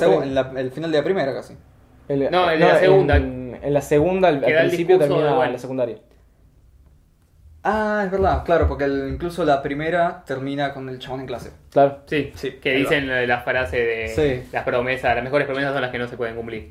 lo 0.09 0.23
en 0.23 0.33
la- 0.35 0.51
el 0.57 0.71
final 0.71 0.91
de 0.91 0.97
la 0.97 1.03
primera 1.03 1.33
casi. 1.33 1.55
El- 2.07 2.31
No, 2.31 2.49
el 2.49 2.59
de 2.59 2.65
la 2.65 2.79
segunda. 2.79 3.17
En, 3.17 3.42
en 3.63 3.73
la 3.73 3.81
segunda, 3.81 4.27
al, 4.29 4.41
principio 4.41 4.97
termina 4.99 5.27
de, 5.29 5.33
bueno. 5.33 5.51
la 5.53 5.59
secundaria. 5.59 5.97
Ah, 7.63 8.01
es 8.05 8.11
verdad, 8.11 8.43
claro, 8.43 8.67
porque 8.67 8.83
el- 8.83 9.09
incluso 9.13 9.45
la 9.45 9.61
primera 9.61 10.23
termina 10.25 10.73
con 10.73 10.89
el 10.89 10.99
chabón 10.99 11.21
en 11.21 11.27
clase. 11.27 11.51
Claro. 11.71 11.99
Sí, 12.07 12.33
Sí, 12.35 12.51
que 12.61 12.73
dicen 12.73 13.07
la 13.07 13.25
la 13.25 13.41
frase 13.41 13.77
de 13.77 14.07
Sí. 14.09 14.49
las 14.51 14.63
promesas, 14.65 15.15
las 15.15 15.23
mejores 15.23 15.47
promesas 15.47 15.71
son 15.71 15.81
las 15.81 15.91
que 15.91 15.97
no 15.97 16.07
se 16.07 16.17
pueden 16.17 16.35
cumplir. 16.35 16.67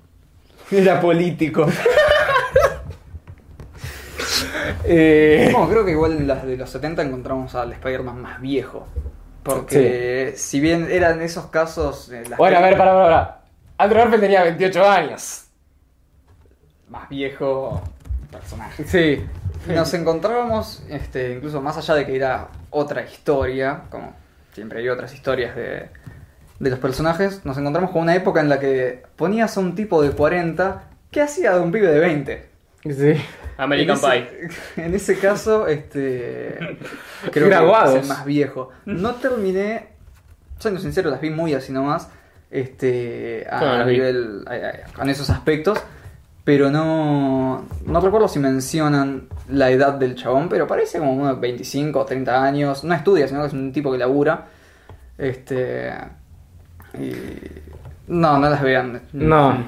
Era 0.70 0.98
político. 1.00 1.66
eh, 4.84 5.50
No, 5.52 5.68
creo 5.68 5.84
que 5.84 5.90
igual 5.90 6.12
en 6.12 6.26
las 6.26 6.46
de 6.46 6.56
los 6.56 6.70
70 6.70 7.02
encontramos 7.02 7.54
al 7.54 7.72
Spider-Man 7.72 8.22
más 8.22 8.40
viejo. 8.40 8.86
Porque 9.42 10.32
si 10.36 10.58
bien 10.58 10.88
eran 10.90 11.20
esos 11.20 11.48
casos... 11.48 12.10
eh, 12.10 12.22
las 12.30 12.38
bueno, 12.38 12.56
a 12.56 12.60
ver, 12.62 12.78
para, 12.78 12.92
para, 12.94 13.04
para. 13.04 13.40
Andrew 13.76 14.00
Garfield 14.00 14.22
tenía 14.22 14.42
28 14.42 14.88
años. 14.88 15.43
Más 16.94 17.08
viejo 17.08 17.82
personaje. 18.30 18.84
Sí. 18.84 19.24
Nos 19.72 19.92
encontrábamos, 19.94 20.82
este, 20.88 21.32
incluso 21.34 21.60
más 21.60 21.76
allá 21.76 21.94
de 21.94 22.06
que 22.06 22.16
era 22.16 22.48
otra 22.70 23.02
historia, 23.04 23.82
como 23.90 24.14
siempre 24.52 24.80
hay 24.80 24.88
otras 24.88 25.14
historias 25.14 25.54
de, 25.56 25.88
de 26.58 26.70
los 26.70 26.78
personajes, 26.78 27.44
nos 27.44 27.56
encontramos 27.58 27.90
con 27.90 28.02
una 28.02 28.14
época 28.14 28.40
en 28.40 28.48
la 28.48 28.58
que 28.60 29.02
ponías 29.16 29.56
a 29.56 29.60
un 29.60 29.74
tipo 29.74 30.02
de 30.02 30.10
40 30.10 30.84
que 31.10 31.20
hacía 31.22 31.54
de 31.54 31.60
un 31.60 31.72
pibe 31.72 31.88
de 31.88 31.98
20. 32.00 32.48
Sí. 32.90 33.14
American 33.56 33.96
en 33.96 34.02
Pie. 34.26 34.48
En 34.84 34.94
ese 34.94 35.18
caso, 35.18 35.66
este. 35.68 36.58
Creo 37.32 37.46
Graduados. 37.48 37.92
que 37.92 37.98
es 38.00 38.02
el 38.02 38.08
más 38.08 38.24
viejo. 38.26 38.70
No 38.84 39.14
terminé. 39.14 39.88
Siendo 40.58 40.80
sincero, 40.80 41.08
las 41.10 41.20
vi 41.20 41.30
muy 41.30 41.54
así 41.54 41.72
nomás. 41.72 42.08
Este. 42.50 43.46
A, 43.50 43.84
nivel. 43.84 44.44
a- 44.46 44.52
a- 44.54 44.92
con 44.92 45.08
esos 45.08 45.30
aspectos. 45.30 45.78
Pero 46.44 46.70
no. 46.70 47.64
No 47.86 48.00
recuerdo 48.00 48.28
si 48.28 48.38
mencionan 48.38 49.28
la 49.48 49.70
edad 49.70 49.94
del 49.94 50.14
chabón. 50.14 50.48
Pero 50.50 50.66
parece 50.66 50.98
como 50.98 51.12
unos 51.14 51.40
25 51.40 51.98
o 52.00 52.04
30 52.04 52.42
años. 52.44 52.84
No 52.84 52.94
estudia, 52.94 53.26
sino 53.26 53.40
que 53.40 53.46
es 53.48 53.52
un 53.54 53.72
tipo 53.72 53.90
que 53.90 53.98
labura. 53.98 54.46
Este. 55.16 55.90
Y. 56.98 57.12
No, 58.06 58.38
no 58.38 58.50
las 58.50 58.60
vean. 58.62 59.00
No. 59.14 59.64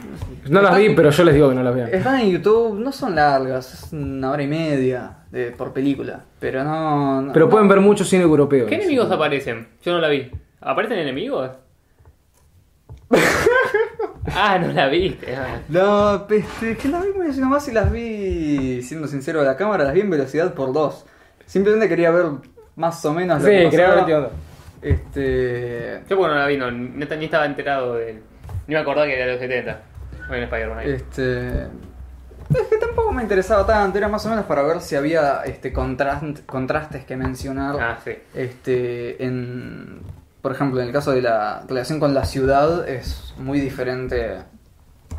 No 0.50 0.60
las 0.60 0.76
vi, 0.76 0.90
pero 0.94 1.08
yo 1.08 1.24
les 1.24 1.34
digo 1.34 1.48
que 1.48 1.54
no 1.54 1.62
las 1.62 1.74
vean. 1.74 1.88
Están 1.90 2.20
en 2.20 2.30
YouTube, 2.30 2.78
no 2.78 2.92
son 2.92 3.14
largas, 3.14 3.72
es 3.72 3.92
una 3.94 4.30
hora 4.30 4.42
y 4.42 4.46
media 4.46 5.16
de- 5.30 5.52
por 5.52 5.72
película, 5.72 6.20
pero 6.38 6.62
no... 6.62 7.22
no- 7.22 7.32
Pero 7.32 7.46
no- 7.46 7.50
pueden 7.50 7.66
ver 7.66 7.80
mucho 7.80 8.04
cine 8.04 8.22
europeo. 8.24 8.66
¿Qué 8.66 8.74
enemigos 8.74 9.10
aparecen? 9.10 9.66
Yo 9.82 9.92
no 9.94 10.00
la 10.00 10.08
vi. 10.08 10.30
¿Aparecen 10.60 10.98
enemigos? 10.98 11.50
ah, 14.36 14.58
no 14.58 14.72
la 14.72 14.88
viste. 14.88 15.34
Ah. 15.34 15.60
No, 15.68 16.26
este, 16.28 16.72
es 16.72 16.78
que 16.78 16.88
las 16.88 17.04
vi 17.04 17.12
muy 17.12 17.28
así 17.28 17.40
nomás 17.40 17.66
y 17.68 17.72
las 17.72 17.90
vi, 17.90 18.82
siendo 18.82 19.08
sincero, 19.08 19.40
a 19.40 19.44
la 19.44 19.56
cámara 19.56 19.84
las 19.84 19.94
vi 19.94 20.00
en 20.00 20.10
velocidad 20.10 20.54
por 20.54 20.72
dos. 20.72 21.06
Simplemente 21.46 21.88
quería 21.88 22.10
ver 22.10 22.26
más 22.76 23.04
o 23.04 23.12
menos 23.14 23.42
Sí, 23.42 23.48
lo 23.48 23.52
que 23.64 23.70
quería 23.70 23.86
ver 23.90 23.94
pasaba. 24.00 24.06
qué 24.06 24.14
onda. 24.14 24.30
Este... 24.82 26.00
Yo 26.08 26.16
porque 26.16 26.34
no 26.34 26.38
la 26.40 26.46
vi, 26.46 26.56
no, 26.56 26.70
ni 26.70 27.02
estaba 27.24 27.46
enterado 27.46 27.94
del... 27.94 28.20
Ni 28.66 28.74
me 28.74 28.80
acordaba 28.80 29.06
que 29.06 29.14
era 29.16 29.26
de 29.26 29.32
los 29.32 29.40
70. 29.40 29.80
Bueno, 30.28 30.44
Spider-Man 30.44 30.78
ahí. 30.78 30.90
Este... 30.90 31.62
Es 32.48 32.68
que 32.70 32.76
tampoco 32.76 33.10
me 33.12 33.22
interesaba 33.22 33.66
tanto, 33.66 33.98
era 33.98 34.06
más 34.08 34.24
o 34.26 34.28
menos 34.30 34.44
para 34.44 34.62
ver 34.62 34.80
si 34.80 34.94
había 34.94 35.42
este 35.44 35.72
contrast- 35.74 36.44
contrastes 36.46 37.04
que 37.04 37.16
mencionar. 37.16 37.76
Ah, 37.80 37.98
sí. 38.04 38.12
Este, 38.34 39.24
en, 39.24 40.00
por 40.46 40.54
ejemplo, 40.54 40.80
en 40.80 40.86
el 40.86 40.92
caso 40.92 41.10
de 41.10 41.22
la 41.22 41.64
relación 41.66 41.98
con 41.98 42.14
la 42.14 42.24
ciudad 42.24 42.88
es 42.88 43.34
muy 43.36 43.58
diferente. 43.58 44.36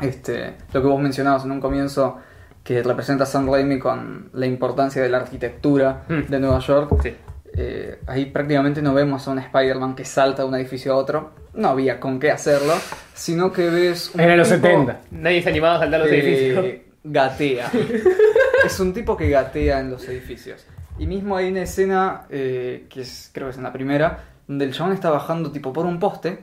Este, 0.00 0.54
lo 0.72 0.80
que 0.80 0.88
vos 0.88 0.98
mencionabas 1.02 1.44
en 1.44 1.50
un 1.50 1.60
comienzo 1.60 2.16
que 2.64 2.82
representa 2.82 3.24
a 3.24 3.26
Sam 3.26 3.46
Raimi 3.52 3.78
con 3.78 4.30
la 4.32 4.46
importancia 4.46 5.02
de 5.02 5.10
la 5.10 5.18
arquitectura 5.18 6.04
Hmm. 6.08 6.30
de 6.30 6.40
Nueva 6.40 6.60
York. 6.60 6.90
Sí. 7.02 7.14
Eh, 7.54 7.98
ahí 8.06 8.24
prácticamente 8.24 8.80
no 8.80 8.94
vemos 8.94 9.28
a 9.28 9.32
un 9.32 9.38
Spider-Man 9.38 9.94
que 9.96 10.06
salta 10.06 10.40
de 10.44 10.48
un 10.48 10.54
edificio 10.54 10.94
a 10.94 10.96
otro. 10.96 11.32
No 11.52 11.68
había 11.68 12.00
con 12.00 12.18
qué 12.18 12.30
hacerlo, 12.30 12.72
sino 13.12 13.52
que 13.52 13.68
ves 13.68 14.10
un 14.14 14.22
Era 14.22 14.34
los 14.34 14.48
tipo 14.48 14.62
70. 14.66 15.00
Nadie 15.10 15.42
se 15.42 15.50
animaba 15.50 15.74
a 15.74 15.78
saltar 15.80 16.00
los 16.00 16.08
que 16.08 16.20
edificios. 16.20 16.66
gatea. 17.04 17.70
es 18.64 18.80
un 18.80 18.94
tipo 18.94 19.14
que 19.14 19.28
gatea 19.28 19.80
en 19.80 19.90
los 19.90 20.08
edificios. 20.08 20.64
Y 20.98 21.06
mismo 21.06 21.36
hay 21.36 21.50
una 21.50 21.60
escena, 21.64 22.22
eh, 22.30 22.86
que 22.88 23.02
es, 23.02 23.30
creo 23.34 23.48
que 23.48 23.50
es 23.50 23.58
en 23.58 23.64
la 23.64 23.74
primera, 23.74 24.20
donde 24.48 24.64
el 24.64 24.72
chabón 24.72 24.92
está 24.94 25.10
bajando 25.10 25.52
tipo 25.52 25.72
por 25.72 25.86
un 25.86 26.00
poste 26.00 26.38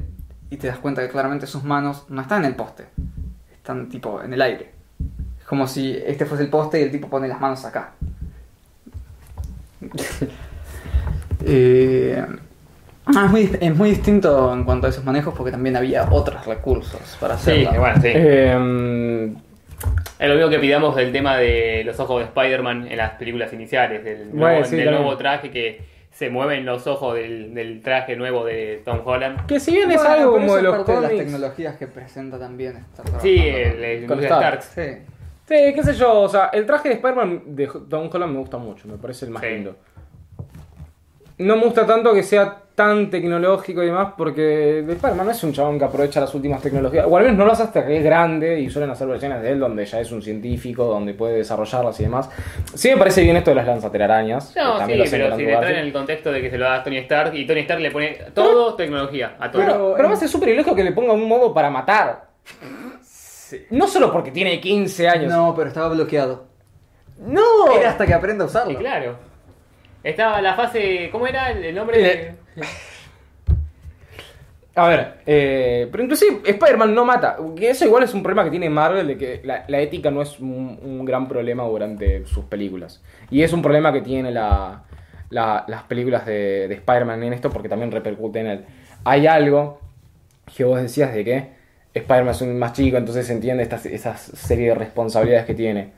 y 0.49 0.57
te 0.57 0.67
das 0.67 0.77
cuenta 0.77 1.01
que 1.01 1.09
claramente 1.09 1.47
sus 1.47 1.63
manos 1.63 2.05
no 2.09 2.21
están 2.21 2.43
en 2.45 2.51
el 2.51 2.55
poste, 2.55 2.85
están 3.53 3.89
tipo 3.89 4.21
en 4.23 4.31
el 4.33 4.41
aire. 4.41 4.69
Es 5.39 5.45
como 5.45 5.67
si 5.67 5.97
este 6.05 6.25
fuese 6.25 6.43
el 6.43 6.49
poste 6.49 6.79
y 6.79 6.83
el 6.83 6.91
tipo 6.91 7.09
pone 7.09 7.27
las 7.27 7.39
manos 7.41 7.65
acá. 7.65 7.91
Eh, 11.47 12.25
ah, 13.05 13.25
es, 13.25 13.31
muy, 13.31 13.57
es 13.61 13.75
muy 13.75 13.89
distinto 13.91 14.51
en 14.53 14.63
cuanto 14.63 14.87
a 14.87 14.89
esos 14.89 15.03
manejos 15.03 15.33
porque 15.35 15.51
también 15.51 15.75
había 15.75 16.07
otros 16.09 16.43
recursos 16.45 17.17
para 17.19 17.37
Sí, 17.37 17.51
hacerlo. 17.65 17.79
bueno, 17.79 18.01
sí. 18.01 18.07
Eh, 18.11 19.33
Es 20.17 20.27
lo 20.29 20.35
mismo 20.35 20.49
que 20.49 20.57
pidamos 20.59 20.95
del 20.95 21.11
tema 21.11 21.37
de 21.37 21.83
los 21.85 21.99
ojos 21.99 22.19
de 22.19 22.25
Spider-Man 22.25 22.87
en 22.87 22.97
las 22.97 23.11
películas 23.11 23.53
iniciales, 23.53 24.03
del, 24.03 24.29
Bueno, 24.29 24.65
sí, 24.65 24.75
nuevo 24.77 25.15
traje 25.17 25.51
que 25.51 25.81
se 26.15 26.29
mueven 26.29 26.65
los 26.65 26.87
ojos 26.87 27.15
del, 27.15 27.53
del 27.53 27.81
traje 27.81 28.15
nuevo 28.15 28.45
de 28.45 28.81
Tom 28.85 29.01
Holland. 29.03 29.45
que 29.47 29.59
si 29.59 29.71
bien 29.71 29.91
es 29.91 30.01
algo 30.01 30.31
como 30.31 30.53
de 30.53 30.59
es 30.59 30.63
los 30.63 30.75
parte 30.77 30.91
de 30.93 31.01
las 31.01 31.09
cómics. 31.11 31.25
tecnologías 31.25 31.75
que 31.75 31.87
presenta 31.87 32.39
también. 32.39 32.85
Sí, 33.21 33.37
el, 33.37 33.83
el 33.83 34.05
Con 34.07 34.19
de 34.21 34.23
Stark. 34.27 34.59
Stark. 34.61 34.63
Sí. 34.63 35.11
Sí, 35.47 35.73
qué 35.75 35.83
sé 35.83 35.93
yo, 35.93 36.21
o 36.21 36.29
sea, 36.29 36.45
el 36.53 36.65
traje 36.65 36.87
de 36.89 36.95
Spider-Man 36.95 37.41
de 37.55 37.69
Tom 37.89 38.09
Holland 38.11 38.31
me 38.31 38.39
gusta 38.39 38.57
mucho, 38.57 38.87
me 38.87 38.97
parece 38.97 39.25
el 39.25 39.31
más 39.31 39.43
Sí. 39.43 39.49
lindo. 39.49 39.75
No 41.37 41.57
me 41.57 41.63
gusta 41.63 41.85
tanto 41.85 42.13
que 42.13 42.23
sea 42.23 42.61
tan 42.75 43.09
tecnológico 43.09 43.81
y 43.83 43.87
demás, 43.87 44.13
porque 44.17 44.83
de 44.85 44.93
Spider-Man 44.93 45.25
no 45.27 45.31
es 45.31 45.43
un 45.43 45.53
chabón 45.53 45.79
que 45.79 45.85
aprovecha 45.85 46.19
las 46.19 46.33
últimas 46.35 46.61
tecnologías, 46.61 47.05
o 47.07 47.17
al 47.17 47.23
menos 47.23 47.37
no 47.37 47.45
lo 47.45 47.53
hace 47.53 47.63
hasta 47.63 47.85
que 47.85 47.97
es 47.97 48.03
grande 48.03 48.59
y 48.59 48.69
suelen 48.69 48.89
hacer 48.91 49.07
versiones 49.07 49.41
de 49.41 49.51
él 49.51 49.59
donde 49.59 49.85
ya 49.85 50.01
es 50.01 50.11
un 50.11 50.21
científico, 50.21 50.83
donde 50.85 51.13
puede 51.13 51.37
desarrollarlas 51.37 51.97
y 52.01 52.03
demás. 52.03 52.29
Sí 52.73 52.89
me 52.89 52.97
parece 52.97 53.21
bien 53.21 53.37
esto 53.37 53.51
de 53.51 53.55
las 53.55 53.65
lanzatelarañas. 53.65 54.51
que 54.53 54.59
No, 54.59 54.85
sí, 54.85 54.93
pero 55.09 55.35
si 55.37 55.45
le 55.45 55.57
traen 55.57 55.77
en 55.77 55.85
el 55.85 55.93
contexto 55.93 56.31
de 56.33 56.41
que 56.41 56.49
se 56.49 56.57
lo 56.57 56.65
da 56.65 56.75
a 56.75 56.83
Tony 56.83 56.97
Stark 56.97 57.33
y 57.33 57.47
Tony 57.47 57.61
Stark 57.61 57.81
le 57.81 57.91
pone 57.91 58.17
todo 58.33 58.75
tecnología 58.75 59.37
a 59.39 59.49
todo. 59.49 59.61
Pero, 59.61 59.73
Pero, 59.73 59.93
pero 59.95 60.07
eh, 60.07 60.11
más 60.11 60.21
es 60.21 60.31
súper 60.31 60.49
ilógico 60.49 60.75
que 60.75 60.83
le 60.83 60.91
ponga 60.91 61.13
un 61.13 61.27
modo 61.27 61.53
para 61.53 61.69
matar. 61.69 62.25
No 63.69 63.87
solo 63.87 64.11
porque 64.11 64.31
tiene 64.31 64.59
15 64.59 65.07
años. 65.07 65.31
No, 65.31 65.53
pero 65.55 65.69
estaba 65.69 65.89
bloqueado. 65.89 66.45
No. 67.19 67.71
Era 67.71 67.91
hasta 67.91 68.05
que 68.05 68.13
aprenda 68.13 68.43
a 68.43 68.47
usarlo. 68.47 68.73
Y 68.73 68.75
claro. 68.75 69.15
Estaba 70.05 70.39
la 70.39 70.53
fase. 70.53 71.09
¿Cómo 71.11 71.25
era 71.25 71.51
el 71.51 71.73
nombre? 71.73 71.97
de- 71.99 72.35
A 74.77 74.87
ver, 74.89 75.15
eh, 75.25 75.87
pero 75.89 76.03
inclusive 76.03 76.41
Spider-Man 76.45 76.93
no 76.93 77.05
mata. 77.05 77.37
Que 77.55 77.69
eso 77.69 77.85
igual 77.85 78.03
es 78.03 78.13
un 78.13 78.21
problema 78.21 78.43
que 78.43 78.51
tiene 78.51 78.69
Marvel, 78.69 79.07
de 79.07 79.17
que 79.17 79.41
la, 79.43 79.65
ética 79.79 80.11
no 80.11 80.21
es 80.21 80.37
un, 80.39 81.03
gran 81.05 81.27
problema 81.29 81.63
durante 81.63 82.25
sus 82.25 82.45
películas. 82.45 83.01
Y 83.31 83.41
es 83.41 83.53
un 83.53 83.61
problema 83.61 83.93
que 83.93 84.01
tiene 84.01 84.31
la, 84.31 84.83
la- 85.29 85.63
las 85.67 85.83
películas 85.83 86.25
de, 86.25 86.67
de 86.67 86.75
Spider-Man 86.75 87.23
en 87.23 87.33
esto, 87.33 87.49
porque 87.49 87.69
también 87.69 87.91
repercute 87.91 88.41
en 88.41 88.47
él. 88.47 88.65
Hay 89.05 89.25
algo 89.27 89.79
que 90.55 90.65
vos 90.65 90.79
decías 90.81 91.13
de 91.13 91.23
que 91.23 91.49
Spider-Man 91.93 92.35
es 92.35 92.41
un 92.41 92.59
más 92.59 92.73
chico, 92.73 92.97
entonces 92.97 93.29
entiende 93.29 93.63
estas, 93.63 93.85
esas 93.85 94.19
serie 94.21 94.67
de 94.69 94.75
responsabilidades 94.75 95.45
que 95.47 95.55
tiene. 95.55 95.93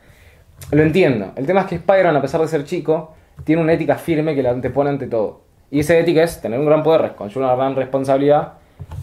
lo 0.70 0.82
entiendo. 0.82 1.32
El 1.36 1.46
tema 1.46 1.62
es 1.62 1.66
que 1.66 1.74
Spider-Man, 1.74 2.16
a 2.16 2.22
pesar 2.22 2.40
de 2.40 2.46
ser 2.48 2.64
chico, 2.64 3.16
tiene 3.44 3.62
una 3.62 3.72
ética 3.72 3.96
firme 3.96 4.34
que 4.34 4.42
la 4.42 4.50
antepone 4.50 4.90
ante 4.90 5.06
todo. 5.06 5.42
Y 5.70 5.80
esa 5.80 5.96
ética 5.96 6.22
es 6.22 6.40
tener 6.40 6.58
un 6.58 6.66
gran 6.66 6.82
poder, 6.82 7.14
conlleva 7.14 7.46
una 7.46 7.54
gran 7.56 7.76
responsabilidad. 7.76 8.54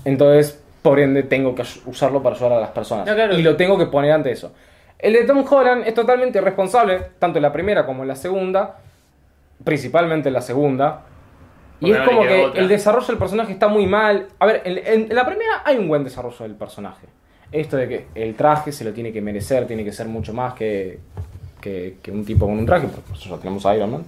Entonces, 0.04 0.62
por 0.82 1.00
ende, 1.00 1.24
tengo 1.24 1.54
que 1.56 1.64
usarlo 1.86 2.22
para 2.24 2.36
ayudar 2.36 2.54
a 2.54 2.60
las 2.60 2.70
personas. 2.72 3.06
No, 3.08 3.14
claro. 3.16 3.38
Y 3.38 3.42
lo 3.44 3.56
tengo 3.56 3.78
que 3.78 3.86
poner 3.88 4.12
ante 4.12 4.32
eso. 4.32 4.54
El 5.00 5.14
de 5.14 5.24
Tom 5.26 5.44
Holland 5.50 5.84
es 5.88 5.94
totalmente 5.94 6.40
responsable, 6.42 7.02
tanto 7.20 7.38
en 7.38 7.44
la 7.44 7.52
primera 7.52 7.86
como 7.86 8.02
en 8.04 8.08
la 8.08 8.16
segunda, 8.16 8.78
principalmente 9.64 10.30
en 10.30 10.34
la 10.34 10.42
segunda. 10.42 11.02
Y 11.80 11.92
es 11.92 12.00
no 12.00 12.06
como 12.06 12.22
que 12.24 12.46
otra. 12.46 12.62
el 12.62 12.68
desarrollo 12.68 13.06
del 13.08 13.18
personaje 13.18 13.52
está 13.52 13.68
muy 13.68 13.86
mal. 13.86 14.28
A 14.40 14.46
ver, 14.46 14.62
en, 14.66 14.78
en- 14.78 15.10
en 15.10 15.16
la 15.16 15.26
primera 15.26 15.62
hay 15.66 15.78
un 15.78 15.88
buen 15.88 16.04
desarrollo 16.04 16.38
del 16.40 16.56
personaje. 16.56 17.08
Esto 17.52 17.78
de 17.78 17.88
que 17.88 18.06
el 18.16 18.36
traje 18.36 18.72
se 18.72 18.84
lo 18.84 18.92
tiene 18.94 19.12
que 19.12 19.22
merecer, 19.22 19.68
tiene 19.68 19.84
que 19.84 19.92
ser 19.92 20.08
mucho 20.08 20.34
más 20.34 20.54
que, 20.54 21.00
que, 21.66 21.98
que 22.04 22.12
un 22.12 22.24
tipo 22.24 22.46
con 22.46 22.60
un 22.60 22.66
traje, 22.66 22.88
por 22.88 23.16
eso 23.18 23.28
ya 23.36 23.38
tenemos 23.42 23.66
a 23.66 23.76
Iron 23.76 23.92
Man. 23.92 24.04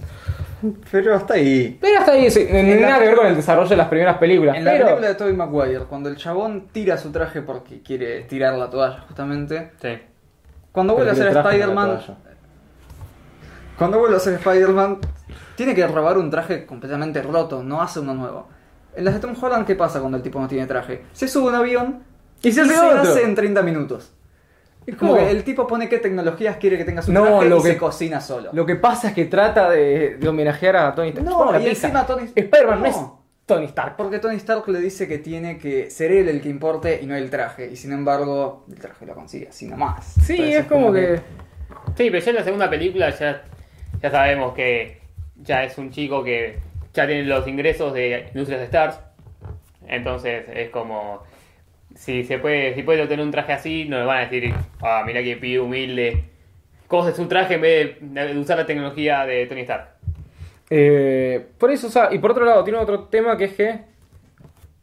Pero 0.92 1.16
hasta 1.16 1.34
ahí. 1.34 1.76
Pero 1.80 1.98
hasta 1.98 2.12
ahí, 2.12 2.30
sí, 2.30 2.44
no 2.44 2.50
tiene 2.50 2.80
la- 2.80 2.86
nada 2.88 2.98
que 3.00 3.06
ver 3.08 3.16
con 3.16 3.26
el 3.26 3.34
desarrollo 3.34 3.68
de 3.68 3.76
las 3.76 3.88
primeras 3.88 4.16
películas. 4.18 4.56
En 4.56 4.64
la 4.64 4.70
pero- 4.70 4.84
película 4.86 5.08
de 5.08 5.14
Tobey 5.16 5.32
Maguire, 5.34 5.84
cuando 5.88 6.08
el 6.08 6.16
chabón 6.16 6.68
tira 6.70 6.96
su 6.96 7.10
traje 7.10 7.42
porque 7.42 7.82
quiere 7.82 8.20
tirar 8.22 8.54
la 8.54 8.70
toalla, 8.70 9.00
justamente. 9.08 9.72
Sí. 9.82 9.88
Cuando 10.70 10.94
vuelve 10.94 11.10
a 11.10 11.14
ser 11.16 11.36
Spider-Man. 11.36 12.00
Cuando 13.76 13.98
vuelve 13.98 14.16
a 14.16 14.20
ser 14.20 14.34
Spider-Man, 14.34 14.98
tiene 15.56 15.74
que 15.74 15.86
robar 15.86 16.16
un 16.18 16.30
traje 16.30 16.64
completamente 16.64 17.22
roto, 17.22 17.62
no 17.64 17.80
hace 17.82 18.00
uno 18.00 18.14
nuevo. 18.14 18.48
En 18.94 19.04
las 19.04 19.14
de 19.14 19.20
Tom 19.20 19.34
Holland, 19.40 19.66
¿qué 19.66 19.74
pasa 19.74 19.98
cuando 20.00 20.16
el 20.16 20.22
tipo 20.22 20.40
no 20.40 20.48
tiene 20.48 20.66
traje? 20.66 21.02
Se 21.12 21.28
sube 21.28 21.46
a 21.46 21.48
un 21.50 21.54
avión 21.56 22.02
Y 22.42 22.52
se 22.52 22.62
otro. 22.62 23.00
hace 23.00 23.22
en 23.24 23.34
30 23.34 23.62
minutos. 23.62 24.12
Es 24.88 24.96
Como 24.96 25.16
que 25.16 25.30
el 25.30 25.44
tipo 25.44 25.66
pone 25.66 25.86
qué 25.88 25.98
tecnologías 25.98 26.56
quiere 26.56 26.78
que 26.78 26.84
tenga 26.86 27.02
su 27.02 27.12
No, 27.12 27.24
traje 27.24 27.48
lo 27.50 27.58
y 27.58 27.62
que- 27.62 27.68
se 27.72 27.76
cocina 27.78 28.20
solo. 28.22 28.48
Lo 28.54 28.64
que 28.64 28.74
pasa 28.76 29.08
es 29.08 29.14
que 29.14 29.26
trata 29.26 29.68
de, 29.68 30.16
de 30.16 30.28
homenajear 30.28 30.76
a 30.76 30.94
Tony 30.94 31.08
Stark. 31.10 31.26
No, 31.26 31.50
y 31.60 31.64
pizza. 31.64 31.86
encima 31.88 32.06
Tony- 32.06 32.30
Spider-Man 32.34 32.78
no. 32.82 32.84
no. 32.84 32.88
es 32.88 32.96
Tony 33.44 33.66
Stark. 33.66 33.96
Porque 33.96 34.18
Tony 34.18 34.36
Stark 34.36 34.66
le 34.68 34.80
dice 34.80 35.06
que 35.06 35.18
tiene 35.18 35.58
que 35.58 35.90
ser 35.90 36.10
él 36.12 36.28
el 36.30 36.40
que 36.40 36.48
importe 36.48 37.00
y 37.02 37.06
no 37.06 37.14
el 37.16 37.28
traje. 37.28 37.68
Y 37.70 37.76
sin 37.76 37.92
embargo, 37.92 38.64
el 38.70 38.78
traje 38.78 39.04
lo 39.04 39.14
consigue 39.14 39.48
así 39.48 39.66
nomás. 39.66 40.06
Sí, 40.24 40.32
Entonces, 40.36 40.60
es 40.60 40.66
como 40.66 40.90
que... 40.92 41.16
Sí, 41.96 42.10
pero 42.10 42.18
ya 42.20 42.30
en 42.30 42.36
la 42.36 42.44
segunda 42.44 42.70
película 42.70 43.10
ya, 43.10 43.42
ya 44.02 44.10
sabemos 44.10 44.54
que 44.54 45.02
ya 45.36 45.64
es 45.64 45.76
un 45.76 45.90
chico 45.90 46.24
que 46.24 46.58
ya 46.94 47.06
tiene 47.06 47.24
los 47.24 47.46
ingresos 47.46 47.92
de 47.92 48.28
Industrias 48.32 48.62
Stars. 48.62 49.00
Entonces 49.86 50.44
es 50.52 50.70
como. 50.70 51.22
Si 51.98 52.22
se 52.24 52.38
puede, 52.38 52.76
si 52.76 52.84
puede 52.84 53.02
obtener 53.02 53.24
un 53.26 53.32
traje 53.32 53.52
así, 53.52 53.84
no 53.86 53.98
le 53.98 54.04
van 54.04 54.18
a 54.18 54.28
decir, 54.28 54.54
ah, 54.82 55.02
mira 55.04 55.20
que 55.20 55.36
pibe 55.36 55.58
humilde. 55.60 56.24
Cose 56.86 57.12
su 57.12 57.26
traje 57.26 57.54
en 57.54 57.60
vez 57.60 57.96
de, 58.00 58.38
usar 58.38 58.56
la 58.56 58.64
tecnología 58.66 59.26
de 59.26 59.44
Tony 59.46 59.62
Stark. 59.62 59.88
Eh, 60.70 61.44
por 61.58 61.70
eso, 61.72 61.88
o 61.88 61.90
sea, 61.90 62.08
y 62.12 62.18
por 62.18 62.30
otro 62.30 62.44
lado, 62.44 62.62
tiene 62.62 62.78
otro 62.78 63.00
tema 63.04 63.36
que 63.36 63.44
es 63.46 63.52
que 63.54 63.80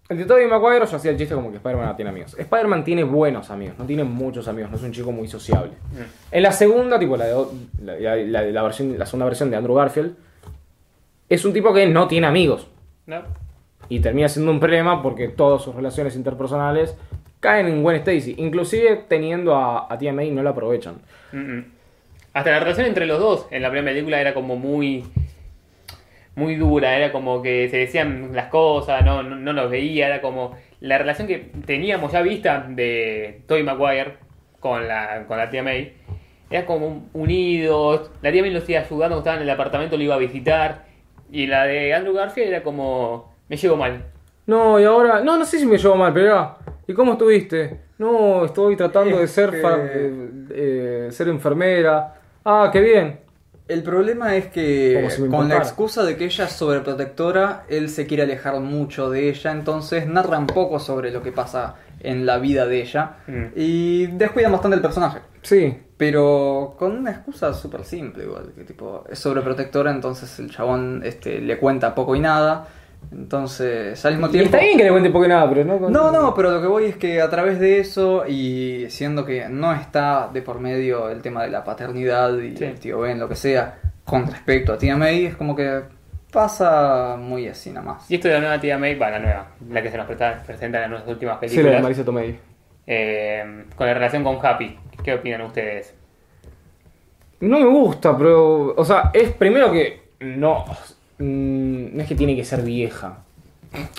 el 0.09 0.17
de 0.17 0.25
Tobey 0.25 0.45
Maguire 0.45 0.85
yo 0.85 0.97
hacía 0.97 1.11
el 1.11 1.17
chiste 1.17 1.33
como 1.33 1.49
que 1.51 1.57
Spider-Man 1.57 1.87
no 1.87 1.95
tiene 1.95 2.11
amigos. 2.11 2.35
Spider-Man 2.37 2.83
tiene 2.83 3.03
buenos 3.05 3.49
amigos, 3.49 3.77
no 3.79 3.85
tiene 3.85 4.03
muchos 4.03 4.47
amigos, 4.49 4.69
no 4.71 4.77
es 4.77 4.83
un 4.83 4.91
chico 4.91 5.11
muy 5.13 5.27
sociable. 5.29 5.71
En 6.31 6.43
la 6.43 6.51
segunda, 6.51 6.99
tipo 6.99 7.15
la, 7.15 7.25
de, 7.25 8.25
la- 8.27 8.41
la 8.43 8.61
versión, 8.63 8.99
la 8.99 9.05
segunda 9.05 9.25
versión 9.25 9.49
de 9.49 9.55
Andrew 9.55 9.73
Garfield, 9.75 10.15
es 11.29 11.45
un 11.45 11.53
tipo 11.53 11.73
que 11.73 11.87
no 11.87 12.07
tiene 12.07 12.27
amigos. 12.27 12.67
¿No? 13.07 13.21
Y 13.89 13.99
termina 13.99 14.29
siendo 14.29 14.51
un 14.51 14.59
problema 14.59 15.01
porque 15.01 15.27
todas 15.27 15.61
sus 15.61 15.75
relaciones 15.75 16.15
interpersonales 16.15 16.97
caen 17.39 17.67
en 17.67 17.83
Gwen 17.83 17.97
Stacy. 17.97 18.35
Inclusive 18.37 19.03
teniendo 19.07 19.55
a, 19.55 19.91
a 19.91 19.97
Tia 19.97 20.13
May 20.13 20.31
no 20.31 20.41
la 20.43 20.51
aprovechan. 20.51 20.95
Hasta 22.33 22.51
la 22.51 22.59
relación 22.59 22.87
entre 22.87 23.05
los 23.05 23.19
dos 23.19 23.47
en 23.51 23.61
la 23.61 23.69
primera 23.69 23.93
película 23.93 24.19
era 24.19 24.33
como 24.33 24.55
muy 24.55 25.03
muy 26.35 26.55
dura, 26.55 26.97
era 26.97 27.11
como 27.11 27.41
que 27.41 27.69
se 27.69 27.77
decían 27.77 28.31
las 28.33 28.47
cosas, 28.47 29.03
no, 29.03 29.23
no, 29.23 29.35
no 29.35 29.53
los 29.53 29.71
veía, 29.71 30.07
era 30.07 30.21
como 30.21 30.55
la 30.81 30.97
relación 30.97 31.27
que 31.27 31.49
teníamos 31.65 32.11
ya 32.11 32.21
vista 32.21 32.65
de 32.67 33.41
Tobey 33.47 33.63
Maguire 33.63 34.17
con 34.59 34.87
la, 34.87 35.25
con 35.27 35.37
la 35.37 35.49
tía 35.49 35.63
May, 35.63 35.93
era 36.49 36.65
como 36.65 37.07
unidos, 37.13 38.11
la 38.21 38.31
tía 38.31 38.41
May 38.41 38.51
los 38.51 38.69
iba 38.69 38.81
ayudando, 38.81 39.19
estaba 39.19 39.37
en 39.37 39.43
el 39.43 39.49
apartamento, 39.49 39.97
lo 39.97 40.03
iba 40.03 40.15
a 40.15 40.19
visitar, 40.19 40.85
y 41.31 41.47
la 41.47 41.65
de 41.65 41.93
Andrew 41.93 42.13
Garfield 42.13 42.49
era 42.49 42.63
como, 42.63 43.33
me 43.49 43.57
llevo 43.57 43.75
mal. 43.77 44.03
No, 44.47 44.79
y 44.79 44.83
ahora, 44.83 45.21
no, 45.21 45.37
no 45.37 45.45
sé 45.45 45.59
si 45.59 45.65
me 45.65 45.77
llevo 45.77 45.95
mal, 45.95 46.13
pero 46.13 46.25
era, 46.27 46.55
¿y 46.87 46.93
cómo 46.93 47.13
estuviste? 47.13 47.79
No, 47.97 48.45
estoy 48.45 48.75
tratando 48.75 49.17
de 49.17 49.27
ser, 49.27 49.51
que- 49.51 49.57
fa- 49.61 49.77
eh, 49.79 50.29
eh, 50.51 51.07
ser 51.11 51.27
enfermera. 51.29 52.15
Ah, 52.43 52.69
qué 52.71 52.81
bien. 52.81 53.19
El 53.67 53.81
problema 53.81 54.35
es 54.35 54.47
que 54.47 54.93
Como 54.95 55.09
si 55.09 55.21
me 55.23 55.27
con 55.29 55.37
la 55.39 55.43
importara. 55.55 55.63
excusa 55.63 56.03
de 56.03 56.15
que 56.17 56.25
ella 56.25 56.43
es 56.45 56.51
sobreprotectora, 56.51 57.63
él 57.67 57.89
se 57.89 58.05
quiere 58.05 58.21
alejar 58.23 58.59
mucho 58.59 59.09
de 59.09 59.29
ella, 59.29 59.51
entonces 59.51 60.05
narra 60.07 60.37
un 60.37 60.45
poco 60.45 60.79
sobre 60.79 61.09
lo 61.11 61.23
que 61.23 61.31
pasa 61.31 61.75
en 62.01 62.27
la 62.27 62.37
vida 62.37 62.67
de 62.67 62.81
ella 62.83 63.17
Mm. 63.25 63.43
y 63.55 64.05
descuidan 64.07 64.51
bastante 64.51 64.75
el 64.75 64.81
personaje. 64.83 65.19
Sí. 65.41 65.75
Pero 65.97 66.75
con 66.77 66.91
una 66.95 67.09
excusa 67.11 67.53
súper 67.53 67.83
simple, 67.85 68.25
igual, 68.25 68.51
que 68.55 68.63
tipo, 68.65 69.03
es 69.09 69.17
sobreprotectora, 69.17 69.89
entonces 69.89 70.37
el 70.39 70.51
chabón 70.51 71.01
este, 71.03 71.41
le 71.41 71.57
cuenta 71.57 71.95
poco 71.95 72.15
y 72.15 72.19
nada. 72.19 72.67
Entonces, 73.11 74.03
al 74.05 74.13
mismo 74.13 74.27
Y 74.27 74.31
tiempo. 74.31 74.45
está 74.47 74.59
bien 74.59 74.77
que 74.77 74.83
le 74.83 74.91
cuente 74.91 75.09
poco 75.09 75.25
y 75.25 75.29
nada, 75.29 75.49
pero 75.49 75.63
no 75.65 75.79
con- 75.79 75.91
No, 75.93 76.11
no, 76.11 76.33
pero 76.33 76.51
lo 76.51 76.61
que 76.61 76.67
voy 76.67 76.85
es 76.85 76.97
que 76.97 77.21
a 77.21 77.29
través 77.29 77.59
de 77.59 77.79
eso 77.79 78.25
y 78.27 78.85
siendo 78.89 79.25
que 79.25 79.47
no 79.49 79.73
está 79.73 80.29
de 80.33 80.41
por 80.41 80.59
medio 80.59 81.09
el 81.09 81.21
tema 81.21 81.43
de 81.43 81.49
la 81.49 81.63
paternidad 81.63 82.37
y 82.39 82.55
Sí. 82.57 82.63
el 82.65 82.79
tío 82.79 82.99
Ben, 82.99 83.19
lo 83.19 83.27
que 83.29 83.35
sea, 83.35 83.79
con 84.03 84.27
respecto 84.27 84.73
a 84.73 84.77
Tia 84.77 84.95
May, 84.97 85.25
es 85.27 85.35
como 85.35 85.55
que 85.55 85.81
pasa 86.31 87.15
muy 87.17 87.47
así 87.47 87.71
nomás. 87.71 88.09
Y 88.11 88.15
esto 88.15 88.27
de 88.27 88.33
la 88.35 88.39
nueva 88.41 88.59
tía 88.59 88.77
May, 88.77 88.95
va, 88.95 89.09
la 89.09 89.19
nueva, 89.19 89.47
la 89.69 89.81
que 89.81 89.89
se 89.89 89.97
nos 89.97 90.05
presenta, 90.05 90.83
en 90.83 90.91
las 90.91 91.07
últimas 91.07 91.37
Sí, 91.39 91.45
la 91.45 91.49
películas, 91.51 91.75
de 91.77 91.81
Marisa 91.81 92.03
Tomei. 92.05 92.39
eh, 92.87 93.65
con 93.75 93.87
la 93.87 93.93
relación 93.93 94.23
con 94.23 94.37
Happy, 94.45 94.77
¿qué 95.03 95.13
opinan 95.13 95.41
ustedes? 95.41 95.95
No 97.39 97.59
me 97.59 97.65
gusta, 97.67 98.17
pero. 98.17 98.73
O 98.75 98.83
sea, 98.85 99.11
es 99.13 99.31
primero 99.31 99.71
que. 99.71 100.09
No. 100.21 100.65
Mm, 101.19 101.95
No 101.95 102.01
es 102.01 102.07
que 102.07 102.15
tiene 102.15 102.35
que 102.35 102.45
ser 102.45 102.61
vieja. 102.61 103.19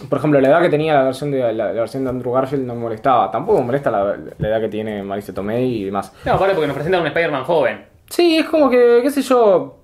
Por 0.08 0.18
ejemplo, 0.18 0.40
la 0.40 0.48
edad 0.48 0.62
que 0.62 0.70
tenía 0.70 0.94
la 0.94 1.04
versión 1.04 1.30
de 1.30 1.40
la, 1.40 1.52
la 1.52 1.72
versión 1.72 2.04
de 2.04 2.10
Andrew 2.10 2.32
Garfield 2.32 2.64
no 2.66 2.74
me 2.74 2.80
molestaba. 2.80 3.30
Tampoco 3.30 3.58
me 3.58 3.66
molesta 3.66 3.90
la, 3.90 4.16
la 4.38 4.48
edad 4.48 4.60
que 4.60 4.68
tiene 4.68 5.02
Marisa 5.02 5.34
Tomei 5.34 5.82
y 5.82 5.84
demás. 5.84 6.12
No, 6.24 6.32
aparte 6.32 6.54
porque 6.54 6.66
nos 6.66 6.74
presenta 6.74 7.00
un 7.00 7.06
Spider-Man 7.06 7.44
joven. 7.44 7.84
Sí, 8.08 8.38
es 8.38 8.46
como 8.46 8.70
que, 8.70 9.00
qué 9.02 9.10
sé 9.10 9.20
yo. 9.22 9.78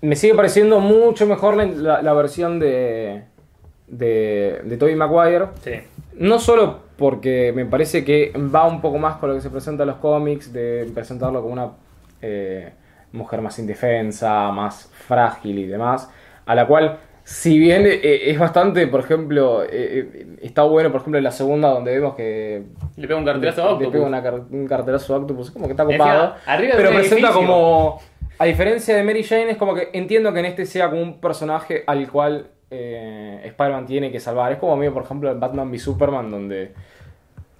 Me 0.00 0.16
sigue 0.16 0.34
pareciendo 0.34 0.80
mucho 0.80 1.26
mejor 1.26 1.56
la 1.56 2.12
versión 2.14 2.58
de. 2.58 3.24
de. 3.86 4.62
de 4.64 4.76
Tobey 4.76 4.96
Maguire. 4.96 5.46
Sí. 5.62 5.72
No 6.14 6.38
solo 6.38 6.90
porque 7.00 7.52
me 7.54 7.64
parece 7.64 8.04
que 8.04 8.32
va 8.36 8.66
un 8.66 8.82
poco 8.82 8.98
más 8.98 9.16
con 9.16 9.30
lo 9.30 9.34
que 9.34 9.40
se 9.40 9.48
presenta 9.48 9.84
en 9.84 9.88
los 9.88 9.96
cómics, 9.96 10.52
de 10.52 10.90
presentarlo 10.94 11.40
como 11.40 11.54
una 11.54 11.70
eh, 12.20 12.74
mujer 13.12 13.40
más 13.40 13.58
indefensa, 13.58 14.50
más 14.52 14.88
frágil 14.92 15.58
y 15.58 15.66
demás, 15.66 16.10
a 16.46 16.54
la 16.54 16.66
cual, 16.66 16.98
si 17.24 17.58
bien 17.58 17.86
eh, 17.86 18.30
es 18.30 18.38
bastante, 18.38 18.86
por 18.86 19.00
ejemplo, 19.00 19.62
eh, 19.64 19.68
eh, 19.72 20.26
está 20.42 20.62
bueno, 20.62 20.90
por 20.90 21.00
ejemplo, 21.00 21.18
en 21.18 21.24
la 21.24 21.30
segunda 21.32 21.68
donde 21.68 21.92
vemos 21.92 22.14
que 22.14 22.62
Le 22.96 23.06
pega 23.06 23.18
un 23.18 23.24
carterazo 23.24 23.62
a 23.62 23.66
le 23.66 23.72
Octopus. 23.72 23.92
pega 23.92 24.06
una 24.06 24.22
car- 24.22 24.42
un 24.50 24.66
carterazo 24.66 25.14
a 25.14 25.18
Octopus, 25.18 25.50
como 25.50 25.66
que 25.66 25.72
está 25.72 25.84
copado, 25.84 26.34
pero 26.76 26.90
presenta 26.96 27.28
como, 27.32 28.00
a 28.38 28.44
diferencia 28.46 28.96
de 28.96 29.02
Mary 29.02 29.22
Jane, 29.22 29.50
es 29.50 29.56
como 29.56 29.74
que 29.74 29.90
entiendo 29.92 30.32
que 30.32 30.40
en 30.40 30.46
este 30.46 30.64
sea 30.66 30.88
como 30.88 31.02
un 31.02 31.20
personaje 31.20 31.84
al 31.86 32.10
cual 32.10 32.46
eh, 32.70 33.42
Spider-Man 33.44 33.86
tiene 33.86 34.10
que 34.12 34.20
salvar. 34.20 34.52
Es 34.52 34.58
como 34.58 34.72
a 34.72 34.76
mí, 34.76 34.88
por 34.90 35.02
ejemplo, 35.02 35.30
en 35.30 35.38
Batman 35.40 35.68
v 35.70 35.78
Superman, 35.78 36.30
donde 36.30 36.72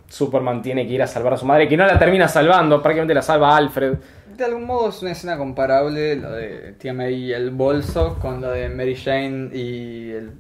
Superman 0.09 0.63
tiene 0.63 0.87
que 0.87 0.95
ir 0.95 1.03
a 1.03 1.07
salvar 1.07 1.35
a 1.35 1.37
su 1.37 1.47
madre, 1.47 1.69
que 1.69 1.77
no 1.77 1.87
la 1.87 1.99
termina 1.99 2.27
salvando, 2.29 2.83
prácticamente 2.83 3.15
la 3.15 3.23
salva 3.23 3.57
Alfred. 3.57 3.95
De 4.37 4.45
algún 4.45 4.65
modo 4.65 4.89
es 4.91 5.03
una 5.03 5.13
escena 5.13 5.37
comparable, 5.37 6.17
la 6.17 6.31
de 6.31 6.75
Tia 6.79 6.95
May 6.95 7.15
y 7.15 7.33
el 7.33 7.51
bolso, 7.51 8.19
con 8.21 8.41
la 8.41 8.51
de 8.53 8.69
Mary 8.69 8.95
Jane 8.97 9.51
y 9.53 10.11
el 10.13 10.33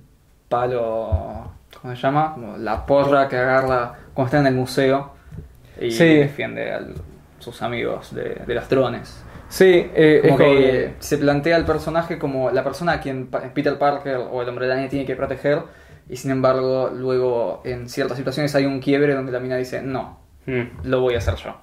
palo, 0.48 1.52
¿cómo 1.80 1.94
se 1.94 2.00
llama? 2.00 2.32
Como 2.34 2.56
la 2.56 2.86
porra 2.86 3.28
que 3.28 3.36
agarra 3.36 3.94
cuando 4.14 4.26
está 4.28 4.38
en 4.40 4.46
el 4.46 4.54
museo 4.54 5.12
y 5.80 5.90
Sí. 5.90 6.04
defiende 6.16 6.72
a 6.72 6.80
sus 7.38 7.60
amigos 7.62 8.14
de, 8.14 8.42
de 8.46 8.54
los 8.54 8.68
drones. 8.68 9.22
Sí, 9.48 9.64
eh, 9.94 10.20
es 10.22 10.30
Como 10.30 10.36
como 10.38 10.50
que 10.50 10.60
que- 10.60 10.94
se 11.00 11.18
plantea 11.18 11.56
al 11.56 11.64
personaje 11.66 12.18
como 12.18 12.50
la 12.50 12.62
persona 12.62 12.92
a 12.92 13.00
quien 13.00 13.26
Peter 13.26 13.76
Parker 13.78 14.16
o 14.30 14.42
el 14.42 14.48
hombre 14.48 14.66
araña 14.66 14.88
tiene 14.88 15.04
que 15.04 15.16
proteger 15.16 15.62
y 16.08 16.16
sin 16.16 16.30
embargo 16.30 16.90
luego 16.94 17.60
en 17.64 17.88
ciertas 17.88 18.16
situaciones 18.16 18.54
hay 18.54 18.66
un 18.66 18.78
quiebre 18.80 19.14
donde 19.14 19.32
la 19.32 19.40
mina 19.40 19.56
dice 19.56 19.82
no, 19.82 20.20
Mm. 20.46 20.62
lo 20.84 21.00
voy 21.00 21.14
a 21.16 21.18
hacer 21.18 21.34
yo. 21.34 21.56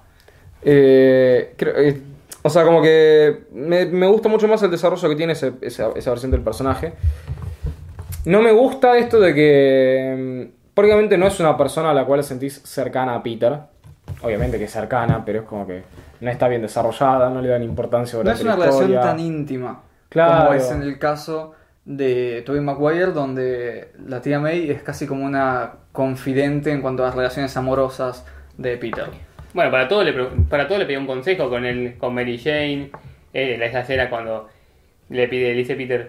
Eh, 0.62 1.54
creo- 1.56 1.76
eh, 1.78 2.00
o 2.48 2.50
sea, 2.50 2.64
como 2.64 2.82
que 2.82 3.44
me, 3.52 3.86
me 3.86 4.06
gusta 4.06 4.28
mucho 4.28 4.48
más 4.48 4.62
el 4.62 4.70
desarrollo 4.70 5.08
que 5.08 5.16
tiene 5.16 5.32
ese- 5.34 5.52
esa, 5.60 5.90
esa 5.94 6.10
versión 6.10 6.30
del 6.32 6.40
personaje. 6.40 6.92
No 8.24 8.42
me 8.42 8.52
gusta 8.52 8.98
esto 8.98 9.20
de 9.20 9.34
que 9.34 10.50
mm, 10.50 10.74
prácticamente 10.74 11.16
no 11.16 11.26
es 11.26 11.38
una 11.40 11.56
persona 11.56 11.90
a 11.90 11.94
la 11.94 12.04
cual 12.04 12.22
sentís 12.24 12.60
cercana 12.64 13.14
a 13.14 13.22
Peter. 13.22 13.58
obviamente 14.22 14.58
que 14.58 14.64
es 14.64 14.72
cercana, 14.72 15.22
pero 15.24 15.40
es 15.40 15.44
como 15.46 15.66
que 15.66 15.82
no 16.20 16.30
está 16.30 16.48
bien 16.48 16.62
desarrollada, 16.62 17.30
no 17.30 17.40
le 17.40 17.48
dan 17.48 17.62
importancia 17.62 18.20
No 18.22 18.30
es 18.30 18.40
una 18.42 18.56
la 18.56 18.66
relación 18.66 18.92
tan 19.00 19.20
íntima 19.20 19.82
Claro. 20.08 20.46
como 20.46 20.54
es 20.58 20.70
en 20.70 20.82
el 20.82 20.98
caso 20.98 21.52
de 21.84 22.42
Tobey 22.44 22.60
Maguire, 22.60 23.12
donde 23.12 23.92
la 24.06 24.20
tía 24.20 24.40
May 24.40 24.70
es 24.70 24.82
casi 24.82 25.06
como 25.06 25.24
una 25.24 25.72
confidente 25.92 26.70
en 26.72 26.80
cuanto 26.82 27.02
a 27.02 27.06
las 27.06 27.14
relaciones 27.14 27.56
amorosas 27.56 28.24
de 28.56 28.76
Peter. 28.78 29.06
Bueno, 29.54 29.70
para 29.70 29.88
todo 29.88 30.04
le, 30.04 30.12
para 30.12 30.68
todo 30.68 30.78
le 30.78 30.86
pidió 30.86 31.00
un 31.00 31.06
consejo 31.06 31.48
con 31.48 31.64
el, 31.64 31.96
con 31.96 32.14
Mary 32.14 32.38
Jane. 32.38 32.90
Eh, 33.32 33.56
la 33.58 33.66
esa 33.66 33.80
escena 33.80 34.08
cuando 34.10 34.48
le 35.08 35.28
pide, 35.28 35.50
le 35.50 35.58
dice 35.58 35.74
Peter, 35.74 36.08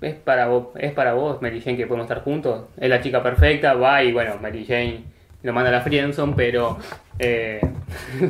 es 0.00 0.14
para 0.14 0.46
vos, 0.48 0.68
es 0.76 0.92
para 0.92 1.14
vos, 1.14 1.40
Mary 1.40 1.60
Jane, 1.60 1.76
que 1.76 1.86
podemos 1.86 2.04
estar 2.04 2.22
juntos. 2.22 2.66
Es 2.78 2.88
la 2.88 3.00
chica 3.00 3.22
perfecta, 3.22 3.74
va 3.74 4.02
y 4.02 4.12
bueno, 4.12 4.36
Mary 4.40 4.64
Jane 4.66 5.02
lo 5.42 5.52
manda 5.52 5.70
a 5.70 5.72
la 5.72 5.80
Friendzone, 5.82 6.34
pero 6.36 6.78
eh, 7.18 7.60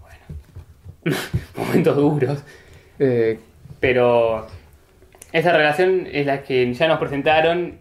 bueno, 0.00 1.16
momentos 1.56 1.96
duros. 1.96 2.42
Eh, 2.98 3.38
Pero 3.80 4.46
esa 5.32 5.52
relación 5.52 6.06
es 6.12 6.26
la 6.26 6.42
que 6.42 6.72
ya 6.72 6.86
nos 6.86 6.98
presentaron 6.98 7.78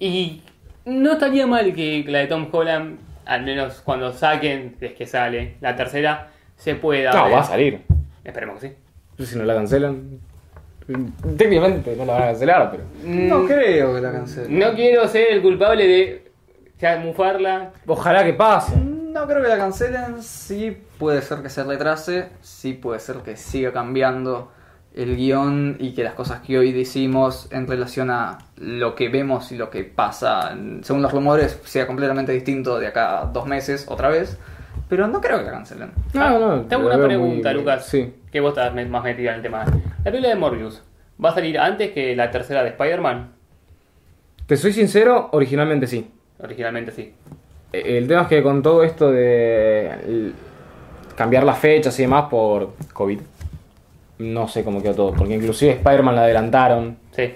y 0.00 0.42
no 0.84 1.12
estaría 1.12 1.46
mal 1.46 1.72
que 1.74 2.04
la 2.08 2.18
de 2.18 2.26
Tom 2.26 2.48
Holland, 2.50 2.98
al 3.24 3.42
menos 3.44 3.80
cuando 3.82 4.12
saquen, 4.12 4.76
es 4.80 4.92
que 4.92 5.06
sale, 5.06 5.56
la 5.60 5.76
tercera, 5.76 6.30
se 6.56 6.74
pueda... 6.74 7.12
no, 7.12 7.24
ver. 7.24 7.34
va 7.34 7.40
a 7.40 7.44
salir. 7.44 7.82
Esperemos 8.24 8.60
que 8.60 8.68
sí. 8.68 9.24
Si 9.24 9.38
no 9.38 9.44
la 9.44 9.54
cancelan. 9.54 10.20
Técnicamente 11.36 11.94
no 11.96 12.04
la 12.04 12.14
van 12.14 12.22
a 12.22 12.26
cancelar, 12.26 12.70
pero. 12.70 12.84
No 13.04 13.46
creo 13.46 13.94
que 13.94 14.00
la 14.00 14.12
cancelen. 14.12 14.58
No 14.58 14.74
quiero 14.74 15.06
ser 15.08 15.32
el 15.32 15.42
culpable 15.42 15.86
de 15.86 16.32
ya 16.78 16.96
mufarla. 16.98 17.70
Ojalá 17.86 18.24
que 18.24 18.32
pase. 18.32 18.76
No 18.76 19.26
creo 19.26 19.42
que 19.42 19.48
la 19.48 19.58
cancelen, 19.58 20.22
sí 20.22 20.76
puede 20.98 21.22
ser 21.22 21.42
que 21.42 21.50
se 21.50 21.62
retrase, 21.62 22.30
sí 22.40 22.72
puede 22.72 22.98
ser 22.98 23.18
que 23.18 23.36
siga 23.36 23.72
cambiando 23.72 24.50
el 24.94 25.16
guion 25.16 25.76
y 25.78 25.94
que 25.94 26.04
las 26.04 26.14
cosas 26.14 26.40
que 26.40 26.58
hoy 26.58 26.70
decimos 26.72 27.48
en 27.50 27.66
relación 27.66 28.10
a 28.10 28.38
lo 28.58 28.94
que 28.94 29.08
vemos 29.08 29.50
y 29.52 29.56
lo 29.56 29.70
que 29.70 29.84
pasa, 29.84 30.54
según 30.82 31.00
los 31.02 31.12
rumores, 31.12 31.58
sea 31.64 31.86
completamente 31.86 32.32
distinto 32.32 32.78
de 32.78 32.88
acá 32.88 33.20
a 33.22 33.24
dos 33.26 33.46
meses 33.46 33.86
otra 33.88 34.08
vez, 34.10 34.38
pero 34.88 35.06
no 35.08 35.20
creo 35.20 35.38
que 35.38 35.44
la 35.44 35.50
cancelen. 35.52 35.90
No, 36.12 36.38
no. 36.38 36.52
Ah, 36.52 36.64
Tengo 36.68 36.88
la 36.88 36.96
una 36.96 37.06
pregunta, 37.06 37.50
muy- 37.50 37.58
Lucas. 37.60 37.86
Sí. 37.86 38.12
Que 38.30 38.40
vos 38.40 38.50
estás 38.50 38.74
más 38.88 39.02
metida 39.04 39.30
en 39.30 39.36
el 39.36 39.42
tema. 39.42 39.64
La 39.64 40.04
película 40.10 40.28
de 40.28 40.34
Morbius, 40.36 40.82
¿va 41.22 41.30
a 41.30 41.34
salir 41.34 41.58
antes 41.58 41.92
que 41.92 42.14
la 42.14 42.30
tercera 42.30 42.62
de 42.62 42.70
Spider-Man? 42.70 43.30
Te 44.46 44.56
soy 44.56 44.72
sincero, 44.72 45.30
originalmente 45.32 45.86
sí. 45.86 46.10
Originalmente 46.38 46.90
sí. 46.92 47.14
Eh, 47.72 47.96
El 47.98 48.08
tema 48.08 48.22
es 48.22 48.28
que 48.28 48.42
con 48.42 48.62
todo 48.62 48.82
esto 48.84 49.10
de 49.10 50.32
cambiar 51.16 51.44
las 51.44 51.58
fechas 51.58 51.98
y 51.98 52.02
demás 52.02 52.24
por 52.30 52.74
COVID, 52.92 53.20
no 54.22 54.48
sé 54.48 54.64
cómo 54.64 54.82
quedó 54.82 54.94
todo. 54.94 55.12
Porque 55.12 55.34
inclusive 55.34 55.72
Spider-Man 55.72 56.14
la 56.14 56.22
adelantaron. 56.22 56.96
Sí. 57.14 57.34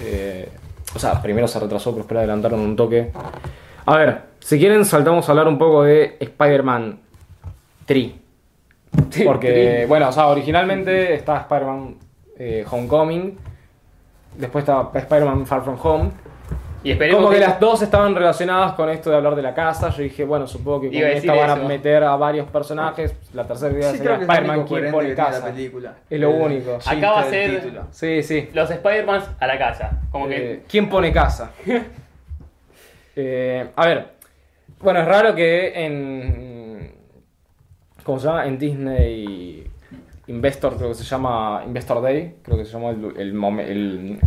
Eh, 0.00 0.48
o 0.94 0.98
sea, 0.98 1.20
primero 1.22 1.48
se 1.48 1.60
retrasó, 1.60 1.90
pero 1.90 1.98
después 1.98 2.14
la 2.14 2.20
adelantaron 2.20 2.60
un 2.60 2.76
toque. 2.76 3.10
A 3.86 3.96
ver, 3.96 4.22
si 4.40 4.58
quieren 4.58 4.84
saltamos 4.84 5.28
a 5.28 5.32
hablar 5.32 5.48
un 5.48 5.58
poco 5.58 5.84
de 5.84 6.16
Spider-Man 6.20 6.98
3. 7.86 8.12
Sí, 9.10 9.24
Porque, 9.24 9.86
bueno, 9.88 10.08
o 10.08 10.12
sea, 10.12 10.26
originalmente 10.26 11.14
estaba 11.14 11.40
Spider-Man 11.40 11.96
eh, 12.38 12.64
Homecoming. 12.70 13.38
Después 14.36 14.62
estaba 14.62 14.90
Spider-Man 14.94 15.46
Far 15.46 15.62
From 15.62 15.78
Home. 15.82 16.10
Y 16.84 16.90
esperemos 16.90 17.22
Como 17.22 17.32
que 17.32 17.38
las 17.40 17.60
dos 17.60 17.80
estaban 17.82 18.14
relacionadas 18.14 18.72
con 18.72 18.90
esto 18.90 19.08
de 19.10 19.16
hablar 19.16 19.36
de 19.36 19.42
la 19.42 19.54
casa. 19.54 19.90
Yo 19.90 20.02
dije, 20.02 20.24
bueno, 20.24 20.46
supongo 20.48 20.80
que 20.80 20.86
con 20.88 20.96
Iba 20.96 21.06
a 21.06 21.10
decir 21.10 21.30
esta 21.30 21.40
van 21.40 21.50
a 21.50 21.54
eso. 21.60 21.68
meter 21.68 22.02
a 22.02 22.16
varios 22.16 22.48
personajes. 22.50 23.14
La 23.34 23.46
tercera 23.46 23.72
idea 23.72 23.90
Sí, 23.92 23.98
sería 23.98 24.16
creo 24.16 24.18
que 24.18 24.22
es 24.24 24.28
lo 24.28 24.32
Spider-Man 24.34 24.56
único 24.58 24.68
coherente 24.68 24.92
pone 24.92 25.08
que 25.10 25.14
tiene 25.14 25.30
casa. 25.30 25.46
película. 25.46 25.94
Es 26.10 26.20
lo 26.20 26.30
El 26.30 26.42
único. 26.42 26.74
chiste 26.78 26.96
Acá 26.96 27.10
va 27.12 27.20
a 27.20 27.24
del 27.28 27.30
ser- 27.50 27.60
título. 27.62 27.82
Sí, 27.92 28.22
sí. 28.24 28.48
Los 28.52 28.70
Spider-Mans 28.70 29.24
a 29.38 29.46
la 29.46 29.58
casa. 29.58 30.00
Como 30.10 30.26
que 30.28 30.52
Eh, 30.54 30.62
¿Quién 30.68 30.88
pone 30.88 31.12
casa? 31.12 31.50
Eh, 33.14 33.68
a 33.76 33.86
ver, 33.86 34.06
bueno, 34.80 35.00
es 35.00 35.06
raro 35.06 35.34
que 35.34 35.84
en. 35.84 36.92
¿Cómo 38.04 38.18
se 38.18 38.26
llama? 38.26 38.46
En 38.46 38.58
Disney 38.58 39.66
Investor, 40.28 40.76
creo 40.76 40.88
que 40.88 40.94
se 40.94 41.04
llama 41.04 41.62
Investor 41.66 42.00
Day, 42.02 42.36
creo 42.42 42.56
que 42.56 42.64
se 42.64 42.72
llamó 42.72 42.90
el, 42.90 43.12
el 43.18 43.34
momen- 43.34 43.66
el- 43.68 44.18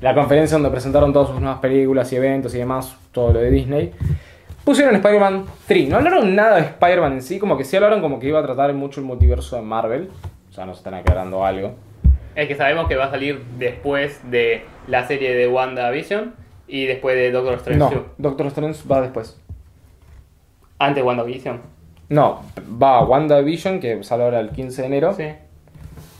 la 0.00 0.14
conferencia 0.14 0.54
donde 0.56 0.70
presentaron 0.70 1.12
todas 1.12 1.28
sus 1.28 1.40
nuevas 1.40 1.60
películas 1.60 2.12
y 2.12 2.16
eventos 2.16 2.54
y 2.54 2.58
demás, 2.58 2.96
todo 3.12 3.32
lo 3.32 3.40
de 3.40 3.50
Disney. 3.50 3.92
Pusieron 4.64 4.94
Spider-Man 4.96 5.44
3. 5.66 5.88
No 5.88 5.96
hablaron 5.96 6.34
nada 6.36 6.56
de 6.56 6.62
Spider-Man 6.62 7.14
en 7.14 7.22
sí, 7.22 7.38
como 7.38 7.56
que 7.56 7.64
sí 7.64 7.76
hablaron 7.76 8.00
como 8.00 8.18
que 8.20 8.28
iba 8.28 8.38
a 8.38 8.42
tratar 8.42 8.72
mucho 8.74 9.00
el 9.00 9.06
multiverso 9.06 9.56
de 9.56 9.62
Marvel. 9.62 10.10
O 10.50 10.52
sea, 10.52 10.66
nos 10.66 10.78
están 10.78 10.94
aclarando 10.94 11.44
algo. 11.44 11.74
es 12.34 12.48
que 12.48 12.54
sabemos 12.54 12.86
que 12.86 12.96
va 12.96 13.06
a 13.06 13.10
salir 13.10 13.42
después 13.58 14.20
de 14.30 14.62
la 14.86 15.06
serie 15.06 15.34
de 15.34 15.48
WandaVision 15.48 16.34
y 16.66 16.84
después 16.84 17.16
de 17.16 17.30
Doctor 17.32 17.54
Strange 17.54 17.78
No, 17.78 17.90
2. 17.90 18.02
Doctor 18.18 18.46
Strange 18.48 18.80
va 18.90 19.00
después. 19.00 19.40
Antes 20.78 20.96
de 20.96 21.02
WandaVision. 21.02 21.60
No, 22.10 22.42
va 22.80 23.04
WandaVision, 23.04 23.80
que 23.80 24.02
sale 24.04 24.24
ahora 24.24 24.40
el 24.40 24.50
15 24.50 24.82
de 24.82 24.86
enero. 24.86 25.12
Sí. 25.14 25.24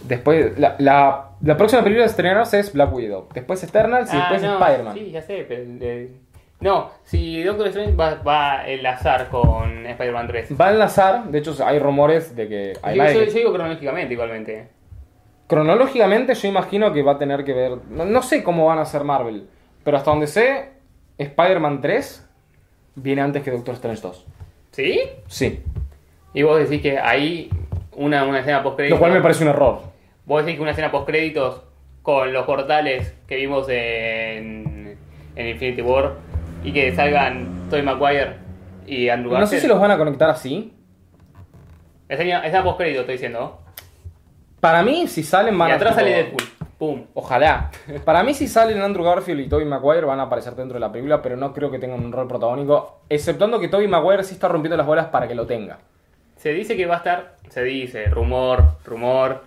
Después, 0.04 0.58
la, 0.58 0.76
la, 0.78 1.30
la 1.42 1.56
próxima 1.56 1.82
película 1.82 2.04
a 2.04 2.08
estrenarse 2.08 2.58
es 2.60 2.72
Black 2.72 2.92
Widow. 2.94 3.28
Después 3.34 3.62
Eternals 3.64 4.12
y 4.12 4.16
Ah, 4.16 4.20
después 4.30 4.42
no, 4.42 4.58
Spider-Man. 4.58 4.94
Sí, 4.94 5.10
ya 5.10 5.22
sé, 5.22 5.44
pero... 5.48 5.62
eh, 5.80 6.10
no, 6.60 6.90
si 7.04 7.42
Doctor 7.42 7.68
Strange 7.68 7.94
va, 7.94 8.14
va 8.16 8.60
a 8.60 8.68
enlazar 8.68 9.28
con 9.28 9.86
Spider-Man 9.86 10.26
3. 10.26 10.60
Va 10.60 10.68
a 10.68 10.72
enlazar, 10.72 11.24
de 11.30 11.38
hecho 11.38 11.56
hay 11.64 11.78
rumores 11.78 12.34
de 12.34 12.48
que... 12.48 12.72
Yo, 12.74 12.80
además 12.82 13.08
de 13.08 13.14
yo- 13.14 13.20
que- 13.20 13.26
yo 13.30 13.38
digo 13.38 13.52
cronológicamente 13.52 14.12
igualmente. 14.14 14.68
Cronológicamente 15.46 16.34
yo 16.34 16.48
imagino 16.48 16.92
que 16.92 17.02
va 17.02 17.12
a 17.12 17.18
tener 17.18 17.44
que 17.44 17.52
ver... 17.54 17.78
No, 17.90 18.04
no 18.04 18.22
sé 18.22 18.42
cómo 18.42 18.66
van 18.66 18.78
a 18.78 18.82
hacer 18.82 19.04
Marvel, 19.04 19.48
pero 19.84 19.96
hasta 19.96 20.10
donde 20.10 20.26
sé, 20.26 20.70
Spider-Man 21.16 21.80
3 21.80 22.28
viene 22.96 23.22
antes 23.22 23.42
que 23.42 23.50
Doctor 23.50 23.74
Strange 23.74 24.02
2. 24.02 24.26
¿Sí? 24.72 25.00
Sí. 25.26 25.62
Y 26.34 26.42
vos 26.42 26.58
decís 26.58 26.82
que 26.82 26.98
ahí 26.98 27.48
una, 27.98 28.24
una 28.24 28.40
escena 28.40 28.62
post 28.62 28.80
Lo 28.80 28.98
cual 28.98 29.12
me 29.12 29.20
parece 29.20 29.44
un 29.44 29.50
error. 29.50 29.80
Vos 30.24 30.42
decís 30.44 30.56
que 30.56 30.62
una 30.62 30.72
escena 30.72 30.90
post 30.90 31.06
créditos 31.06 31.62
con 32.02 32.32
los 32.32 32.44
portales 32.46 33.14
que 33.26 33.36
vimos 33.36 33.66
en, 33.68 34.96
en 35.36 35.46
Infinity 35.46 35.82
War 35.82 36.14
y 36.64 36.72
que 36.72 36.94
salgan 36.94 37.66
Tobey 37.70 37.82
Maguire 37.84 38.36
y 38.86 39.08
Andrew 39.08 39.30
No 39.32 39.38
sé 39.38 39.42
Garfield. 39.42 39.62
si 39.62 39.68
los 39.68 39.80
van 39.80 39.90
a 39.90 39.98
conectar 39.98 40.30
así. 40.30 40.72
Escena, 42.08 42.38
escena 42.46 42.64
post 42.64 42.78
crédito 42.78 43.00
estoy 43.00 43.14
diciendo. 43.16 43.58
Para 44.60 44.82
mí, 44.82 45.06
si 45.06 45.22
salen 45.22 45.56
van 45.58 45.68
y 45.68 45.72
a... 45.72 45.74
atrás 45.76 45.94
tipo- 45.94 46.00
sale 46.00 46.14
Deadpool. 46.16 46.42
Pum. 46.78 47.04
Ojalá. 47.14 47.70
Para 48.04 48.22
mí, 48.22 48.34
si 48.34 48.46
salen 48.46 48.80
Andrew 48.80 49.04
Garfield 49.04 49.40
y 49.40 49.48
Tobey 49.48 49.66
Maguire, 49.66 50.06
van 50.06 50.20
a 50.20 50.24
aparecer 50.24 50.54
dentro 50.54 50.74
de 50.74 50.80
la 50.80 50.90
película, 50.92 51.20
pero 51.20 51.36
no 51.36 51.52
creo 51.52 51.70
que 51.70 51.78
tengan 51.78 52.02
un 52.04 52.12
rol 52.12 52.28
protagónico, 52.28 53.00
exceptuando 53.08 53.58
que 53.58 53.68
Tobey 53.68 53.88
Maguire 53.88 54.22
sí 54.22 54.34
está 54.34 54.46
rompiendo 54.48 54.76
las 54.76 54.86
bolas 54.86 55.06
para 55.06 55.26
que 55.26 55.34
lo 55.34 55.46
tenga. 55.46 55.78
Se 56.38 56.52
dice 56.52 56.76
que 56.76 56.86
va 56.86 56.94
a 56.94 56.98
estar, 56.98 57.36
se 57.50 57.62
dice, 57.64 58.06
rumor, 58.06 58.62
rumor, 58.84 59.44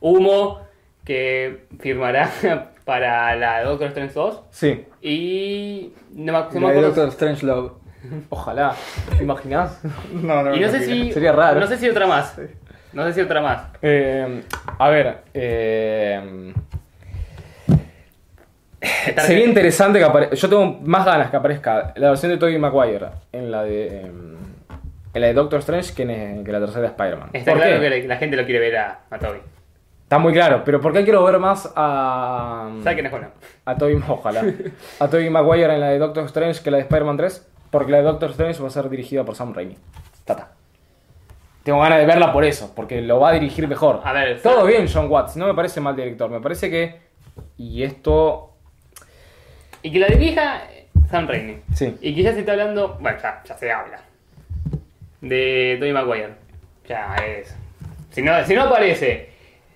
humo, 0.00 0.60
que 1.04 1.64
firmará 1.80 2.30
para 2.84 3.34
la 3.36 3.62
Doctor 3.64 3.88
Strange 3.88 4.12
2. 4.14 4.40
Sí. 4.50 4.84
Y 5.00 5.92
no 6.14 6.32
me, 6.32 6.38
no 6.38 6.60
me 6.60 6.68
acuerdo- 6.68 6.82
Doctor 6.88 7.08
Strange 7.08 7.46
Love. 7.46 7.72
Ojalá. 8.30 8.74
¿Te 9.16 9.22
imaginas? 9.22 9.80
No, 10.12 10.42
no, 10.42 10.54
Y 10.54 10.60
no 10.60 10.68
sé 10.68 10.84
si. 10.84 11.12
Sería 11.12 11.32
raro. 11.32 11.60
No 11.60 11.66
sé 11.66 11.76
si 11.78 11.88
otra 11.88 12.06
más. 12.06 12.36
No 12.92 13.04
sé 13.06 13.12
si 13.14 13.20
otra 13.22 13.40
más. 13.40 13.62
Eh, 13.80 14.42
a 14.78 14.88
ver. 14.90 15.18
eh, 15.32 16.52
sería 19.24 19.44
interesante 19.46 19.98
que 19.98 20.04
aparezca. 20.04 20.34
Yo 20.34 20.48
tengo 20.48 20.80
más 20.82 21.04
ganas 21.06 21.30
que 21.30 21.36
aparezca 21.36 21.92
la 21.96 22.10
versión 22.10 22.32
de 22.32 22.38
Tobey 22.38 22.58
Maguire 22.58 23.06
en 23.32 23.50
la 23.50 23.62
de. 23.62 23.86
eh, 23.86 24.00
en 24.06 24.51
la 25.20 25.26
de 25.26 25.34
Doctor 25.34 25.60
Strange 25.60 25.94
que 25.94 26.02
en, 26.02 26.44
que 26.44 26.52
la 26.52 26.60
tercera 26.60 26.82
de 26.82 26.88
Spider-Man. 26.88 27.30
Está 27.32 27.52
¿Por 27.52 27.60
claro 27.60 27.80
qué? 27.80 28.02
que 28.02 28.08
la, 28.08 28.16
gente 28.16 28.36
lo 28.36 28.44
quiere 28.44 28.60
ver 28.60 28.76
a, 28.78 29.00
a 29.10 29.18
Toby. 29.18 29.38
Está 30.02 30.18
muy 30.18 30.32
claro, 30.34 30.62
pero 30.64 30.80
¿por 30.80 30.92
qué 30.92 31.04
quiero 31.04 31.24
ver 31.24 31.38
más 31.38 31.72
a. 31.74 32.70
¿Sabes 32.82 32.94
quién 32.94 33.06
es 33.06 33.12
bueno? 33.12 33.28
A 33.64 33.76
Tobey, 33.76 33.98
ojalá. 34.08 34.44
A 34.98 35.08
Tobey 35.08 35.30
Maguire 35.30 35.72
en 35.72 35.80
la 35.80 35.88
de 35.88 35.98
Doctor 35.98 36.24
Strange 36.26 36.62
que 36.62 36.70
la 36.70 36.76
de 36.76 36.82
Spider-Man 36.82 37.16
3. 37.16 37.48
Porque 37.70 37.90
la 37.90 37.98
de 37.98 38.02
Doctor 38.04 38.30
Strange 38.30 38.60
va 38.60 38.68
a 38.68 38.70
ser 38.70 38.90
dirigida 38.90 39.24
por 39.24 39.34
Sam 39.34 39.54
Raimi. 39.54 39.78
Tata. 40.26 40.50
Tengo 41.62 41.80
ganas 41.80 41.98
de 41.98 42.04
verla 42.04 42.30
por 42.32 42.44
eso, 42.44 42.72
porque 42.74 43.00
lo 43.00 43.20
va 43.20 43.30
a 43.30 43.32
dirigir 43.32 43.66
mejor. 43.68 44.02
A 44.04 44.12
ver, 44.12 44.42
Todo 44.42 44.66
bien, 44.66 44.86
John 44.92 45.10
Watts. 45.10 45.36
No 45.36 45.46
me 45.46 45.54
parece 45.54 45.80
mal 45.80 45.96
director. 45.96 46.28
Me 46.28 46.40
parece 46.40 46.68
que. 46.68 47.00
Y 47.56 47.82
esto. 47.82 48.52
Y 49.80 49.90
que 49.92 49.98
la 49.98 50.08
dirija 50.08 50.64
Sam 51.08 51.26
Raimi. 51.26 51.62
Sí. 51.72 51.96
Y 52.02 52.14
que 52.14 52.22
ya 52.22 52.34
se 52.34 52.40
está 52.40 52.52
hablando. 52.52 52.98
Bueno, 53.00 53.16
ya, 53.22 53.42
ya 53.44 53.56
se 53.56 53.72
habla. 53.72 53.98
De 55.22 55.76
Tobey 55.78 55.92
Maguire. 55.92 56.34
Ya 56.86 57.14
es. 57.16 57.56
Si 58.10 58.20
no, 58.20 58.44
si 58.44 58.54
no 58.54 58.64
aparece 58.64 59.30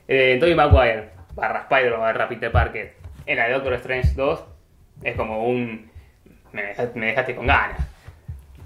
eh, 0.06 0.36
Tobey 0.38 0.54
Maguire 0.54 1.10
barra 1.34 1.60
Spider-Man 1.60 2.00
barra 2.00 2.28
Peter 2.28 2.52
Parker 2.52 2.94
en 3.24 3.36
la 3.38 3.46
de 3.46 3.52
Doctor 3.54 3.72
Strange 3.74 4.12
2, 4.14 4.44
es 5.02 5.16
como 5.16 5.46
un. 5.46 5.90
Me 6.52 6.62
dejaste, 6.62 6.98
me 6.98 7.06
dejaste 7.06 7.34
con 7.34 7.46
ganas. 7.46 7.80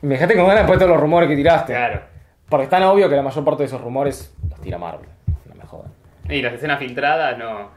Me 0.02 0.14
dejaste 0.14 0.34
con 0.36 0.44
ganas 0.46 0.60
después 0.62 0.78
de 0.78 0.84
todos 0.84 0.96
los 0.96 1.00
rumores 1.00 1.28
que 1.28 1.36
tiraste. 1.36 1.72
Claro. 1.72 2.00
Porque 2.48 2.64
es 2.64 2.70
tan 2.70 2.82
obvio 2.82 3.08
que 3.08 3.16
la 3.16 3.22
mayor 3.22 3.44
parte 3.44 3.62
de 3.62 3.66
esos 3.66 3.80
rumores 3.80 4.34
los 4.48 4.60
tira 4.60 4.76
Marvel. 4.78 5.08
No 5.46 5.54
me 5.54 5.64
jodan. 5.64 5.92
Y 6.28 6.42
las 6.42 6.54
escenas 6.54 6.78
filtradas, 6.78 7.38
no. 7.38 7.68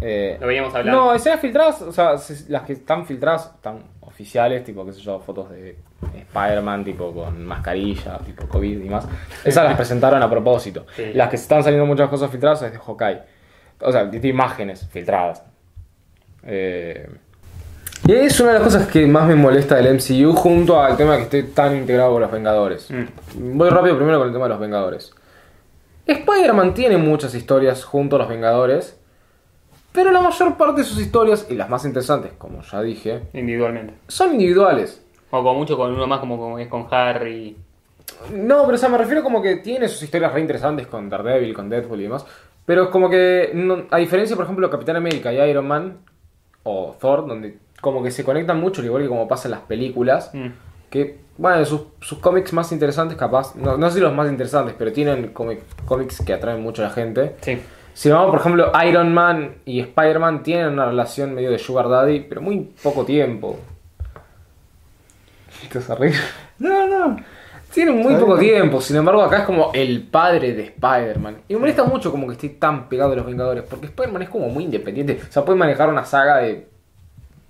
Eh, 0.00 0.36
Lo 0.40 0.46
veníamos 0.46 0.74
hablando. 0.74 1.06
No, 1.06 1.14
escenas 1.14 1.40
filtradas, 1.40 1.82
o 1.82 1.92
sea, 1.92 2.14
las 2.48 2.62
que 2.62 2.74
están 2.74 3.06
filtradas 3.06 3.52
están 3.54 3.82
oficiales, 4.16 4.64
tipo, 4.64 4.86
qué 4.86 4.94
sé 4.94 5.00
yo, 5.00 5.20
fotos 5.20 5.50
de 5.50 5.76
Spider-Man, 6.14 6.84
tipo, 6.84 7.12
con 7.12 7.44
mascarilla, 7.44 8.16
tipo, 8.24 8.48
COVID 8.48 8.82
y 8.82 8.88
más. 8.88 9.06
Esas 9.44 9.64
las 9.64 9.76
presentaron 9.76 10.22
a 10.22 10.30
propósito. 10.30 10.86
Sí. 10.96 11.12
Las 11.12 11.28
que 11.28 11.36
están 11.36 11.62
saliendo 11.62 11.84
muchas 11.84 12.08
cosas 12.08 12.30
filtradas 12.30 12.62
es 12.62 12.72
de 12.72 12.78
Hawkeye. 12.78 13.20
O 13.82 13.92
sea, 13.92 14.06
de 14.06 14.26
imágenes 14.26 14.88
filtradas. 14.90 15.42
Eh, 16.44 17.10
y 18.06 18.12
es 18.12 18.40
una 18.40 18.52
de 18.52 18.54
las 18.54 18.62
cosas 18.62 18.86
que 18.86 19.06
más 19.06 19.28
me 19.28 19.34
molesta 19.34 19.76
del 19.76 19.94
MCU 19.96 20.32
junto 20.32 20.80
al 20.80 20.96
tema 20.96 21.18
que 21.18 21.24
esté 21.24 21.42
tan 21.42 21.76
integrado 21.76 22.12
con 22.12 22.22
los 22.22 22.30
Vengadores. 22.30 22.90
Mm. 22.90 23.58
Voy 23.58 23.68
rápido 23.68 23.96
primero 23.96 24.16
con 24.16 24.28
el 24.28 24.32
tema 24.32 24.46
de 24.46 24.50
los 24.50 24.60
Vengadores. 24.60 25.12
Spider-Man 26.06 26.72
tiene 26.72 26.96
muchas 26.96 27.34
historias 27.34 27.84
junto 27.84 28.16
a 28.16 28.20
los 28.20 28.28
Vengadores, 28.28 28.98
pero 29.96 30.12
la 30.12 30.20
mayor 30.20 30.56
parte 30.56 30.82
de 30.82 30.86
sus 30.86 31.00
historias, 31.00 31.46
y 31.50 31.54
las 31.54 31.68
más 31.68 31.84
interesantes, 31.84 32.30
como 32.38 32.62
ya 32.62 32.80
dije, 32.82 33.22
Individualmente. 33.32 33.94
son 34.06 34.32
individuales. 34.34 35.02
O 35.30 35.38
como 35.42 35.54
mucho 35.54 35.76
con 35.76 35.92
uno 35.92 36.06
más, 36.06 36.20
como, 36.20 36.38
como 36.38 36.58
es 36.60 36.68
con 36.68 36.86
Harry. 36.92 37.56
No, 38.32 38.62
pero 38.64 38.74
o 38.76 38.78
sea, 38.78 38.88
me 38.88 38.98
refiero 38.98 39.22
como 39.24 39.42
que 39.42 39.56
tiene 39.56 39.88
sus 39.88 40.02
historias 40.04 40.32
re 40.32 40.40
interesantes 40.40 40.86
con 40.86 41.08
Daredevil, 41.10 41.52
con 41.54 41.68
Deadpool 41.68 41.98
y 42.00 42.04
demás. 42.04 42.24
Pero 42.64 42.84
es 42.84 42.88
como 42.90 43.10
que, 43.10 43.50
no- 43.54 43.84
a 43.90 43.96
diferencia, 43.98 44.36
por 44.36 44.44
ejemplo, 44.44 44.66
de 44.68 44.70
Capitán 44.70 44.96
América 44.96 45.32
y 45.32 45.40
Iron 45.50 45.66
Man, 45.66 45.98
o 46.62 46.94
Thor, 47.00 47.26
donde 47.26 47.58
como 47.80 48.02
que 48.02 48.10
se 48.10 48.24
conectan 48.24 48.60
mucho, 48.60 48.80
al 48.80 48.86
igual 48.86 49.02
que 49.02 49.08
como 49.08 49.26
pasa 49.28 49.48
en 49.48 49.52
las 49.52 49.60
películas, 49.62 50.30
Mm. 50.32 50.46
que, 50.90 51.18
bueno, 51.38 51.64
sus, 51.64 51.82
sus 52.00 52.18
cómics 52.18 52.52
más 52.52 52.72
interesantes, 52.72 53.16
capaz, 53.18 53.54
no, 53.56 53.76
no 53.76 53.88
sé 53.90 53.96
si 53.96 54.00
los 54.00 54.14
más 54.14 54.28
interesantes, 54.28 54.74
pero 54.78 54.92
tienen 54.92 55.32
cómic- 55.32 55.60
cómics 55.84 56.22
que 56.24 56.32
atraen 56.32 56.62
mucho 56.62 56.82
a 56.82 56.88
la 56.88 56.92
gente. 56.92 57.36
Sí. 57.42 57.58
Si 57.96 58.10
vamos, 58.10 58.30
por 58.30 58.40
ejemplo, 58.40 58.70
Iron 58.86 59.14
Man 59.14 59.54
y 59.64 59.80
Spider-Man 59.80 60.42
tienen 60.42 60.68
una 60.68 60.84
relación 60.84 61.34
medio 61.34 61.50
de 61.50 61.58
Sugar 61.58 61.88
Daddy, 61.88 62.20
pero 62.28 62.42
muy 62.42 62.58
poco 62.82 63.06
tiempo. 63.06 63.58
¿Te 65.72 65.78
vas 65.78 65.88
a 65.88 65.94
reír? 65.94 66.14
No, 66.58 66.86
no. 66.86 67.16
Tienen 67.72 67.96
muy 67.96 68.14
poco 68.16 68.36
tiempo, 68.38 68.82
sin 68.82 68.96
embargo 68.96 69.22
acá 69.22 69.38
es 69.38 69.44
como 69.44 69.70
el 69.72 70.02
padre 70.02 70.52
de 70.52 70.64
Spider-Man. 70.64 71.38
Y 71.48 71.54
me 71.54 71.60
molesta 71.60 71.84
mucho 71.84 72.10
como 72.10 72.26
que 72.26 72.34
esté 72.34 72.50
tan 72.50 72.86
pegado 72.90 73.12
a 73.12 73.16
los 73.16 73.24
Vengadores, 73.24 73.64
porque 73.64 73.86
Spider-Man 73.86 74.22
es 74.22 74.28
como 74.28 74.50
muy 74.50 74.64
independiente. 74.64 75.18
O 75.26 75.32
sea, 75.32 75.42
puede 75.46 75.58
manejar 75.58 75.88
una 75.88 76.04
saga 76.04 76.36
de 76.38 76.68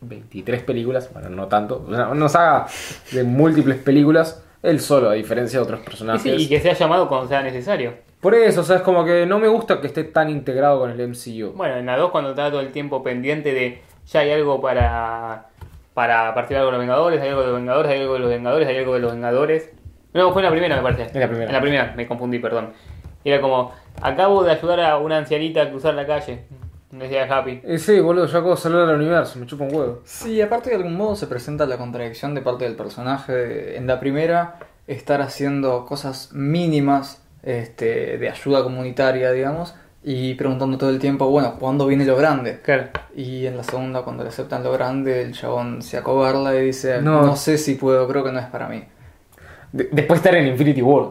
23 0.03 0.63
películas, 0.63 1.11
bueno, 1.13 1.29
no 1.29 1.49
tanto, 1.49 1.85
o 1.89 1.93
sea, 1.93 2.07
una 2.09 2.29
saga 2.29 2.69
de 3.11 3.25
múltiples 3.25 3.79
películas, 3.79 4.45
él 4.63 4.79
solo, 4.81 5.11
a 5.11 5.15
diferencia 5.15 5.59
de 5.59 5.65
otros 5.65 5.81
Y, 5.81 5.85
personajes. 5.85 6.23
sí, 6.23 6.31
y 6.31 6.49
que 6.49 6.61
sea 6.61 6.73
llamado 6.75 7.09
cuando 7.09 7.27
sea 7.27 7.43
necesario. 7.43 8.06
Por 8.21 8.35
eso, 8.35 8.63
o 8.63 8.65
sea, 8.65 8.77
es 8.77 8.83
como 8.83 9.05
que 9.05 9.27
no 9.27 9.39
me 9.39 9.49
gusta 9.49 9.81
que 9.81 9.87
esté 9.87 10.05
tan 10.05 10.31
integrado 10.31 10.81
con 10.81 10.91
el 10.91 11.09
MCU. 11.09 11.53
Bueno, 11.55 11.77
en 11.77 11.87
la 11.87 11.97
2 11.97 12.11
cuando 12.11 12.31
está 12.31 12.51
todo 12.51 12.61
el 12.61 12.73
tiempo 12.73 13.03
pendiente 13.03 13.53
de 13.53 13.83
ya 14.07 14.21
hay 14.21 14.33
algo 14.33 14.61
para 14.61 15.47
para 15.95 16.35
partir 16.35 16.57
algo 16.59 16.67
de 16.67 16.73
los 16.73 16.81
Vengadores, 16.81 17.21
hay 17.23 17.29
algo 17.31 17.41
de 17.43 17.47
los 17.49 17.57
Vengadores, 17.57 17.91
hay 17.93 18.01
algo 18.03 18.15
de 18.15 18.21
los 18.21 18.29
Vengadores, 18.29 18.69
hay 18.69 18.77
algo 18.77 18.95
de 18.95 19.01
los 19.01 19.13
Vengadores. 19.13 19.71
No, 20.13 20.33
fue 20.33 20.43
en 20.43 20.47
la 20.47 20.51
primera 20.51 20.77
me 20.77 20.83
parece. 20.83 21.11
En 21.15 21.21
la 21.21 21.27
primera. 21.29 21.47
En 21.47 21.53
la 21.53 21.61
primera, 21.61 21.95
me 21.97 22.07
confundí, 22.07 22.39
perdón. 22.39 22.71
Era 23.25 23.41
como, 23.41 23.73
acabo 24.03 24.45
de 24.45 24.53
ayudar 24.53 24.81
a 24.81 24.99
una 24.99 25.19
ancianita 25.19 25.63
a 25.63 25.71
cruzar 25.71 25.95
la 25.95 26.07
calle. 26.07 26.45
Decía 26.91 27.25
Happy. 27.25 27.61
Eh, 27.65 27.79
sí, 27.79 27.99
boludo, 28.01 28.27
yo 28.27 28.39
acabo 28.39 28.55
de 28.55 28.61
salir 28.61 28.79
del 28.79 28.97
universo, 28.97 29.39
me 29.39 29.47
chupa 29.47 29.65
un 29.65 29.75
huevo. 29.75 30.01
Sí, 30.05 30.41
aparte 30.41 30.71
de 30.71 30.77
algún 30.77 30.97
modo 30.97 31.17
se 31.17 31.27
presenta 31.27 31.67
la 31.67 31.77
contradicción 31.79 32.35
de 32.35 32.41
parte 32.43 32.65
del 32.65 32.77
personaje. 32.77 33.33
de- 33.33 33.77
En 33.77 33.87
la 33.87 33.99
primera, 34.01 34.59
estar 34.87 35.21
haciendo 35.21 35.85
cosas 35.85 36.31
mínimas 36.33 37.26
este, 37.47 38.19
de 38.19 38.29
ayuda 38.29 38.63
comunitaria, 38.63 39.33
digamos, 39.33 39.75
y 40.05 40.35
preguntando 40.35 40.77
todo 40.77 40.91
el 40.91 40.99
tiempo, 40.99 41.29
bueno, 41.31 41.57
¿cuándo 41.59 41.87
viene 41.87 42.05
lo 42.05 42.15
grande? 42.17 42.61
Claro. 42.63 42.89
Y 43.17 43.47
en 43.47 43.57
la 43.57 43.63
segunda, 43.63 44.03
cuando 44.03 44.23
le 44.23 44.29
aceptan 44.29 44.63
lo 44.63 44.71
grande, 44.73 45.23
el 45.23 45.33
chabón 45.33 45.81
se 45.81 45.97
acobarla 45.97 46.55
y 46.57 46.67
dice, 46.67 47.01
No. 47.01 47.23
no, 47.23 47.37
sé 47.37 47.57
si 47.57 47.75
puedo, 47.77 48.07
creo 48.07 48.23
que 48.23 48.33
no 48.33 48.39
es 48.39 48.47
para 48.47 48.69
mí. 48.69 48.85
De- 49.73 49.89
después 49.91 50.23
de 50.23 50.29
estar 50.29 50.35
en 50.37 50.49
Infinity 50.49 50.83
War. 50.83 51.09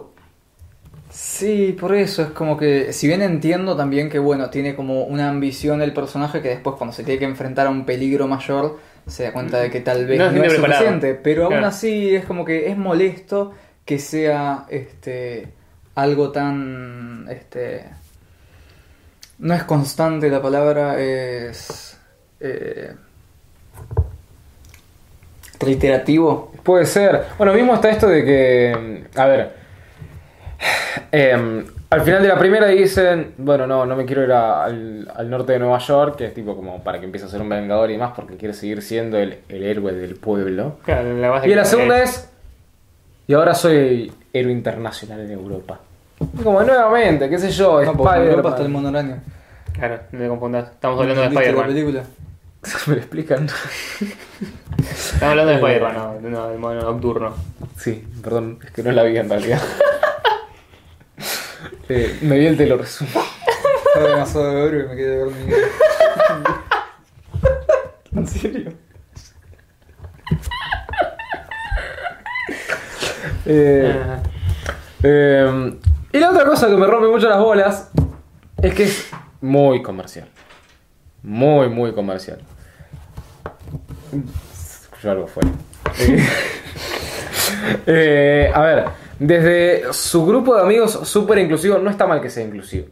Sí, 1.10 1.76
por 1.80 1.96
eso 1.96 2.24
es 2.24 2.30
como 2.30 2.58
que, 2.58 2.92
si 2.92 3.08
bien 3.08 3.22
entiendo 3.22 3.76
también 3.78 4.10
que, 4.10 4.20
bueno, 4.20 4.50
tiene 4.50 4.76
como 4.76 5.04
una 5.06 5.30
ambición 5.30 5.82
el 5.82 5.94
personaje 5.94 6.42
que 6.42 6.50
después 6.50 6.76
cuando 6.78 6.94
se 6.94 7.04
tiene 7.04 7.20
que 7.20 7.26
enfrentar 7.26 7.68
a 7.68 7.70
un 7.70 7.86
peligro 7.86 8.28
mayor, 8.28 8.80
se 9.08 9.24
da 9.24 9.32
cuenta 9.34 9.60
de 9.60 9.70
que 9.70 9.80
tal 9.80 10.06
vez 10.08 10.20
No 10.20 10.26
es 10.26 10.34
preparado. 10.54 10.74
suficiente, 10.82 11.14
pero 11.16 11.46
aún 11.46 11.64
así 11.64 12.14
es 12.16 12.26
como 12.26 12.44
que 12.44 12.70
es 12.70 12.78
molesto 12.78 13.52
que 13.86 14.00
sea 14.00 14.66
este 14.70 15.48
algo 15.96 16.32
tan 16.32 17.26
este 17.30 17.86
no 19.40 19.54
es 19.54 19.64
constante 19.64 20.30
la 20.30 20.42
palabra, 20.42 21.00
es 21.02 22.00
eh, 22.40 22.94
reiterativo. 25.60 26.52
Puede 26.64 26.86
ser. 26.86 27.24
Bueno, 27.38 27.54
mismo 27.54 27.74
está 27.76 27.90
esto 27.90 28.08
de 28.08 28.24
que. 28.26 29.04
A 29.16 29.26
ver. 29.26 29.52
em, 31.12 31.66
al 31.90 32.02
final 32.02 32.22
de 32.22 32.28
la 32.30 32.38
primera 32.40 32.68
dicen. 32.68 33.34
Bueno, 33.38 33.68
no, 33.68 33.86
no 33.86 33.96
me 33.96 34.06
quiero 34.06 34.24
ir 34.24 34.32
a- 34.32 34.64
al, 34.66 35.12
al 35.14 35.30
norte 35.30 35.54
de 35.54 35.60
Nueva 35.60 35.78
York, 35.80 36.16
que 36.18 36.26
es 36.26 36.34
tipo 36.34 36.56
como 36.56 36.84
para 36.84 37.00
que 37.00 37.06
empiece 37.06 37.26
a 37.28 37.30
ser 37.30 37.42
un 37.42 37.50
vengador 37.50 37.90
y 37.90 37.94
demás, 37.94 38.14
porque 38.16 38.38
quiere 38.38 38.54
seguir 38.54 38.82
siendo 38.82 39.18
el, 39.18 39.40
el 39.50 39.64
héroe 39.64 39.94
del 39.94 40.16
pueblo. 40.16 40.80
Claro, 40.86 41.14
la 41.18 41.30
base 41.30 41.50
Y 41.50 41.56
la 41.56 41.66
segunda 41.66 42.02
es. 42.02 42.30
Y 43.28 43.34
ahora 43.34 43.54
soy 43.56 44.12
héroe 44.34 44.52
internacional 44.52 45.20
en 45.22 45.32
Europa. 45.32 45.80
Como 46.44 46.64
nuevamente, 46.64 47.30
qué 47.30 47.38
sé 47.38 47.52
yo, 47.52 47.84
No, 47.84 47.94
porque 47.96 48.18
en 48.18 48.24
Europa 48.30 48.50
está 48.50 48.62
el 48.62 48.68
Spider-Man. 48.68 48.84
monoraño. 48.84 49.22
Claro, 49.74 50.00
no 50.12 50.20
te 50.20 50.28
confundas. 50.28 50.70
Estamos 50.72 51.00
hablando 51.02 51.22
de 51.22 51.28
¿Viste 51.30 51.44
la 51.44 51.50
Spider-Man. 51.52 51.76
película? 51.76 52.04
Me 52.88 52.94
lo 52.96 53.00
explican. 53.02 53.48
Estamos 54.80 55.24
hablando 55.24 55.50
de 55.52 55.56
Spider-Man, 55.56 55.94
no, 56.22 56.30
no, 56.30 56.50
del 56.50 56.60
mono 56.60 56.82
nocturno. 56.82 57.36
Sí, 57.78 58.08
perdón, 58.24 58.60
es 58.64 58.72
que 58.72 58.84
no 58.84 58.92
la 58.92 59.04
vi 59.04 59.18
en 59.18 59.30
realidad. 59.30 59.62
Eh, 61.88 62.18
me 62.24 62.40
vi 62.40 62.48
el 62.48 62.58
te 62.58 62.66
lo 62.66 62.78
resumo. 62.78 63.22
Estaba 63.94 64.10
demasiado 64.10 64.52
de 64.56 64.62
oro 64.64 64.80
y 64.80 64.88
me 64.88 64.96
quedé 64.96 65.18
dormido. 65.20 65.58
¿En 68.16 68.26
serio? 68.28 68.74
Eh, 73.46 74.02
Ah, 74.04 74.20
eh, 75.04 75.78
y 76.16 76.20
la 76.20 76.30
otra 76.30 76.46
cosa 76.46 76.68
que 76.68 76.78
me 76.78 76.88
rompe 76.88 77.10
mucho 77.10 77.28
las 77.28 77.40
bolas 77.40 77.92
es 78.62 78.74
que 78.74 78.84
es 78.84 79.12
muy 79.42 79.82
comercial. 79.82 80.30
Muy, 81.24 81.68
muy 81.68 81.92
comercial. 81.94 82.40
Escuché 84.54 85.10
algo 85.10 85.28
fuera. 85.28 85.50
Eh, 87.86 88.48
eh, 88.48 88.52
a 88.54 88.62
ver, 88.62 88.86
desde 89.20 89.94
su 89.94 90.26
grupo 90.26 90.56
de 90.56 90.64
amigos 90.64 90.92
súper 91.04 91.38
inclusivo, 91.38 91.78
no 91.78 91.90
está 91.90 92.08
mal 92.08 92.20
que 92.20 92.30
sea 92.30 92.44
inclusivo. 92.44 92.88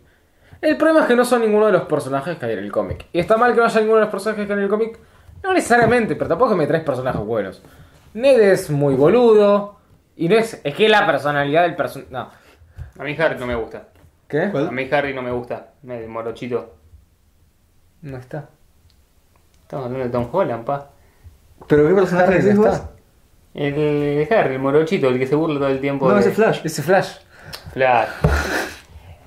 El 0.62 0.78
problema 0.78 1.02
es 1.02 1.08
que 1.08 1.16
no 1.16 1.26
son 1.26 1.42
ninguno 1.42 1.66
de 1.66 1.72
los 1.72 1.84
personajes 1.84 2.38
que 2.38 2.46
hay 2.46 2.54
en 2.54 2.60
el 2.60 2.72
cómic. 2.72 3.08
Y 3.12 3.20
está 3.20 3.36
mal 3.36 3.54
que 3.54 3.60
no 3.60 3.66
haya 3.66 3.80
ninguno 3.80 3.98
de 3.98 4.04
los 4.04 4.12
personajes 4.12 4.46
que 4.46 4.54
hay 4.54 4.60
en 4.60 4.64
el 4.64 4.70
cómic. 4.70 5.00
No 5.44 5.54
necesariamente, 5.54 6.16
pero 6.16 6.30
tampoco 6.30 6.56
me 6.56 6.68
traes 6.68 6.84
personajes 6.84 7.22
buenos. 7.22 7.62
Ned 8.14 8.40
es 8.40 8.70
muy 8.70 8.94
boludo. 8.94 9.78
Y 10.16 10.30
no 10.30 10.36
es. 10.36 10.62
Es 10.64 10.76
que 10.76 10.88
la 10.88 11.06
personalidad 11.06 11.64
del 11.64 11.76
personaje. 11.76 12.12
No. 12.12 12.30
A 13.00 13.04
mí 13.04 13.16
Harry 13.20 13.40
no 13.40 13.48
me 13.48 13.56
gusta. 13.56 13.88
¿Qué? 14.28 14.50
¿Cuál? 14.52 14.68
A 14.68 14.72
mí 14.72 14.90
Harry 14.92 15.14
no 15.14 15.22
me 15.22 15.32
gusta. 15.32 15.74
El 15.88 16.08
morochito. 16.08 16.76
No 18.02 18.18
está. 18.18 18.50
Estamos 19.62 19.86
hablando 19.86 20.06
de 20.06 20.12
Tom 20.12 20.28
Holland, 20.32 20.66
pa. 20.66 20.90
¿Pero 21.68 21.88
qué 21.88 21.94
personaje 21.94 22.38
está. 22.38 22.90
El 23.54 24.28
Harry, 24.32 24.56
el 24.56 24.60
morochito, 24.60 25.10
el 25.10 25.20
que 25.20 25.28
se 25.28 25.36
burla 25.36 25.60
todo 25.60 25.70
el 25.70 25.80
tiempo. 25.80 26.08
No, 26.08 26.16
de... 26.16 26.22
ese 26.22 26.32
Flash. 26.32 26.62
Ese 26.64 26.82
Flash. 26.82 27.18
Flash. 27.72 28.10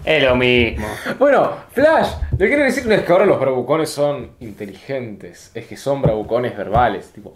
Es 0.05 0.23
lo 0.23 0.37
mismo. 0.37 0.87
Bueno, 1.19 1.53
Flash. 1.73 2.13
Lo 2.33 2.39
que 2.39 2.49
quiero 2.49 2.63
decir 2.63 2.87
no 2.87 2.95
es 2.95 3.03
que 3.03 3.13
ahora 3.13 3.27
los 3.27 3.41
bravucones 3.41 3.91
son 3.91 4.33
inteligentes. 4.41 5.51
Es 5.55 5.67
que 5.67 5.77
son 5.77 6.03
bravucones 6.03 6.57
verbales. 6.57 7.11
Tipo. 7.13 7.33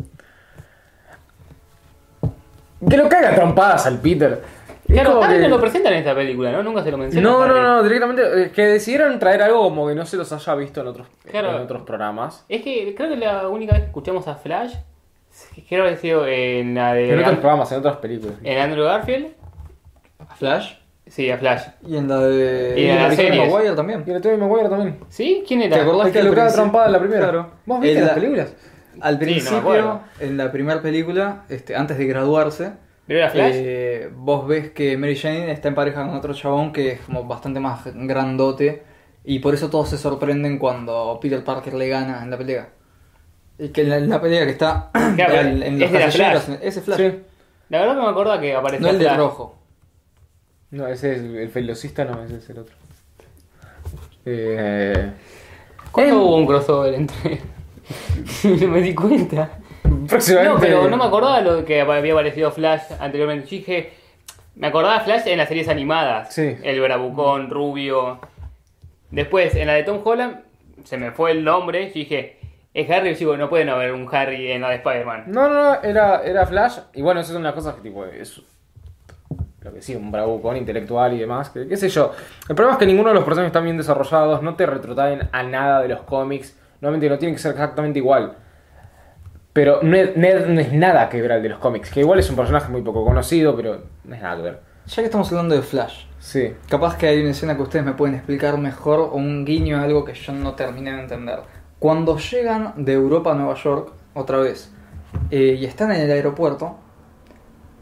Que 2.88 2.96
lo 2.96 3.08
caga 3.08 3.34
trompadas 3.34 3.86
al 3.86 3.98
Peter. 3.98 4.42
Es 4.90 5.00
Claro, 5.00 5.20
que- 5.20 5.38
no 5.38 5.48
lo 5.48 5.60
presentan 5.60 5.92
en 5.92 5.98
esta 6.00 6.14
película, 6.14 6.50
¿no? 6.52 6.62
Nunca 6.62 6.82
se 6.82 6.90
lo 6.90 6.98
menciona. 6.98 7.28
No, 7.28 7.46
no, 7.46 7.62
no, 7.62 7.82
directamente. 7.82 8.22
eh, 8.42 8.50
Que 8.50 8.62
decidieron 8.66 9.18
traer 9.18 9.42
algo 9.42 9.62
como 9.62 9.86
que 9.88 9.94
no 9.94 10.04
se 10.04 10.16
los 10.16 10.32
haya 10.32 10.54
visto 10.56 10.80
en 10.80 10.86
otros, 10.88 11.06
Claro. 11.30 11.50
en 11.56 11.62
otros 11.62 11.82
programas. 11.82 12.44
Es 12.48 12.62
que 12.62 12.94
creo 12.96 13.08
que 13.10 13.16
la 13.16 13.46
única 13.48 13.72
vez 13.72 13.82
que 13.82 13.86
escuchamos 13.88 14.26
a 14.26 14.34
Flash, 14.34 14.74
creo 15.68 15.84
que 15.86 15.90
ha 15.92 15.96
sido 15.96 16.26
en 16.26 16.74
la 16.74 16.94
de. 16.94 17.12
En 17.12 17.18
otros 17.20 17.38
programas, 17.38 17.70
en 17.72 17.78
otras 17.78 17.96
películas. 17.98 18.34
en 18.42 18.58
Andrew 18.58 18.84
Garfield. 18.84 19.28
¿A 20.28 20.34
Flash? 20.34 20.74
Sí, 21.06 21.30
a 21.30 21.38
Flash. 21.38 21.62
Y 21.86 21.96
en 21.96 22.08
la 22.08 22.18
de. 22.20 22.74
Y 22.80 22.86
en 22.88 22.96
la 22.96 23.08
las 23.08 23.16
de. 23.16 23.30
Maguire 23.30 23.74
también. 23.76 24.04
Y 24.06 24.10
el 24.10 24.20
Tobey 24.20 24.36
Maguire 24.36 24.68
también. 24.68 24.98
¿Sí? 25.08 25.44
¿Quién 25.46 25.62
era? 25.62 25.76
¿Te 25.76 25.82
acordás 25.82 26.08
Es 26.08 26.12
que 26.12 26.22
lo 26.22 26.30
principio- 26.32 26.54
trompada 26.54 26.86
en 26.86 26.92
la 26.92 26.98
primera. 27.00 27.20
Claro. 27.22 27.50
¿Vos 27.66 27.80
viste 27.80 27.98
En 27.98 28.04
las 28.04 28.08
la- 28.08 28.14
películas? 28.20 28.48
Al 28.48 28.54
Sí, 28.54 29.00
no 29.00 29.08
me 29.10 29.18
principio, 29.18 30.00
en 30.18 30.36
la 30.36 30.52
primera 30.52 30.82
película, 30.82 31.44
este, 31.48 31.74
antes 31.76 31.96
de 31.96 32.06
graduarse, 32.06 32.72
Eh, 33.54 34.10
vos 34.14 34.46
ves 34.46 34.70
que 34.70 34.96
Mary 34.96 35.16
Jane 35.16 35.50
está 35.50 35.68
en 35.68 35.74
pareja 35.74 36.06
con 36.06 36.14
otro 36.14 36.32
chabón 36.32 36.72
que 36.72 36.92
es 36.92 37.00
como 37.00 37.24
bastante 37.24 37.58
más 37.60 37.82
grandote 37.94 38.82
y 39.24 39.40
por 39.40 39.52
eso 39.54 39.68
todos 39.68 39.88
se 39.90 39.98
sorprenden 39.98 40.58
cuando 40.58 41.18
Peter 41.20 41.42
Parker 41.42 41.74
le 41.74 41.88
gana 41.88 42.22
en 42.22 42.30
la 42.30 42.38
pelea. 42.38 42.68
Y 43.58 43.68
que 43.70 43.82
en 43.82 43.90
la, 43.90 43.96
en 43.96 44.08
la 44.08 44.20
pelea 44.20 44.44
que 44.46 44.52
está 44.52 44.90
Claro, 45.16 45.34
en, 45.40 45.62
en 45.62 45.78
los 45.80 45.90
es 45.92 46.14
Flash. 46.14 46.48
ese 46.62 46.80
Flash, 46.80 46.96
Sí. 46.98 47.18
La 47.68 47.80
verdad 47.80 47.96
que 47.96 48.02
me 48.02 48.08
acuerdo 48.08 48.40
que 48.40 48.54
apareció 48.54 48.86
no 48.86 48.92
el 48.92 48.98
de 48.98 49.04
Flash. 49.04 49.16
rojo. 49.18 49.56
No, 50.70 50.86
ese 50.86 51.12
es 51.14 51.20
el 51.20 51.48
velocista, 51.48 52.04
no, 52.04 52.22
ese 52.22 52.36
es 52.36 52.48
el 52.50 52.58
otro. 52.58 52.74
Eh, 54.24 55.12
¿Cuándo 55.90 56.14
Em- 56.14 56.20
hubo 56.20 56.36
un 56.36 56.46
crossover 56.46 56.94
entre.? 56.94 57.40
no 58.44 58.68
me 58.68 58.80
di 58.82 58.94
cuenta. 58.94 59.50
Próximamente. 60.10 60.54
No, 60.54 60.60
pero 60.60 60.88
no 60.88 60.96
me 60.96 61.04
acordaba 61.04 61.40
lo 61.40 61.64
que 61.64 61.80
había 61.80 62.12
aparecido 62.12 62.50
Flash 62.50 62.82
anteriormente. 62.98 63.46
Yo 63.46 63.56
dije. 63.56 63.92
Me 64.56 64.66
acordaba 64.66 64.98
de 64.98 65.04
Flash 65.04 65.26
en 65.26 65.38
las 65.38 65.48
series 65.48 65.68
animadas. 65.68 66.34
Sí. 66.34 66.56
El 66.62 66.80
bravucón, 66.80 67.48
rubio. 67.48 68.20
Después, 69.10 69.54
en 69.54 69.68
la 69.68 69.74
de 69.74 69.84
Tom 69.84 70.00
Holland, 70.04 70.40
se 70.84 70.98
me 70.98 71.12
fue 71.12 71.30
el 71.30 71.44
nombre. 71.44 71.86
Yo 71.88 71.94
dije, 71.94 72.38
es 72.74 72.90
Harry. 72.90 73.10
Y 73.10 73.14
digo, 73.14 73.36
no 73.36 73.48
pueden 73.48 73.70
haber 73.70 73.92
un 73.92 74.06
Harry 74.12 74.52
en 74.52 74.60
la 74.60 74.70
de 74.70 74.76
Spider-Man. 74.76 75.24
No, 75.28 75.48
no, 75.48 75.54
no, 75.54 75.82
era, 75.82 76.22
era 76.24 76.46
Flash. 76.46 76.78
Y 76.94 77.00
bueno, 77.00 77.20
eso 77.20 77.32
es 77.32 77.38
una 77.38 77.54
cosa 77.54 77.74
que 77.74 77.80
tipo 77.80 78.04
es 78.04 78.42
lo 79.62 79.74
que 79.74 79.82
sí, 79.82 79.94
un 79.94 80.10
bravucón 80.10 80.56
intelectual 80.56 81.12
y 81.14 81.18
demás. 81.18 81.50
Que, 81.50 81.66
qué 81.66 81.76
sé 81.76 81.88
yo. 81.88 82.12
El 82.48 82.54
problema 82.54 82.74
es 82.74 82.78
que 82.78 82.86
ninguno 82.86 83.10
de 83.10 83.14
los 83.14 83.24
personajes 83.24 83.50
están 83.50 83.64
bien 83.64 83.76
desarrollados, 83.76 84.42
no 84.42 84.54
te 84.54 84.66
retrotraen 84.66 85.28
a 85.32 85.42
nada 85.42 85.82
de 85.82 85.88
los 85.88 86.02
cómics. 86.02 86.56
Normalmente 86.80 87.08
no 87.10 87.18
tienen 87.18 87.34
que 87.34 87.42
ser 87.42 87.52
exactamente 87.52 87.98
igual. 87.98 88.36
Pero 89.52 89.82
Ned, 89.82 90.14
Ned 90.16 90.46
no 90.46 90.60
es 90.60 90.72
nada 90.72 91.08
que 91.08 91.20
ver 91.20 91.32
al 91.32 91.42
de 91.42 91.48
los 91.48 91.58
cómics. 91.58 91.90
Que 91.90 92.00
igual 92.00 92.18
es 92.20 92.30
un 92.30 92.36
personaje 92.36 92.70
muy 92.70 92.82
poco 92.82 93.04
conocido, 93.04 93.56
pero 93.56 93.82
no 94.04 94.14
es 94.14 94.22
nada 94.22 94.36
que 94.36 94.42
ver. 94.42 94.60
Ya 94.86 94.96
que 94.96 95.04
estamos 95.04 95.30
hablando 95.30 95.54
de 95.54 95.62
Flash, 95.62 96.04
Sí. 96.18 96.52
capaz 96.68 96.96
que 96.96 97.06
hay 97.06 97.20
una 97.20 97.30
escena 97.30 97.56
que 97.56 97.62
ustedes 97.62 97.84
me 97.84 97.92
pueden 97.92 98.14
explicar 98.16 98.58
mejor 98.58 99.00
o 99.00 99.14
un 99.14 99.44
guiño 99.44 99.78
a 99.78 99.82
algo 99.82 100.04
que 100.04 100.14
yo 100.14 100.32
no 100.32 100.54
terminé 100.54 100.92
de 100.92 101.00
entender. 101.02 101.40
Cuando 101.78 102.16
llegan 102.18 102.74
de 102.76 102.92
Europa 102.92 103.32
a 103.32 103.34
Nueva 103.34 103.54
York, 103.54 103.92
otra 104.14 104.38
vez, 104.38 104.72
eh, 105.30 105.56
y 105.60 105.64
están 105.64 105.92
en 105.92 106.00
el 106.02 106.10
aeropuerto, 106.10 106.76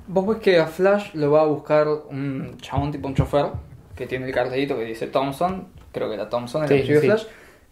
vos 0.06 0.26
ves 0.26 0.38
que 0.38 0.58
a 0.58 0.66
Flash 0.66 1.14
lo 1.14 1.30
va 1.30 1.42
a 1.42 1.46
buscar 1.46 1.86
un 1.88 2.56
chabón 2.60 2.92
tipo 2.92 3.08
un 3.08 3.14
chofer, 3.14 3.46
que 3.94 4.06
tiene 4.06 4.26
el 4.26 4.32
cartelito 4.32 4.76
que 4.76 4.84
dice 4.84 5.06
Thompson, 5.08 5.68
creo 5.92 6.08
que 6.08 6.14
era 6.14 6.28
Thompson 6.28 6.62
el 6.64 6.68
Sí, 6.68 6.82
sí. 6.86 6.94
Flash, 7.06 7.24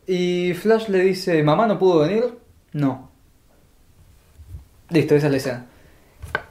y 0.07 0.55
Flash 0.55 0.89
le 0.89 1.01
dice, 1.01 1.43
mamá 1.43 1.67
no 1.67 1.79
pudo 1.79 2.01
venir, 2.01 2.25
no. 2.73 3.06
Listo, 4.91 5.15
esa 5.15 5.27
es 5.27 5.31
la 5.33 5.37
escena. 5.39 5.67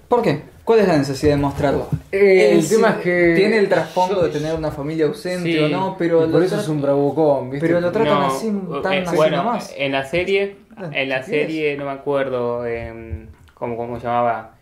¿Por 0.07 0.21
qué? 0.21 0.41
¿Cuál 0.63 0.79
es 0.79 0.87
la 0.87 0.97
necesidad 0.97 1.33
de 1.35 1.41
mostrarlo? 1.41 1.87
Eh, 2.11 2.51
el 2.53 2.67
tema 2.67 2.89
es 2.89 2.95
que- 2.97 3.33
Tiene 3.35 3.57
el 3.57 3.69
trasfondo 3.69 4.23
de 4.23 4.29
tener 4.29 4.55
una 4.55 4.71
familia 4.71 5.05
ausente 5.05 5.51
Sí. 5.51 5.59
o 5.59 5.69
no, 5.69 5.95
pero 5.97 6.29
por 6.29 6.41
eso 6.43 6.59
es 6.59 6.67
un 6.67 6.81
bravucón, 6.81 7.49
¿viste? 7.51 7.67
Pero 7.67 7.79
lo 7.81 7.91
tratan 7.91 8.19
No, 8.19 8.25
así, 8.25 8.51
tan 8.81 8.93
eh, 8.93 9.03
así 9.05 9.15
bueno, 9.15 9.37
nomás. 9.37 9.73
en 9.77 9.91
la 9.91 10.03
serie, 10.05 10.57
en 10.91 11.09
la 11.09 11.21
¿qué 11.21 11.25
serie 11.27 11.77
no 11.77 11.85
me 11.85 11.91
acuerdo 11.91 12.65
em, 12.65 13.27
cómo, 13.53 13.77
cómo 13.77 13.99
se 13.99 14.07
llamaba. 14.07 14.55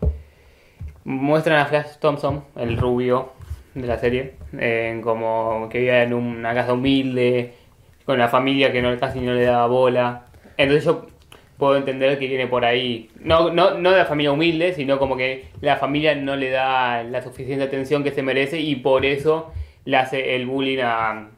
Muestran 1.04 1.58
a 1.58 1.66
Flash 1.66 1.96
Thompson, 2.00 2.44
el 2.56 2.76
rubio 2.78 3.30
de 3.74 3.86
la 3.86 3.98
serie, 3.98 4.34
en 4.56 5.02
como 5.02 5.68
que 5.70 5.78
vivía 5.78 6.02
en 6.02 6.14
una 6.14 6.54
casa 6.54 6.72
humilde, 6.72 7.52
con 8.06 8.18
la 8.18 8.28
familia 8.28 8.72
que 8.72 8.80
no, 8.82 8.98
casi 8.98 9.20
no 9.20 9.32
le 9.34 9.44
daba 9.44 9.66
bola. 9.66 10.26
Entonces 10.56 10.84
yo 10.84 11.06
puedo 11.58 11.76
entender 11.76 12.18
que 12.18 12.26
viene 12.26 12.46
por 12.46 12.64
ahí. 12.64 13.10
No, 13.20 13.50
no, 13.50 13.78
no 13.78 13.90
de 13.90 13.98
la 13.98 14.06
familia 14.06 14.32
humilde, 14.32 14.72
sino 14.74 14.98
como 14.98 15.16
que 15.16 15.48
la 15.60 15.76
familia 15.76 16.14
no 16.14 16.36
le 16.36 16.50
da 16.50 17.02
la 17.04 17.22
suficiente 17.22 17.64
atención 17.64 18.02
que 18.02 18.12
se 18.12 18.22
merece 18.22 18.60
y 18.60 18.76
por 18.76 19.04
eso 19.04 19.52
le 19.84 19.96
hace 19.96 20.34
el 20.36 20.46
bullying 20.46 20.78
a, 20.82 21.28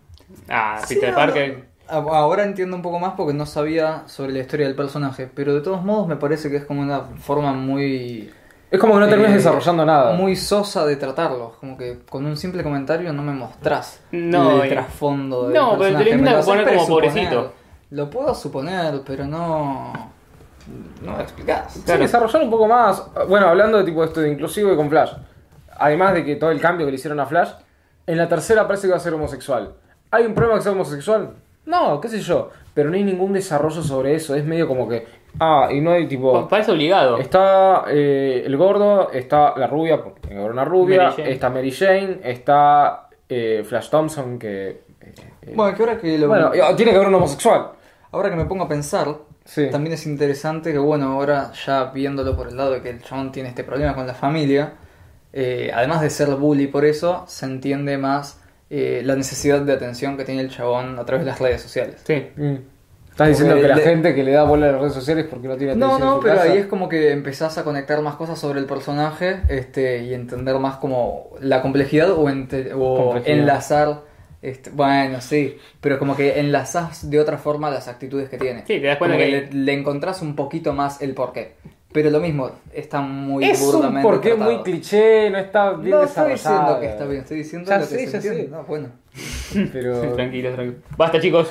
a 0.49 0.79
Sí, 0.85 0.95
Peter 0.95 1.15
Parker. 1.15 1.65
Ahora 1.89 2.43
entiendo 2.43 2.75
un 2.77 2.83
poco 2.83 2.99
más 2.99 3.13
porque 3.17 3.33
no 3.33 3.47
sabía 3.47 4.03
sobre 4.07 4.33
la 4.33 4.41
historia 4.41 4.67
del 4.67 4.75
personaje, 4.75 5.29
pero 5.33 5.55
de 5.55 5.61
todos 5.61 5.85
modos 5.85 6.09
me 6.09 6.17
parece 6.17 6.51
que 6.51 6.57
es 6.57 6.65
como 6.65 6.81
una 6.83 7.01
forma 7.19 7.53
muy 7.53 8.29
Es 8.73 8.81
como 8.81 8.95
que 8.95 9.01
no 9.01 9.09
terminas 9.09 9.31
eh, 9.33 9.37
desarrollando 9.37 9.85
nada. 9.87 10.15
muy 10.15 10.35
sosa 10.35 10.85
de 10.85 10.97
tratarlo, 10.97 11.55
como 11.61 11.77
que 11.79 11.99
con 12.11 12.27
un 12.27 12.37
simple 12.37 12.65
comentario 12.65 13.13
no 13.13 13.23
me 13.23 13.33
mostrás 13.33 14.01
No, 14.11 14.63
el 14.63 14.67
y- 14.67 14.71
trasfondo 14.71 15.45
del 15.49 15.55
No, 15.55 15.79
pero 15.79 15.99
te 15.99 16.05
lo 16.17 16.21
personaje, 16.25 16.75
como 16.75 16.89
pobrecito. 16.89 17.53
Lo 17.91 18.11
puedo 18.11 18.35
suponer, 18.35 19.03
pero 19.07 19.25
no 19.27 19.93
no 21.03 21.13
lo 21.17 21.21
explicás. 21.23 21.73
Sí, 21.75 21.83
Claro. 21.85 22.03
desarrollar 22.03 22.43
un 22.43 22.51
poco 22.51 22.67
más. 22.67 23.03
Bueno, 23.29 23.47
hablando 23.49 23.79
de 23.79 23.85
tipo 23.85 24.03
esto 24.03 24.21
de 24.21 24.31
inclusivo 24.31 24.73
y 24.73 24.77
con 24.77 24.89
Flash. 24.91 25.13
Además 25.79 26.15
de 26.15 26.25
que 26.25 26.37
todo 26.37 26.51
el 26.51 26.61
cambio 26.61 26.87
que 26.87 26.91
le 26.91 26.97
hicieron 26.97 27.21
a 27.21 27.27
Flash, 27.27 27.51
en 28.07 28.17
la 28.19 28.29
tercera 28.29 28.67
parece 28.67 28.87
que 28.89 28.93
va 28.93 28.97
a 28.97 29.01
ser 29.01 29.15
homosexual. 29.15 29.75
¿Hay 30.11 30.25
un 30.27 30.35
problema 30.35 30.57
que 30.59 30.63
sea 30.65 30.73
homosexual? 30.73 31.31
No, 31.67 32.01
qué 32.01 32.09
sé 32.09 32.21
yo. 32.21 32.51
Pero 32.75 32.91
no 32.91 32.97
hay 32.97 33.05
ningún 33.05 33.33
desarrollo 33.33 33.83
sobre 33.83 34.15
eso. 34.15 34.35
Es 34.35 34.45
medio 34.45 34.67
como 34.67 34.89
que. 34.89 35.07
Ah, 35.39 35.69
y 35.71 35.81
no 35.81 35.93
hay 35.93 36.07
tipo. 36.09 36.33
Pa- 36.33 36.49
Parece 36.49 36.73
obligado. 36.73 37.19
Está 37.19 37.85
eh, 37.89 38.43
el 38.47 38.57
gordo, 38.57 39.11
está 39.13 39.55
la 39.57 39.67
rubia, 39.67 40.03
porque 40.03 40.21
tiene 40.21 40.37
que 40.37 40.41
haber 40.41 40.53
una 40.53 40.65
rubia, 40.65 41.11
Mary 41.11 41.23
está 41.27 41.51
Mary 41.51 41.71
Jane, 41.71 42.21
está 42.25 43.09
eh, 43.29 43.63
Flash 43.65 43.91
Thompson, 43.91 44.39
que. 44.39 44.83
eh, 45.43 45.53
Bueno, 45.55 45.77
que 45.77 45.83
ahora 45.83 45.99
que 45.99 46.19
lo 46.19 46.29
bueno, 46.29 46.51
y- 46.55 46.75
tiene 46.77 46.91
que 46.93 46.97
haber 46.97 47.09
un 47.09 47.15
homosexual. 47.17 47.71
Ahora 48.17 48.31
que 48.31 48.37
me 48.37 48.47
pongo 48.47 48.65
a 48.65 48.69
pensar, 48.69 49.09
Sí. 49.45 49.69
también 49.71 49.93
es 49.93 50.07
interesante 50.07 50.73
que, 50.73 50.79
bueno, 50.79 51.13
ahora 51.13 51.53
ya 51.67 51.85
viéndolo 51.93 52.35
por 52.35 52.49
el 52.49 52.57
lado 52.57 52.71
de 52.73 52.81
que 52.83 52.89
el 52.91 53.03
chabón 53.03 53.31
tiene 53.31 53.51
este 53.51 53.63
problema 53.63 53.95
con 53.95 54.07
la 54.07 54.15
familia, 54.15 54.73
eh, 55.35 55.71
además 55.75 56.01
de 56.01 56.09
ser 56.09 56.29
bully 56.31 56.67
por 56.67 56.85
eso, 56.87 57.25
se 57.29 57.45
entiende 57.45 57.99
más 57.99 58.41
eh, 58.71 59.03
la 59.05 59.15
necesidad 59.17 59.61
de 59.61 59.73
atención 59.75 60.17
que 60.17 60.25
tiene 60.25 60.41
el 60.41 60.51
chabón 60.51 60.99
a 60.99 61.05
través 61.05 61.25
de 61.25 61.31
las 61.31 61.39
redes 61.41 61.61
sociales. 61.61 62.01
Sí. 62.05 62.27
Mm. 62.37 62.55
Estás 63.11 63.29
diciendo 63.29 63.55
que 63.55 63.69
la 63.69 63.77
le- 63.77 63.83
gente 63.83 64.15
que 64.15 64.25
le 64.25 64.33
da 64.33 64.43
bola 64.45 64.69
a 64.69 64.73
las 64.73 64.81
redes 64.81 64.95
sociales 64.95 65.27
porque 65.31 65.47
no 65.49 65.57
tiene 65.57 65.75
No, 65.77 65.87
atención 65.87 66.03
en 66.03 66.09
no, 66.09 66.17
su 66.17 66.23
pero 66.23 66.37
casa. 66.37 66.53
ahí 66.53 66.59
es 66.59 66.67
como 66.67 66.89
que 66.89 67.13
empezás 67.13 67.57
a 67.59 67.65
conectar 67.65 68.01
más 68.03 68.17
cosas 68.17 68.39
sobre 68.39 68.61
el 68.61 68.67
personaje 68.67 69.43
este, 69.49 70.03
y 70.05 70.15
entender 70.15 70.59
más 70.59 70.77
como 70.79 71.31
la 71.41 71.61
complejidad 71.63 72.11
o, 72.13 72.29
ente- 72.29 72.73
o 72.75 72.97
Complejidad. 73.05 73.39
enlazar. 73.39 74.01
Este, 74.47 74.71
bueno, 74.71 75.21
sí, 75.21 75.59
pero 75.81 75.99
como 75.99 76.15
que 76.17 76.39
enlazás 76.39 77.11
de 77.11 77.19
otra 77.19 77.37
forma 77.37 77.69
las 77.69 77.89
actitudes 77.89 78.29
que 78.29 78.39
tiene. 78.39 78.61
Sí, 78.61 78.79
te 78.79 78.87
das 78.87 78.97
cuenta 78.99 79.17
Como 79.17 79.27
que- 79.27 79.49
le, 79.51 79.53
le 79.53 79.73
encontrás 79.73 80.23
un 80.23 80.37
poquito 80.37 80.73
más 80.73 81.03
el 81.03 81.15
porqué. 81.15 81.55
Pero 81.93 82.11
lo 82.11 82.21
mismo, 82.21 82.51
está 82.73 83.01
muy 83.01 83.45
Es 83.45 83.61
un 83.61 83.73
burdamente 83.73 84.03
porqué 84.03 84.29
tratado. 84.31 84.53
muy 84.53 84.63
cliché, 84.63 85.31
no 85.31 85.39
está 85.39 85.73
bien 85.73 85.91
No 85.97 86.03
estoy 86.05 86.33
diciendo 86.33 86.79
que 86.81 86.87
está 86.87 87.05
bien, 87.07 87.21
estoy 87.23 87.37
diciendo 87.39 87.69
Ya 87.71 87.79
lo 87.79 87.89
que 87.89 87.95
sé, 87.97 88.07
se 88.07 88.17
entiende. 88.19 88.49
No, 88.49 88.63
bueno. 88.65 88.89
Pero, 89.73 90.13
Tranquilo, 90.15 90.53
tranquilo. 90.55 90.79
Basta, 90.97 91.21
chicos. 91.21 91.49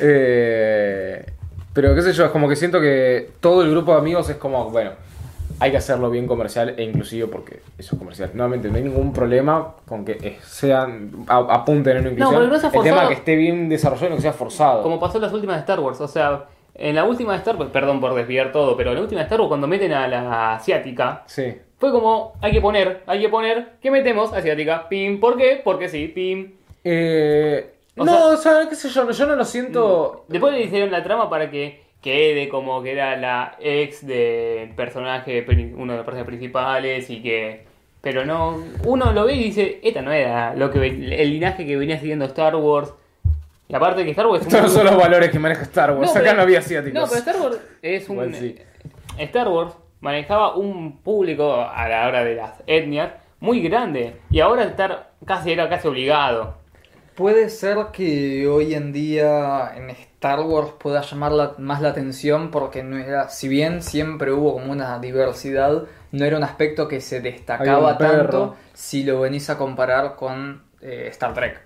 eh, 0.00 1.24
pero 1.72 1.94
qué 1.94 2.02
sé 2.02 2.12
yo, 2.12 2.24
es 2.26 2.30
como 2.30 2.48
que 2.48 2.56
siento 2.56 2.80
que 2.80 3.30
todo 3.40 3.62
el 3.62 3.70
grupo 3.70 3.92
de 3.92 3.98
amigos 3.98 4.28
es 4.28 4.36
como, 4.36 4.70
bueno, 4.70 4.90
hay 5.60 5.70
que 5.70 5.76
hacerlo 5.76 6.10
bien 6.10 6.26
comercial 6.26 6.74
e 6.76 6.84
inclusivo 6.84 7.28
porque 7.28 7.60
eso 7.78 7.94
es 7.94 7.98
comercial. 7.98 8.30
Nuevamente, 8.34 8.68
no 8.68 8.76
hay 8.76 8.82
ningún 8.84 9.12
problema 9.12 9.74
con 9.86 10.04
que 10.04 10.38
sean, 10.42 11.10
a- 11.26 11.38
apunten 11.50 11.96
en 11.96 12.02
una 12.02 12.10
inclusión. 12.12 12.40
pero 12.40 12.52
no 12.52 12.58
sea 12.58 12.68
el 12.68 12.72
tema 12.72 12.84
forzado. 12.84 13.08
que 13.08 13.14
esté 13.14 13.34
bien 13.36 13.68
desarrollado 13.68 14.06
y 14.06 14.10
no 14.10 14.16
que 14.16 14.22
sea 14.22 14.32
forzado. 14.32 14.82
Como 14.82 15.00
pasó 15.00 15.18
en 15.18 15.22
las 15.22 15.32
últimas 15.32 15.56
de 15.56 15.60
Star 15.60 15.80
Wars. 15.80 16.00
O 16.00 16.08
sea, 16.08 16.44
en 16.74 16.94
la 16.94 17.04
última 17.04 17.32
de 17.32 17.38
Star 17.38 17.56
Wars, 17.56 17.70
perdón 17.72 18.00
por 18.00 18.14
desviar 18.14 18.52
todo, 18.52 18.76
pero 18.76 18.90
en 18.90 18.96
la 18.96 19.02
última 19.02 19.20
de 19.20 19.24
Star 19.24 19.40
Wars, 19.40 19.48
cuando 19.48 19.66
meten 19.66 19.92
a 19.92 20.06
la 20.06 20.54
asiática, 20.54 21.24
Sí. 21.26 21.56
fue 21.78 21.90
como, 21.90 22.34
hay 22.40 22.52
que 22.52 22.60
poner, 22.60 23.02
hay 23.06 23.20
que 23.20 23.28
poner, 23.28 23.72
¿qué 23.82 23.90
metemos? 23.90 24.32
Asiática, 24.32 24.88
pim. 24.88 25.18
¿Por 25.18 25.36
qué? 25.36 25.60
Porque 25.64 25.88
sí, 25.88 26.06
pim. 26.08 26.52
Eh, 26.84 27.74
O 27.96 28.04
no, 28.04 28.12
sea- 28.12 28.26
o 28.26 28.36
sea, 28.36 28.68
qué 28.68 28.76
sé 28.76 28.88
yo, 28.90 29.10
yo 29.10 29.26
no 29.26 29.34
lo 29.34 29.44
siento... 29.44 30.24
Después 30.28 30.52
le 30.52 30.62
hicieron 30.62 30.92
la 30.92 31.02
trama 31.02 31.28
para 31.28 31.50
que 31.50 31.82
quede 32.02 32.48
como 32.48 32.82
que 32.82 32.92
era 32.92 33.16
la 33.16 33.56
ex 33.60 34.06
del 34.06 34.70
personaje, 34.70 35.44
uno 35.76 35.92
de 35.92 35.96
los 35.98 36.04
personajes 36.04 36.26
principales 36.26 37.10
y 37.10 37.22
que... 37.22 37.66
Pero 38.00 38.24
no, 38.24 38.62
uno 38.84 39.12
lo 39.12 39.26
ve 39.26 39.34
y 39.34 39.42
dice, 39.44 39.80
esta 39.82 40.02
no 40.02 40.12
era 40.12 40.54
lo 40.54 40.70
que 40.70 40.86
el 40.86 41.30
linaje 41.30 41.66
que 41.66 41.76
venía 41.76 41.98
siguiendo 41.98 42.26
Star 42.26 42.54
Wars. 42.54 42.94
Y 43.66 43.74
aparte 43.74 44.04
que 44.04 44.12
Star 44.12 44.26
Wars 44.28 44.42
es 44.42 44.46
Estos 44.46 44.62
no 44.62 44.68
son 44.68 44.86
los 44.86 44.96
valores 44.96 45.30
que 45.30 45.38
maneja 45.40 45.62
Star 45.62 45.92
Wars. 45.92 46.10
Acá 46.12 46.20
pero- 46.20 46.36
no 46.36 46.42
había 46.42 46.60
asiáticos. 46.60 46.94
No, 46.94 47.06
pero 47.06 47.18
Star 47.18 47.40
Wars 47.40 47.60
es 47.82 48.08
un... 48.08 48.34
Sí. 48.34 48.56
Star 49.18 49.48
Wars 49.48 49.74
manejaba 50.00 50.54
un 50.54 50.98
público 50.98 51.60
a 51.60 51.88
la 51.88 52.06
hora 52.06 52.24
de 52.24 52.36
las 52.36 52.62
etnias 52.68 53.10
muy 53.40 53.60
grande. 53.60 54.14
Y 54.30 54.40
ahora 54.40 54.62
estar 54.64 55.10
casi 55.26 55.52
era 55.52 55.68
casi 55.68 55.88
obligado. 55.88 56.56
Puede 57.16 57.50
ser 57.50 57.78
que 57.92 58.46
hoy 58.46 58.74
en 58.74 58.92
día 58.92 59.72
en 59.76 59.90
Star 60.18 60.40
Wars 60.40 60.70
pueda 60.78 61.00
llamar 61.02 61.30
la- 61.32 61.54
más 61.58 61.80
la 61.80 61.90
atención 61.90 62.50
porque 62.50 62.82
no 62.82 62.98
era, 62.98 63.28
si 63.28 63.46
bien 63.48 63.82
siempre 63.82 64.32
hubo 64.32 64.52
como 64.54 64.72
una 64.72 64.98
diversidad, 64.98 65.84
no 66.10 66.24
era 66.24 66.36
un 66.36 66.42
aspecto 66.42 66.88
que 66.88 67.00
se 67.00 67.20
destacaba 67.20 67.92
tanto 67.98 68.56
si 68.74 69.04
lo 69.04 69.20
venís 69.20 69.48
a 69.48 69.56
comparar 69.56 70.16
con 70.16 70.62
eh, 70.80 71.06
Star 71.10 71.34
Trek. 71.34 71.60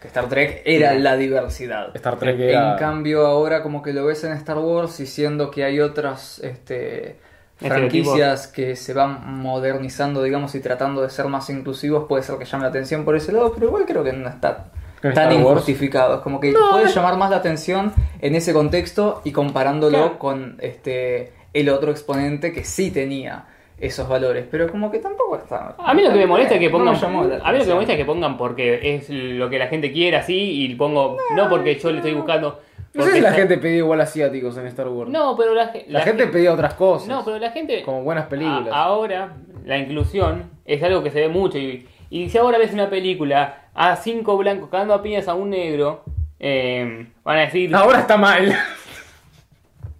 Que 0.00 0.08
Star 0.08 0.28
Trek 0.28 0.60
era 0.66 0.92
la 0.94 1.16
diversidad. 1.16 1.96
Star 1.96 2.18
Trek 2.18 2.38
era- 2.38 2.72
En 2.72 2.78
cambio 2.78 3.26
ahora 3.26 3.62
como 3.62 3.80
que 3.82 3.94
lo 3.94 4.04
ves 4.04 4.24
en 4.24 4.32
Star 4.32 4.58
Wars 4.58 5.00
y 5.00 5.06
siendo 5.06 5.50
que 5.50 5.64
hay 5.64 5.80
otras 5.80 6.38
este, 6.40 7.16
franquicias 7.56 8.46
que 8.46 8.76
se 8.76 8.92
van 8.92 9.38
modernizando, 9.40 10.22
digamos, 10.22 10.54
y 10.54 10.60
tratando 10.60 11.00
de 11.00 11.08
ser 11.08 11.26
más 11.28 11.48
inclusivos, 11.48 12.04
puede 12.06 12.22
ser 12.22 12.36
que 12.36 12.44
llame 12.44 12.64
la 12.64 12.68
atención 12.68 13.04
por 13.06 13.16
ese 13.16 13.32
lado, 13.32 13.52
pero 13.54 13.68
igual 13.68 13.84
creo 13.86 14.04
que 14.04 14.12
no 14.12 14.28
está 14.28 14.66
¿En 14.74 14.75
tan 15.00 15.12
Star 15.12 15.26
Wars? 15.28 15.40
injustificado. 15.40 16.14
Es 16.16 16.20
como 16.20 16.40
que 16.40 16.52
puede 16.70 16.88
llamar 16.88 17.16
más 17.16 17.30
la 17.30 17.36
atención 17.36 17.92
en 18.20 18.34
ese 18.34 18.52
contexto 18.52 19.20
y 19.24 19.32
comparándolo 19.32 19.98
Claro. 19.98 20.18
con 20.18 20.56
este 20.60 21.32
el 21.52 21.68
otro 21.70 21.90
exponente 21.90 22.52
que 22.52 22.64
sí 22.64 22.90
tenía 22.90 23.46
esos 23.78 24.08
valores, 24.08 24.46
pero 24.50 24.70
como 24.70 24.90
que 24.90 24.98
tampoco 24.98 25.36
está. 25.36 25.74
A 25.78 25.92
mí 25.94 26.02
lo 26.02 26.10
que 26.10 26.16
me 26.18 26.26
molesta 26.26 26.54
es 26.54 26.60
que 26.60 26.70
No 26.70 26.78
me 26.78 26.96
pongan. 26.98 27.28
la 27.28 27.36
a 27.44 27.52
mí 27.52 27.58
lo 27.58 27.64
que 27.64 27.68
me 27.68 27.74
molesta 27.74 27.92
es 27.92 27.98
que 27.98 28.04
pongan 28.06 28.36
porque 28.38 28.94
es 28.96 29.08
lo 29.10 29.48
que 29.50 29.58
la 29.58 29.66
gente 29.66 29.92
quiere 29.92 30.16
así 30.16 30.64
y 30.64 30.74
pongo. 30.74 31.16
No 31.34 31.48
porque 31.48 31.74
yo 31.76 31.90
le 31.90 31.98
estoy 31.98 32.14
buscando. 32.14 32.60
No 32.94 33.04
sé 33.04 33.12
si 33.12 33.20
la 33.20 33.32
gente 33.32 33.58
pedía 33.58 33.76
igual 33.78 34.00
asiáticos 34.00 34.56
en 34.56 34.66
Star 34.68 34.88
Wars. 34.88 35.10
No, 35.10 35.36
pero 35.36 35.54
la, 35.54 35.68
ge- 35.68 35.84
La, 35.88 36.00
gente 36.00 36.26
pedía 36.28 36.50
otras 36.54 36.72
cosas. 36.72 37.06
No, 37.08 37.22
pero 37.22 37.38
la 37.38 37.50
gente. 37.50 37.82
Como 37.82 38.02
buenas 38.02 38.26
películas. 38.26 38.68
a- 38.72 38.84
ahora, 38.84 39.34
la 39.66 39.76
inclusión 39.76 40.44
es 40.64 40.82
algo 40.82 41.02
que 41.02 41.10
se 41.10 41.20
ve 41.20 41.28
mucho. 41.28 41.58
Y, 41.58 41.86
y 42.08 42.30
si 42.30 42.38
ahora 42.38 42.56
ves 42.56 42.72
una 42.72 42.88
película 42.88 43.65
a 43.76 43.94
cinco 43.96 44.36
blancos 44.38 44.68
cagando 44.70 44.94
a 44.94 45.02
piñas 45.02 45.28
a 45.28 45.34
un 45.34 45.50
negro, 45.50 46.02
eh, 46.40 47.06
van 47.22 47.36
a 47.38 47.40
decir. 47.42 47.74
Ahora 47.74 48.00
está 48.00 48.16
mal. 48.16 48.52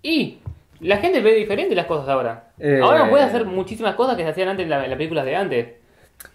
Y 0.02 0.38
la 0.80 0.98
gente 0.98 1.20
ve 1.20 1.34
diferente 1.34 1.74
las 1.74 1.86
cosas 1.86 2.08
ahora. 2.08 2.50
Eh. 2.58 2.80
Ahora 2.82 3.08
puede 3.10 3.24
hacer 3.24 3.44
muchísimas 3.44 3.94
cosas 3.94 4.16
que 4.16 4.22
se 4.22 4.28
hacían 4.30 4.48
antes 4.48 4.64
en 4.64 4.70
la- 4.70 4.84
en 4.84 4.90
las 4.90 4.96
películas 4.96 5.24
de 5.24 5.36
antes. 5.36 5.68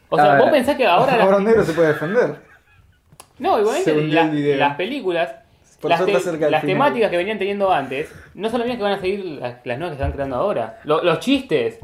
O 0.09 0.17
sea, 0.17 0.37
vos 0.37 0.49
pensás 0.51 0.75
que 0.75 0.85
ahora. 0.85 1.23
Ahora 1.23 1.37
un 1.37 1.43
negro 1.45 1.63
se 1.63 1.73
puede 1.73 1.89
defender. 1.89 2.35
No, 3.39 3.59
igualmente 3.59 3.91
la- 4.13 4.23
las 4.57 4.75
películas, 4.75 5.29
las, 5.89 5.99
te- 6.05 6.13
temáticas 6.67 7.09
que 7.09 7.17
venían 7.17 7.39
teniendo 7.39 7.71
antes, 7.71 8.13
no 8.35 8.49
son 8.49 8.59
las 8.59 8.67
mismas 8.67 8.77
que 8.77 8.83
van 8.83 8.93
a 8.93 9.01
seguir 9.01 9.25
las, 9.25 9.55
las 9.65 9.77
nuevas 9.79 9.97
que 9.97 10.03
están 10.03 10.11
creando 10.11 10.35
ahora. 10.35 10.79
Lo- 10.83 11.01
los 11.03 11.19
chistes, 11.19 11.79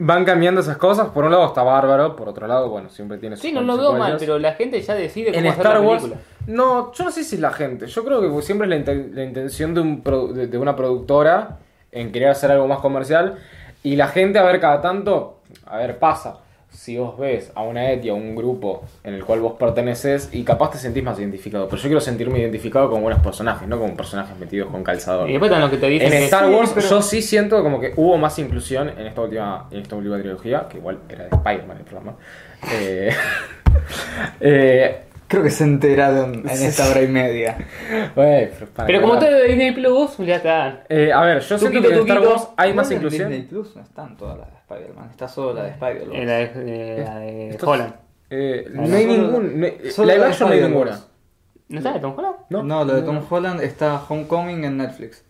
Van 0.00 0.24
cambiando 0.24 0.60
esas 0.60 0.76
cosas. 0.76 1.08
Por 1.08 1.24
un 1.24 1.32
lado 1.32 1.46
está 1.46 1.62
bárbaro, 1.62 2.14
por 2.14 2.28
otro 2.28 2.46
lado, 2.46 2.68
bueno, 2.68 2.88
siempre 2.88 3.18
tiene 3.18 3.36
sus 3.36 3.42
sí, 3.42 3.52
no 3.52 3.62
lo 3.62 3.76
veo 3.76 3.94
mal, 3.94 4.16
pero 4.18 4.38
la 4.38 4.52
gente 4.52 4.80
ya 4.80 4.94
decide 4.94 5.28
cómo 5.32 5.38
En 5.40 5.46
hacer 5.48 5.60
Star 5.66 5.80
la 5.80 5.88
Wars, 5.88 6.02
película. 6.02 6.22
no, 6.46 6.92
yo 6.92 7.04
no 7.04 7.10
sé 7.10 7.24
si 7.24 7.34
es 7.34 7.40
la 7.40 7.50
gente. 7.50 7.86
Yo 7.86 8.04
creo 8.04 8.20
que 8.20 8.42
siempre 8.42 8.66
es 8.66 8.70
la, 8.70 8.76
inten- 8.92 9.12
la 9.12 9.24
intención 9.24 9.74
de, 9.74 9.80
un 9.80 10.02
de 10.50 10.58
una 10.58 10.76
productora 10.76 11.58
en 11.90 12.12
querer 12.12 12.28
hacer 12.28 12.50
algo 12.52 12.68
más 12.68 12.78
comercial. 12.78 13.38
Y 13.82 13.96
la 13.96 14.06
gente, 14.08 14.38
a 14.38 14.44
ver, 14.44 14.60
cada 14.60 14.80
tanto, 14.80 15.38
a 15.66 15.76
ver, 15.78 15.98
pasa. 15.98 16.38
Si 16.70 16.96
vos 16.96 17.18
ves 17.18 17.50
a 17.54 17.62
una 17.62 17.90
etnia, 17.90 18.14
un 18.14 18.36
grupo 18.36 18.84
en 19.02 19.14
el 19.14 19.24
cual 19.24 19.40
vos 19.40 19.54
perteneces 19.58 20.28
y 20.32 20.44
capaz 20.44 20.72
te 20.72 20.78
sentís 20.78 21.02
más 21.02 21.18
identificado. 21.18 21.66
Pero 21.66 21.76
yo 21.76 21.88
quiero 21.88 22.00
sentirme 22.00 22.38
identificado 22.38 22.90
con 22.90 23.02
buenos 23.02 23.22
personajes, 23.22 23.66
no 23.66 23.78
con 23.78 23.96
personajes 23.96 24.38
metidos 24.38 24.70
con 24.70 24.84
calzador. 24.84 25.28
Y 25.28 25.32
después 25.32 25.50
los 25.50 25.70
que 25.70 25.76
te 25.78 25.88
dicen 25.88 26.12
En 26.12 26.22
Star 26.24 26.48
Wars 26.50 26.72
pero- 26.74 26.86
yo 26.88 27.02
sí 27.02 27.22
siento 27.22 27.62
como 27.62 27.80
que 27.80 27.92
hubo 27.96 28.16
más 28.18 28.38
inclusión 28.38 28.90
en 28.90 29.06
esta 29.06 29.22
última, 29.22 29.66
en 29.70 29.80
esta 29.80 29.96
última 29.96 30.18
trilogía, 30.18 30.68
que 30.68 30.78
igual 30.78 30.98
era 31.08 31.24
de 31.24 31.30
Spider-Man 31.36 31.76
el 31.78 31.84
programa. 31.84 32.16
Eh, 32.70 33.10
eh, 34.40 35.00
Creo 35.28 35.42
que 35.42 35.50
se 35.50 35.64
enteraron 35.64 36.36
en 36.36 36.48
esta 36.48 36.88
hora 36.88 37.02
y 37.02 37.08
media. 37.08 37.58
pero 38.14 38.66
para 38.74 38.86
Pero 38.86 39.00
como 39.02 39.18
todo 39.18 39.30
de 39.30 39.44
Disney 39.48 39.72
Plus, 39.72 40.16
ya 40.18 40.36
está. 40.36 40.84
Eh, 40.88 41.12
a 41.12 41.20
ver, 41.22 41.40
yo 41.40 41.58
siento 41.58 41.78
Tuquito, 41.78 41.88
que 42.06 42.12
en 42.12 42.16
Star. 42.18 42.26
Wars 42.26 42.48
hay 42.56 42.72
más 42.72 42.90
Igual 42.90 42.92
en 42.92 42.96
inclusión. 42.96 43.28
Disney 43.30 43.46
Plus 43.46 43.76
no 43.76 43.82
están 43.82 44.16
todas 44.16 44.38
las 44.38 44.50
de 44.50 44.56
Spider-Man, 44.56 45.08
está 45.10 45.28
solo 45.28 45.52
la 45.54 45.64
de 45.64 45.70
Spider-Man. 45.70 46.16
Eh, 46.16 46.24
la 46.26 46.32
de, 46.32 46.50
eh, 46.54 47.04
la 47.04 47.18
de 47.18 47.58
Holland. 47.62 47.94
Eh, 48.30 48.68
no 48.72 48.82
hay 48.82 49.06
live 49.06 49.84
la 49.98 50.14
de 50.14 50.24
action 50.24 50.48
no 50.48 50.54
hay 50.54 50.62
ninguna. 50.62 51.00
¿No 51.68 51.78
está 51.78 51.92
de 51.92 52.00
Tom 52.00 52.14
Holland? 52.16 52.36
No, 52.48 52.62
No, 52.62 52.84
la 52.84 52.94
de 52.94 53.02
Tom 53.02 53.16
no. 53.16 53.26
Holland 53.28 53.60
está 53.60 54.02
Homecoming 54.08 54.64
en 54.64 54.78
Netflix. 54.78 55.24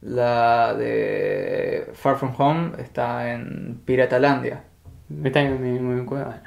La 0.00 0.74
de 0.74 1.88
Far 1.94 2.16
From 2.16 2.34
Home 2.38 2.72
está 2.78 3.32
en 3.32 3.80
Piratalandia. 3.84 4.64
Me 5.08 5.28
está 5.28 5.40
en 5.42 5.60
mi, 5.62 5.78
mi 5.78 6.04
cueva. 6.04 6.42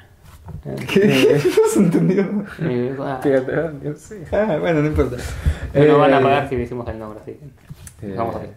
¿Qué? 0.92 1.40
No 1.62 1.68
se 1.68 1.78
entendió. 1.80 2.24
Mi 2.58 2.88
cueva. 2.90 3.20
Fíjate, 3.22 3.52
no 3.82 3.96
sé. 3.96 4.24
Ah, 4.32 4.56
bueno, 4.60 4.80
no 4.82 4.86
importa. 4.88 5.16
No 5.74 5.84
nos 5.84 5.98
van 5.98 6.14
a 6.14 6.18
Eh, 6.18 6.22
pagar 6.22 6.48
si 6.48 6.56
decimos 6.56 6.88
el 6.88 6.98
nombre, 6.98 7.20
así 7.22 7.32
que. 7.32 8.06
Eh, 8.06 8.14
Vamos 8.16 8.36
a 8.36 8.38
ver. 8.40 8.50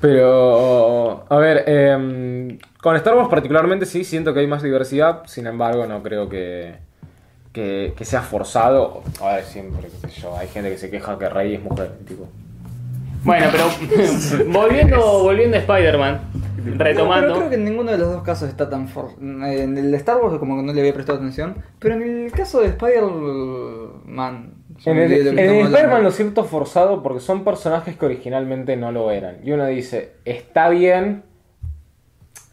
Pero, 0.00 1.24
a 1.28 1.36
ver, 1.38 1.64
em, 1.68 2.58
con 2.80 2.94
Star 2.96 3.16
Wars 3.16 3.28
particularmente 3.28 3.84
sí 3.84 4.04
siento 4.04 4.32
que 4.32 4.40
hay 4.40 4.46
más 4.46 4.62
diversidad, 4.62 5.22
sin 5.26 5.46
embargo 5.48 5.86
no 5.86 6.02
creo 6.04 6.28
que, 6.28 6.76
que, 7.52 7.94
que 7.96 8.04
sea 8.04 8.22
forzado. 8.22 9.02
A 9.20 9.34
ver, 9.34 9.44
siempre, 9.44 9.88
qué 10.02 10.08
sé 10.08 10.20
yo, 10.20 10.36
hay 10.36 10.46
gente 10.48 10.70
que 10.70 10.78
se 10.78 10.88
queja 10.88 11.18
que 11.18 11.28
Rey 11.28 11.54
es 11.56 11.62
mujer, 11.62 11.90
tipo. 12.06 12.28
Bueno, 13.24 13.46
pero 13.50 13.64
volviendo, 14.52 14.98
volviendo 15.22 15.56
a 15.56 15.60
Spider-Man, 15.60 16.20
No, 16.64 16.84
retomando. 16.84 17.26
pero 17.26 17.36
creo 17.38 17.48
que 17.50 17.54
en 17.56 17.64
ninguno 17.64 17.90
de 17.92 17.98
los 17.98 18.12
dos 18.12 18.22
casos 18.22 18.48
está 18.48 18.70
tan 18.70 18.88
for... 18.88 19.10
En 19.20 19.76
el 19.76 19.90
de 19.90 19.96
Star 19.96 20.16
Wars 20.18 20.38
como 20.38 20.56
que 20.56 20.62
no 20.62 20.72
le 20.72 20.80
había 20.80 20.94
prestado 20.94 21.18
atención. 21.18 21.56
Pero 21.78 21.94
en 21.96 22.24
el 22.26 22.32
caso 22.32 22.60
de 22.60 22.68
Spider-Man... 22.68 24.54
se 24.78 24.90
En 24.90 24.98
el, 24.98 25.12
Spider-Man 25.66 26.02
lo 26.04 26.10
siento 26.10 26.44
forzado 26.44 27.02
porque 27.02 27.20
son 27.20 27.44
personajes 27.44 27.96
que 27.96 28.06
originalmente 28.06 28.76
no 28.76 28.92
lo 28.92 29.10
eran. 29.10 29.38
Y 29.44 29.52
uno 29.52 29.66
dice, 29.66 30.12
está 30.24 30.68
bien. 30.68 31.22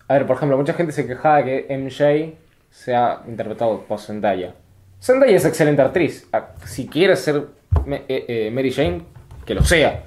A 0.08 0.14
ver, 0.14 0.26
por 0.28 0.36
ejemplo, 0.38 0.58
mucha 0.58 0.74
gente 0.74 0.92
se 0.92 1.08
quejaba 1.08 1.42
de 1.42 1.66
que 1.68 1.78
MJ 1.78 2.36
sea 2.70 3.22
interpretado 3.28 3.82
por 3.82 4.00
Zendaya. 4.00 4.54
Zendaya 5.02 5.36
es 5.38 5.46
excelente 5.46 5.82
actriz. 5.82 6.28
Ah, 6.34 6.50
Si 6.66 6.88
quiere 6.88 7.16
ser 7.16 7.44
Me- 7.86 8.04
eh, 8.08 8.26
eh, 8.28 8.52
Mary 8.54 8.72
Jane, 8.72 9.02
que 9.46 9.54
lo 9.54 9.64
sea. 9.64 10.04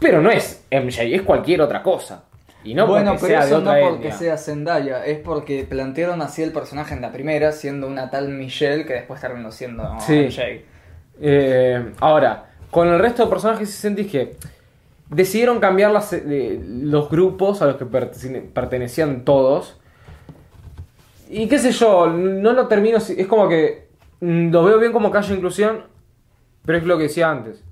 Pero 0.00 0.20
no 0.20 0.30
es 0.30 0.64
MJ, 0.70 1.02
es 1.14 1.22
cualquier 1.22 1.60
otra 1.62 1.82
cosa. 1.82 2.24
Y 2.64 2.74
no 2.74 2.86
bueno, 2.86 3.12
porque 3.12 3.26
pero 3.26 3.42
sea 3.42 3.58
de 3.58 3.64
no 3.64 3.70
porque 3.90 3.96
etnia. 4.08 4.12
sea 4.18 4.36
Zendaya, 4.38 5.04
es 5.04 5.18
porque 5.18 5.64
plantearon 5.68 6.22
así 6.22 6.42
el 6.42 6.52
personaje 6.52 6.94
en 6.94 7.00
la 7.00 7.10
primera, 7.12 7.50
siendo 7.52 7.88
una 7.88 8.08
tal 8.10 8.28
Michelle 8.28 8.84
que 8.86 8.92
después 8.94 9.20
terminó 9.20 9.50
siendo 9.50 9.96
Sí. 10.00 10.26
MJ. 10.26 10.42
Eh, 11.20 11.92
ahora, 12.00 12.50
con 12.70 12.88
el 12.88 12.98
resto 13.00 13.24
de 13.24 13.30
personajes 13.30 13.68
sí 13.68 13.76
sentís 13.80 14.10
que 14.10 14.36
decidieron 15.08 15.58
cambiar 15.60 15.90
las, 15.90 16.12
eh, 16.12 16.60
los 16.64 17.10
grupos 17.10 17.60
a 17.62 17.66
los 17.66 17.76
que 17.76 17.84
pertene- 17.84 18.42
pertenecían 18.52 19.24
todos. 19.24 19.78
Y 21.28 21.48
qué 21.48 21.58
sé 21.58 21.72
yo, 21.72 22.06
no 22.08 22.52
lo 22.52 22.68
termino. 22.68 22.98
Es 22.98 23.26
como 23.26 23.48
que 23.48 23.88
mm, 24.20 24.50
lo 24.52 24.64
veo 24.64 24.78
bien 24.78 24.92
como 24.92 25.12
haya 25.14 25.34
inclusión, 25.34 25.82
pero 26.64 26.78
es 26.78 26.84
lo 26.84 26.96
que 26.96 27.04
decía 27.04 27.30
antes. 27.30 27.62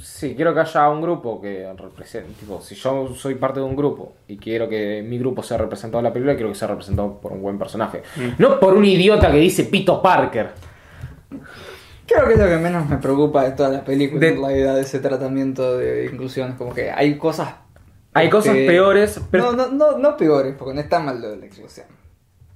Sí, 0.00 0.34
quiero 0.36 0.54
que 0.54 0.60
haya 0.60 0.88
un 0.88 1.02
grupo 1.02 1.40
que 1.40 1.70
represente. 1.76 2.32
Tipo, 2.38 2.60
si 2.60 2.74
yo 2.74 3.12
soy 3.14 3.34
parte 3.34 3.60
de 3.60 3.66
un 3.66 3.74
grupo 3.76 4.12
y 4.28 4.36
quiero 4.36 4.68
que 4.68 5.04
mi 5.06 5.18
grupo 5.18 5.42
sea 5.42 5.58
representado 5.58 5.98
en 6.00 6.04
la 6.04 6.12
película, 6.12 6.34
quiero 6.36 6.48
que 6.50 6.54
sea 6.54 6.68
representado 6.68 7.20
por 7.20 7.32
un 7.32 7.42
buen 7.42 7.58
personaje. 7.58 8.02
No 8.38 8.60
por 8.60 8.74
un 8.74 8.84
idiota 8.84 9.30
que 9.30 9.38
dice 9.38 9.64
Pito 9.64 10.00
Parker. 10.00 10.50
Creo 12.06 12.26
que 12.26 12.32
es 12.34 12.38
lo 12.38 12.46
que 12.46 12.56
menos 12.56 12.88
me 12.88 12.96
preocupa 12.98 13.44
de 13.44 13.52
toda 13.52 13.68
la 13.68 13.84
película, 13.84 14.20
De- 14.20 14.28
en 14.34 14.40
realidad, 14.42 14.74
de 14.76 14.80
ese 14.82 14.98
tratamiento 15.00 15.78
de 15.78 16.06
inclusión. 16.06 16.54
Como 16.56 16.74
que 16.74 16.90
hay 16.90 17.16
cosas... 17.18 17.54
Hay 18.14 18.28
cosas 18.28 18.54
que- 18.54 18.66
peores, 18.66 19.20
pero. 19.30 19.52
No, 19.52 19.68
no, 19.68 19.70
no, 19.92 19.98
no 19.98 20.16
peores, 20.16 20.54
porque 20.58 20.74
no 20.74 20.80
está 20.80 20.98
mal 20.98 21.20
lo 21.22 21.30
de 21.30 21.36
la 21.36 21.46
inclusión. 21.46 21.86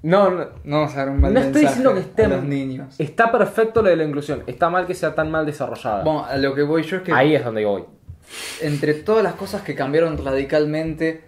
No, 0.04 0.28
no, 0.30 0.44
No 0.64 0.76
vamos 0.80 0.94
a 0.94 0.98
dar 0.98 1.08
un 1.08 1.20
mal 1.20 1.32
no 1.32 1.40
estoy 1.40 1.62
diciendo 1.62 1.94
que 1.94 2.00
esté 2.00 2.26
a 2.26 2.28
los 2.28 2.44
niños. 2.44 2.94
Está 2.98 3.32
perfecto 3.32 3.80
lo 3.80 3.88
de 3.88 3.96
la 3.96 4.04
inclusión. 4.04 4.42
Está 4.46 4.68
mal 4.68 4.86
que 4.86 4.94
sea 4.94 5.14
tan 5.14 5.30
mal 5.30 5.46
desarrollada. 5.46 6.04
Bueno, 6.04 6.26
a 6.26 6.36
lo 6.36 6.54
que 6.54 6.62
voy 6.62 6.82
yo 6.82 6.98
es 6.98 7.02
que 7.02 7.12
Ahí 7.12 7.34
es 7.34 7.42
donde 7.42 7.64
voy. 7.64 7.84
entre 8.60 8.92
todas 8.92 9.24
las 9.24 9.32
cosas 9.32 9.62
que 9.62 9.74
cambiaron 9.74 10.22
radicalmente 10.22 11.24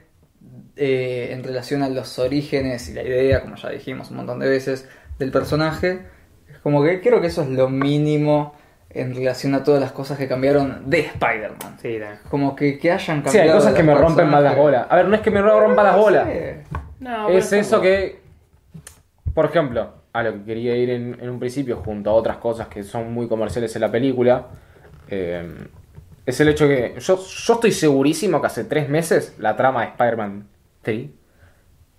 eh, 0.77 1.31
en 1.33 1.43
relación 1.43 1.83
a 1.83 1.89
los 1.89 2.19
orígenes 2.19 2.89
y 2.91 2.93
la 2.93 3.03
idea, 3.03 3.41
como 3.41 3.57
ya 3.57 3.71
dijimos 3.71 4.11
un 4.11 4.19
montón 4.19 4.41
de 4.41 4.49
veces, 4.49 4.87
del 5.19 5.31
personaje, 5.31 6.03
es 6.47 6.59
como 6.59 6.83
que 6.85 7.01
creo 7.01 7.23
que 7.23 7.29
eso 7.29 7.43
es 7.43 7.49
lo 7.49 7.71
mínimo 7.71 8.55
en 8.91 9.15
relación 9.15 9.55
a 9.55 9.65
todas 9.65 9.81
las 9.81 9.93
cosas 9.93 10.19
que 10.19 10.29
cambiaron 10.29 10.91
de 10.91 11.01
Spider-Man. 11.01 11.79
Sí. 11.81 11.99
Como 12.31 12.55
que, 12.55 12.79
que 12.79 12.93
hayan 12.93 13.23
cambiado. 13.23 13.31
Sí, 13.33 13.39
hay 13.39 13.51
cosas 13.51 13.73
que 13.73 13.83
me 13.83 13.95
rompen 13.95 14.29
más 14.29 14.43
las 14.43 14.55
bolas. 14.55 14.87
A 14.91 14.97
ver, 14.97 15.07
no 15.09 15.15
es 15.15 15.23
que 15.23 15.31
me 15.31 15.41
rompa 15.41 15.83
las 15.83 15.97
bolas. 15.97 16.29
No, 17.01 17.31
Es 17.31 17.51
eso 17.55 17.81
que. 17.81 18.26
Por 19.37 19.45
ejemplo, 19.45 19.91
a 20.15 20.23
lo 20.23 20.33
que 20.33 20.45
quería 20.45 20.75
ir 20.77 20.89
en, 20.89 21.29
un 21.29 21.39
principio, 21.39 21.77
junto 21.85 22.09
a 22.09 22.15
otras 22.15 22.39
cosas 22.39 22.69
que 22.69 22.83
son 22.83 23.13
muy 23.13 23.29
comerciales 23.29 23.77
en 23.77 23.83
la 23.83 23.91
película, 23.91 24.47
eh, 25.11 25.47
es 26.25 26.41
el 26.41 26.49
hecho 26.49 26.67
que. 26.67 26.95
Yo, 26.99 27.19
yo 27.19 27.55
estoy 27.55 27.71
segurísimo 27.71 28.41
que 28.41 28.47
hace 28.47 28.65
tres 28.65 28.89
meses 28.89 29.37
la 29.39 29.55
trama 29.55 29.83
de 29.83 29.89
Spider-Man 29.89 30.49
3 30.81 31.11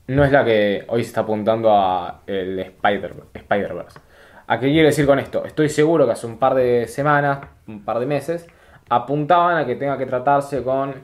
no 0.07 0.23
es 0.23 0.31
la 0.31 0.43
que 0.43 0.85
hoy 0.88 1.03
se 1.03 1.09
está 1.09 1.22
apuntando 1.22 1.72
a 1.72 2.23
el 2.26 2.57
Spider- 2.57 3.14
Spider-Verse. 3.35 3.99
¿A 4.47 4.59
qué 4.59 4.72
quiero 4.72 4.88
decir 4.88 5.05
con 5.05 5.19
esto? 5.19 5.45
Estoy 5.45 5.69
seguro 5.69 6.07
que 6.07 6.14
hace 6.14 6.26
un 6.26 6.39
par 6.39 6.55
de 6.55 6.88
semanas, 6.88 7.41
un 7.68 7.85
par 7.85 7.99
de 7.99 8.07
meses, 8.07 8.47
apuntaban 8.89 9.57
a 9.57 9.65
que 9.68 9.76
tenga 9.76 9.95
que 9.95 10.07
tratarse 10.07 10.64
con 10.64 10.95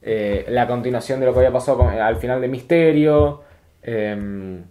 eh, 0.00 0.46
la 0.48 0.66
continuación 0.66 1.20
de 1.20 1.26
lo 1.26 1.34
que 1.34 1.40
había 1.40 1.52
pasado 1.52 1.86
al 1.86 2.16
final 2.16 2.40
de 2.40 2.48
Misterio. 2.48 3.42
em, 3.82 4.64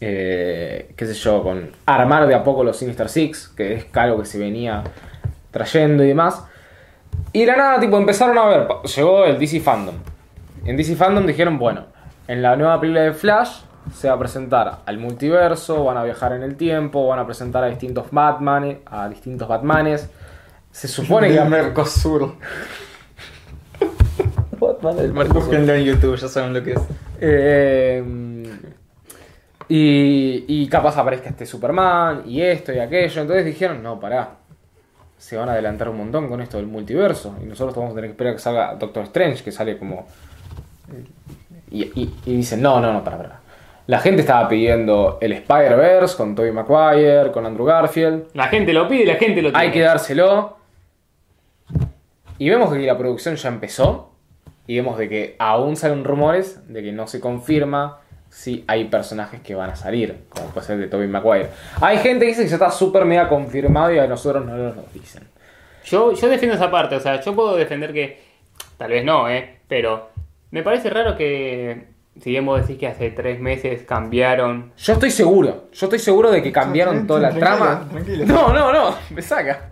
eh, 0.00 0.92
qué 0.96 1.06
sé 1.06 1.14
yo, 1.14 1.42
con 1.42 1.70
armar 1.86 2.26
de 2.26 2.34
a 2.34 2.44
poco 2.44 2.62
los 2.62 2.76
Sinister 2.76 3.08
Six, 3.08 3.48
que 3.48 3.74
es 3.74 3.86
algo 3.94 4.20
que 4.20 4.26
se 4.26 4.38
venía 4.38 4.84
trayendo 5.50 6.04
y 6.04 6.08
demás. 6.08 6.44
Y 7.32 7.40
de 7.40 7.46
la 7.46 7.56
nada, 7.56 7.80
tipo, 7.80 7.96
empezaron 7.96 8.38
a 8.38 8.46
ver, 8.46 8.68
llegó 8.94 9.24
el 9.24 9.38
DC 9.38 9.60
Fandom. 9.60 9.96
En 10.64 10.76
DC 10.76 10.96
Fandom 10.96 11.26
dijeron, 11.26 11.58
bueno, 11.58 11.86
en 12.28 12.42
la 12.42 12.56
nueva 12.56 12.80
película 12.80 13.02
de 13.02 13.12
Flash 13.12 13.60
se 13.94 14.08
va 14.08 14.14
a 14.14 14.18
presentar 14.18 14.78
al 14.84 14.98
multiverso, 14.98 15.84
van 15.84 15.96
a 15.96 16.04
viajar 16.04 16.32
en 16.32 16.42
el 16.42 16.56
tiempo, 16.56 17.06
van 17.06 17.18
a 17.18 17.26
presentar 17.26 17.64
a 17.64 17.68
distintos 17.68 18.06
Batman, 18.10 18.78
a 18.86 19.08
distintos 19.08 19.48
Batmanes. 19.48 20.10
Se 20.70 20.86
supone 20.86 21.28
que 21.28 21.34
Del 21.34 21.48
Mercosur. 21.48 22.34
Batman 24.60 24.96
del 24.96 25.12
Mercosur. 25.12 25.42
Búsquenlo 25.42 25.74
en 25.74 25.84
YouTube, 25.84 26.16
ya 26.16 26.28
saben 26.28 26.52
lo 26.52 26.62
que 26.62 26.72
es. 26.72 26.80
Eh, 27.20 28.04
y, 29.68 30.44
y 30.48 30.68
capaz 30.68 30.96
aparezca 30.96 31.28
este 31.28 31.44
Superman 31.46 32.22
y 32.26 32.40
esto 32.42 32.72
y 32.72 32.78
aquello. 32.78 33.20
Entonces 33.22 33.44
dijeron, 33.44 33.82
no, 33.82 33.98
pará. 34.00 34.30
Se 35.18 35.36
van 35.36 35.48
a 35.48 35.52
adelantar 35.52 35.88
un 35.88 35.96
montón 35.98 36.28
con 36.28 36.40
esto 36.40 36.58
del 36.58 36.66
multiverso. 36.66 37.36
Y 37.42 37.46
nosotros 37.46 37.74
vamos 37.74 37.92
a 37.92 37.94
tener 37.96 38.10
que 38.10 38.12
esperar 38.12 38.32
que 38.34 38.38
salga 38.38 38.74
Doctor 38.76 39.04
Strange, 39.04 39.42
que 39.42 39.50
sale 39.52 39.76
como... 39.78 40.06
Y, 41.70 41.82
y- 42.00 42.14
y 42.24 42.36
dicen, 42.36 42.62
no, 42.62 42.80
no, 42.80 42.92
no, 42.92 43.02
pará, 43.04 43.16
pará. 43.18 43.40
La 43.88 43.98
gente 43.98 44.20
estaba 44.20 44.48
pidiendo 44.48 45.18
el 45.20 45.32
Spider-Verse 45.32 46.16
con 46.16 46.34
Tobey 46.34 46.52
Maguire, 46.52 47.32
con 47.32 47.44
Andrew 47.46 47.66
Garfield. 47.66 48.26
La 48.34 48.46
gente 48.48 48.72
lo 48.72 48.86
pide 48.86 49.06
la 49.06 49.14
gente 49.16 49.42
lo 49.42 49.48
tiene. 49.50 49.64
Hay 49.64 49.70
que 49.72 49.80
dárselo. 49.80 50.56
Y 52.38 52.48
vemos 52.50 52.72
que 52.72 52.78
la 52.80 52.96
producción 52.96 53.34
ya 53.36 53.48
empezó. 53.48 54.12
Y 54.66 54.76
vemos 54.76 54.98
de 54.98 55.08
que 55.08 55.36
aún 55.38 55.76
salen 55.76 56.04
rumores 56.04 56.60
de 56.72 56.82
que 56.82 56.92
no 56.92 57.06
se 57.06 57.20
confirma 57.20 58.00
si 58.30 58.64
hay 58.68 58.84
personajes 58.84 59.40
que 59.40 59.54
van 59.54 59.70
a 59.70 59.76
salir. 59.76 60.24
Como 60.28 60.48
puede 60.48 60.66
ser 60.66 60.74
el 60.76 60.82
de 60.82 60.88
Tobey 60.88 61.08
Maguire. 61.08 61.48
Hay 61.80 61.98
gente 61.98 62.24
que 62.24 62.30
dice 62.32 62.42
que 62.42 62.48
ya 62.48 62.56
está 62.56 62.70
súper 62.70 63.04
mega 63.04 63.28
confirmado 63.28 63.92
y 63.92 63.98
a 63.98 64.06
nosotros 64.06 64.44
no 64.44 64.56
nos 64.56 64.76
lo 64.76 64.84
dicen. 64.92 65.26
Yo, 65.84 66.12
yo 66.12 66.28
defiendo 66.28 66.54
esa 66.56 66.70
parte, 66.70 66.96
o 66.96 67.00
sea, 67.00 67.20
yo 67.20 67.34
puedo 67.34 67.56
defender 67.56 67.92
que. 67.92 68.22
Tal 68.76 68.90
vez 68.90 69.04
no, 69.04 69.28
¿eh? 69.28 69.58
Pero 69.68 70.10
me 70.50 70.62
parece 70.62 70.90
raro 70.90 71.16
que. 71.16 71.88
Si 72.20 72.30
bien 72.30 72.44
vos 72.44 72.60
decís 72.60 72.78
que 72.78 72.88
hace 72.88 73.10
tres 73.10 73.38
meses 73.40 73.82
cambiaron. 73.84 74.72
Yo 74.76 74.92
estoy 74.94 75.10
seguro. 75.12 75.68
Yo 75.72 75.86
estoy 75.86 75.98
seguro 76.00 76.30
de 76.32 76.42
que 76.42 76.50
cambiaron 76.50 77.06
toda 77.06 77.20
la 77.20 77.30
Tranquilo, 77.30 77.56
trama. 77.56 77.88
tranquilo. 77.90 78.24
No, 78.26 78.52
no, 78.52 78.72
no. 78.72 78.94
Me 79.10 79.22
saca. 79.22 79.70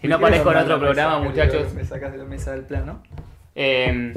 Si 0.00 0.08
no 0.08 0.16
aparezco 0.16 0.50
en 0.52 0.58
otro 0.58 0.78
programa, 0.78 1.18
muchachos. 1.20 1.72
Me 1.74 1.84
sacas 1.84 2.12
de 2.12 2.18
la 2.18 2.24
mesa 2.24 2.52
del 2.52 2.62
plano. 2.64 3.02
Eh, 3.54 4.12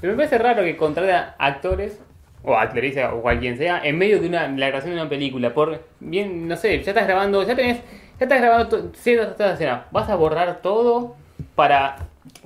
pero 0.00 0.12
me 0.12 0.16
parece 0.16 0.38
raro 0.38 0.62
que 0.62 0.76
contraten 0.76 1.30
actores 1.38 2.00
o 2.46 2.56
actrices 2.56 3.04
o 3.12 3.20
cualquier 3.20 3.58
sea 3.58 3.80
en 3.84 3.98
medio 3.98 4.20
de 4.20 4.28
una 4.28 4.48
la 4.48 4.68
grabación 4.68 4.94
de 4.94 5.00
una 5.00 5.10
película 5.10 5.52
por 5.52 5.82
bien 6.00 6.48
no 6.48 6.56
sé 6.56 6.82
ya 6.82 6.92
estás 6.92 7.06
grabando 7.06 7.42
ya 7.42 7.54
tenés 7.54 7.78
ya 8.18 8.24
estás 8.24 8.40
grabando 8.40 8.92
ciertas 8.94 9.54
escenas 9.54 9.82
vas 9.90 10.08
a 10.08 10.14
borrar 10.14 10.62
todo 10.62 11.16
para 11.54 11.96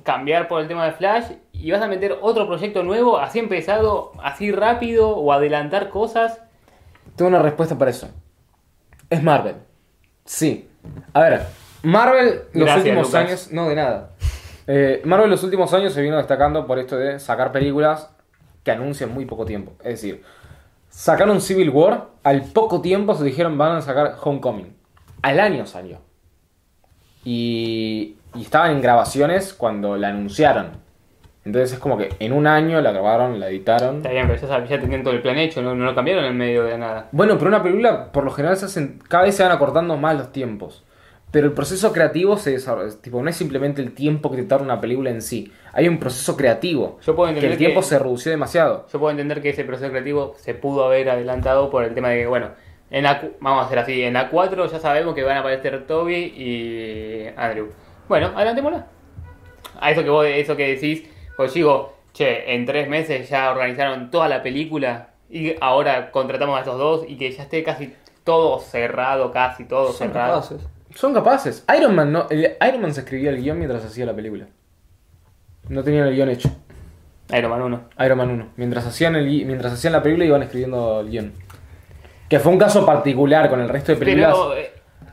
cambiar 0.03 0.47
por 0.47 0.61
el 0.61 0.67
tema 0.67 0.85
de 0.85 0.91
Flash 0.93 1.25
y 1.53 1.71
vas 1.71 1.81
a 1.81 1.87
meter 1.87 2.17
otro 2.21 2.47
proyecto 2.47 2.83
nuevo 2.83 3.17
así 3.19 3.39
empezado 3.39 4.11
así 4.23 4.51
rápido 4.51 5.15
o 5.15 5.31
adelantar 5.31 5.89
cosas 5.89 6.41
Tengo 7.15 7.29
una 7.29 7.41
respuesta 7.41 7.77
para 7.77 7.91
eso. 7.91 8.09
Es 9.09 9.21
Marvel. 9.21 9.55
Sí. 10.25 10.67
A 11.13 11.19
ver, 11.19 11.41
Marvel 11.83 12.43
los 12.53 12.65
Gracias, 12.65 12.77
últimos 12.77 13.07
Lucas. 13.07 13.25
años. 13.25 13.51
No, 13.51 13.69
de 13.69 13.75
nada. 13.75 14.11
Eh, 14.65 15.01
Marvel 15.03 15.29
los 15.29 15.43
últimos 15.43 15.73
años 15.73 15.93
se 15.93 16.01
vino 16.01 16.17
destacando 16.17 16.65
por 16.65 16.79
esto 16.79 16.95
de 16.97 17.19
sacar 17.19 17.51
películas 17.51 18.09
que 18.63 18.71
anuncian 18.71 19.13
muy 19.13 19.25
poco 19.25 19.45
tiempo. 19.45 19.73
Es 19.79 20.01
decir, 20.01 20.23
sacaron 20.89 21.41
Civil 21.41 21.69
War, 21.69 22.07
al 22.23 22.43
poco 22.43 22.81
tiempo 22.81 23.15
se 23.15 23.23
dijeron 23.23 23.57
van 23.57 23.77
a 23.77 23.81
sacar 23.81 24.17
Homecoming. 24.21 24.75
Al 25.21 25.39
año 25.39 25.65
salió. 25.65 25.99
Y, 27.23 28.15
y 28.33 28.41
estaban 28.41 28.71
en 28.71 28.81
grabaciones 28.81 29.53
cuando 29.53 29.97
la 29.97 30.09
anunciaron. 30.09 30.81
Entonces 31.43 31.73
es 31.73 31.79
como 31.79 31.97
que 31.97 32.09
en 32.19 32.33
un 32.33 32.45
año 32.45 32.79
la 32.81 32.91
grabaron, 32.91 33.39
la 33.39 33.49
editaron. 33.49 33.97
está 33.97 34.09
bien 34.09 34.27
pero 34.27 34.67
ya, 34.67 34.79
tenían 34.79 35.03
todo 35.03 35.13
el 35.13 35.21
plan 35.21 35.37
hecho 35.39 35.61
no, 35.61 35.73
no 35.73 35.85
lo 35.85 35.95
cambiaron 35.95 36.23
en 36.25 36.37
medio 36.37 36.65
de 36.65 36.77
nada 36.77 37.07
Bueno, 37.11 37.35
pero 37.37 37.47
una 37.47 37.63
película 37.63 38.11
por 38.11 38.23
lo 38.23 38.31
general 38.31 38.57
se 38.57 38.65
hacen, 38.65 38.99
cada 39.07 39.23
vez 39.23 39.35
se 39.35 39.43
van 39.43 39.51
acortando 39.51 39.97
más 39.97 40.15
los 40.15 40.31
tiempos. 40.31 40.83
Pero 41.31 41.47
el 41.47 41.53
proceso 41.53 41.93
creativo 41.93 42.35
se 42.37 42.51
desarrolla, 42.51 42.93
tipo, 43.01 43.21
no 43.23 43.29
es 43.29 43.37
simplemente 43.37 43.81
el 43.81 43.93
tiempo 43.93 44.29
que 44.29 44.37
te 44.37 44.43
tarda 44.43 44.65
una 44.65 44.81
película 44.81 45.09
en 45.09 45.21
sí. 45.21 45.51
Hay 45.71 45.87
un 45.87 45.97
proceso 45.97 46.35
creativo. 46.35 46.99
Yo 47.05 47.15
puedo 47.15 47.27
que 47.27 47.35
entender 47.35 47.51
el 47.53 47.57
tiempo 47.57 47.79
que- 47.79 47.85
se 47.87 47.97
redució 47.99 48.31
demasiado. 48.31 48.85
Yo 48.91 48.99
puedo 48.99 49.11
entender 49.11 49.41
que 49.41 49.49
ese 49.51 49.63
proceso 49.63 49.89
creativo 49.91 50.33
se 50.37 50.53
pudo 50.55 50.83
haber 50.85 51.09
adelantado 51.09 51.69
por 51.69 51.85
el 51.85 51.93
tema 51.93 52.09
de 52.09 52.19
que, 52.19 52.27
bueno, 52.27 52.49
en 52.89 53.03
la, 53.03 53.21
cu- 53.21 53.31
vamos 53.39 53.63
a 53.63 53.65
hacer 53.67 53.79
así, 53.79 54.01
en 54.03 54.13
la 54.13 54.29
4 54.29 54.65
ya 54.65 54.79
sabemos 54.79 55.15
que 55.15 55.23
van 55.23 55.37
a 55.37 55.39
aparecer 55.39 55.87
Toby 55.87 56.15
y 56.15 57.27
Andrew. 57.37 57.69
Bueno, 58.09 58.31
adelantémosla. 58.35 58.87
A 59.79 59.91
eso 59.91 60.03
que 60.03 60.09
vos, 60.09 60.25
eso 60.25 60.57
que 60.57 60.67
decís, 60.75 61.03
pues 61.37 61.53
digo, 61.53 61.95
che, 62.13 62.53
en 62.53 62.65
tres 62.65 62.89
meses 62.89 63.29
ya 63.29 63.49
organizaron 63.51 64.11
toda 64.11 64.27
la 64.27 64.43
película 64.43 65.11
y 65.29 65.55
ahora 65.61 66.11
contratamos 66.11 66.57
a 66.57 66.59
estos 66.59 66.77
dos 66.77 67.05
y 67.07 67.15
que 67.15 67.31
ya 67.31 67.43
esté 67.43 67.63
casi 67.63 67.95
todo 68.25 68.59
cerrado, 68.59 69.31
casi 69.31 69.63
todo 69.63 69.93
Son 69.93 70.09
cerrado. 70.09 70.33
capaces. 70.41 70.61
Son 70.95 71.13
capaces. 71.13 71.65
Iron 71.77 71.95
Man, 71.95 72.11
no, 72.11 72.27
el- 72.29 72.57
Iron 72.67 72.81
Man 72.81 72.93
se 72.93 73.01
escribía 73.01 73.29
el 73.29 73.41
guion 73.41 73.57
mientras 73.57 73.83
hacía 73.85 74.05
la 74.05 74.15
película. 74.15 74.47
No 75.69 75.83
tenían 75.83 76.07
el 76.07 76.15
guion 76.15 76.29
hecho. 76.29 76.49
Iron 77.37 77.49
Man 77.51 77.61
1. 77.61 77.81
Iron 78.05 78.17
Man 78.17 78.29
1. 78.31 78.47
Mientras 78.57 78.85
hacían, 78.85 79.15
el, 79.15 79.27
gui- 79.27 79.45
mientras 79.45 79.73
hacían 79.73 79.93
la 79.93 80.03
película 80.03 80.25
iban 80.25 80.43
escribiendo 80.43 80.99
el 81.01 81.09
guion. 81.09 81.33
Que 82.27 82.39
fue 82.39 82.51
un 82.51 82.57
caso 82.59 82.85
particular 82.85 83.49
con 83.49 83.61
el 83.61 83.69
resto 83.69 83.91
de 83.93 83.97
películas. 83.97 84.33
Pero 84.33 84.55
eh, 84.57 84.71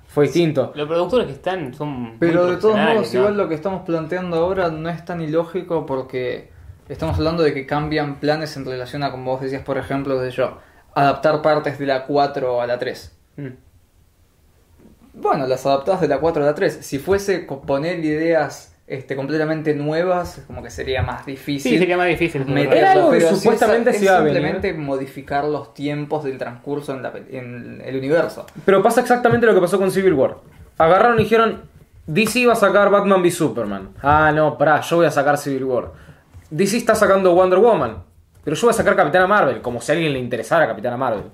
fue 0.08 0.24
distinto. 0.24 0.72
los 0.74 0.88
productores 0.88 1.26
que 1.26 1.32
están 1.34 1.74
son. 1.74 1.88
muy 1.88 2.12
Pero 2.18 2.46
de 2.46 2.56
todos 2.56 2.74
profesionales, 2.74 2.94
modos, 2.96 3.14
¿no? 3.14 3.20
igual 3.20 3.36
lo 3.36 3.48
que 3.48 3.54
estamos 3.54 3.82
planteando 3.84 4.36
ahora 4.38 4.70
no 4.70 4.88
es 4.88 5.04
tan 5.04 5.20
ilógico 5.20 5.86
porque 5.86 6.50
estamos 6.88 7.16
hablando 7.18 7.42
de 7.44 7.54
que 7.54 7.66
cambian 7.66 8.18
planes 8.18 8.56
en 8.56 8.64
relación 8.64 9.02
a, 9.04 9.10
como 9.12 9.32
vos 9.32 9.40
decías, 9.42 9.62
por 9.62 9.78
ejemplo, 9.78 10.18
de 10.18 10.30
yo, 10.30 10.58
adaptar 10.94 11.40
partes 11.42 11.78
de 11.78 11.86
la 11.86 12.04
4 12.06 12.60
a 12.62 12.66
la 12.66 12.78
3. 12.78 13.16
Mm. 13.36 13.46
Bueno, 15.20 15.46
las 15.46 15.64
adaptadas 15.66 16.00
de 16.00 16.08
la 16.08 16.18
4 16.18 16.42
a 16.42 16.46
la 16.46 16.54
3. 16.54 16.78
Si 16.82 16.98
fuese 16.98 17.40
poner 17.40 17.98
ideas 18.04 18.74
este, 18.86 19.16
completamente 19.16 19.74
nuevas, 19.74 20.42
como 20.46 20.62
que 20.62 20.70
sería 20.70 21.02
más 21.02 21.26
difícil. 21.26 21.72
Sí, 21.72 21.78
sería 21.78 21.96
más 21.96 22.06
difícil. 22.08 22.44
meterlo, 22.46 22.88
algo 22.88 23.10
que 23.10 23.18
pero 23.18 23.30
si 23.30 23.36
supuestamente 23.36 23.90
es, 23.90 23.98
se 23.98 24.04
iba 24.04 24.14
a 24.14 24.18
es 24.18 24.24
venir. 24.24 24.36
simplemente 24.42 24.72
modificar 24.74 25.44
los 25.44 25.74
tiempos 25.74 26.24
del 26.24 26.38
transcurso 26.38 26.94
en, 26.94 27.02
la 27.02 27.12
pe- 27.12 27.26
en 27.36 27.82
el 27.84 27.96
universo. 27.96 28.46
Pero 28.64 28.82
pasa 28.82 29.00
exactamente 29.02 29.46
lo 29.46 29.54
que 29.54 29.60
pasó 29.60 29.78
con 29.78 29.90
Civil 29.90 30.14
War. 30.14 30.36
Agarraron 30.78 31.18
y 31.20 31.24
dijeron, 31.24 31.62
DC 32.06 32.46
va 32.46 32.54
a 32.54 32.56
sacar 32.56 32.88
Batman 32.90 33.20
v 33.20 33.30
Superman. 33.30 33.90
Ah, 34.02 34.32
no, 34.34 34.56
pará, 34.56 34.80
yo 34.80 34.96
voy 34.96 35.06
a 35.06 35.10
sacar 35.10 35.36
Civil 35.36 35.64
War. 35.64 35.92
DC 36.50 36.76
está 36.78 36.94
sacando 36.94 37.34
Wonder 37.34 37.58
Woman. 37.58 38.04
Pero 38.44 38.56
yo 38.56 38.62
voy 38.68 38.70
a 38.70 38.76
sacar 38.76 38.96
Capitana 38.96 39.26
Marvel, 39.26 39.60
como 39.60 39.80
si 39.82 39.92
a 39.92 39.94
alguien 39.96 40.14
le 40.14 40.18
interesara 40.18 40.66
Capitana 40.66 40.96
Marvel. 40.96 41.24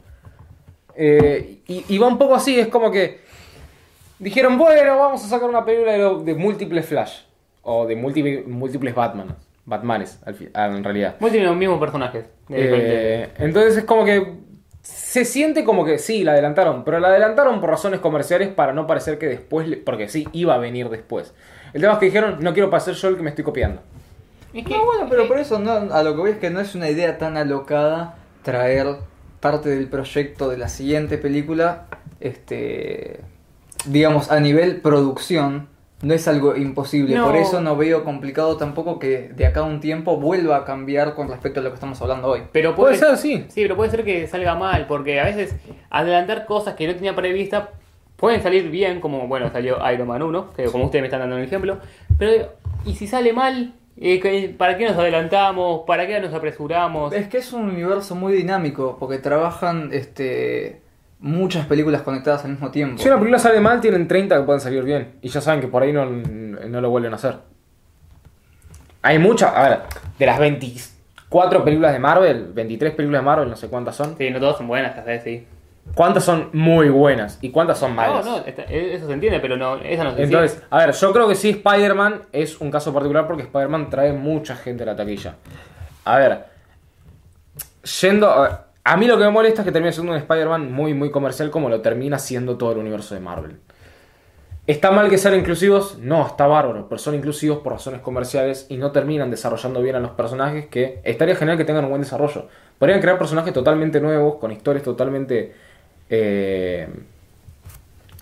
Eh, 0.97 1.61
y, 1.67 1.85
y 1.89 1.99
va 1.99 2.07
un 2.09 2.19
poco 2.19 2.35
así, 2.35 2.59
es 2.59 2.69
como 2.69 2.91
que 2.91 3.21
dijeron, 4.19 4.59
bueno, 4.59 4.97
vamos 4.99 5.25
a 5.25 5.29
sacar 5.29 5.49
una 5.49 5.65
película 5.65 5.93
de, 5.93 5.99
lo- 5.99 6.21
de 6.23 6.35
múltiples 6.35 6.87
Flash. 6.87 7.21
O 7.63 7.87
de 7.87 7.97
múltiples, 7.97 8.47
múltiples 8.47 8.95
Batman. 8.95 9.35
Batmanes, 9.67 10.21
al 10.27 10.35
fin- 10.35 10.51
ah, 10.55 10.67
en 10.67 10.85
realidad. 10.85 11.17
Tienen 11.19 11.45
los 11.47 11.57
mismos 11.57 11.79
personajes. 11.81 12.27
de 12.49 12.57
diferente- 12.63 13.23
Eh, 13.25 13.31
entonces 13.39 13.79
es 13.79 13.85
como 13.85 14.05
que 14.05 14.35
se 14.83 15.25
siente 15.25 15.65
como 15.65 15.87
que 15.87 15.99
sí, 15.99 16.25
la 16.25 16.33
adelantaron, 16.33 16.85
pero 16.85 17.01
la 17.01 17.09
adelantaron 17.09 17.59
por 17.63 17.71
razones 17.71 18.01
comerciales 18.01 18.49
para 18.49 18.75
no 18.75 18.87
parecer 18.87 19.17
que 19.19 19.27
después, 19.27 19.67
le- 19.67 19.79
porque 19.79 20.09
sí, 20.11 20.29
iba 20.33 20.55
a 20.55 20.59
venir 20.59 20.91
después. 20.91 21.33
El 21.73 21.81
tema 21.81 21.95
es 21.95 21.99
que 22.01 22.05
dijeron, 22.07 22.37
no 22.41 22.53
quiero 22.53 22.69
parecer 22.69 22.93
yo 22.95 23.09
el 23.09 23.17
que 23.17 23.23
me 23.23 23.31
estoy 23.31 23.45
copiando. 23.45 23.81
Es 24.53 24.65
que- 24.67 24.75
No, 24.77 24.85
bueno, 24.85 25.07
pero 25.09 25.27
por 25.27 25.39
eso 25.39 25.59
no, 25.59 25.73
a 25.73 26.03
lo 26.03 26.13
que 26.15 26.21
voy 26.21 26.31
es 26.33 26.37
que 26.37 26.51
no 26.51 26.61
es 26.61 26.75
una 26.75 26.91
idea 26.91 27.17
tan 27.17 27.39
alocada 27.39 28.17
traer 28.43 28.87
parte 29.41 29.71
del 29.71 29.89
proyecto 29.89 30.51
de 30.51 30.59
la 30.59 30.69
siguiente 30.69 31.17
película, 31.17 31.87
este, 32.21 33.21
digamos, 33.87 34.31
a 34.31 34.41
nivel 34.41 34.81
producción, 34.81 35.69
no 36.03 36.15
es 36.15 36.29
algo 36.29 36.57
imposible. 36.57 37.15
No. 37.15 37.27
Por 37.27 37.37
eso 37.37 37.61
no 37.61 37.77
veo 37.77 38.05
complicado 38.05 38.57
tampoco 38.57 38.99
que 38.99 39.31
de 39.35 39.47
acá 39.47 39.61
a 39.61 39.65
un 39.65 39.81
tiempo 39.81 40.19
vuelva 40.19 40.59
a 40.59 40.65
cambiar 40.65 41.15
con 41.15 41.29
respecto 41.29 41.61
a 41.61 41.63
lo 41.63 41.71
que 41.71 41.75
estamos 41.75 42.01
hablando 42.03 42.29
hoy. 42.29 42.43
Pero 42.53 42.75
Puede 42.75 42.99
puede, 42.99 43.11
ser, 43.11 43.19
sí. 43.19 43.47
Sí, 43.49 43.63
pero 43.63 43.77
puede 43.77 43.91
ser 43.91 44.05
que 44.05 44.27
salga 44.27 44.55
mal, 44.55 44.87
porque 44.87 45.21
a 45.21 45.25
veces 45.25 45.57
adelantar 45.91 46.47
cosas 46.47 46.75
que 46.75 46.87
no 46.87 46.95
tenía 46.95 47.15
prevista 47.15 47.71
pueden 48.17 48.43
salir 48.43 48.71
bien, 48.71 49.01
como 49.01 49.27
bueno, 49.27 49.51
salió 49.51 49.79
Iron 49.93 50.09
Man 50.09 50.23
1, 50.23 50.51
que 50.57 50.65
como 50.65 50.85
ustedes 50.85 51.03
me 51.03 51.09
están 51.09 51.21
dando 51.21 51.37
un 51.37 51.43
ejemplo, 51.43 51.79
pero 52.19 52.53
¿y 52.85 52.95
si 52.95 53.07
sale 53.07 53.33
mal? 53.33 53.75
Eh, 53.97 54.55
¿Para 54.57 54.77
qué 54.77 54.89
nos 54.89 54.97
adelantamos? 54.97 55.83
¿Para 55.87 56.07
qué 56.07 56.19
nos 56.21 56.35
apresuramos? 56.35 57.13
Es 57.13 57.29
que 57.29 57.39
es 57.39 57.53
un 57.53 57.69
universo 57.69 58.15
muy 58.15 58.33
dinámico, 58.33 58.97
porque 58.99 59.19
trabajan 59.19 59.91
este, 59.93 60.81
muchas 61.25 61.67
películas 61.67 62.03
conectadas 62.03 62.45
al 62.45 62.51
mismo 62.53 62.71
tiempo. 62.71 63.03
Si 63.03 63.09
una 63.09 63.17
película 63.17 63.39
sale 63.39 63.59
mal, 63.61 63.81
tienen 63.81 64.07
30 64.07 64.37
que 64.37 64.43
pueden 64.43 64.61
salir 64.61 64.85
bien. 64.85 65.15
Y 65.23 65.29
ya 65.29 65.41
saben 65.41 65.61
que 65.61 65.69
por 65.69 65.83
ahí 65.83 65.93
no, 65.93 66.05
no 66.07 66.81
lo 66.81 66.91
vuelven 66.91 67.13
a 67.13 67.17
hacer. 67.17 67.37
Hay 69.03 69.19
muchas, 69.19 69.55
a 69.55 69.69
ver, 69.69 69.81
de 70.19 70.27
las 70.27 70.39
24 70.39 71.65
películas 71.65 71.93
de 71.93 71.99
Marvel, 71.99 72.53
23 72.53 72.95
películas 72.95 73.23
de 73.23 73.25
Marvel, 73.25 73.49
no 73.51 73.57
sé 73.57 73.69
cuántas 73.69 73.97
son. 73.97 74.17
Sí, 74.17 74.31
no 74.31 74.39
todas 74.39 74.57
son 74.59 74.69
buenas, 74.69 74.95
tal 74.95 75.05
vez 75.05 75.23
sí. 75.25 75.47
¿Cuántas 75.95 76.25
son 76.25 76.49
muy 76.55 76.89
buenas? 76.89 77.39
¿Y 77.43 77.51
cuántas 77.51 77.79
son 77.79 77.91
No, 77.91 77.97
malas? 77.97 78.25
no, 78.25 78.39
está- 78.39 78.63
eso 78.63 79.07
se 79.07 79.13
entiende, 79.13 79.41
pero 79.41 79.57
no, 79.57 79.77
esa 79.77 80.05
no 80.05 80.15
se 80.15 80.23
Entonces, 80.23 80.63
a 80.71 80.79
ver, 80.79 80.93
yo 80.93 81.13
creo 81.13 81.29
que 81.29 81.35
sí, 81.35 81.51
Spider-Man 81.51 82.23
es 82.33 82.59
un 82.61 82.71
caso 82.71 82.93
particular 82.95 83.27
porque 83.27 83.43
Spider-Man 83.43 83.91
trae 83.91 84.13
mucha 84.13 84.57
gente 84.57 84.83
a 84.85 84.87
la 84.87 84.97
taquilla. 84.97 85.35
A 86.05 86.19
ver. 86.19 86.45
Yendo. 88.01 88.31
A, 88.31 88.67
a 88.85 88.97
mí 88.99 89.07
lo 89.07 89.17
que 89.17 89.25
me 89.25 89.31
molesta 89.31 89.63
es 89.63 89.67
que 89.67 89.73
termine 89.73 89.93
siendo 89.93 90.13
un 90.13 90.19
Spider-Man 90.19 90.71
muy, 90.71 90.93
muy 90.93 91.11
comercial 91.11 91.51
como 91.51 91.71
lo 91.71 91.81
termina 91.81 92.19
siendo 92.19 92.59
todo 92.59 92.73
el 92.73 92.79
universo 92.79 93.15
de 93.15 93.21
Marvel. 93.21 93.57
¿Está 94.67 94.91
mal 94.91 95.11
que 95.11 95.19
sean 95.19 95.35
inclusivos? 95.35 95.99
No, 95.99 96.27
está 96.27 96.47
bárbaro, 96.47 96.87
pero 96.89 96.99
son 96.99 97.15
inclusivos 97.15 97.59
por 97.59 97.73
razones 97.73 98.01
comerciales 98.01 98.67
y 98.69 98.77
no 98.77 98.93
terminan 98.93 99.31
desarrollando 99.31 99.83
bien 99.83 99.97
a 99.97 100.01
los 100.01 100.13
personajes 100.13 100.67
que 100.67 101.01
estaría 101.05 101.35
genial 101.35 101.57
que 101.57 101.65
tengan 101.65 101.85
un 101.85 101.91
buen 101.91 102.03
desarrollo. 102.03 102.49
Podrían 102.79 103.01
crear 103.01 103.19
personajes 103.19 103.53
totalmente 103.53 104.01
nuevos, 104.01 104.37
con 104.37 104.53
historias 104.53 104.83
totalmente 104.85 105.55
eh, 106.09 106.89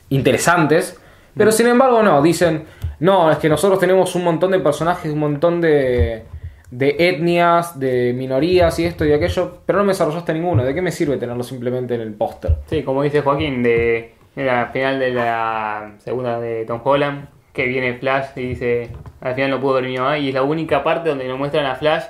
interesantes, 0.09 0.98
pero 1.36 1.52
sin 1.52 1.68
embargo 1.68 2.02
no, 2.02 2.20
dicen, 2.22 2.64
no, 3.01 3.30
es 3.30 3.39
que 3.39 3.48
nosotros 3.48 3.78
tenemos 3.78 4.14
un 4.14 4.24
montón 4.24 4.51
de 4.51 4.59
personajes, 4.59 5.12
un 5.12 5.20
montón 5.20 5.60
de, 5.60 6.24
de 6.73 6.97
etnias, 6.99 7.78
de 7.78 8.15
minorías 8.16 8.78
y 8.78 8.86
esto 8.86 9.05
y 9.05 9.12
aquello, 9.12 9.59
pero 9.66 9.78
no 9.78 9.85
me 9.85 9.93
desarrollaste 9.93 10.32
ninguno, 10.32 10.65
¿de 10.65 10.74
qué 10.74 10.81
me 10.81 10.90
sirve 10.90 11.19
tenerlo 11.19 11.43
simplemente 11.43 11.94
en 11.94 12.01
el 12.01 12.15
póster? 12.15 12.57
Sí, 12.66 12.82
como 12.82 13.03
dice 13.03 13.20
Joaquín, 13.20 13.62
de 13.62 14.15
en 14.35 14.47
la 14.47 14.69
final 14.69 14.99
de 14.99 15.11
la 15.11 15.93
segunda 15.99 16.40
de 16.40 16.65
Tom 16.65 16.81
Holland, 16.82 17.28
que 17.53 17.66
viene 17.66 17.99
Flash 17.99 18.28
y 18.36 18.49
dice, 18.49 18.90
al 19.20 19.35
final 19.35 19.51
no 19.51 19.61
pudo 19.61 19.74
ver 19.74 19.85
mi 19.85 19.99
mamá, 19.99 20.19
y 20.19 20.28
es 20.28 20.35
la 20.35 20.43
única 20.43 20.82
parte 20.82 21.11
donde 21.11 21.28
nos 21.28 21.39
muestran 21.39 21.66
a 21.66 21.74
Flash 21.74 22.05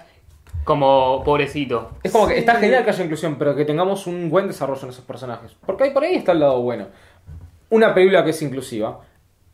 como 0.62 1.24
pobrecito. 1.24 1.90
Es 2.04 2.12
como 2.12 2.28
que 2.28 2.38
está 2.38 2.54
genial 2.54 2.84
que 2.84 2.90
haya 2.90 3.02
inclusión, 3.02 3.34
pero 3.34 3.56
que 3.56 3.64
tengamos 3.64 4.06
un 4.06 4.30
buen 4.30 4.46
desarrollo 4.46 4.82
en 4.84 4.90
esos 4.90 5.04
personajes. 5.04 5.56
Porque 5.66 5.82
ahí 5.82 5.90
por 5.90 6.04
ahí 6.04 6.14
está 6.14 6.30
el 6.30 6.38
lado 6.38 6.62
bueno. 6.62 6.86
Una 7.70 7.92
película 7.92 8.22
que 8.22 8.30
es 8.30 8.40
inclusiva, 8.42 9.00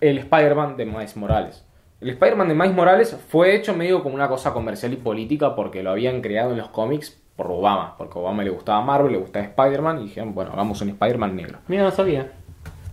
el 0.03 0.19
Spider-Man 0.19 0.77
de 0.77 0.85
Miles 0.85 1.17
Morales. 1.17 1.65
El 2.01 2.11
Spider-Man 2.11 2.49
de 2.49 2.55
Miles 2.55 2.75
Morales 2.75 3.17
fue 3.29 3.57
hecho 3.57 3.75
medio 3.75 4.03
como 4.03 4.15
una 4.15 4.29
cosa 4.29 4.53
comercial 4.53 4.93
y 4.93 4.97
política 4.97 5.57
porque 5.57 5.83
lo 5.83 5.91
habían 5.91 6.21
creado 6.21 6.53
en 6.53 6.59
los 6.59 6.69
cómics 6.69 7.21
por 7.35 7.51
Obama. 7.51 7.97
Porque 7.99 8.19
a 8.19 8.23
Obama 8.23 8.45
le 8.45 8.51
gustaba 8.51 8.81
Marvel, 8.83 9.13
le 9.13 9.19
gustaba 9.19 9.45
Spider-Man 9.47 10.01
y 10.01 10.05
dijeron, 10.05 10.35
bueno, 10.35 10.53
hagamos 10.53 10.81
un 10.81 10.91
Spider-Man 10.91 11.35
negro. 11.35 11.59
Mira, 11.67 11.83
no 11.83 11.91
sabía. 11.91 12.31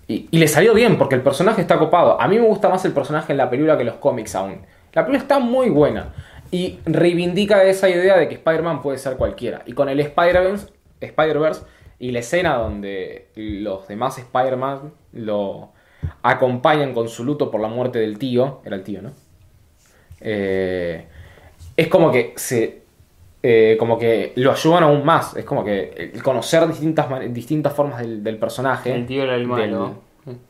Y, 0.08 0.28
y 0.32 0.38
le 0.38 0.48
salió 0.48 0.74
bien 0.74 0.98
porque 0.98 1.16
el 1.16 1.22
personaje 1.22 1.62
está 1.62 1.78
copado. 1.78 2.20
A 2.20 2.28
mí 2.28 2.40
me 2.40 2.48
gusta 2.48 2.68
más 2.68 2.84
el 2.86 2.94
personaje 2.94 3.32
en 3.32 3.38
la 3.38 3.50
película 3.50 3.78
que 3.78 3.84
los 3.84 3.96
cómics 3.96 4.34
aún. 4.36 4.62
La 4.94 5.06
película 5.06 5.20
está 5.20 5.40
muy 5.40 5.70
buena. 5.70 6.14
Y 6.50 6.80
reivindica 6.86 7.64
esa 7.64 7.90
idea 7.90 8.18
de 8.18 8.28
que 8.28 8.36
Spider-Man 8.36 8.82
puede 8.82 8.98
ser 8.98 9.18
cualquiera. 9.18 9.62
Y 9.68 9.74
con 9.74 9.88
el 9.88 10.00
Spider-Verse 10.00 10.74
Spider 11.00 11.38
y 12.00 12.12
la 12.12 12.20
escena 12.20 12.56
donde 12.56 13.30
los 13.36 13.88
demás 13.88 14.18
Spider-Man 14.18 14.94
lo 15.14 15.70
acompañan 16.24 16.94
con 16.94 17.08
su 17.10 17.24
luto 17.24 17.50
por 17.52 17.62
la 17.62 17.68
muerte 17.68 18.00
del 18.00 18.18
tío. 18.18 18.62
Era 18.66 18.76
el 18.76 18.84
tío, 18.84 19.02
¿no? 19.02 19.12
Eh, 20.22 21.06
es 21.76 21.88
como 21.88 22.12
que 22.12 22.34
se. 22.36 22.82
eh, 23.44 23.76
como 23.80 23.98
que 24.00 24.34
lo 24.38 24.52
ayudan 24.52 24.84
aún 24.84 25.06
más. 25.06 25.36
Es 25.36 25.46
como 25.46 25.64
que 25.64 26.12
el 26.14 26.24
conocer 26.24 26.68
distintas, 26.68 27.08
distintas 27.34 27.74
formas 27.74 28.00
del, 28.02 28.24
del 28.24 28.38
personaje. 28.38 28.94
El 28.94 29.06
tío 29.06 29.24
era 29.24 29.36
el 29.36 29.46
malo. 29.48 29.96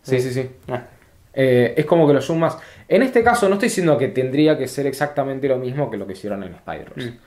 Sí, 0.01 0.19
sí, 0.21 0.31
sí. 0.31 0.49
Ah, 0.69 0.83
Eh, 1.33 1.73
es 1.75 1.85
como 1.85 2.07
que 2.07 2.13
lo 2.13 2.19
ayudan 2.19 2.39
más. 2.39 2.57
En 2.87 3.01
este 3.03 3.21
caso, 3.23 3.49
no 3.49 3.55
estoy 3.55 3.67
diciendo 3.67 3.97
que 3.97 4.07
tendría 4.07 4.57
que 4.57 4.67
ser 4.69 4.87
exactamente 4.87 5.47
lo 5.49 5.57
mismo 5.57 5.89
que 5.91 5.97
lo 5.97 6.07
que 6.07 6.13
hicieron 6.13 6.43
en 6.43 6.53
Spider-Man. 6.55 7.09
Mm. 7.09 7.17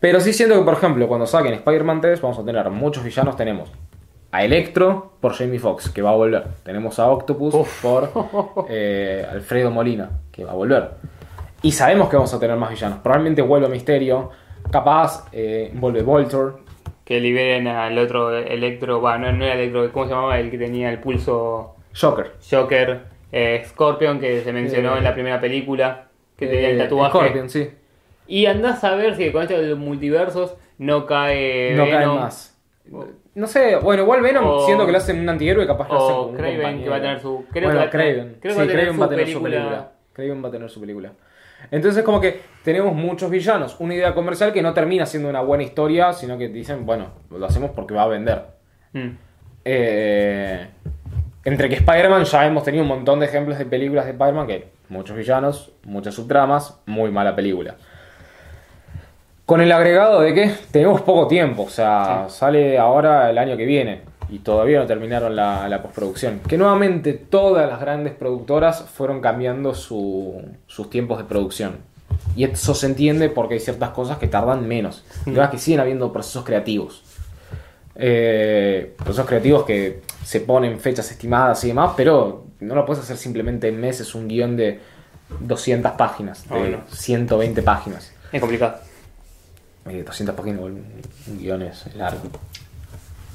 Pero 0.00 0.20
sí 0.20 0.32
siento 0.34 0.56
que, 0.58 0.64
por 0.64 0.74
ejemplo, 0.74 1.08
cuando 1.08 1.26
saquen 1.26 1.54
Spider-Man 1.54 2.00
3, 2.02 2.20
vamos 2.20 2.38
a 2.38 2.44
tener 2.44 2.68
muchos 2.70 3.02
villanos. 3.02 3.36
Tenemos 3.36 3.70
a 4.30 4.44
Electro 4.44 5.12
por 5.20 5.32
Jamie 5.32 5.58
Foxx, 5.58 5.90
que 5.90 6.02
va 6.02 6.10
a 6.10 6.14
volver. 6.14 6.44
Tenemos 6.62 6.98
a 6.98 7.10
Octopus 7.10 7.54
por 7.82 8.10
eh, 8.68 9.26
Alfredo 9.30 9.70
Molina, 9.70 10.10
que 10.30 10.44
va 10.44 10.52
a 10.52 10.54
volver. 10.54 10.90
Y 11.62 11.72
sabemos 11.72 12.08
que 12.08 12.16
vamos 12.16 12.32
a 12.34 12.38
tener 12.38 12.56
más 12.56 12.70
villanos. 12.70 12.98
Probablemente 12.98 13.42
vuelve 13.42 13.68
Misterio. 13.68 14.30
Capaz 14.70 15.26
eh, 15.32 15.70
vuelve 15.74 16.02
Voltor. 16.02 16.60
que 17.04 17.20
liberen 17.20 17.66
al 17.68 17.96
otro 17.98 18.36
Electro, 18.36 19.00
bueno, 19.00 19.32
no, 19.32 19.38
no 19.38 19.44
era 19.46 19.54
Electro, 19.54 19.90
¿cómo 19.92 20.04
se 20.06 20.10
llamaba? 20.12 20.38
El 20.38 20.50
que 20.50 20.58
tenía 20.58 20.90
el 20.90 20.98
pulso 20.98 21.76
Joker. 21.98 22.32
Joker, 22.48 23.00
eh, 23.32 23.62
Scorpion, 23.66 24.20
que 24.20 24.42
se 24.42 24.52
mencionó 24.52 24.96
en 24.96 25.04
la 25.04 25.14
primera 25.14 25.40
película, 25.40 26.08
que 26.36 26.46
tenía 26.46 26.70
el 26.70 26.78
tatuaje. 26.78 27.18
Scorpion, 27.18 27.48
sí. 27.48 27.70
Y 28.26 28.44
andás 28.44 28.84
a 28.84 28.94
ver 28.94 29.16
si 29.16 29.32
con 29.32 29.42
esto 29.42 29.58
de 29.58 29.68
los 29.68 29.78
multiversos 29.78 30.54
no 30.76 31.06
cae 31.06 31.74
no 31.74 31.88
cae 31.88 32.06
más. 32.06 32.58
No 33.38 33.46
sé, 33.46 33.76
bueno, 33.76 34.02
igual 34.02 34.20
Venom, 34.20 34.44
O- 34.46 34.60
siendo 34.66 34.84
que 34.84 34.92
lo 34.92 34.98
hacen 34.98 35.20
un 35.20 35.28
antihéroe, 35.28 35.66
capaz 35.66 35.88
lo 35.88 35.96
hacen 36.04 36.16
como 36.16 36.32
Craven, 36.34 36.56
compañero. 36.56 36.84
que 36.84 36.90
va 36.90 36.96
a 36.96 37.00
tener 37.00 37.20
su- 37.20 37.44
creo 37.52 37.68
bueno, 37.68 37.70
que 37.70 37.76
va 37.76 37.82
a 37.84 37.90
tener- 37.90 38.14
Craven. 38.14 38.36
creo 38.40 38.54
que 38.56 38.60
sí, 38.62 38.66
va 38.66 38.72
Craven 38.72 38.94
su 38.94 39.00
va 39.00 39.06
a 39.06 39.08
tener 39.08 39.26
su 39.28 39.42
película. 39.42 39.50
película. 39.68 39.92
Craven 40.12 40.44
va 40.44 40.48
a 40.48 40.50
tener 40.52 40.70
su 40.70 40.80
película. 40.80 41.12
Entonces, 41.70 42.02
como 42.04 42.20
que 42.20 42.40
tenemos 42.64 42.94
muchos 42.94 43.30
villanos. 43.30 43.76
Una 43.80 43.94
idea 43.94 44.14
comercial 44.14 44.52
que 44.52 44.62
no 44.62 44.74
termina 44.74 45.06
siendo 45.06 45.28
una 45.28 45.40
buena 45.40 45.62
historia, 45.64 46.12
sino 46.12 46.36
que 46.38 46.48
dicen, 46.48 46.84
bueno, 46.86 47.06
lo 47.30 47.44
hacemos 47.46 47.70
porque 47.70 47.94
va 47.94 48.02
a 48.02 48.08
vender. 48.08 48.42
Mm. 48.92 49.08
Eh, 49.64 50.66
entre 51.44 51.68
que 51.68 51.76
Spider-Man 51.76 52.24
ya 52.24 52.46
hemos 52.46 52.64
tenido 52.64 52.82
un 52.82 52.88
montón 52.88 53.20
de 53.20 53.26
ejemplos 53.26 53.58
de 53.58 53.66
películas 53.66 54.04
de 54.04 54.12
Spider-Man 54.12 54.46
que 54.46 54.68
muchos 54.88 55.16
villanos, 55.16 55.72
muchas 55.84 56.14
subtramas, 56.14 56.80
muy 56.86 57.10
mala 57.10 57.34
película. 57.36 57.76
Con 59.48 59.62
el 59.62 59.72
agregado 59.72 60.20
de 60.20 60.34
que 60.34 60.52
tenemos 60.70 61.00
poco 61.00 61.26
tiempo, 61.26 61.62
o 61.62 61.70
sea, 61.70 62.26
sale 62.28 62.76
ahora 62.78 63.30
el 63.30 63.38
año 63.38 63.56
que 63.56 63.64
viene 63.64 64.02
y 64.28 64.40
todavía 64.40 64.78
no 64.78 64.84
terminaron 64.86 65.34
la, 65.34 65.66
la 65.70 65.80
postproducción. 65.80 66.40
Que 66.46 66.58
nuevamente 66.58 67.14
todas 67.14 67.66
las 67.66 67.80
grandes 67.80 68.12
productoras 68.12 68.82
fueron 68.82 69.22
cambiando 69.22 69.74
su- 69.74 70.42
sus 70.66 70.90
tiempos 70.90 71.16
de 71.16 71.24
producción. 71.24 71.76
Y 72.36 72.44
eso 72.44 72.74
se 72.74 72.84
entiende 72.88 73.30
porque 73.30 73.54
hay 73.54 73.60
ciertas 73.60 73.88
cosas 73.88 74.18
que 74.18 74.28
tardan 74.28 74.68
menos. 74.68 75.02
Verdad 75.24 75.50
que 75.50 75.56
siguen 75.56 75.80
habiendo 75.80 76.12
procesos 76.12 76.44
creativos. 76.44 77.02
Eh, 77.94 78.94
procesos 78.98 79.26
creativos 79.26 79.64
que 79.64 80.02
se 80.24 80.40
ponen 80.40 80.78
fechas 80.78 81.10
estimadas 81.10 81.64
y 81.64 81.68
demás, 81.68 81.92
pero 81.96 82.44
no 82.60 82.74
lo 82.74 82.84
puedes 82.84 83.02
hacer 83.02 83.16
simplemente 83.16 83.68
en 83.68 83.80
meses 83.80 84.14
un 84.14 84.28
guion 84.28 84.58
de 84.58 84.78
200 85.40 85.92
páginas, 85.92 86.46
de 86.50 86.54
Oh, 86.54 86.66
no. 86.66 86.78
120 86.90 87.62
páginas. 87.62 88.12
Es 88.30 88.40
complicado. 88.42 88.76
Eh, 89.86 90.02
200 90.04 90.34
páginas, 90.34 90.60
un, 90.60 90.84
guion 91.38 91.62
es 91.62 91.94
largo. 91.96 92.22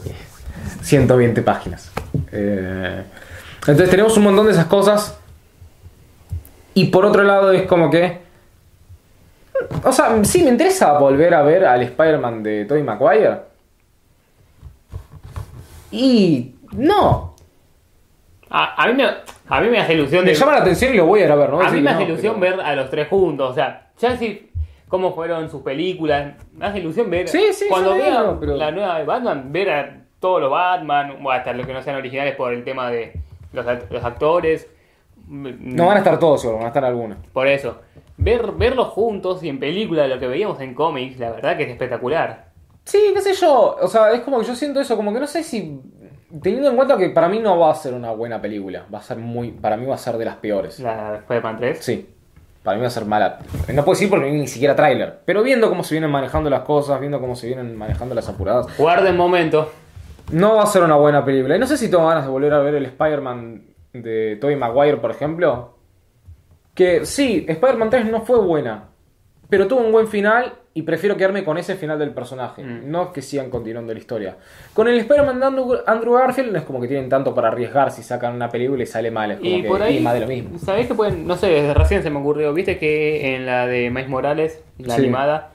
Eh, 0.06 0.14
120 0.82 1.42
páginas. 1.42 1.92
Eh, 2.32 3.04
entonces 3.60 3.90
tenemos 3.90 4.16
un 4.18 4.24
montón 4.24 4.46
de 4.46 4.52
esas 4.52 4.66
cosas. 4.66 5.18
Y 6.76 6.86
por 6.86 7.06
otro 7.06 7.24
lado 7.24 7.52
es 7.52 7.64
como 7.68 7.90
que... 7.90 8.22
O 9.84 9.92
sea, 9.92 10.24
sí, 10.24 10.44
me 10.44 10.50
interesa 10.50 10.98
volver 11.00 11.34
a 11.34 11.44
ver 11.44 11.66
al 11.66 11.82
Spider-Man 11.84 12.44
de 12.44 12.66
Tobey 12.66 12.84
Maguire. 12.84 13.38
Y... 15.92 16.56
No. 16.74 17.36
A, 18.50 18.84
a 18.84 18.88
mí 18.88 18.94
me, 18.94 19.06
a 19.06 19.62
mí 19.62 19.70
me 19.70 19.80
hace 19.80 19.94
ilusión 19.94 20.24
Me 20.24 20.32
de... 20.32 20.36
llama 20.38 20.54
la 20.54 20.58
atención 20.60 20.94
y 20.94 20.98
lo 20.98 21.06
voy 21.06 21.22
a 21.22 21.26
ir 21.26 21.32
a 21.32 21.36
ver, 21.36 21.50
¿no? 21.50 21.62
A 21.62 21.70
mí 21.70 21.78
me 21.82 21.84
no, 21.84 21.90
hace 21.92 22.04
ilusión 22.04 22.40
pero- 22.40 22.58
ver 22.58 22.66
a 22.66 22.76
los 22.76 22.90
tres 22.90 23.08
juntos, 23.08 23.52
o 23.52 23.54
sea, 23.54 23.90
ya 24.00 24.18
si 24.18 24.52
cómo 24.94 25.16
fueron 25.16 25.50
sus 25.50 25.64
películas, 25.64 26.36
me 26.54 26.68
hace 26.68 26.78
ilusión 26.78 27.10
ver 27.10 27.28
Sí, 27.28 27.48
sí, 27.52 27.66
cuando 27.68 27.96
yo 27.98 28.04
vea 28.04 28.22
digo, 28.22 28.38
pero- 28.40 28.56
la 28.58 28.70
nueva 28.70 29.00
de 29.00 29.06
Batman, 29.06 29.52
ver 29.52 29.70
a 29.72 30.02
todos 30.20 30.40
los 30.40 30.52
Batman, 30.52 31.18
o 31.26 31.32
hasta 31.32 31.52
los 31.52 31.66
que 31.66 31.74
no 31.74 31.82
sean 31.82 31.96
originales 31.96 32.36
por 32.36 32.54
el 32.54 32.64
tema 32.64 32.92
de 32.92 33.14
los, 33.54 33.66
act- 33.66 33.90
los 33.90 34.04
actores. 34.04 34.70
No 35.28 35.88
van 35.88 35.96
a 35.96 36.00
estar 36.00 36.20
todos, 36.20 36.42
seguro, 36.42 36.58
van 36.60 36.66
a 36.66 36.70
estar 36.70 36.86
algunos. 36.86 37.18
Por 37.34 37.48
eso, 37.48 37.80
ver, 38.18 38.52
verlos 38.52 38.90
juntos 38.90 39.42
y 39.44 39.50
en 39.50 39.60
película 39.60 40.08
lo 40.08 40.20
que 40.20 40.28
veíamos 40.28 40.60
en 40.62 40.76
cómics, 40.76 41.18
la 41.20 41.32
verdad 41.32 41.58
que 41.58 41.64
es 41.64 41.70
espectacular. 41.70 42.50
Sí, 42.84 43.00
qué 43.16 43.22
sé 43.22 43.34
yo. 43.34 43.78
O 43.82 43.88
sea, 43.88 44.12
es 44.12 44.20
como 44.20 44.40
que 44.42 44.46
yo 44.46 44.54
siento 44.56 44.80
eso, 44.80 44.96
como 44.96 45.12
que 45.12 45.20
no 45.22 45.26
sé 45.26 45.42
si. 45.42 45.82
Teniendo 46.44 46.70
en 46.70 46.76
cuenta 46.76 46.98
que 46.98 47.10
para 47.10 47.30
mí 47.30 47.40
no 47.40 47.58
va 47.58 47.72
a 47.72 47.76
ser 47.76 47.96
una 47.96 48.12
buena 48.12 48.40
película. 48.40 48.86
Va 48.94 49.00
a 49.00 49.02
ser 49.02 49.18
muy. 49.18 49.52
Para 49.54 49.76
mí 49.76 49.88
va 49.88 49.96
a 49.96 49.98
ser 49.98 50.18
de 50.18 50.26
las 50.26 50.36
peores. 50.36 50.80
La 50.82 51.16
Spider-Man 51.16 51.58
3. 51.58 51.80
Sí. 51.80 52.10
Para 52.64 52.78
mí 52.78 52.82
va 52.82 52.88
a 52.88 52.92
ser 52.92 53.06
mala. 53.06 53.40
No 53.74 53.84
puedo 53.84 53.96
decir 53.96 54.10
porque 54.10 54.26
no 54.26 54.32
hay 54.32 54.40
ni 54.40 54.48
siquiera 54.48 54.76
tráiler. 54.76 55.20
Pero 55.26 55.44
viendo 55.44 55.70
cómo 55.70 55.84
se 55.84 55.96
vienen 55.96 56.10
manejando 56.10 56.50
las 56.50 56.62
cosas, 56.62 57.00
viendo 57.00 57.20
cómo 57.20 57.36
se 57.36 57.48
vienen 57.48 57.76
manejando 57.76 58.16
las 58.16 58.30
apuradas. 58.30 58.78
Guarden 58.78 59.18
momento. 59.18 59.72
No 60.32 60.56
va 60.56 60.64
a 60.64 60.68
ser 60.68 60.84
una 60.84 60.96
buena 60.96 61.26
película. 61.26 61.58
Y 61.58 61.60
no 61.60 61.68
sé 61.68 61.78
si 61.78 61.92
tengo 61.92 62.08
ganas 62.08 62.24
de 62.24 62.32
volver 62.32 62.54
a 62.54 62.60
ver 62.60 62.76
el 62.76 62.86
Spider-Man 62.86 63.64
de 63.92 64.38
Tobey 64.40 64.56
Maguire, 64.56 64.98
por 64.98 65.12
ejemplo. 65.12 65.78
Que 66.74 67.06
sí, 67.06 67.46
Spider-Man 67.48 67.90
3 67.90 68.06
no 68.06 68.22
fue 68.22 68.40
buena. 68.40 68.86
Pero 69.50 69.68
tuvo 69.68 69.82
un 69.82 69.92
buen 69.92 70.08
final 70.08 70.54
y 70.76 70.82
prefiero 70.82 71.16
quedarme 71.16 71.44
con 71.44 71.58
ese 71.58 71.76
final 71.76 72.00
del 72.00 72.12
personaje. 72.12 72.64
Mm. 72.64 72.90
No 72.90 73.14
que 73.14 73.22
sigan 73.22 73.50
continuando 73.50 73.94
la 73.94 74.00
historia. 74.00 74.38
Con 74.74 74.88
el 74.88 74.98
Spider-Man 75.00 75.40
de 75.40 75.46
Andrew, 75.46 75.76
Andrew 75.86 76.14
Garfield 76.14 76.52
no 76.52 76.58
es 76.58 76.64
como 76.66 76.82
que 76.82 76.88
tienen 76.88 77.10
tanto 77.10 77.36
para 77.36 77.50
arriesgar 77.50 77.92
si 77.92 78.02
sacan 78.02 78.34
una 78.36 78.50
película 78.50 78.82
y 78.82 78.86
sale 78.88 79.12
mal. 79.12 79.32
Es 79.32 79.38
como 79.38 79.50
Y 79.50 79.62
que 79.62 79.68
por 79.68 79.82
ahí, 79.84 80.00
más 80.00 80.14
de 80.16 80.20
lo 80.22 80.28
mismo. 80.28 80.58
¿sabés 80.58 80.88
que 80.88 80.96
pueden? 80.96 81.28
No 81.28 81.36
sé, 81.36 81.48
desde 81.48 81.74
recién 81.76 82.02
se 82.02 82.10
me 82.10 82.20
ocurrió. 82.20 82.54
¿Viste 82.54 82.78
que 82.80 83.36
en 83.36 83.46
la 83.46 83.68
de 83.68 83.90
Miles 83.92 84.10
Morales, 84.10 84.64
la 84.80 84.96
Sí. 84.96 85.02
animada, 85.02 85.50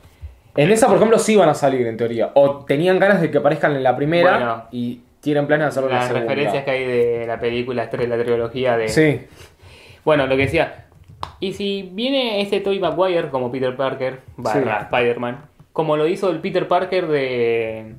En 0.56 0.70
esa, 0.72 0.86
por 0.88 0.96
ejemplo, 0.96 1.18
sí 1.20 1.36
van 1.36 1.48
a 1.48 1.54
salir 1.54 1.86
en 1.86 1.96
teoría. 1.96 2.30
O 2.34 2.64
tenían 2.64 2.98
ganas 2.98 3.20
de 3.20 3.30
que 3.30 3.38
aparezcan 3.38 3.76
en 3.76 3.82
la 3.84 3.94
primera 3.96 4.32
Bueno. 4.38 4.64
y 4.72 5.02
tienen 5.20 5.46
planes 5.46 5.66
de 5.66 5.68
hacerlo 5.68 5.88
en 5.88 5.94
la 5.94 5.98
las 6.00 6.08
segunda. 6.08 6.28
referencias 6.28 6.64
que 6.64 6.70
hay 6.70 6.84
de 6.84 7.24
la 7.28 7.38
película, 7.38 7.84
la 7.84 8.18
trilogía 8.18 8.76
de... 8.76 8.88
Sí. 8.88 9.20
Bueno, 10.04 10.26
lo 10.26 10.36
que 10.36 10.42
decía. 10.42 10.86
Y 11.40 11.52
si 11.52 11.82
viene 11.92 12.40
ese 12.40 12.60
Tobey 12.60 12.80
Maguire 12.80 13.28
como 13.30 13.50
Peter 13.52 13.76
Parker, 13.76 14.20
barra 14.36 14.80
Sí. 14.80 14.84
Spider-Man, 14.94 15.38
como 15.72 15.96
lo 15.96 16.06
hizo 16.08 16.30
el 16.30 16.40
Peter 16.40 16.66
Parker 16.66 17.06
de, 17.06 17.94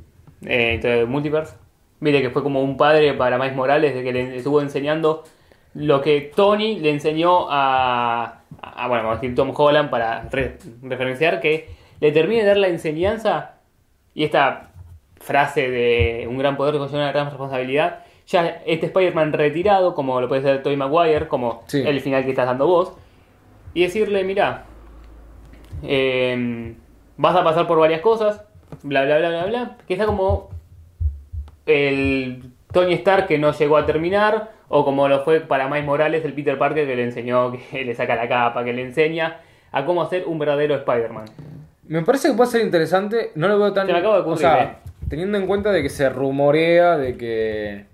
eh, 0.46 0.80
de 0.82 1.06
Multiverse. 1.06 1.56
Mire 2.02 2.22
que 2.22 2.30
fue 2.30 2.44
como 2.44 2.62
un 2.62 2.78
padre 2.78 3.14
para 3.14 3.38
Miles 3.38 3.56
Morales, 3.56 3.94
de 3.94 4.04
que 4.04 4.12
le 4.14 4.38
estuvo 4.38 4.62
enseñando 4.62 5.24
lo 5.74 6.02
que 6.02 6.32
Tony 6.36 6.80
le 6.80 6.92
enseñó 6.92 7.48
a, 7.50 8.40
a- 8.62 8.88
bueno, 8.88 9.04
vamos 9.04 9.18
a 9.20 9.22
decir 9.22 9.36
Tom 9.36 9.52
Holland 9.56 9.90
para 9.90 10.24
re- 10.32 10.58
referenciar, 10.82 11.40
que 11.42 11.70
le 12.00 12.12
termine 12.12 12.42
de 12.42 12.48
dar 12.48 12.58
la 12.58 12.68
enseñanza 12.70 13.56
y 14.14 14.24
esta 14.24 14.72
frase 15.18 15.70
de 15.70 16.26
un 16.30 16.38
gran 16.38 16.56
poder 16.58 16.78
conlleva 16.78 16.98
una 17.04 17.12
gran 17.12 17.28
responsabilidad, 17.28 18.00
ya 18.28 18.62
este 18.66 18.86
Spider-Man 18.88 19.34
retirado, 19.34 19.94
como 19.94 20.20
lo 20.22 20.28
puede 20.28 20.42
ser 20.42 20.64
Tobey 20.64 20.78
Maguire, 20.78 21.28
como 21.28 21.64
Sí. 21.68 21.84
el 21.86 22.00
final 22.00 22.24
que 22.24 22.30
estás 22.32 22.46
dando 22.48 22.68
vos, 22.68 22.94
y 23.74 23.84
decirle, 23.84 24.24
mira, 24.24 24.66
eh, 25.84 26.76
vas 27.18 27.36
a 27.36 27.44
pasar 27.44 27.68
por 27.68 27.80
varias 27.80 28.02
cosas, 28.02 28.44
bla 28.84 29.04
bla 29.04 29.18
bla 29.20 29.30
bla 29.30 29.46
bla, 29.46 29.78
que 29.88 29.94
está 29.94 30.06
como 30.06 30.50
el 31.66 32.52
Tony 32.72 32.94
Stark 32.94 33.28
que 33.28 33.38
no 33.38 33.52
llegó 33.52 33.78
a 33.78 33.86
terminar, 33.86 34.52
o 34.68 34.86
como 34.86 35.08
lo 35.08 35.24
fue 35.24 35.42
para 35.42 35.68
Miles 35.68 35.86
Morales 35.86 36.24
el 36.26 36.34
Peter 36.34 36.58
Parker 36.58 36.88
que 36.88 36.96
le 36.96 37.04
enseñó, 37.04 37.52
que 37.72 37.84
le 37.84 37.96
saca 37.96 38.16
la 38.16 38.28
capa, 38.28 38.64
que 38.64 38.74
le 38.74 38.84
enseña 38.84 39.42
a 39.72 39.86
cómo 39.86 40.02
hacer 40.02 40.26
un 40.26 40.40
verdadero 40.40 40.76
Spider-Man. 40.76 41.26
Me 41.88 42.04
parece 42.04 42.30
que 42.30 42.36
puede 42.36 42.52
ser 42.52 42.62
interesante. 42.62 43.32
No 43.36 43.48
lo 43.48 43.58
veo 43.58 43.74
tan. 43.74 43.88
Se 43.88 43.94
me 43.94 44.00
acaba 44.00 44.22
de 44.22 44.30
o 44.30 44.38
sea, 44.38 44.64
eh. 44.64 44.76
teniendo 45.10 45.38
en 45.38 45.48
cuenta 45.48 45.72
de 45.72 45.82
que 45.82 45.90
se 45.90 46.08
rumorea 46.10 46.98
de 46.98 47.18
que 47.18 47.86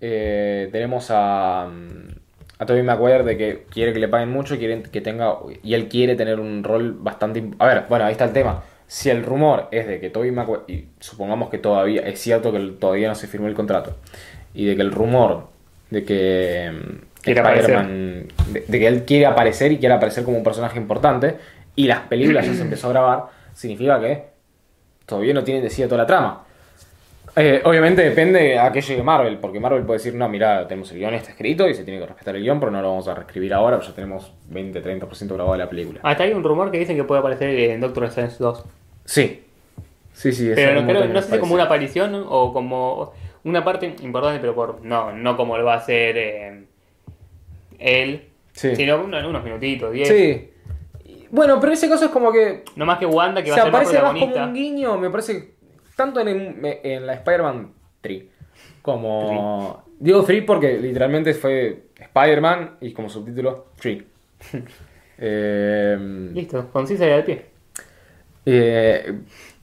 eh, 0.00 0.68
tenemos 0.70 1.10
a, 1.10 1.68
mm, 1.68 2.17
a 2.58 2.66
Tobey 2.66 2.82
Maguire 2.82 3.22
de 3.22 3.36
que 3.36 3.64
quiere 3.70 3.92
que 3.92 3.98
le 3.98 4.08
paguen 4.08 4.30
mucho 4.30 4.54
y 4.54 4.58
quiere 4.58 4.82
que 4.82 5.00
tenga 5.00 5.34
y 5.62 5.74
él 5.74 5.88
quiere 5.88 6.16
tener 6.16 6.40
un 6.40 6.64
rol 6.64 6.96
bastante. 6.98 7.44
A 7.58 7.66
ver, 7.66 7.84
bueno, 7.88 8.04
ahí 8.04 8.12
está 8.12 8.24
el 8.24 8.32
tema. 8.32 8.62
Si 8.86 9.10
el 9.10 9.22
rumor 9.22 9.68
es 9.70 9.86
de 9.86 10.00
que 10.00 10.10
Tobey 10.10 10.30
Maguire 10.30 10.62
y 10.66 10.88
supongamos 10.98 11.50
que 11.50 11.58
todavía 11.58 12.02
es 12.02 12.20
cierto 12.20 12.52
que 12.52 12.58
todavía 12.80 13.08
no 13.08 13.14
se 13.14 13.26
firmó 13.26 13.46
el 13.46 13.54
contrato 13.54 13.96
y 14.54 14.64
de 14.64 14.76
que 14.76 14.82
el 14.82 14.92
rumor 14.92 15.48
de 15.90 16.04
que 16.04 16.72
mm, 16.72 17.08
Quiere 17.22 17.40
Spider-Man 17.40 18.28
de, 18.52 18.64
de 18.66 18.78
que 18.78 18.86
él 18.86 19.04
quiere 19.04 19.26
aparecer 19.26 19.72
y 19.72 19.78
quiere 19.78 19.94
aparecer 19.94 20.24
como 20.24 20.38
un 20.38 20.44
personaje 20.44 20.78
importante 20.78 21.36
y 21.76 21.86
las 21.86 22.00
películas 22.00 22.44
ya 22.44 22.54
se 22.54 22.62
empezó 22.62 22.88
a 22.88 22.90
grabar, 22.90 23.24
significa 23.54 24.00
que 24.00 24.24
todavía 25.06 25.32
no 25.32 25.44
tienen 25.44 25.62
decidida 25.62 25.86
toda 25.86 26.02
la 26.02 26.06
trama. 26.06 26.44
Eh, 27.36 27.60
obviamente 27.64 28.02
depende 28.02 28.58
a 28.58 28.72
qué 28.72 28.80
llegue 28.80 29.02
Marvel, 29.02 29.38
porque 29.38 29.60
Marvel 29.60 29.82
puede 29.84 29.98
decir, 29.98 30.14
no, 30.14 30.28
mira, 30.28 30.66
tenemos 30.66 30.90
el 30.92 30.98
guion 30.98 31.14
está 31.14 31.30
escrito 31.30 31.68
y 31.68 31.74
se 31.74 31.84
tiene 31.84 32.00
que 32.00 32.06
respetar 32.06 32.34
el 32.36 32.42
guion, 32.42 32.58
pero 32.58 32.72
no 32.72 32.80
lo 32.82 32.88
vamos 32.88 33.06
a 33.08 33.14
reescribir 33.14 33.54
ahora, 33.54 33.76
pues 33.76 33.88
ya 33.88 33.94
tenemos 33.94 34.32
20-30% 34.50 35.28
grabado 35.34 35.52
de 35.52 35.58
la 35.58 35.68
película. 35.68 36.00
Hasta 36.02 36.24
hay 36.24 36.32
un 36.32 36.42
rumor 36.42 36.70
que 36.70 36.78
dicen 36.78 36.96
que 36.96 37.04
puede 37.04 37.20
aparecer 37.20 37.48
en 37.50 37.80
Doctor 37.80 38.04
Strange 38.04 38.36
2. 38.38 38.64
Sí. 39.04 39.44
Sí, 40.12 40.32
sí, 40.32 40.50
Pero 40.54 40.80
no, 40.82 40.88
creo- 40.88 41.22
sé 41.22 41.32
si 41.34 41.38
como 41.38 41.54
una 41.54 41.64
aparición 41.64 42.24
o 42.28 42.52
como 42.52 43.12
una 43.44 43.64
parte 43.64 43.94
importante, 44.02 44.40
pero 44.40 44.54
por 44.54 44.84
no, 44.84 45.12
no 45.12 45.36
como 45.36 45.56
lo 45.56 45.64
va 45.64 45.74
a 45.74 45.76
hacer 45.78 46.16
eh, 46.18 46.64
él, 47.78 48.24
Sí. 48.52 48.74
sino 48.74 49.04
uno- 49.04 49.28
unos 49.28 49.44
minutitos, 49.44 49.92
10. 49.92 50.08
Sí. 50.08 50.50
Bueno, 51.30 51.60
pero 51.60 51.72
ese 51.74 51.88
caso 51.88 52.06
es 52.06 52.10
como 52.10 52.32
que 52.32 52.64
No 52.74 52.86
más 52.86 52.98
que 52.98 53.06
Wanda, 53.06 53.42
que 53.44 53.50
va 53.50 53.56
a 53.58 53.62
ser 53.62 53.70
más 53.72 53.82
aparece 53.82 54.02
más 54.02 54.12
como 54.12 54.26
protagonista. 54.26 54.44
un 54.46 54.54
guiño, 54.54 54.98
me 54.98 55.10
parece, 55.10 55.50
tanto 55.98 56.20
en, 56.20 56.28
el- 56.28 56.78
en 56.82 57.06
la 57.06 57.14
Spider-Man 57.14 57.72
3 58.00 58.22
como... 58.82 59.82
Digo 59.98 60.22
3 60.22 60.44
porque 60.46 60.78
literalmente 60.78 61.34
fue 61.34 61.86
Spider-Man 61.98 62.76
y 62.80 62.92
como 62.92 63.08
subtítulo 63.08 63.66
3. 63.80 64.02
eh, 65.18 66.30
Listo, 66.32 66.70
concisa 66.72 67.04
y 67.06 67.10
al 67.10 67.24
pie. 67.24 67.46
eh, 68.46 69.18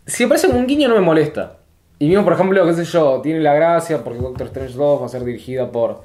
si 0.06 0.26
aparece 0.26 0.48
como 0.48 0.60
un 0.60 0.68
guiño 0.68 0.90
no 0.90 0.96
me 0.96 1.02
molesta. 1.02 1.58
Y 1.98 2.10
mismo, 2.10 2.26
por 2.26 2.34
ejemplo, 2.34 2.66
qué 2.66 2.74
sé 2.74 2.84
yo, 2.84 3.22
tiene 3.24 3.40
la 3.40 3.54
gracia 3.54 4.04
porque 4.04 4.20
Doctor 4.20 4.48
Strange 4.48 4.74
2 4.74 5.02
va 5.02 5.06
a 5.06 5.10
ser 5.10 5.24
dirigida 5.24 5.72
por 5.72 6.04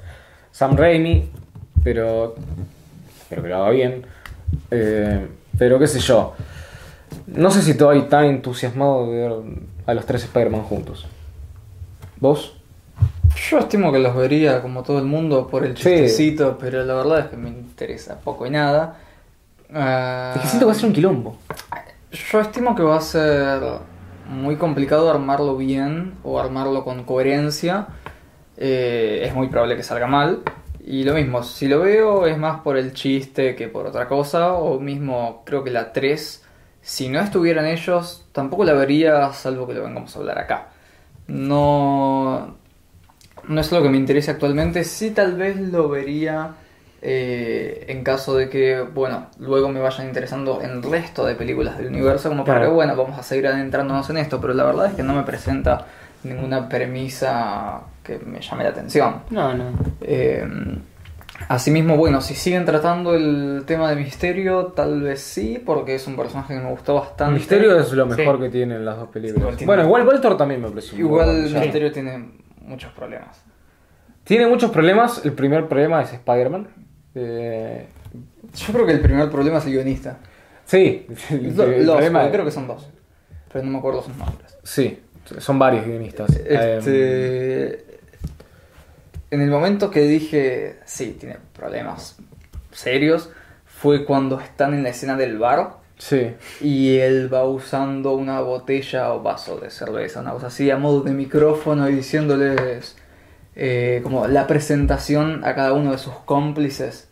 Sam 0.51 0.77
Raimi, 0.77 1.29
pero 1.83 2.35
espero 3.19 3.43
que 3.43 3.49
lo 3.49 3.57
haga 3.57 3.69
bien. 3.71 4.05
Eh, 4.71 5.27
pero 5.59 5.77
qué 5.77 5.87
sé 5.87 5.99
yo, 5.99 6.33
no 7.27 7.51
sé 7.51 7.61
si 7.61 7.71
estoy 7.71 8.03
tan 8.03 8.25
entusiasmado 8.25 9.11
de 9.11 9.17
ver 9.17 9.31
a 9.91 9.93
los 9.93 10.05
tres 10.05 10.23
Spider-Man 10.23 10.63
juntos. 10.63 11.05
¿Vos? 12.19 12.55
Yo 13.49 13.59
estimo 13.59 13.91
que 13.91 13.99
los 13.99 14.15
vería 14.15 14.61
como 14.61 14.83
todo 14.83 14.99
el 14.99 15.05
mundo 15.05 15.47
por 15.47 15.65
el 15.65 15.75
Sí. 15.77 15.83
chistecito, 15.83 16.57
pero 16.59 16.83
la 16.83 16.93
verdad 16.95 17.19
es 17.19 17.25
que 17.27 17.37
me 17.37 17.49
interesa 17.49 18.19
poco 18.19 18.45
y 18.45 18.49
nada. 18.49 18.97
Ah, 19.73 20.33
Es 20.35 20.41
que 20.41 20.47
siento 20.47 20.65
que 20.65 20.71
va 20.71 20.71
a 20.73 20.75
ser 20.75 20.85
un 20.87 20.93
quilombo. 20.93 21.37
Yo 22.11 22.41
estimo 22.41 22.75
que 22.75 22.83
va 22.83 22.97
a 22.97 23.01
ser 23.01 23.61
muy 24.29 24.57
complicado 24.57 25.09
armarlo 25.09 25.55
bien 25.57 26.15
o 26.23 26.39
armarlo 26.39 26.83
con 26.83 27.03
coherencia. 27.03 27.87
Eh, 28.57 29.23
es 29.25 29.33
muy 29.33 29.47
probable 29.47 29.75
que 29.77 29.83
salga 29.83 30.07
mal. 30.07 30.41
Y 30.85 31.03
lo 31.03 31.13
mismo, 31.13 31.43
si 31.43 31.67
lo 31.67 31.79
veo 31.81 32.27
es 32.27 32.37
más 32.37 32.61
por 32.61 32.75
el 32.77 32.93
chiste 32.93 33.55
que 33.55 33.67
por 33.69 33.85
otra 33.87 34.07
cosa. 34.07 34.53
O 34.53 34.79
mismo 34.79 35.43
creo 35.45 35.63
que 35.63 35.71
la 35.71 35.93
3, 35.93 36.40
si 36.81 37.09
no 37.09 37.19
estuvieran 37.19 37.65
ellos, 37.65 38.25
tampoco 38.31 38.63
la 38.63 38.73
vería 38.73 39.31
salvo 39.33 39.67
que 39.67 39.73
lo 39.73 39.83
vengamos 39.83 40.15
a 40.15 40.19
hablar 40.19 40.39
acá. 40.39 40.67
No, 41.27 42.55
no 43.47 43.61
es 43.61 43.71
lo 43.71 43.81
que 43.81 43.89
me 43.89 43.97
interesa 43.97 44.31
actualmente. 44.33 44.83
Sí 44.83 45.11
tal 45.11 45.35
vez 45.37 45.57
lo 45.57 45.89
vería 45.89 46.51
eh, 47.01 47.85
en 47.87 48.03
caso 48.03 48.35
de 48.35 48.49
que, 48.49 48.81
bueno, 48.81 49.27
luego 49.39 49.69
me 49.69 49.79
vayan 49.79 50.07
interesando 50.07 50.61
en 50.61 50.71
el 50.71 50.83
resto 50.83 51.25
de 51.25 51.35
películas 51.35 51.77
del 51.77 51.87
universo, 51.87 52.29
como 52.29 52.43
para 52.45 52.59
Claro. 52.59 52.71
que, 52.71 52.75
bueno, 52.75 52.95
vamos 52.95 53.17
a 53.17 53.23
seguir 53.23 53.47
adentrándonos 53.47 54.09
en 54.09 54.17
esto, 54.17 54.39
pero 54.39 54.53
la 54.53 54.63
verdad 54.65 54.87
es 54.87 54.93
que 54.93 55.03
no 55.03 55.13
me 55.13 55.23
presenta 55.23 55.85
ninguna 56.23 56.69
premisa 56.69 57.81
que 58.03 58.19
me 58.19 58.39
llame 58.41 58.63
la 58.63 58.69
atención. 58.69 59.21
No, 59.31 59.53
no. 59.55 59.65
Eh, 60.01 60.45
asimismo, 61.47 61.97
bueno, 61.97 62.21
si 62.21 62.35
siguen 62.35 62.65
tratando 62.65 63.13
el 63.15 63.63
tema 63.65 63.89
de 63.89 63.95
Misterio, 63.95 64.67
tal 64.67 65.01
vez 65.01 65.21
sí, 65.21 65.61
porque 65.65 65.95
es 65.95 66.07
un 66.07 66.15
personaje 66.15 66.53
que 66.55 66.59
me 66.59 66.69
gustó 66.69 66.95
bastante. 66.95 67.33
Misterio 67.35 67.77
es 67.79 67.91
lo 67.93 68.05
mejor 68.05 68.37
Sí. 68.37 68.43
que 68.43 68.49
tienen 68.49 68.85
las 68.85 68.97
dos 68.97 69.07
Sí, 69.07 69.13
películas. 69.13 69.65
bueno, 69.65 69.83
igual 69.83 70.03
Voltor 70.05 70.37
también 70.37 70.61
me 70.61 70.69
pareció. 70.69 70.97
Igual 70.97 71.41
bueno. 71.43 71.59
Misterio 71.59 71.91
tiene 71.91 72.31
muchos 72.61 72.91
problemas. 72.93 73.43
Tiene 74.23 74.47
muchos 74.47 74.71
problemas. 74.71 75.25
El 75.25 75.33
primer 75.33 75.67
problema 75.67 76.01
es 76.03 76.13
Spider-Man. 76.13 76.67
Eh, 77.15 77.87
Yo 78.55 78.73
creo 78.73 78.85
que 78.85 78.93
el 78.93 79.01
primer 79.01 79.29
problema 79.29 79.57
es 79.57 79.65
el 79.65 79.73
guionista. 79.73 80.17
sí, 80.65 81.05
el, 81.31 81.55
Lo- 81.57 81.63
el 81.65 81.85
los, 81.85 81.95
problema 81.95 82.19
porque 82.19 82.27
es- 82.27 82.33
creo 82.33 82.45
que 82.45 82.51
son 82.51 82.67
dos, 82.67 82.89
pero 83.51 83.65
no 83.65 83.71
me 83.71 83.77
acuerdo 83.79 84.01
sus 84.03 84.15
nombres. 84.15 84.57
Sí, 84.63 84.99
son 85.39 85.59
varios 85.59 85.85
guionistas. 85.85 86.35
Eh, 86.37 86.77
Este, 86.79 87.90
en 89.31 89.41
el 89.41 89.49
momento 89.49 89.89
que 89.89 90.01
dije, 90.01 90.79
sí, 90.85 91.15
tiene 91.17 91.37
problemas 91.53 92.17
serios, 92.71 93.29
fue 93.65 94.05
cuando 94.05 94.39
están 94.39 94.73
en 94.73 94.83
la 94.83 94.89
escena 94.89 95.15
del 95.15 95.39
bar 95.39 95.77
sí. 95.97 96.33
y 96.59 96.97
él 96.97 97.33
va 97.33 97.45
usando 97.45 98.13
una 98.13 98.41
botella 98.41 99.13
o 99.13 99.23
vaso 99.23 99.57
de 99.57 99.69
cerveza, 99.69 100.19
una 100.19 100.31
cosa 100.31 100.47
así, 100.47 100.69
a 100.69 100.77
modo 100.77 101.01
de 101.01 101.13
micrófono 101.13 101.89
y 101.89 101.95
diciéndoles 101.95 102.97
eh, 103.55 104.01
como 104.03 104.27
la 104.27 104.47
presentación 104.47 105.45
a 105.45 105.55
cada 105.55 105.73
uno 105.73 105.93
de 105.93 105.97
sus 105.97 106.13
cómplices. 106.25 107.07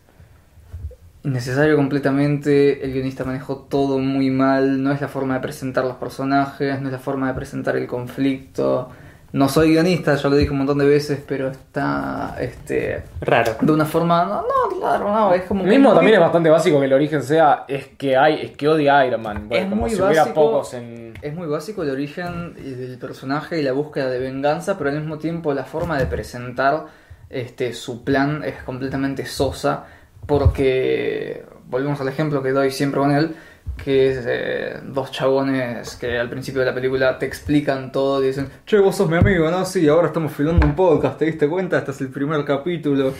Innecesario 1.22 1.76
completamente, 1.76 2.84
el 2.84 2.92
guionista 2.92 3.24
manejó 3.24 3.58
todo 3.58 3.98
muy 3.98 4.30
mal, 4.30 4.82
no 4.82 4.92
es 4.92 5.00
la 5.00 5.08
forma 5.08 5.34
de 5.34 5.40
presentar 5.40 5.84
los 5.84 5.96
personajes, 5.96 6.80
no 6.80 6.88
es 6.88 6.92
la 6.92 6.98
forma 6.98 7.28
de 7.28 7.34
presentar 7.34 7.76
el 7.76 7.86
conflicto. 7.86 8.90
No 9.32 9.48
soy 9.48 9.70
guionista, 9.70 10.16
ya 10.16 10.28
lo 10.28 10.36
dije 10.36 10.50
un 10.50 10.58
montón 10.58 10.78
de 10.78 10.86
veces, 10.86 11.22
pero 11.26 11.48
está 11.48 12.36
este 12.40 13.04
Raro. 13.20 13.52
de 13.60 13.72
una 13.72 13.84
forma 13.84 14.24
no, 14.24 14.42
no, 14.42 14.78
claro, 14.80 15.12
no, 15.12 15.32
es 15.34 15.42
como 15.42 15.62
Mismo 15.62 15.94
también 15.94 16.14
es 16.14 16.20
bastante 16.20 16.50
básico 16.50 16.80
que 16.80 16.86
el 16.86 16.92
origen 16.92 17.22
sea 17.22 17.64
es 17.68 17.86
que 17.86 18.16
hay 18.16 18.40
es 18.42 18.56
que 18.56 18.66
odia 18.68 18.98
a 18.98 19.06
Iron 19.06 19.22
Man. 19.22 19.48
Bueno, 19.48 19.62
Es 19.62 19.70
como 19.70 19.82
muy 19.82 19.90
si 19.90 19.96
hubiera 20.02 20.22
básico. 20.22 20.34
pocos 20.34 20.74
en 20.74 21.14
Es 21.22 21.32
muy 21.32 21.46
básico 21.46 21.84
el 21.84 21.90
origen 21.90 22.54
del 22.54 22.98
personaje 22.98 23.60
y 23.60 23.62
la 23.62 23.72
búsqueda 23.72 24.08
de 24.08 24.18
venganza, 24.18 24.76
pero 24.76 24.90
al 24.90 24.96
mismo 24.96 25.18
tiempo 25.18 25.54
la 25.54 25.64
forma 25.64 25.96
de 25.96 26.06
presentar 26.06 26.86
este, 27.28 27.72
su 27.72 28.02
plan 28.02 28.42
es 28.44 28.60
completamente 28.64 29.26
sosa, 29.26 29.84
porque 30.26 31.44
volvemos 31.66 32.00
al 32.00 32.08
ejemplo 32.08 32.42
que 32.42 32.50
doy 32.50 32.72
siempre 32.72 33.00
con 33.00 33.12
él, 33.12 33.36
que 33.82 34.10
es 34.10 34.24
eh, 34.26 34.80
dos 34.84 35.10
chabones 35.10 35.96
que 35.96 36.18
al 36.18 36.28
principio 36.28 36.60
de 36.60 36.66
la 36.66 36.74
película 36.74 37.18
te 37.18 37.26
explican 37.26 37.92
todo 37.92 38.22
y 38.22 38.28
dicen, 38.28 38.48
che, 38.66 38.78
vos 38.78 38.96
sos 38.96 39.08
mi 39.08 39.16
amigo, 39.16 39.50
¿no? 39.50 39.64
Sí, 39.64 39.88
ahora 39.88 40.08
estamos 40.08 40.32
filmando 40.32 40.66
un 40.66 40.74
podcast, 40.76 41.18
¿te 41.18 41.24
diste 41.26 41.48
cuenta? 41.48 41.78
Este 41.78 41.92
es 41.92 42.00
el 42.00 42.08
primer 42.08 42.44
capítulo. 42.44 43.14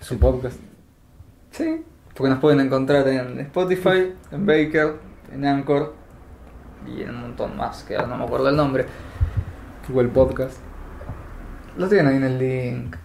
su 0.00 0.18
podcast. 0.18 0.58
Sí, 1.52 1.84
porque 2.14 2.30
nos 2.30 2.40
pueden 2.40 2.60
encontrar 2.60 3.06
en 3.08 3.38
Spotify, 3.40 4.12
en 4.32 4.46
Baker, 4.46 4.94
en 5.32 5.44
Anchor 5.44 5.94
y 6.86 7.02
en 7.02 7.10
un 7.10 7.20
montón 7.20 7.56
más, 7.56 7.84
que 7.84 7.94
ahora 7.94 8.08
no 8.08 8.18
me 8.18 8.24
acuerdo 8.24 8.48
el 8.48 8.56
nombre. 8.56 8.86
Google 9.88 10.08
Podcast. 10.08 10.58
Lo 11.76 11.88
tienen 11.88 12.08
ahí 12.08 12.16
en 12.16 12.24
el 12.24 12.38
link. 12.38 12.96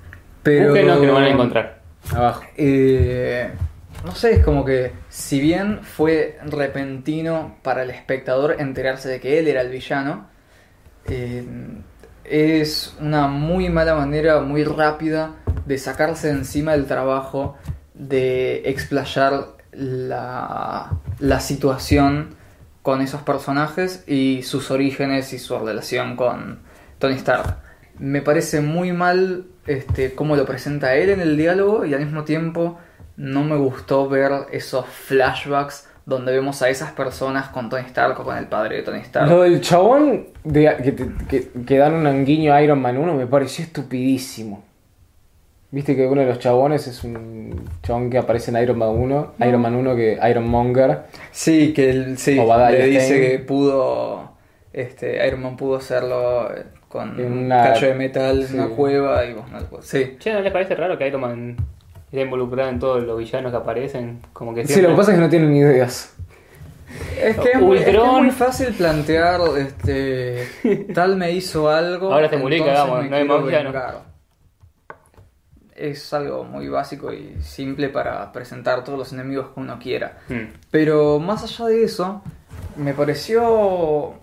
Pero. 0.44 0.70
Búsquenos 0.70 1.00
que 1.00 1.08
lo 1.08 1.14
van 1.14 1.24
a 1.24 1.30
encontrar. 1.30 1.82
Abajo. 2.14 2.44
Eh, 2.56 3.52
no 4.06 4.16
sé, 4.16 4.34
es 4.36 4.46
como 4.46 4.64
que 4.64 4.94
si 5.10 5.40
bien 5.40 5.82
fue 5.84 6.38
repentino 6.46 7.58
para 7.64 7.84
el 7.84 7.90
espectador 7.90 8.58
enterarse 8.60 9.10
de 9.10 9.20
que 9.20 9.40
él 9.40 9.48
era 9.48 9.62
el 9.62 9.70
villano, 9.70 10.28
eh, 11.06 11.46
es 12.24 12.96
una 13.00 13.28
muy 13.28 13.70
mala 13.70 13.96
manera, 13.96 14.42
muy 14.42 14.64
rápida 14.64 15.36
de 15.66 15.78
sacarse 15.78 16.28
de 16.28 16.34
encima 16.34 16.74
del 16.74 16.86
trabajo, 16.86 17.56
de 17.94 18.70
explayar 18.70 19.56
la, 19.72 20.92
la 21.20 21.40
situación 21.40 22.36
con 22.82 23.02
esos 23.02 23.22
personajes 23.22 24.04
y 24.08 24.44
sus 24.44 24.72
orígenes 24.72 25.34
y 25.34 25.40
su 25.40 25.58
relación 25.58 26.16
con 26.16 26.60
Tony 27.00 27.16
Stark. 27.16 27.58
Me 28.00 28.22
parece 28.22 28.62
muy 28.62 28.94
mal 28.94 29.46
este, 29.66 30.14
cómo 30.14 30.36
lo 30.36 30.46
presenta 30.46 30.96
él 30.96 31.10
en 31.10 31.20
el 31.20 31.36
diálogo 31.36 31.86
y 31.86 31.94
al 31.94 32.00
mismo 32.00 32.24
tiempo 32.24 32.78
no 33.18 33.44
me 33.44 33.58
gustó 33.58 34.08
ver 34.08 34.32
esos 34.52 34.86
flashbacks 34.86 35.90
donde 36.06 36.32
vemos 36.32 36.62
a 36.62 36.70
esas 36.70 36.92
personas 36.94 37.50
con 37.50 37.70
Tony 37.70 37.84
Stark 37.88 38.18
o 38.20 38.24
con 38.24 38.38
el 38.38 38.46
padre 38.48 38.78
de 38.78 38.84
Tony 38.84 39.00
Stark. 39.00 39.30
Lo 39.30 39.42
del 39.42 39.60
chabón 39.60 40.28
de, 40.46 40.74
que, 40.82 40.96
que- 41.28 41.50
que 41.66 41.78
dan 41.78 42.06
un 42.08 42.24
guiño 42.26 42.54
a 42.54 42.62
Iron 42.62 42.82
Man 42.82 42.98
1 42.98 43.14
me 43.16 43.28
pareció 43.28 43.66
estupidísimo. 43.66 44.64
Viste 45.70 45.98
que 45.98 46.08
uno 46.08 46.22
de 46.22 46.28
los 46.28 46.40
chabones 46.40 46.88
es 46.88 47.04
un 47.04 47.68
chabón 47.84 48.10
que 48.10 48.18
aparece 48.18 48.52
en 48.52 48.64
Iron 48.64 48.78
Man 48.78 48.90
1, 48.90 49.34
Iron 49.46 49.62
Man 49.62 49.76
1 49.76 49.96
que 49.98 50.18
Iron 50.30 50.48
Monger. 50.48 51.00
Sí, 51.32 51.74
que 51.74 51.90
él 51.90 52.18
sí, 52.18 52.36
le 52.36 52.86
dice 52.86 53.02
Stane. 53.06 53.20
que 53.22 53.40
pudo, 53.40 54.32
este, 54.72 55.28
Iron 55.28 55.42
Man 55.42 55.58
pudo 55.58 55.76
hacerlo 55.76 56.56
eh, 56.56 56.64
con 56.88 57.20
En 57.20 57.34
un 57.34 57.38
una- 57.48 57.64
cacho 57.64 57.86
de 57.88 57.96
metal 57.96 58.42
en 58.44 58.48
sí. 58.48 58.54
una 58.56 58.68
cueva 58.70 59.26
y 59.26 59.34
vos 59.34 59.52
no 59.52 59.60
lo 59.60 59.66
podés- 59.70 59.84
Sí, 59.84 60.16
Che, 60.20 60.32
¿no 60.32 60.40
les 60.40 60.54
parece 60.54 60.74
raro 60.76 60.98
que 60.98 61.06
Iron 61.06 61.20
Man 61.20 61.58
esté 62.18 62.22
involucrado 62.26 62.70
en 62.70 62.80
todos 62.80 63.04
los 63.04 63.18
villanos 63.18 63.52
que 63.52 63.58
aparecen? 63.58 64.20
Como 64.34 64.54
que 64.54 64.62
Sí, 64.62 64.74
siempre- 64.74 64.90
lo 64.90 64.96
que 64.96 65.00
pasa 65.00 65.12
es 65.12 65.18
que 65.18 65.24
no 65.24 65.30
tienen 65.30 65.52
ni 65.52 65.60
ideas. 65.60 66.14
Es 67.22 67.38
que 67.38 67.52
es, 67.52 67.60
muy, 67.60 67.78
es 67.78 67.84
que 67.84 67.90
es 67.92 67.98
Ultron. 67.98 68.24
muy 68.24 68.32
fácil 68.32 68.74
plantear, 68.74 69.42
este, 69.58 70.48
tal 70.94 71.16
me 71.18 71.32
hizo 71.32 71.70
algo. 71.70 72.12
Ahora 72.14 72.30
se 72.30 72.38
publica, 72.38 72.66
entonces 72.66 72.90
vamos, 72.92 73.10
no 73.10 73.16
hay 73.16 73.24
más 73.26 73.44
villanos. 73.46 73.74
vengar. 73.74 74.02
Es 75.76 76.12
algo 76.14 76.44
muy 76.44 76.68
básico 76.70 77.14
y 77.14 77.36
simple 77.42 77.90
para 77.90 78.32
presentar 78.32 78.84
todos 78.84 78.98
los 78.98 79.14
enemigos 79.14 79.50
que 79.54 79.60
uno 79.60 79.78
quiera. 79.78 80.18
Hmm. 80.28 80.48
Pero 80.72 81.20
más 81.20 81.44
allá 81.44 81.66
de 81.68 81.84
eso, 81.84 82.24
me 82.78 82.94
pareció 82.94 84.14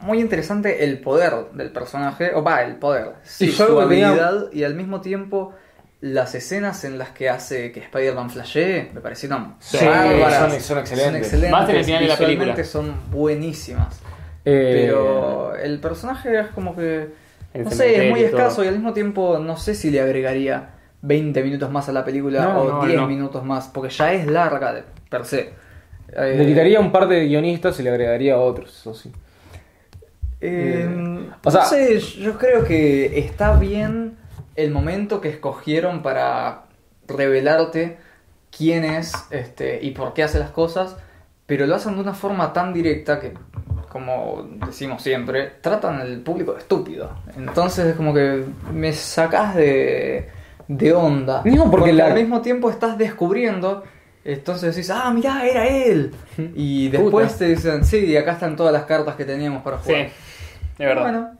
muy 0.00 0.20
interesante 0.20 0.84
el 0.84 0.98
poder 1.00 1.50
del 1.52 1.70
personaje, 1.70 2.32
o 2.34 2.42
va, 2.42 2.62
el 2.62 2.76
poder, 2.76 3.12
sí, 3.22 3.46
Y 3.46 3.50
yo 3.50 3.66
su 3.66 3.78
que 3.78 3.86
tenía- 3.86 4.08
habilidad 4.08 4.52
y 4.52 4.64
al 4.64 4.74
mismo 4.74 5.00
tiempo 5.00 5.54
las 6.00 6.34
escenas 6.34 6.84
en 6.84 6.96
las 6.98 7.10
que 7.10 7.28
hace 7.28 7.72
que 7.72 7.80
Spider-Man 7.80 8.30
flashee 8.30 8.90
me 8.94 9.00
parecieron 9.00 9.54
Sí, 9.58 9.78
bárbaras. 9.84 10.52
son- 10.52 10.60
son 10.60 10.78
excelentes. 10.78 11.50
Más 11.50 11.68
en 11.68 11.76
el 11.76 11.84
final 11.84 12.02
de 12.02 12.08
la 12.08 12.14
visualmente 12.14 12.44
película. 12.54 12.64
son 12.64 12.94
buenísimas. 13.10 14.00
Eh, 14.44 14.84
Pero 14.86 15.56
el 15.56 15.80
personaje 15.80 16.38
es 16.40 16.46
como 16.48 16.74
que. 16.76 17.08
El 17.54 17.64
No 17.64 17.70
sé, 17.70 18.04
es 18.06 18.10
muy 18.10 18.20
todo. 18.20 18.28
escaso 18.28 18.64
y 18.64 18.68
al 18.68 18.74
mismo 18.74 18.92
tiempo 18.92 19.38
no 19.38 19.56
sé 19.56 19.74
si 19.74 19.90
le 19.90 20.00
agregaría 20.00 20.70
20 21.02 21.42
minutos 21.42 21.70
más 21.70 21.88
a 21.88 21.92
la 21.92 22.04
película 22.04 22.42
No, 22.42 22.60
o 22.60 22.72
no, 22.80 22.86
10 22.86 22.96
no. 23.00 23.06
minutos 23.08 23.42
más, 23.44 23.68
porque 23.68 23.90
ya 23.90 24.12
es 24.12 24.26
larga 24.26 24.72
de 24.74 24.84
per 25.10 25.24
se. 25.24 25.50
Eh, 26.12 26.34
Le 26.38 26.46
quitaría 26.46 26.78
un 26.78 26.92
par 26.92 27.08
de 27.08 27.26
guionistas 27.26 27.78
y 27.80 27.82
le 27.82 27.90
agregaría 27.90 28.38
otros, 28.38 28.78
eso 28.80 28.94
sí. 28.94 29.10
eh, 30.40 30.86
o 31.42 31.50
sea- 31.50 31.62
no 31.62 31.68
sé, 31.68 31.98
yo 31.98 32.38
creo 32.38 32.64
que 32.64 33.18
está 33.18 33.56
bien 33.58 34.16
el 34.58 34.70
momento 34.70 35.20
que 35.20 35.28
escogieron 35.30 36.02
para 36.02 36.64
revelarte 37.06 37.98
quién 38.56 38.84
es 38.84 39.12
este, 39.30 39.78
y 39.82 39.90
por 39.92 40.14
qué 40.14 40.22
hace 40.24 40.38
las 40.38 40.50
cosas, 40.50 40.96
pero 41.46 41.66
lo 41.66 41.74
hacen 41.74 41.94
de 41.94 42.00
una 42.00 42.14
forma 42.14 42.52
tan 42.52 42.72
directa 42.74 43.20
que, 43.20 43.32
como 43.88 44.46
decimos 44.66 45.02
siempre, 45.02 45.52
tratan 45.60 46.00
al 46.00 46.18
público 46.20 46.52
de 46.52 46.58
estúpido. 46.58 47.10
Entonces 47.36 47.86
es 47.86 47.96
como 47.96 48.12
que 48.12 48.44
me 48.72 48.92
sacás 48.92 49.54
de, 49.54 50.28
de 50.66 50.92
onda. 50.92 51.42
No, 51.44 51.70
porque 51.70 51.92
la- 51.92 52.06
al 52.06 52.14
mismo 52.14 52.40
tiempo 52.42 52.68
estás 52.70 52.98
descubriendo. 52.98 53.84
Entonces 54.24 54.74
decís, 54.76 54.90
ah, 54.90 55.10
mirá, 55.10 55.46
era 55.46 55.66
él. 55.66 56.12
Y 56.54 56.88
después 56.90 57.28
Puta. 57.32 57.38
te 57.38 57.44
dicen, 57.46 57.84
sí, 57.84 58.14
acá 58.16 58.32
están 58.32 58.56
todas 58.56 58.72
las 58.74 58.82
cartas 58.84 59.14
que 59.16 59.24
teníamos 59.24 59.62
para 59.62 59.78
Sí, 59.78 59.84
jugar. 59.86 60.00
es 60.06 60.12
verdad. 60.78 61.02
Bueno, 61.02 61.37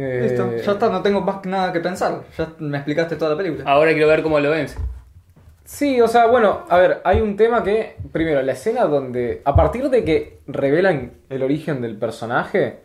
Eh, 0.00 0.20
listo, 0.22 0.56
ya 0.64 0.72
está, 0.72 0.88
no 0.88 1.02
tengo 1.02 1.20
más 1.22 1.44
nada 1.44 1.72
que 1.72 1.80
pensar. 1.80 2.22
Ya 2.38 2.52
me 2.60 2.76
explicaste 2.78 3.16
toda 3.16 3.32
la 3.32 3.36
película. 3.36 3.64
Ahora 3.66 3.90
quiero 3.92 4.06
ver 4.06 4.22
cómo 4.22 4.38
lo 4.38 4.50
vence. 4.50 4.78
Sí, 5.64 6.00
o 6.00 6.08
sea, 6.08 6.26
bueno, 6.26 6.64
a 6.68 6.78
ver, 6.78 7.00
hay 7.04 7.20
un 7.20 7.36
tema 7.36 7.62
que, 7.64 7.96
primero, 8.12 8.40
la 8.42 8.52
escena 8.52 8.84
donde, 8.84 9.42
a 9.44 9.54
partir 9.54 9.90
de 9.90 10.04
que 10.04 10.38
revelan 10.46 11.12
el 11.28 11.42
origen 11.42 11.82
del 11.82 11.96
personaje, 11.96 12.78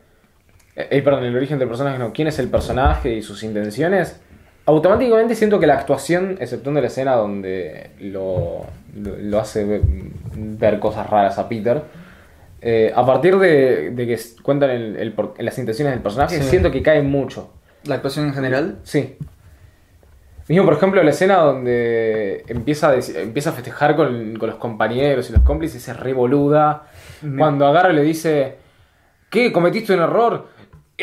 eh, 0.75 0.87
eh, 0.89 1.01
perdón, 1.01 1.23
el 1.23 1.35
origen 1.35 1.59
del 1.59 1.67
personaje, 1.69 1.97
no, 1.99 2.11
quién 2.11 2.27
es 2.27 2.39
el 2.39 2.49
personaje 2.49 3.13
y 3.13 3.21
sus 3.21 3.43
intenciones, 3.43 4.19
automáticamente 4.65 5.35
siento 5.35 5.59
que 5.59 5.67
la 5.67 5.75
actuación, 5.75 6.37
exceptuando 6.41 6.81
la 6.81 6.87
escena 6.87 7.13
donde 7.15 7.91
lo, 7.99 8.65
lo, 8.97 9.15
lo 9.17 9.39
hace 9.39 9.63
ve- 9.63 9.81
ver 10.35 10.79
cosas 10.79 11.09
raras 11.09 11.37
a 11.37 11.47
Peter, 11.47 11.81
eh, 12.65 12.91
a 12.95 13.05
partir 13.05 13.37
de, 13.37 13.91
de 13.91 14.07
que 14.07 14.17
cuentan 14.41 14.69
el- 14.69 15.13
las 15.39 15.57
intenciones 15.57 15.93
del 15.93 16.01
personaje, 16.01 16.37
Sí. 16.41 16.49
siento 16.49 16.71
que 16.71 16.81
cae 16.81 17.01
mucho. 17.01 17.51
La 17.85 17.95
actuación 17.95 18.27
en 18.27 18.33
general. 18.33 18.77
Sí. 18.83 19.17
Mismo, 20.47 20.65
por 20.65 20.73
ejemplo, 20.73 21.01
la 21.03 21.09
escena 21.11 21.37
donde 21.37 22.43
empieza 22.47 22.89
a, 22.89 22.95
empieza 22.95 23.49
a 23.51 23.53
festejar 23.53 23.95
con, 23.95 24.35
con 24.37 24.49
los 24.49 24.57
compañeros 24.57 25.29
y 25.29 25.33
los 25.33 25.41
cómplices 25.41 25.87
es 25.87 25.97
re 25.99 26.13
boluda. 26.13 26.83
Me- 27.21 27.37
Cuando 27.39 27.65
agarra 27.65 27.91
y 27.91 27.95
le 27.95 28.01
dice, 28.01 28.55
¿qué? 29.29 29.51
¿Cometiste 29.53 29.93
un 29.93 30.01
error? 30.01 30.47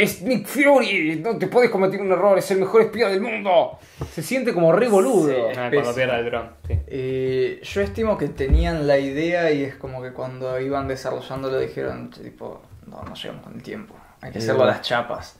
Es 0.01 0.22
Nick 0.22 0.47
Fury, 0.47 1.20
no 1.22 1.36
te 1.36 1.47
puedes 1.47 1.70
cometer 1.70 2.01
un 2.01 2.10
error, 2.10 2.39
es 2.39 2.51
el 2.51 2.60
mejor 2.60 2.81
espía 2.81 3.09
del 3.09 3.20
mundo. 3.20 3.78
Se 4.10 4.22
siente 4.22 4.55
como 4.55 4.72
re 4.72 4.89
boludo. 4.89 5.28
Sí. 5.28 5.35
Ah, 5.51 5.55
cuando 5.55 5.70
Pésimo. 5.70 5.94
pierda 5.94 6.18
el 6.18 6.24
dron. 6.27 6.51
Sí. 6.66 6.78
Eh, 6.86 7.60
yo 7.62 7.81
estimo 7.82 8.16
que 8.16 8.28
tenían 8.28 8.86
la 8.86 8.98
idea 8.98 9.52
y 9.52 9.62
es 9.62 9.74
como 9.74 10.02
que 10.02 10.12
cuando 10.12 10.59
iban 10.59 10.89
desarrollándolo 10.89 11.59
dijeron, 11.59 12.09
tipo, 12.10 12.62
no, 12.86 13.02
no 13.02 13.14
llegamos 13.14 13.44
con 13.44 13.55
el 13.55 13.62
tiempo, 13.62 13.94
hay 14.22 14.32
que 14.32 14.39
hacerlo 14.39 14.62
a 14.62 14.68
las 14.68 14.81
chapas. 14.81 15.36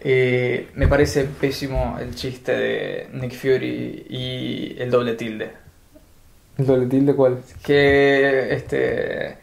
Eh, 0.00 0.70
me 0.74 0.88
parece 0.88 1.24
pésimo 1.24 1.98
el 2.00 2.14
chiste 2.14 2.56
de 2.56 3.08
Nick 3.12 3.34
Fury 3.34 4.06
y 4.08 4.76
el 4.78 4.90
doble 4.90 5.14
tilde. 5.14 5.50
¿El 6.56 6.66
doble 6.66 6.86
tilde 6.86 7.14
cuál? 7.14 7.42
Que 7.62 8.54
este 8.54 9.36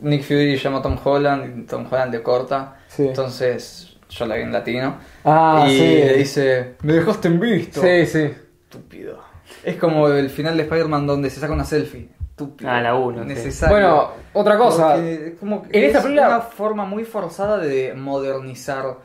Nick 0.00 0.22
Fury 0.22 0.56
llama 0.56 0.78
a 0.78 0.82
Tom 0.82 0.96
Holland 1.02 1.58
y 1.58 1.66
Tom 1.66 1.86
Holland 1.90 2.12
le 2.12 2.22
corta. 2.22 2.76
Sí. 2.90 3.06
Entonces 3.06 3.96
yo 4.08 4.26
la 4.26 4.34
vi 4.34 4.42
en 4.42 4.52
latino. 4.52 4.98
Ah, 5.24 5.64
y 5.68 5.78
sí. 5.78 5.78
le 5.78 6.16
dice, 6.18 6.74
me 6.82 6.92
dejaste 6.94 7.28
en 7.28 7.38
visto. 7.40 7.80
Sí, 7.80 8.06
sí. 8.06 8.30
Estúpido. 8.64 9.22
Es 9.64 9.76
como 9.76 10.08
el 10.08 10.28
final 10.30 10.56
de 10.56 10.64
Spider-Man 10.64 11.06
donde 11.06 11.30
se 11.30 11.38
saca 11.40 11.52
una 11.52 11.64
selfie. 11.64 12.08
Estúpido. 12.30 12.70
Ah, 12.70 12.80
la 12.80 12.94
uno, 12.96 13.22
sí. 13.22 13.28
Necesario. 13.28 13.74
Bueno, 13.76 14.10
otra 14.32 14.56
cosa. 14.58 14.94
Porque 14.94 15.26
es 15.28 15.34
como 15.38 15.62
que 15.62 15.78
En 15.78 15.84
esta 15.84 15.98
es 15.98 16.04
película- 16.04 16.28
una 16.28 16.40
forma 16.40 16.84
muy 16.84 17.04
forzada 17.04 17.58
de 17.58 17.94
modernizar 17.94 18.96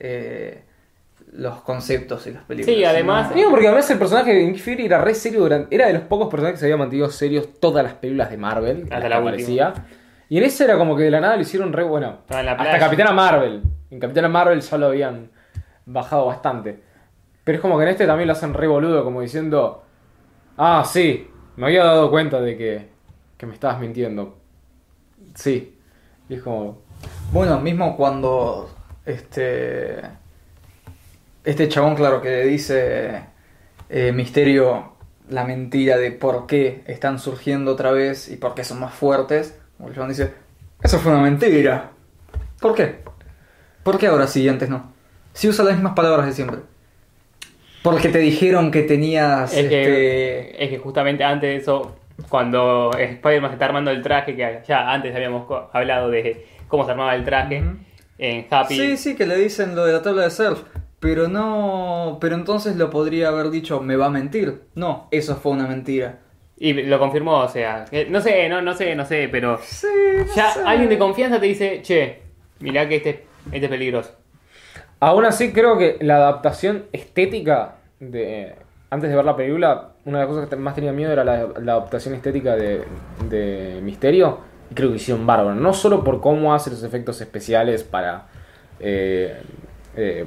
eh, 0.00 0.62
los 1.32 1.62
conceptos 1.62 2.26
y 2.26 2.32
las 2.32 2.42
películas. 2.44 2.76
Sí, 2.76 2.84
además- 2.84 3.30
¿no? 3.30 3.36
Digo, 3.36 3.50
porque 3.50 3.66
además 3.68 3.90
el 3.90 3.98
personaje 3.98 4.34
de 4.34 4.44
Nick 4.44 4.58
Fury 4.58 4.84
era 4.86 5.00
re 5.00 5.14
serio 5.14 5.40
durante. 5.40 5.74
Era 5.74 5.86
de 5.86 5.94
los 5.94 6.02
pocos 6.02 6.28
personajes 6.28 6.54
que 6.56 6.60
se 6.60 6.66
había 6.66 6.76
mantenido 6.76 7.08
serios 7.10 7.48
todas 7.60 7.82
las 7.84 7.94
películas 7.94 8.30
de 8.30 8.36
Marvel. 8.36 8.76
en 8.82 8.92
Hasta 8.92 9.08
la 9.08 9.16
que 9.20 9.22
última. 9.22 9.74
Y 10.32 10.38
en 10.38 10.44
ese 10.44 10.64
era 10.64 10.78
como 10.78 10.96
que 10.96 11.02
de 11.02 11.10
la 11.10 11.20
nada 11.20 11.36
lo 11.36 11.42
hicieron 11.42 11.74
re 11.74 11.82
bueno. 11.82 12.20
Hasta. 12.26 12.78
Capitana 12.78 13.12
Marvel. 13.12 13.62
En 13.90 14.00
Capitana 14.00 14.30
Marvel 14.30 14.62
ya 14.62 14.78
lo 14.78 14.86
habían 14.86 15.30
bajado 15.84 16.24
bastante. 16.24 16.80
Pero 17.44 17.56
es 17.56 17.60
como 17.60 17.76
que 17.76 17.82
en 17.82 17.90
este 17.90 18.06
también 18.06 18.28
lo 18.28 18.32
hacen 18.32 18.54
re 18.54 18.66
boludo, 18.66 19.04
como 19.04 19.20
diciendo. 19.20 19.84
Ah, 20.56 20.84
sí, 20.86 21.28
me 21.56 21.66
había 21.66 21.84
dado 21.84 22.10
cuenta 22.10 22.40
de 22.40 22.56
que, 22.56 22.88
que 23.36 23.44
me 23.44 23.52
estabas 23.52 23.78
mintiendo. 23.78 24.38
Sí. 25.34 25.78
Y 26.30 26.34
es 26.36 26.42
como. 26.42 26.78
Bueno, 27.30 27.60
mismo 27.60 27.94
cuando 27.94 28.70
este 29.04 30.00
este 31.44 31.68
chabón, 31.68 31.94
claro, 31.94 32.22
que 32.22 32.30
le 32.30 32.44
dice 32.46 33.22
eh, 33.90 34.12
Misterio 34.12 34.94
la 35.28 35.44
mentira 35.44 35.98
de 35.98 36.10
por 36.10 36.46
qué 36.46 36.84
están 36.86 37.18
surgiendo 37.18 37.72
otra 37.72 37.92
vez 37.92 38.30
y 38.30 38.38
por 38.38 38.54
qué 38.54 38.64
son 38.64 38.80
más 38.80 38.94
fuertes. 38.94 39.58
El 39.86 39.94
chabón 39.94 40.08
dice, 40.08 40.32
eso 40.82 40.98
fue 40.98 41.12
una 41.12 41.22
mentira. 41.22 41.90
¿Por 42.60 42.74
qué? 42.74 43.00
¿Por 43.82 43.98
qué 43.98 44.06
ahora 44.06 44.26
sí 44.26 44.42
y 44.42 44.48
antes 44.48 44.68
no? 44.68 44.92
Si 45.32 45.48
usa 45.48 45.64
las 45.64 45.74
mismas 45.74 45.94
palabras 45.94 46.26
de 46.26 46.32
siempre. 46.32 46.58
Porque 47.82 48.08
te 48.08 48.18
dijeron 48.18 48.70
que 48.70 48.82
tenías 48.82 49.52
Es 49.54 49.68
que, 49.68 49.82
este... 49.82 50.64
es 50.64 50.70
que 50.70 50.78
justamente 50.78 51.24
antes 51.24 51.50
de 51.50 51.56
eso, 51.56 51.96
cuando 52.28 52.92
Spider-Man 52.96 53.50
se 53.50 53.54
está 53.54 53.64
armando 53.64 53.90
el 53.90 54.02
traje, 54.02 54.36
que 54.36 54.62
ya 54.66 54.92
antes 54.92 55.14
habíamos 55.14 55.46
hablado 55.72 56.10
de 56.10 56.46
cómo 56.68 56.84
se 56.84 56.92
armaba 56.92 57.14
el 57.16 57.24
traje, 57.24 57.64
en 58.18 58.46
Happy. 58.48 58.76
Sí, 58.76 58.96
sí, 58.96 59.16
que 59.16 59.26
le 59.26 59.36
dicen 59.36 59.74
lo 59.74 59.84
de 59.84 59.92
la 59.92 60.02
tabla 60.02 60.22
de 60.22 60.30
surf. 60.30 60.62
Pero 61.00 61.26
no. 61.26 62.18
Pero 62.20 62.36
entonces 62.36 62.76
lo 62.76 62.88
podría 62.88 63.28
haber 63.28 63.50
dicho, 63.50 63.80
me 63.80 63.96
va 63.96 64.06
a 64.06 64.10
mentir. 64.10 64.62
No, 64.76 65.08
eso 65.10 65.34
fue 65.34 65.50
una 65.52 65.66
mentira. 65.66 66.20
Y 66.64 66.74
lo 66.84 66.96
confirmó, 67.00 67.38
o 67.40 67.48
sea, 67.48 67.86
que- 67.90 68.06
no 68.06 68.20
sé, 68.20 68.48
no, 68.48 68.62
no 68.62 68.72
sé, 68.72 68.94
no 68.94 69.04
sé, 69.04 69.28
pero 69.32 69.58
Sí, 69.60 69.86
no 70.16 70.32
ya 70.34 70.50
sé. 70.52 70.60
alguien 70.64 70.88
de 70.88 70.96
confianza 70.96 71.40
te 71.40 71.46
dice, 71.46 71.80
che, 71.82 72.22
mirá 72.60 72.88
que 72.88 72.96
este, 72.96 73.26
este 73.50 73.64
es 73.66 73.68
peligroso. 73.68 74.12
Aún 75.00 75.24
así, 75.24 75.52
creo 75.52 75.76
que 75.76 75.96
la 76.00 76.16
adaptación 76.18 76.84
estética 76.92 77.78
de. 77.98 78.54
Antes 78.90 79.10
de 79.10 79.16
ver 79.16 79.24
la 79.24 79.34
película, 79.34 79.88
una 80.04 80.18
de 80.20 80.24
las 80.26 80.32
cosas 80.34 80.48
que 80.48 80.54
más 80.54 80.74
tenía 80.76 80.92
miedo 80.92 81.10
era 81.10 81.24
la, 81.24 81.48
la 81.60 81.72
adaptación 81.72 82.14
estética 82.14 82.54
de, 82.54 82.84
de 83.28 83.80
Misterio. 83.82 84.38
Y 84.70 84.74
creo 84.74 84.90
que 84.90 84.96
hicieron 84.96 85.26
bárbaro. 85.26 85.56
No 85.56 85.72
solo 85.72 86.04
por 86.04 86.20
cómo 86.20 86.54
hace 86.54 86.70
los 86.70 86.84
efectos 86.84 87.20
especiales 87.20 87.82
para. 87.82 88.26
eh, 88.78 89.42
eh, 89.96 90.26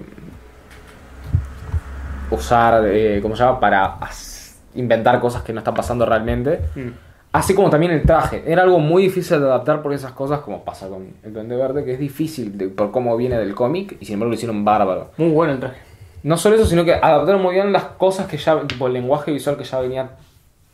usar. 2.32 2.84
eh, 2.88 3.20
¿Cómo 3.22 3.36
se 3.36 3.44
llama? 3.44 3.60
Para 3.60 3.86
as- 4.02 4.35
inventar 4.76 5.19
cosas 5.19 5.41
que 5.43 5.53
no 5.53 5.60
están 5.60 5.73
pasando 5.73 6.06
realmente. 6.06 6.60
Mm. 6.76 6.89
Así 7.31 7.53
como 7.53 7.69
también 7.69 7.91
el 7.91 8.03
traje. 8.03 8.43
Era 8.47 8.64
algo 8.64 8.80
muy 8.80 9.03
difícil 9.03 9.39
de 9.41 9.45
adaptar 9.45 9.81
por 9.81 9.93
esas 9.93 10.14
cosas, 10.14 10.39
como 10.39 10.64
pasa 10.64 10.88
con 10.88 11.07
el 11.23 11.34
Duende 11.34 11.56
Verde, 11.57 11.84
que 11.84 11.93
es 11.93 11.99
difícil 11.99 12.57
de- 12.57 12.69
por 12.69 12.91
cómo 12.91 13.18
viene 13.18 13.38
del 13.38 13.53
cómic. 13.53 13.97
Y 13.99 14.06
sin 14.06 14.14
embargo 14.14 14.30
lo 14.30 14.35
hicieron 14.35 14.64
bárbaro. 14.64 15.11
Muy 15.18 15.31
bueno 15.31 15.53
el 15.53 15.60
traje. 15.60 15.77
No 16.23 16.38
solo 16.38 16.56
eso, 16.56 16.65
sino 16.65 16.85
que 16.85 16.93
adaptaron 16.93 17.41
muy 17.41 17.53
bien 17.56 17.72
las 17.73 17.84
cosas 17.84 18.27
que 18.27 18.38
ya, 18.38 18.61
tipo 18.61 18.88
el 18.88 18.93
lenguaje 18.93 19.31
visual 19.31 19.57
que 19.57 19.64
ya 19.65 19.80
venía 19.81 20.10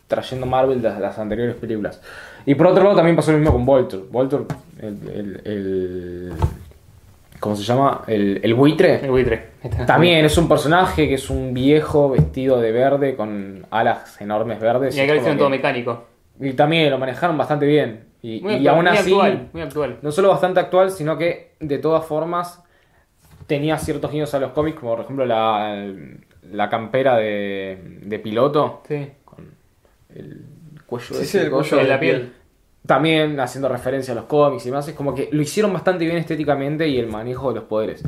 trayendo 0.06 0.46
Marvel 0.46 0.80
de 0.80 0.90
las 1.00 1.18
anteriores 1.18 1.56
películas. 1.56 2.00
Y 2.46 2.54
por 2.54 2.68
otro 2.68 2.84
lado 2.84 2.96
también 2.96 3.16
pasó 3.16 3.32
lo 3.32 3.38
mismo 3.38 3.52
con 3.52 3.66
Voltor. 3.66 4.06
Voltor, 4.10 4.46
el, 4.80 4.98
el, 5.12 5.40
el- 5.44 6.32
¿cómo 7.42 7.56
se 7.56 7.64
llama? 7.64 8.02
El, 8.06 8.40
el 8.42 8.54
buitre. 8.54 9.00
El 9.04 9.10
buitre. 9.10 9.48
Está. 9.62 9.84
También 9.84 10.24
es 10.24 10.38
un 10.38 10.48
personaje 10.48 11.08
que 11.08 11.14
es 11.14 11.28
un 11.28 11.52
viejo 11.52 12.08
vestido 12.10 12.60
de 12.60 12.70
verde 12.70 13.16
con 13.16 13.66
alas 13.70 14.20
enormes 14.20 14.60
verdes. 14.60 14.96
Y 14.96 15.00
acá 15.00 15.12
lo 15.12 15.18
hicieron 15.18 15.38
todo 15.38 15.50
mecánico. 15.50 16.04
y 16.40 16.52
también 16.52 16.88
lo 16.90 16.98
manejaron 16.98 17.36
bastante 17.36 17.66
bien. 17.66 18.04
Y, 18.22 18.40
Muy, 18.40 18.54
y 18.54 18.68
actual, 18.68 18.74
aún 18.76 18.84
muy 18.84 18.96
así, 18.96 19.10
actual, 19.12 19.48
muy 19.52 19.62
actual. 19.62 19.98
no 20.00 20.12
solo 20.12 20.28
bastante 20.28 20.60
actual, 20.60 20.90
sino 20.92 21.18
que 21.18 21.54
de 21.58 21.78
todas 21.78 22.04
formas 22.06 22.62
tenía 23.48 23.76
ciertos 23.78 24.12
guiños 24.12 24.32
a 24.34 24.38
los 24.38 24.52
cómics, 24.52 24.78
como 24.78 24.92
por 24.94 25.04
ejemplo 25.04 25.26
la, 25.26 25.76
la 26.52 26.68
campera 26.70 27.16
de, 27.16 27.98
de 28.02 28.18
piloto 28.20 28.82
Sí. 28.86 29.08
con 29.24 29.50
el 30.14 30.40
cuello 30.86 31.06
Sí, 31.16 31.22
ese 31.22 31.26
sí, 31.26 31.38
el 31.38 31.50
cuello 31.50 31.76
de 31.78 31.84
la 31.84 31.98
piel. 31.98 32.32
También 32.86 33.38
haciendo 33.38 33.68
referencia 33.68 34.12
a 34.12 34.16
los 34.16 34.24
cómics 34.24 34.66
y 34.66 34.70
demás, 34.70 34.88
es 34.88 34.94
como 34.94 35.14
que 35.14 35.28
lo 35.30 35.40
hicieron 35.42 35.72
bastante 35.72 36.04
bien 36.04 36.16
estéticamente 36.16 36.88
y 36.88 36.98
el 36.98 37.06
manejo 37.06 37.50
de 37.50 37.60
los 37.60 37.64
poderes. 37.64 38.02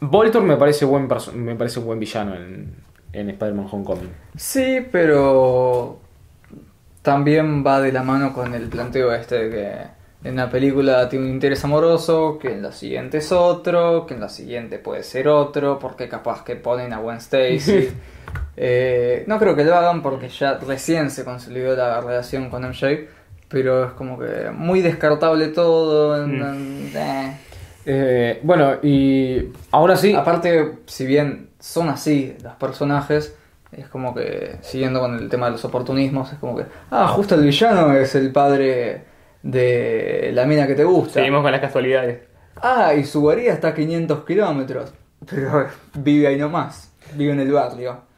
Voltor 0.00 0.42
me 0.42 0.56
parece 0.56 0.84
buen 0.84 1.08
me 1.34 1.54
parece 1.54 1.78
un 1.78 1.86
buen 1.86 2.00
villano 2.00 2.34
en, 2.34 2.74
en 3.12 3.30
Spider-Man 3.30 3.68
Homecoming. 3.70 4.10
Sí, 4.36 4.86
pero 4.90 5.98
también 7.02 7.64
va 7.64 7.80
de 7.80 7.92
la 7.92 8.02
mano 8.02 8.32
con 8.32 8.54
el 8.54 8.68
planteo 8.68 9.12
este 9.12 9.48
de 9.48 9.50
que 9.50 10.00
en 10.28 10.34
una 10.34 10.50
película 10.50 11.08
tiene 11.08 11.26
un 11.26 11.32
interés 11.32 11.64
amoroso, 11.64 12.38
que 12.38 12.52
en 12.52 12.62
la 12.62 12.72
siguiente 12.72 13.18
es 13.18 13.32
otro, 13.32 14.04
que 14.06 14.14
en 14.14 14.20
la 14.20 14.28
siguiente 14.28 14.78
puede 14.78 15.02
ser 15.02 15.28
otro, 15.28 15.78
porque 15.78 16.08
capaz 16.08 16.44
que 16.44 16.56
ponen 16.56 16.92
a 16.92 16.98
Gwen 16.98 17.18
Stacy. 17.18 17.90
Eh, 18.62 19.24
no 19.26 19.38
creo 19.38 19.56
que 19.56 19.64
lo 19.64 19.74
hagan 19.74 20.02
porque 20.02 20.28
ya 20.28 20.58
recién 20.58 21.10
se 21.10 21.24
consolidó 21.24 21.74
la 21.74 22.00
relación 22.00 22.50
con 22.50 22.62
MJ, 22.62 23.08
pero 23.50 23.84
es 23.84 23.90
como 23.92 24.18
que 24.18 24.50
muy 24.54 24.80
descartable 24.80 25.48
todo. 25.48 26.26
Mm. 26.26 26.96
eh. 26.96 27.36
Eh, 27.84 28.40
bueno, 28.42 28.74
y 28.82 29.48
aún 29.72 29.90
así... 29.90 30.14
Aparte, 30.14 30.78
si 30.86 31.06
bien 31.06 31.50
son 31.58 31.88
así 31.88 32.36
los 32.42 32.54
personajes, 32.54 33.36
es 33.72 33.88
como 33.88 34.14
que, 34.14 34.58
siguiendo 34.62 35.00
con 35.00 35.18
el 35.18 35.28
tema 35.28 35.46
de 35.46 35.52
los 35.52 35.64
oportunismos, 35.64 36.32
es 36.32 36.38
como 36.38 36.56
que, 36.56 36.66
ah, 36.90 37.08
justo 37.08 37.34
el 37.34 37.42
villano 37.42 37.92
es 37.94 38.14
el 38.14 38.30
padre 38.32 39.04
de 39.42 40.30
la 40.32 40.44
mina 40.44 40.66
que 40.66 40.74
te 40.74 40.84
gusta. 40.84 41.14
Seguimos 41.14 41.42
con 41.42 41.50
las 41.50 41.60
casualidades. 41.60 42.20
Ah, 42.62 42.94
y 42.94 43.04
su 43.04 43.20
guarida 43.20 43.52
está 43.52 43.68
a 43.68 43.74
500 43.74 44.24
kilómetros, 44.24 44.92
pero 45.28 45.66
vive 45.94 46.28
ahí 46.28 46.38
nomás, 46.38 46.92
vive 47.14 47.32
en 47.32 47.40
el 47.40 47.52
barrio. 47.52 48.09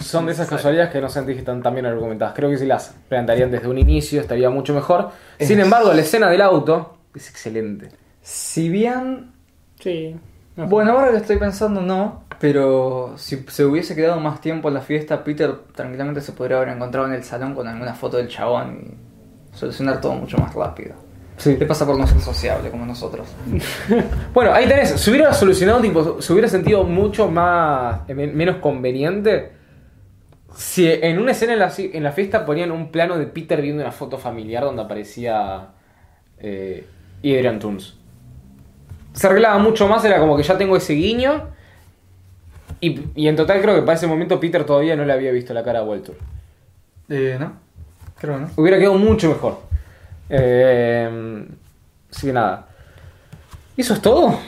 Son 0.00 0.26
de 0.26 0.32
esas 0.32 0.48
casualidades 0.48 0.90
que 0.90 1.00
no 1.00 1.08
sentí 1.08 1.32
que 1.32 1.40
están 1.40 1.62
tan 1.62 1.74
bien 1.74 1.86
argumentadas. 1.86 2.34
Creo 2.34 2.50
que 2.50 2.58
si 2.58 2.66
las 2.66 2.94
plantearían 3.08 3.50
desde 3.50 3.68
un 3.68 3.78
inicio 3.78 4.20
estaría 4.20 4.50
mucho 4.50 4.74
mejor. 4.74 5.10
Sin 5.40 5.60
embargo, 5.60 5.92
la 5.92 6.02
escena 6.02 6.28
del 6.30 6.40
auto 6.42 6.98
es 7.14 7.28
excelente. 7.30 7.88
Si 8.22 8.68
bien, 8.68 9.32
Sí. 9.80 10.16
No. 10.56 10.66
bueno, 10.68 10.92
ahora 10.92 11.10
que 11.10 11.18
estoy 11.18 11.36
pensando, 11.36 11.82
no, 11.82 12.24
pero 12.40 13.14
si 13.16 13.44
se 13.48 13.64
hubiese 13.64 13.94
quedado 13.94 14.20
más 14.20 14.40
tiempo 14.40 14.68
en 14.68 14.74
la 14.74 14.80
fiesta, 14.80 15.22
Peter 15.22 15.54
tranquilamente 15.74 16.20
se 16.20 16.32
podría 16.32 16.56
haber 16.56 16.70
encontrado 16.70 17.06
en 17.06 17.14
el 17.14 17.24
salón 17.24 17.54
con 17.54 17.68
alguna 17.68 17.94
foto 17.94 18.16
del 18.16 18.28
chabón 18.28 18.96
y 19.52 19.56
solucionar 19.56 20.00
todo 20.00 20.14
mucho 20.14 20.38
más 20.38 20.54
rápido. 20.54 20.94
Sí. 21.38 21.56
¿Qué 21.56 21.66
pasa 21.66 21.84
por 21.84 21.98
no 21.98 22.06
ser 22.06 22.20
sociable 22.20 22.70
como 22.70 22.86
nosotros? 22.86 23.28
Bueno, 24.32 24.52
ahí 24.52 24.66
tenés. 24.66 24.90
Se 25.00 25.10
hubiera 25.10 25.32
solucionado, 25.34 25.80
tipo, 25.80 26.20
se 26.20 26.32
hubiera 26.32 26.48
sentido 26.48 26.84
mucho 26.84 27.28
más. 27.30 28.00
eh, 28.08 28.14
men- 28.14 28.36
menos 28.36 28.56
conveniente. 28.56 29.52
Si 30.56 30.86
en 30.90 31.18
una 31.18 31.32
escena 31.32 31.52
en 31.52 31.58
la, 31.58 31.72
en 31.76 32.02
la 32.02 32.12
fiesta 32.12 32.46
ponían 32.46 32.70
un 32.70 32.90
plano 32.90 33.18
de 33.18 33.26
Peter 33.26 33.60
viendo 33.60 33.82
una 33.82 33.92
foto 33.92 34.16
familiar 34.18 34.64
donde 34.64 34.82
aparecía. 34.82 35.68
Eh, 36.38 36.86
Adrian 37.20 37.58
Toons. 37.58 37.96
Se 39.12 39.26
arreglaba 39.26 39.58
mucho 39.58 39.88
más, 39.88 40.04
era 40.04 40.18
como 40.20 40.36
que 40.36 40.42
ya 40.42 40.56
tengo 40.56 40.76
ese 40.76 40.92
guiño. 40.94 41.48
Y, 42.80 43.00
y 43.14 43.28
en 43.28 43.36
total 43.36 43.60
creo 43.62 43.74
que 43.74 43.82
para 43.82 43.94
ese 43.94 44.06
momento 44.06 44.38
Peter 44.38 44.64
todavía 44.64 44.96
no 44.96 45.04
le 45.04 45.12
había 45.12 45.32
visto 45.32 45.52
la 45.54 45.62
cara 45.64 45.80
a 45.80 45.82
Walter. 45.84 46.14
Eh, 47.08 47.36
¿no? 47.40 47.52
Creo 48.18 48.34
que 48.34 48.40
no. 48.42 48.50
Hubiera 48.56 48.78
quedado 48.78 48.98
mucho 48.98 49.28
mejor. 49.28 49.60
Eh, 50.28 51.46
así 52.10 52.26
que 52.26 52.32
nada. 52.32 52.66
¿Y 53.76 53.80
eso 53.82 53.94
es 53.94 54.00
todo? 54.02 54.38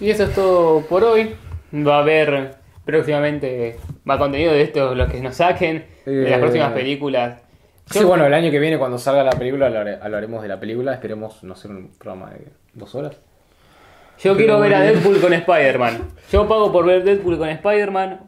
Y 0.00 0.10
eso 0.10 0.24
es 0.24 0.34
todo 0.34 0.80
por 0.86 1.04
hoy. 1.04 1.34
Va 1.74 1.96
a 1.96 2.00
haber 2.00 2.56
próximamente 2.84 3.78
más 4.04 4.18
contenido 4.18 4.52
de 4.52 4.62
esto, 4.62 4.94
los 4.94 5.08
que 5.10 5.20
nos 5.20 5.36
saquen, 5.36 5.86
de 6.04 6.28
las 6.30 6.38
Eh, 6.38 6.40
próximas 6.40 6.72
películas. 6.72 7.40
Sí, 7.86 8.00
Yo- 8.00 8.08
bueno, 8.08 8.26
el 8.26 8.34
año 8.34 8.50
que 8.50 8.58
viene 8.58 8.78
cuando 8.78 8.98
salga 8.98 9.22
la 9.22 9.32
película 9.32 9.66
hablar- 9.66 10.00
hablaremos 10.02 10.42
de 10.42 10.48
la 10.48 10.58
película. 10.58 10.94
Esperemos 10.94 11.42
no 11.44 11.54
ser 11.54 11.70
un 11.70 11.88
programa 11.98 12.30
de 12.30 12.46
dos 12.74 12.94
horas. 12.94 13.16
Yo 14.22 14.36
quiero 14.36 14.60
ver 14.60 14.74
a 14.74 14.80
Deadpool 14.80 15.20
con 15.20 15.32
Spider-Man. 15.32 15.98
Yo 16.30 16.48
pago 16.48 16.70
por 16.72 16.86
ver 16.86 17.02
Deadpool 17.04 17.38
con 17.38 17.48
Spider-Man 17.48 18.20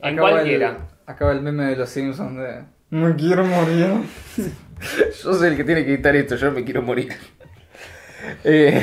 en 0.00 0.14
Acaba 0.14 0.30
cualquiera. 0.30 0.68
El, 0.70 0.76
acaba 1.06 1.32
el 1.32 1.40
meme 1.42 1.64
de 1.66 1.76
los 1.76 1.88
Simpsons 1.88 2.36
de... 2.38 2.62
Me 2.90 3.14
quiero 3.16 3.44
morir. 3.44 3.88
Yo 5.22 5.34
soy 5.34 5.48
el 5.48 5.56
que 5.56 5.64
tiene 5.64 5.84
que 5.84 5.94
editar 5.94 6.14
esto, 6.16 6.36
yo 6.36 6.52
me 6.52 6.64
quiero 6.64 6.82
morir. 6.82 7.08
Eh, 8.42 8.82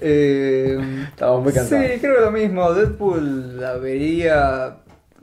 Eh, 0.00 0.76
Estamos 1.08 1.44
muy 1.44 1.52
cansados. 1.52 1.86
Sí, 1.86 2.00
creo 2.00 2.20
lo 2.20 2.30
mismo. 2.32 2.72
Deadpool 2.72 3.60
la 3.60 3.74
vería... 3.74 4.78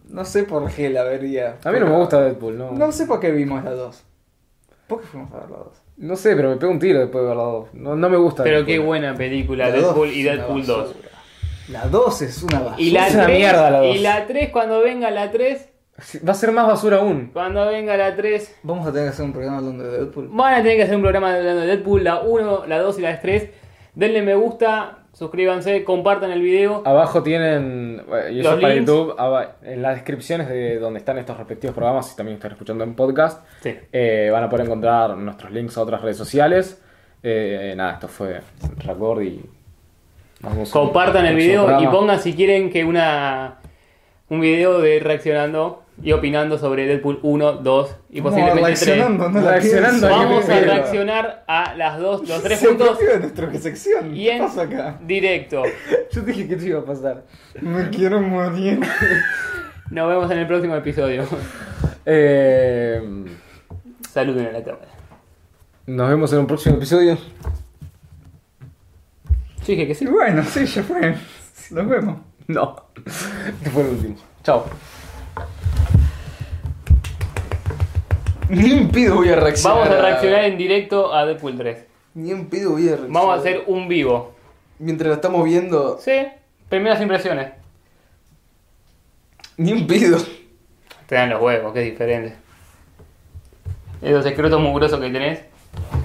No 0.07 0.23
sé 0.23 0.43
por 0.43 0.71
qué 0.71 0.89
la 0.89 1.03
vería. 1.03 1.57
a 1.63 1.71
mí 1.71 1.79
no 1.79 1.87
me 1.87 1.95
gusta 1.97 2.21
Deadpool, 2.21 2.57
¿no? 2.57 2.71
No 2.71 2.91
sé 2.93 3.05
por 3.05 3.19
qué 3.19 3.31
vimos 3.31 3.63
la 3.65 3.71
2. 3.71 4.03
¿Por 4.87 5.01
qué 5.01 5.07
fuimos 5.07 5.33
a 5.33 5.39
ver 5.41 5.49
la 5.49 5.57
2? 5.57 5.67
No 5.97 6.15
sé, 6.15 6.35
pero 6.37 6.49
me 6.51 6.55
pego 6.55 6.71
un 6.71 6.79
tiro 6.79 6.99
después 7.01 7.21
de 7.23 7.27
ver 7.27 7.37
la 7.37 7.43
dos. 7.43 7.73
No, 7.73 7.95
no 7.97 8.09
me 8.09 8.15
gusta. 8.17 8.43
Pero 8.43 8.57
Deadpool. 8.57 8.73
qué 8.73 8.79
buena 8.79 9.15
película, 9.15 9.67
La 9.67 9.75
Deadpool 9.75 10.07
dos 10.07 10.15
y 10.15 10.23
Deadpool 10.23 10.61
basura. 10.61 10.83
2. 10.83 10.95
La 11.69 11.85
2 11.87 12.21
es 12.23 12.43
una 12.43 12.59
basura. 12.61 12.81
Y 12.81 12.91
la, 12.91 13.07
Es 13.07 13.13
una 13.15 13.25
3, 13.25 13.37
mierda 13.37 13.69
la 13.71 13.79
dos. 13.81 13.95
y 13.95 13.99
la 13.99 14.25
3, 14.27 14.49
cuando 14.51 14.81
venga 14.81 15.11
la 15.11 15.29
3, 15.31 15.67
Va 16.27 16.31
a 16.31 16.35
ser 16.35 16.51
más 16.51 16.67
basura 16.67 16.97
aún. 16.97 17.29
cuando 17.33 17.65
venga 17.67 17.95
la 17.97 18.15
3, 18.15 18.59
Vamos 18.63 18.87
a 18.87 18.91
tener 18.91 19.07
que 19.07 19.13
hacer 19.13 19.25
un 19.25 19.31
programa 19.33 19.57
hablando 19.57 19.83
de 19.83 19.97
Deadpool. 19.99 20.27
van 20.31 20.53
a 20.53 20.57
tener 20.57 20.77
que 20.77 20.83
hacer 20.83 20.95
un 20.95 21.01
programa 21.01 21.35
hablando 21.35 21.61
de 21.61 21.67
Deadpool, 21.67 22.03
la 22.03 22.19
1, 22.21 22.65
la 22.67 22.79
2 22.79 22.99
y 22.99 23.01
la 23.01 23.19
3. 23.21 23.49
Denle 23.95 24.21
me 24.21 24.35
gusta, 24.35 24.99
suscríbanse, 25.13 25.83
compartan 25.83 26.31
el 26.31 26.41
video. 26.41 26.83
Abajo 26.85 27.21
tienen, 27.23 28.01
eh, 28.13 28.31
y 28.33 28.39
eso 28.39 28.51
Los 28.51 28.61
para 28.61 28.73
links. 28.75 28.89
YouTube, 28.89 29.15
en 29.63 29.81
las 29.81 29.95
descripciones 29.95 30.47
de 30.47 30.79
donde 30.79 30.99
están 30.99 31.17
estos 31.17 31.35
respectivos 31.37 31.75
programas, 31.75 32.07
si 32.09 32.15
también 32.15 32.35
están 32.37 32.51
escuchando 32.51 32.83
en 32.83 32.93
podcast, 32.95 33.43
Sí. 33.61 33.75
eh, 33.91 34.29
van 34.31 34.43
a 34.43 34.49
poder 34.49 34.65
encontrar 34.67 35.17
nuestros 35.17 35.51
links 35.51 35.77
a 35.77 35.81
otras 35.81 36.01
redes 36.01 36.17
sociales. 36.17 36.81
Eh, 37.23 37.73
nada, 37.75 37.93
esto 37.93 38.07
fue 38.07 38.39
Record 38.85 39.21
y... 39.23 39.43
nos 40.41 40.53
vemos 40.53 40.69
en 40.69 40.71
Compartan 40.71 41.25
el 41.25 41.33
próximo 41.33 41.51
video 41.51 41.63
y 41.63 41.65
programa. 41.67 41.91
pongan 41.91 42.19
si 42.21 42.33
quieren 42.33 42.69
que 42.69 42.85
una 42.85 43.55
un 44.29 44.39
video 44.39 44.79
de 44.79 44.99
reaccionando 44.99 45.83
y 46.01 46.11
opinando 46.13 46.57
sobre 46.57 46.85
Deadpool 46.85 47.19
1, 47.23 47.51
2 47.53 47.95
y 48.11 48.21
posiblemente 48.21 48.61
3. 48.61 48.85
reaccionando, 48.85 49.29
no 49.29 49.41
la 49.41 49.51
Reaccionando. 49.51 50.09
Vamos 50.09 50.49
a 50.49 50.59
reaccionar 50.59 51.43
a 51.47 51.75
las 51.75 51.99
dos, 51.99 52.27
los 52.27 52.41
tres 52.43 52.63
apropió 52.63 53.07
de 53.09 53.19
nuestra 53.19 53.53
sección. 53.59 54.15
y 54.15 54.23
¿Qué 54.25 54.35
en 54.37 54.43
pasa 54.43 54.61
acá? 54.63 54.99
directo. 55.05 55.63
Yo 56.11 56.21
dije 56.21 56.47
que 56.47 56.55
te 56.55 56.65
iba 56.67 56.79
a 56.79 56.85
pasar. 56.85 57.25
Me 57.61 57.89
quiero 57.89 58.21
morir. 58.21 58.79
Nos 59.91 60.07
vemos 60.07 60.29
en 60.31 60.37
el 60.39 60.47
próximo 60.47 60.75
episodio. 60.75 61.23
Eh, 62.11 63.01
Saluden 64.11 64.47
a 64.47 64.51
la 64.51 64.63
cámara. 64.63 64.87
nos 65.85 66.09
vemos 66.09 66.33
en 66.33 66.39
un 66.39 66.47
próximo 66.47 66.77
episodio. 66.77 67.15
Yo 69.59 69.65
dije 69.67 69.85
que 69.85 69.93
sí. 69.93 70.05
Bueno, 70.07 70.43
sí, 70.43 70.65
ya 70.65 70.81
fue. 70.81 71.15
Nos 71.69 71.87
vemos. 71.87 72.17
No, 72.47 72.75
este 73.05 73.69
fue 73.69 73.83
el 73.83 73.89
último. 73.89 74.15
Chao. 74.43 74.65
Ni 78.49 78.71
en 78.71 78.89
pedo 78.89 79.15
voy 79.15 79.29
a 79.29 79.35
reaccionar. 79.35 79.77
Vamos 79.77 79.93
a 79.93 80.01
reaccionar 80.01 80.45
en 80.45 80.57
directo 80.57 81.13
a 81.13 81.25
Deadpool 81.25 81.57
3. 81.57 81.85
Ni 82.15 82.31
en 82.31 82.49
pedo 82.49 82.71
voy 82.71 82.87
a 82.87 82.91
reaccionar. 82.91 83.13
Vamos 83.13 83.37
a 83.37 83.39
hacer 83.39 83.63
un 83.67 83.87
vivo. 83.87 84.33
Mientras 84.79 85.09
la 85.09 85.15
estamos 85.15 85.45
viendo. 85.45 85.99
Sí, 85.99 86.27
primeras 86.67 86.99
impresiones. 86.99 87.51
Ni 89.57 89.71
en 89.71 89.85
pedo. 89.85 90.17
Te 91.05 91.15
dan 91.15 91.29
los 91.29 91.41
huevos, 91.41 91.73
que 91.73 91.79
es 91.79 91.91
diferente. 91.91 92.35
Esos 94.01 94.23
secretos 94.23 94.59
mugrosos 94.59 94.99
que 94.99 95.09
tenés. 95.09 95.48